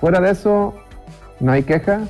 fuera 0.00 0.20
de 0.20 0.30
eso, 0.30 0.74
no 1.40 1.52
hay 1.52 1.62
queja. 1.62 2.00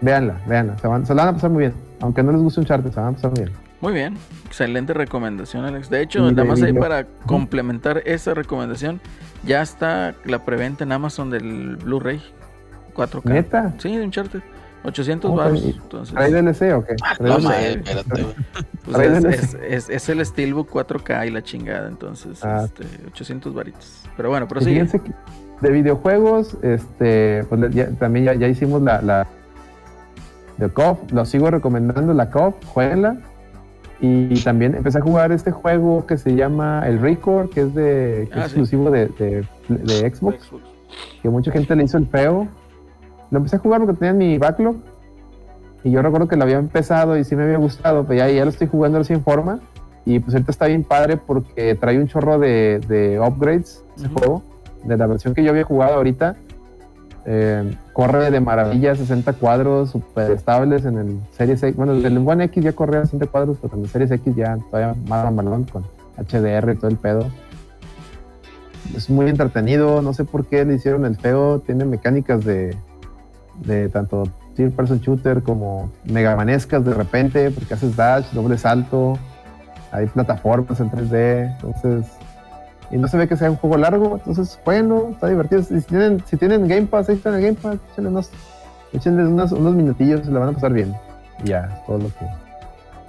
Véanla, 0.00 0.40
véanla. 0.46 0.78
Se, 0.78 0.86
van, 0.86 1.04
se 1.04 1.14
la 1.14 1.24
van 1.24 1.30
a 1.30 1.34
pasar 1.34 1.50
muy 1.50 1.60
bien. 1.60 1.74
Aunque 2.00 2.22
no 2.22 2.32
les 2.32 2.40
guste 2.40 2.60
un 2.60 2.66
charte, 2.66 2.90
se 2.90 3.00
van 3.00 3.10
a 3.10 3.12
pasar 3.12 3.30
muy 3.32 3.40
bien. 3.40 3.52
Muy 3.80 3.92
bien, 3.92 4.16
excelente 4.44 4.92
recomendación, 4.92 5.64
Alex. 5.64 5.88
De 5.88 6.02
hecho, 6.02 6.20
nada 6.20 6.44
más 6.44 6.60
ahí 6.62 6.72
para 6.72 7.06
complementar 7.26 8.02
esa 8.06 8.34
recomendación, 8.34 9.00
ya 9.44 9.62
está 9.62 10.14
la 10.24 10.44
preventa 10.44 10.82
en 10.82 10.90
Amazon 10.90 11.30
del 11.30 11.76
Blu-ray 11.76 12.20
4K. 12.94 13.24
¿Neta? 13.24 13.74
Sí, 13.78 13.96
de 13.96 14.02
Uncharted. 14.02 14.40
800 14.84 15.30
Ok, 15.30 15.36
baros. 15.36 15.64
Entonces, 15.64 16.14
¿Trae 16.14 16.30
DLC 16.30 16.72
o 16.74 16.84
qué? 16.84 16.94
Ah, 17.02 17.14
pues 17.18 18.98
es, 18.98 19.22
DLC. 19.22 19.34
es- 19.34 19.54
es- 19.68 19.90
es 19.90 20.08
el 20.08 20.24
Steelbook 20.24 20.70
4K 20.70 21.26
y 21.26 21.30
la 21.30 21.42
chingada. 21.42 21.88
Entonces, 21.88 22.44
Ah. 22.44 22.64
este, 22.64 22.84
800 23.08 23.52
varitos. 23.54 24.04
Pero 24.16 24.30
bueno, 24.30 24.46
pero 24.48 24.60
que 24.60 24.86
de 25.60 25.70
videojuegos, 25.70 26.56
este, 26.62 27.44
pues 27.48 27.74
ya- 27.74 27.90
también 27.98 28.24
ya, 28.26 28.34
ya 28.34 28.46
hicimos 28.48 28.80
la, 28.82 29.02
la 29.02 29.26
de 30.56 30.68
COF, 30.68 31.12
lo 31.12 31.24
sigo 31.24 31.50
recomendando 31.50 32.14
la 32.14 32.30
COF, 32.30 32.54
jueguenla. 32.66 33.18
Y 34.00 34.40
también 34.44 34.76
empecé 34.76 34.98
a 34.98 35.00
jugar 35.00 35.32
este 35.32 35.50
juego 35.50 36.06
que 36.06 36.16
se 36.18 36.36
llama 36.36 36.84
el 36.86 37.00
Record, 37.00 37.50
que 37.50 37.62
es 37.62 37.74
de 37.74 38.28
que 38.32 38.38
Ah, 38.38 38.44
es 38.44 38.52
sí. 38.52 38.60
exclusivo 38.60 38.90
de, 38.92 39.08
de- 39.08 39.44
de 39.68 40.14
Xbox, 40.14 40.50
que 41.20 41.28
mucha 41.28 41.50
gente 41.50 41.74
le 41.74 41.82
hizo 41.82 41.98
el 41.98 42.06
feo. 42.06 42.46
Lo 43.30 43.38
empecé 43.38 43.56
a 43.56 43.58
jugar 43.58 43.80
porque 43.80 43.98
tenía 43.98 44.14
mi 44.14 44.38
backlog. 44.38 44.76
Y 45.84 45.90
yo 45.90 46.02
recuerdo 46.02 46.28
que 46.28 46.36
lo 46.36 46.44
había 46.44 46.58
empezado 46.58 47.16
y 47.16 47.24
sí 47.24 47.36
me 47.36 47.44
había 47.44 47.58
gustado, 47.58 48.04
pero 48.04 48.18
ya, 48.18 48.28
ya 48.28 48.44
lo 48.44 48.50
estoy 48.50 48.66
jugando 48.66 48.98
así 48.98 49.12
en 49.12 49.22
forma. 49.22 49.60
Y 50.04 50.18
pues 50.20 50.34
ahorita 50.34 50.50
está 50.50 50.66
bien 50.66 50.84
padre 50.84 51.16
porque 51.18 51.74
trae 51.74 51.98
un 51.98 52.08
chorro 52.08 52.38
de, 52.38 52.80
de 52.88 53.20
upgrades 53.20 53.84
ese 53.96 54.08
juego. 54.08 54.42
De 54.84 54.96
la 54.96 55.06
versión 55.06 55.34
que 55.34 55.42
yo 55.42 55.50
había 55.50 55.64
jugado 55.64 55.94
ahorita. 55.94 56.36
Eh, 57.30 57.76
corre 57.92 58.30
de 58.30 58.40
maravilla 58.40 58.94
60 58.94 59.34
cuadros 59.34 59.90
super 59.90 60.30
estables 60.30 60.86
en 60.86 60.96
el 60.96 61.20
Series 61.32 61.62
X. 61.62 61.76
Bueno, 61.76 61.92
el 61.92 62.26
One 62.26 62.44
X 62.44 62.64
ya 62.64 62.72
corría 62.72 63.00
a 63.00 63.04
60 63.04 63.26
cuadros, 63.26 63.58
pero 63.60 63.76
en 63.76 63.82
el 63.82 63.88
Series 63.88 64.10
X 64.10 64.34
ya 64.34 64.56
todavía 64.70 64.94
más 65.06 65.30
malón 65.30 65.64
con 65.64 65.84
HDR 66.16 66.72
y 66.72 66.76
todo 66.76 66.88
el 66.88 66.96
pedo. 66.96 67.26
Es 68.96 69.10
muy 69.10 69.28
entretenido, 69.28 70.00
no 70.00 70.14
sé 70.14 70.24
por 70.24 70.46
qué 70.46 70.64
le 70.64 70.76
hicieron 70.76 71.04
el 71.04 71.16
feo. 71.16 71.60
Tiene 71.60 71.84
mecánicas 71.84 72.46
de, 72.46 72.74
de 73.64 73.88
tanto 73.88 74.24
third 74.54 74.72
person 74.72 75.00
shooter 75.00 75.42
como 75.42 75.90
megamanescas 76.04 76.84
de 76.84 76.94
repente, 76.94 77.50
porque 77.50 77.74
haces 77.74 77.96
dash, 77.96 78.26
doble 78.32 78.58
salto, 78.58 79.18
hay 79.92 80.06
plataformas 80.06 80.80
en 80.80 80.90
3D, 80.90 81.56
entonces 81.62 82.06
y 82.90 82.96
no 82.96 83.06
se 83.06 83.18
ve 83.18 83.28
que 83.28 83.36
sea 83.36 83.50
un 83.50 83.56
juego 83.56 83.76
largo, 83.76 84.16
entonces 84.16 84.58
bueno, 84.64 85.08
está 85.12 85.28
divertido. 85.28 85.62
Si 85.62 85.80
tienen, 85.82 86.22
si 86.26 86.36
tienen 86.36 86.66
Game 86.66 86.86
Pass, 86.86 87.08
ahí 87.08 87.16
está 87.16 87.30
en 87.30 87.34
el 87.36 87.42
Game 87.42 87.54
Pass, 87.54 87.78
échenle 87.92 88.10
unos, 88.10 88.30
échenle 88.92 89.26
unos, 89.26 89.52
unos 89.52 89.74
minutillos, 89.74 90.24
se 90.24 90.30
la 90.30 90.40
van 90.40 90.50
a 90.50 90.52
pasar 90.52 90.72
bien. 90.72 90.94
Y 91.44 91.48
ya, 91.48 91.70
es 91.74 91.86
todo 91.86 91.98
lo 91.98 92.08
que 92.08 92.26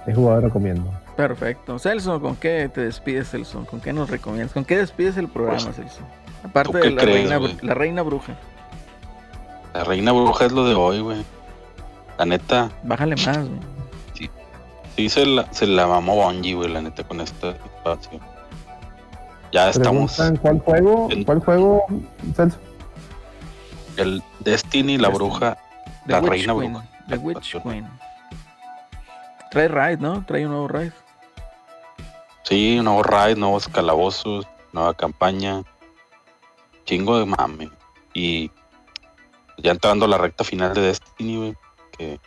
he 0.06 0.14
jugado 0.14 0.40
y 0.40 0.44
recomiendo. 0.44 0.90
Perfecto. 1.16 1.78
Celso, 1.78 2.20
¿con 2.20 2.36
qué 2.36 2.70
te 2.72 2.82
despides, 2.82 3.30
Celso? 3.30 3.64
¿Con 3.66 3.80
qué 3.80 3.92
nos 3.92 4.10
recomiendas? 4.10 4.52
¿Con 4.52 4.64
qué 4.64 4.76
despides 4.76 5.16
el 5.16 5.28
programa, 5.28 5.62
Pues, 5.64 5.76
Celso? 5.76 6.00
Aparte 6.44 6.72
¿tú 6.72 6.78
de 6.78 6.90
la, 6.90 7.02
crees, 7.02 7.30
reina, 7.30 7.54
la 7.62 7.74
reina 7.74 8.02
bruja. 8.02 8.34
La 9.74 9.84
reina 9.84 10.12
bruja 10.12 10.46
es 10.46 10.52
lo 10.52 10.64
de 10.64 10.74
hoy, 10.74 11.00
güey. 11.00 11.24
La 12.18 12.26
neta, 12.26 12.70
Bájale 12.82 13.16
más, 13.16 13.38
güey. 13.48 13.60
sí 14.96 15.08
se 15.08 15.24
la, 15.24 15.50
se 15.52 15.66
la 15.66 15.86
mamó 15.86 16.16
Bungie, 16.16 16.54
güey, 16.54 16.68
la 16.70 16.82
neta, 16.82 17.02
con 17.04 17.20
este 17.20 17.50
espacio. 17.50 18.20
Ya 19.52 19.70
estamos. 19.70 20.14
¿Preguntan 20.16 20.36
cuál 20.42 20.60
juego? 20.60 21.08
en- 21.10 21.24
¿Cuál 21.24 21.40
juego, 21.40 21.84
Celso? 22.36 22.58
El 23.96 24.22
Destiny, 24.40 24.96
la 24.98 25.08
Destiny. 25.08 25.28
bruja, 25.28 25.56
The 26.06 26.12
la 26.12 26.20
Witch 26.20 26.30
reina 26.30 26.54
Queen. 26.54 26.72
bruja. 26.72 26.88
The 27.08 27.16
Witch. 27.16 27.62
Queen. 27.62 27.88
Trae 29.50 29.68
raid, 29.68 29.98
¿no? 29.98 30.24
Trae 30.26 30.44
un 30.46 30.52
nuevo 30.52 30.68
raid. 30.68 30.92
Sí, 32.44 32.78
nuevo 32.82 33.02
raid, 33.02 33.36
nuevos 33.36 33.66
calabozos, 33.68 34.46
nueva 34.72 34.94
campaña. 34.94 35.62
Chingo 36.84 37.18
de 37.18 37.26
mame. 37.26 37.70
Y 38.14 38.50
ya 39.62 39.70
entrando 39.72 40.04
a 40.04 40.08
la 40.08 40.18
recta 40.18 40.44
final 40.44 40.74
de 40.74 40.80
Destiny, 40.82 41.36
güey. 41.36 41.54
Que 41.96 42.18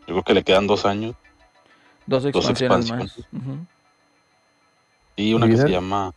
yo 0.00 0.06
creo 0.14 0.22
que 0.22 0.34
le 0.34 0.42
quedan 0.44 0.66
dos 0.66 0.84
años. 0.84 1.14
Dos 2.32 2.46
expansiones 2.50 2.90
expansiones. 2.90 3.32
más. 3.32 3.66
Y 5.16 5.34
una 5.34 5.46
que 5.46 5.56
se 5.56 5.68
llama. 5.70 6.12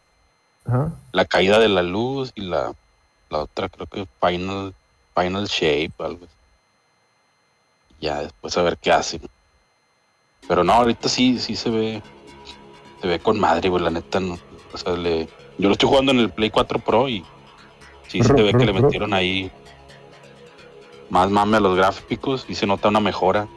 La 1.12 1.26
caída 1.26 1.60
de 1.60 1.70
la 1.70 1.84
luz 1.84 2.32
y 2.36 2.42
la, 2.42 2.74
la 3.30 3.40
otra 3.40 3.70
creo 3.70 3.86
que 3.88 4.08
Final, 4.20 4.74
Final 5.16 5.46
Shape, 5.46 5.94
algo 6.00 6.26
así. 6.26 6.34
Ya 8.02 8.22
después 8.22 8.58
a 8.58 8.64
ver 8.64 8.78
qué 8.78 8.92
hacen. 8.92 9.22
Pero 10.48 10.64
no, 10.64 10.74
ahorita 10.74 11.08
sí, 11.10 11.40
sí 11.40 11.56
se 11.56 11.70
ve, 11.70 12.02
se 13.02 13.08
ve 13.08 13.20
con 13.20 13.40
madre, 13.40 13.70
güey, 13.70 13.84
la 13.84 13.90
neta 13.92 14.20
no. 14.20 14.38
O 14.74 14.78
sea, 14.78 14.94
le, 14.94 15.26
yo 15.58 15.68
lo 15.70 15.72
estoy 15.74 15.88
jugando 15.90 16.12
en 16.12 16.20
el 16.20 16.30
Play 16.32 16.50
4 16.50 16.80
Pro 16.80 17.08
y 17.10 17.24
sí 18.08 18.22
se 18.24 18.34
ve 18.34 18.52
que 18.52 18.66
le 18.66 18.72
ro- 18.74 18.82
metieron 18.82 19.14
ahí 19.14 19.52
más 21.10 21.30
mame 21.30 21.58
a 21.58 21.60
los 21.60 21.76
gráficos 21.76 22.46
y 22.48 22.56
se 22.56 22.66
nota 22.66 22.90
una 22.90 23.00
mejora. 23.00 23.48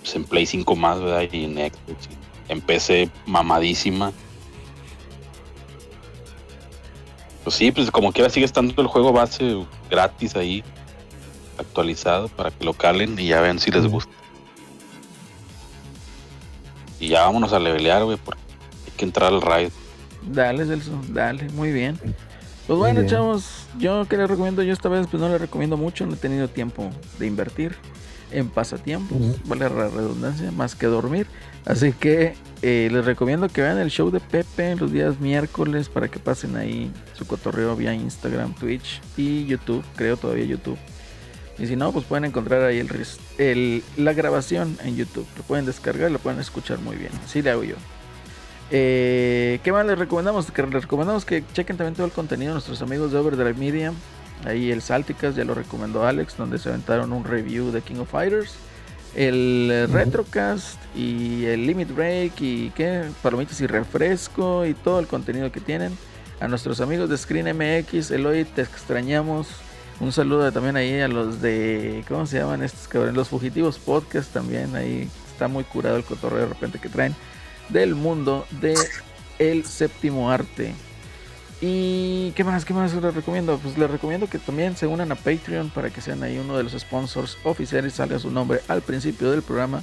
Pues 0.00 0.14
en 0.16 0.24
Play 0.24 0.46
5 0.46 0.76
más, 0.76 1.00
¿verdad? 1.00 1.28
Y 1.32 1.44
en 1.44 1.54
Xbox. 1.54 2.08
En 2.48 2.60
PC 2.60 3.10
mamadísima. 3.26 4.12
Pues 7.44 7.56
sí, 7.56 7.72
pues 7.72 7.90
como 7.90 8.12
quiera 8.12 8.30
sigue 8.30 8.46
estando 8.46 8.80
el 8.82 8.88
juego 8.88 9.12
base 9.12 9.64
gratis 9.90 10.36
ahí, 10.36 10.62
actualizado 11.56 12.28
para 12.28 12.50
que 12.50 12.64
lo 12.64 12.74
calen 12.74 13.18
y 13.18 13.28
ya 13.28 13.40
ven 13.40 13.58
si 13.58 13.70
les 13.70 13.86
gusta. 13.86 14.12
Y 17.00 17.08
ya 17.08 17.22
vámonos 17.22 17.52
a 17.52 17.58
levelear, 17.58 18.04
güey, 18.04 18.18
porque 18.18 18.40
hay 18.86 18.92
que 18.96 19.04
entrar 19.04 19.32
al 19.32 19.40
raid. 19.40 19.70
Dale, 20.22 20.66
Celso, 20.66 21.00
dale, 21.08 21.48
muy 21.50 21.72
bien. 21.72 21.98
Pues 22.68 22.78
bueno, 22.78 23.00
chavos, 23.08 23.66
yo 23.78 24.04
que 24.06 24.16
les 24.16 24.28
recomiendo, 24.28 24.62
yo 24.62 24.72
esta 24.72 24.88
vez 24.88 25.06
pues 25.10 25.20
no 25.20 25.28
les 25.28 25.40
recomiendo 25.40 25.76
mucho, 25.76 26.06
no 26.06 26.14
he 26.14 26.16
tenido 26.16 26.46
tiempo 26.48 26.90
de 27.18 27.26
invertir 27.26 27.74
en 28.30 28.48
pasatiempos, 28.50 29.18
vale 29.46 29.62
la 29.70 29.88
redundancia, 29.88 30.50
más 30.52 30.74
que 30.74 30.86
dormir. 30.86 31.26
Así 31.64 31.92
que 31.92 32.34
eh, 32.62 32.88
les 32.92 33.04
recomiendo 33.06 33.48
que 33.48 33.62
vean 33.62 33.78
el 33.78 33.90
show 33.90 34.10
de 34.10 34.20
Pepe 34.20 34.76
los 34.76 34.92
días 34.92 35.18
miércoles 35.18 35.88
para 35.88 36.08
que 36.08 36.18
pasen 36.18 36.56
ahí 36.56 36.90
su 37.16 37.26
cotorreo 37.26 37.74
vía 37.74 37.94
Instagram, 37.94 38.54
Twitch 38.54 39.00
y 39.16 39.46
YouTube, 39.46 39.82
creo 39.96 40.16
todavía 40.18 40.44
YouTube. 40.44 40.78
Y 41.58 41.66
si 41.66 41.74
no, 41.74 41.90
pues 41.90 42.04
pueden 42.04 42.26
encontrar 42.26 42.62
ahí 42.62 42.78
el, 42.78 42.88
el- 43.38 43.82
la 43.96 44.12
grabación 44.12 44.76
en 44.84 44.94
YouTube. 44.96 45.26
Lo 45.36 45.42
pueden 45.42 45.64
descargar, 45.66 46.10
lo 46.10 46.18
pueden 46.18 46.38
escuchar 46.38 46.78
muy 46.80 46.96
bien. 46.96 47.10
Así 47.24 47.40
le 47.42 47.50
hago 47.50 47.64
yo. 47.64 47.74
Eh, 48.70 49.60
¿Qué 49.62 49.72
más 49.72 49.86
les 49.86 49.98
recomendamos? 49.98 50.50
Que 50.50 50.62
les 50.62 50.82
recomendamos 50.82 51.24
que 51.24 51.42
chequen 51.52 51.76
también 51.76 51.94
todo 51.94 52.06
el 52.06 52.12
contenido 52.12 52.50
de 52.50 52.54
nuestros 52.54 52.82
amigos 52.82 53.12
de 53.12 53.18
Overdrive 53.18 53.54
Media. 53.54 53.92
Ahí 54.44 54.70
el 54.70 54.82
Salticas 54.82 55.34
ya 55.34 55.44
lo 55.44 55.54
recomendó 55.54 56.06
Alex, 56.06 56.36
donde 56.36 56.58
se 56.58 56.68
aventaron 56.68 57.12
un 57.12 57.24
review 57.24 57.70
de 57.70 57.82
King 57.82 57.96
of 57.96 58.10
Fighters. 58.10 58.54
El 59.14 59.68
eh. 59.72 59.86
Retrocast 59.86 60.78
y 60.94 61.46
el 61.46 61.66
Limit 61.66 61.94
Break 61.94 62.40
y 62.40 62.70
qué, 62.70 63.04
palomitas 63.22 63.60
y 63.60 63.66
refresco 63.66 64.66
y 64.66 64.74
todo 64.74 65.00
el 65.00 65.06
contenido 65.06 65.50
que 65.50 65.60
tienen. 65.60 65.96
A 66.40 66.46
nuestros 66.46 66.80
amigos 66.80 67.10
de 67.10 67.18
Screen 67.18 67.56
MX, 67.56 68.12
Eloy, 68.12 68.44
te 68.44 68.62
extrañamos. 68.62 69.48
Un 69.98 70.12
saludo 70.12 70.52
también 70.52 70.76
ahí 70.76 71.00
a 71.00 71.08
los 71.08 71.42
de, 71.42 72.04
¿cómo 72.06 72.26
se 72.26 72.38
llaman 72.38 72.62
estos 72.62 72.86
cabrones? 72.86 73.16
Los 73.16 73.28
Fugitivos 73.28 73.78
Podcast 73.78 74.32
también. 74.32 74.76
Ahí 74.76 75.08
está 75.32 75.48
muy 75.48 75.64
curado 75.64 75.96
el 75.96 76.04
cotorreo 76.04 76.40
de 76.40 76.46
repente 76.46 76.78
que 76.78 76.88
traen 76.88 77.16
del 77.68 77.94
mundo 77.94 78.46
de 78.60 78.74
el 79.38 79.64
séptimo 79.64 80.30
arte. 80.30 80.74
¿Y 81.60 82.30
qué 82.32 82.44
más? 82.44 82.64
¿Qué 82.64 82.72
más 82.72 82.94
les 82.94 83.14
recomiendo? 83.14 83.58
Pues 83.58 83.76
les 83.76 83.90
recomiendo 83.90 84.28
que 84.28 84.38
también 84.38 84.76
se 84.76 84.86
unan 84.86 85.10
a 85.10 85.16
Patreon 85.16 85.70
para 85.70 85.90
que 85.90 86.00
sean 86.00 86.22
ahí 86.22 86.38
uno 86.38 86.56
de 86.56 86.62
los 86.62 86.72
sponsors 86.72 87.36
oficiales, 87.42 87.94
salga 87.94 88.18
su 88.20 88.30
nombre 88.30 88.60
al 88.68 88.82
principio 88.82 89.30
del 89.32 89.42
programa. 89.42 89.82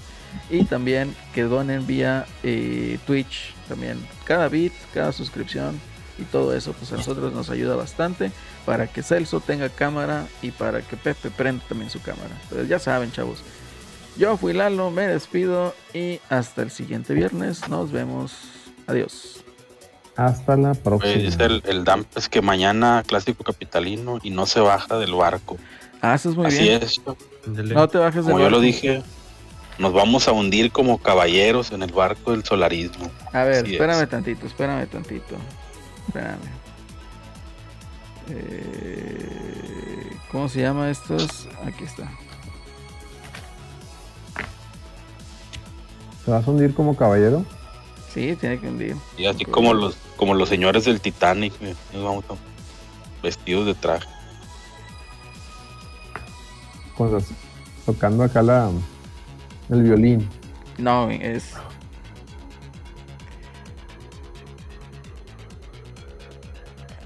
Y 0.49 0.63
también 0.65 1.15
que 1.33 1.43
donen 1.43 1.85
vía 1.85 2.25
eh, 2.43 2.97
Twitch. 3.05 3.53
También 3.67 3.97
cada 4.23 4.47
bit, 4.47 4.73
cada 4.93 5.11
suscripción 5.11 5.79
y 6.17 6.23
todo 6.23 6.55
eso, 6.55 6.73
pues 6.73 6.91
a 6.93 6.97
nosotros 6.97 7.33
nos 7.33 7.49
ayuda 7.49 7.75
bastante 7.75 8.31
para 8.65 8.87
que 8.87 9.03
Celso 9.03 9.41
tenga 9.41 9.69
cámara 9.69 10.27
y 10.41 10.51
para 10.51 10.81
que 10.81 10.95
Pepe 10.95 11.29
prenda 11.29 11.63
también 11.67 11.89
su 11.89 12.01
cámara. 12.01 12.31
Entonces 12.43 12.69
ya 12.69 12.79
saben, 12.79 13.11
chavos. 13.11 13.39
Yo 14.17 14.37
fui 14.37 14.53
Lalo, 14.53 14.91
me 14.91 15.07
despido 15.07 15.73
y 15.93 16.19
hasta 16.29 16.61
el 16.61 16.71
siguiente 16.71 17.13
viernes. 17.13 17.67
Nos 17.67 17.91
vemos. 17.91 18.33
Adiós. 18.87 19.43
Hasta 20.15 20.55
la 20.55 20.73
próxima. 20.73 21.13
dice 21.15 21.43
el, 21.43 21.61
el 21.65 21.83
Damp 21.83 22.07
es 22.15 22.29
que 22.29 22.41
mañana 22.41 23.03
clásico 23.05 23.43
capitalino 23.43 24.19
y 24.23 24.29
no 24.29 24.45
se 24.45 24.61
baja 24.61 24.97
del 24.97 25.13
barco. 25.13 25.57
Haces 26.01 26.35
muy 26.35 26.45
Así 26.45 26.59
bien. 26.59 26.81
es. 26.83 27.01
No 27.45 27.87
te 27.89 27.97
bajes 27.97 28.25
de 28.25 28.31
Como 28.31 28.43
yo 28.43 28.49
lo 28.49 28.61
dije, 28.61 29.01
nos 29.79 29.91
vamos 29.91 30.27
a 30.29 30.31
hundir 30.31 30.71
como 30.71 30.97
caballeros 30.99 31.71
en 31.71 31.83
el 31.83 31.91
barco 31.91 32.31
del 32.31 32.45
solarismo. 32.45 33.11
A 33.33 33.43
ver, 33.43 33.63
Así 33.65 33.73
espérame 33.73 34.03
es. 34.03 34.09
tantito, 34.09 34.45
espérame 34.45 34.87
tantito. 34.87 35.35
Espérame. 36.07 36.37
Eh, 38.29 40.11
¿Cómo 40.31 40.47
se 40.47 40.61
llama 40.61 40.89
estos? 40.89 41.47
Aquí 41.65 41.83
está. 41.83 42.09
¿Se 46.25 46.31
vas 46.31 46.47
a 46.47 46.51
hundir 46.51 46.73
como 46.73 46.95
caballero? 46.95 47.45
Sí, 48.13 48.35
tiene 48.35 48.59
que 48.59 48.67
hundir. 48.67 48.95
Y 49.17 49.25
así 49.25 49.45
como 49.45 49.73
los, 49.73 49.95
como 50.17 50.33
los 50.33 50.49
señores 50.49 50.85
del 50.85 50.99
Titanic, 51.01 51.53
güey, 51.59 51.75
nos 51.93 52.03
vamos 52.03 52.25
a- 52.29 53.21
vestidos 53.21 53.65
de 53.67 53.73
traje. 53.75 54.07
Con 56.97 57.11
los- 57.11 57.25
tocando 57.85 58.23
acá 58.23 58.41
la, 58.41 58.69
el 59.69 59.83
violín. 59.83 60.27
No, 60.77 61.09
es. 61.09 61.53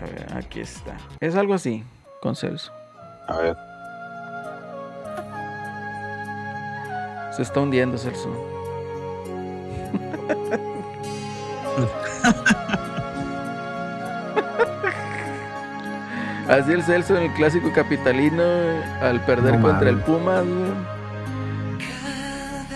A 0.02 0.06
ver, 0.06 0.28
aquí 0.38 0.62
está. 0.62 0.98
Es 1.20 1.36
algo 1.36 1.54
así, 1.54 1.84
con 2.22 2.36
Celso. 2.36 2.72
A 3.28 3.38
ver, 3.38 3.56
Se 7.36 7.44
está 7.44 7.62
hundiendo 7.62 7.98
Celso. 7.98 8.30
Así 16.48 16.72
el 16.72 16.84
Celso 16.84 17.16
en 17.16 17.24
el 17.24 17.34
clásico 17.34 17.72
capitalino 17.74 18.44
al 19.02 19.24
perder 19.26 19.60
No 19.60 19.68
contra 19.68 19.90
el. 19.90 19.98
Pumas. 19.99 20.44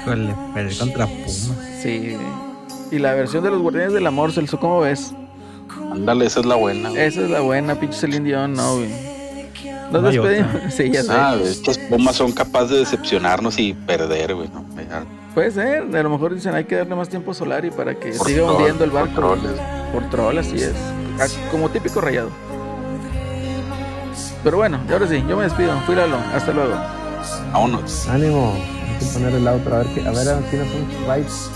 güey. 0.06 0.28
Perder 0.54 0.78
contra 0.78 1.08
Puma. 1.08 1.56
Sí. 1.82 2.18
Y 2.92 3.00
la 3.00 3.14
versión 3.16 3.44
de 3.44 3.50
los 3.50 3.62
Guardianes 3.62 3.94
del 3.94 4.06
Amor, 4.06 4.32
Celso, 4.32 4.60
¿cómo 4.60 4.82
ves? 4.82 5.14
ándale, 5.92 6.26
esa 6.26 6.42
es 6.42 6.46
la 6.46 6.56
buena. 6.56 6.90
güey. 6.90 7.02
Esa 7.02 7.22
es 7.22 7.30
la 7.32 7.40
buena, 7.42 7.76
pinche 7.76 7.98
Celine 8.00 8.26
Dion, 8.26 8.54
no, 8.54 8.76
güey. 8.76 8.90
Nos 9.92 10.02
No 10.02 10.02
despedimos. 10.04 10.52
Sí, 10.74 10.92
ya 10.92 11.02
sé. 11.04 11.12
Ah, 11.12 11.36
estos 11.44 11.78
Pumas 11.80 12.16
son 12.16 12.32
capaces 12.32 12.70
de 12.72 12.78
decepcionarnos 12.80 13.58
y 13.58 13.74
perder, 13.74 14.36
güey. 14.36 14.50
¿no? 14.54 14.64
Ya, 14.76 15.04
Puede 15.34 15.50
ser, 15.52 15.84
a 15.96 16.04
lo 16.04 16.10
mejor 16.12 16.36
dicen 16.36 16.54
hay 16.54 16.66
que 16.66 16.76
darle 16.76 16.96
más 16.96 17.10
tiempo 17.10 17.32
a 17.32 17.34
Solari 17.34 17.72
para 17.72 17.96
que 17.96 18.12
Por 18.12 18.28
siga 18.28 18.44
troll, 18.44 18.56
hundiendo 18.56 18.84
el 18.84 18.92
por 18.92 19.00
barco. 19.02 19.16
troles. 19.16 19.60
Por 19.92 20.10
troll, 20.10 20.38
así 20.38 20.58
es. 20.58 20.74
Ah, 21.20 21.26
Como 21.50 21.70
típico 21.70 22.02
rayado. 22.02 22.30
Pero 24.44 24.58
bueno, 24.58 24.80
y 24.88 24.92
ahora 24.94 25.08
sí, 25.08 25.24
yo 25.28 25.36
me 25.38 25.44
despido. 25.44 25.74
Fui 25.86 25.96
Lalo, 25.96 26.18
hasta 26.36 26.52
luego. 26.52 26.74
Vámonos. 27.52 28.08
Ánimo. 28.10 28.54
Hay 28.54 29.00
que 29.00 29.06
poner 29.14 29.34
el 29.36 29.48
outro. 29.48 29.76
A 29.76 29.78
ver, 29.80 29.88
qué- 29.96 30.08
a 30.08 30.12
ver 30.12 30.30
a 30.30 30.38
quiénes 30.50 30.68
son 30.72 30.86
rights. 31.16 31.50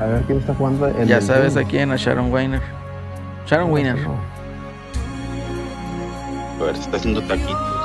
A 0.00 0.04
ver 0.04 0.22
quién 0.26 0.38
está 0.38 0.54
jugando. 0.54 0.86
El 0.88 1.08
ya 1.08 1.20
sabes 1.22 1.56
a 1.56 1.64
quién, 1.64 1.90
a 1.92 1.96
Sharon 1.96 2.30
Weiner. 2.32 2.60
Sharon 3.46 3.70
Weiner. 3.72 3.96
A 6.60 6.62
ver, 6.64 6.74
se 6.76 6.82
está 6.82 6.96
haciendo 6.98 7.22
taquitos. 7.22 7.75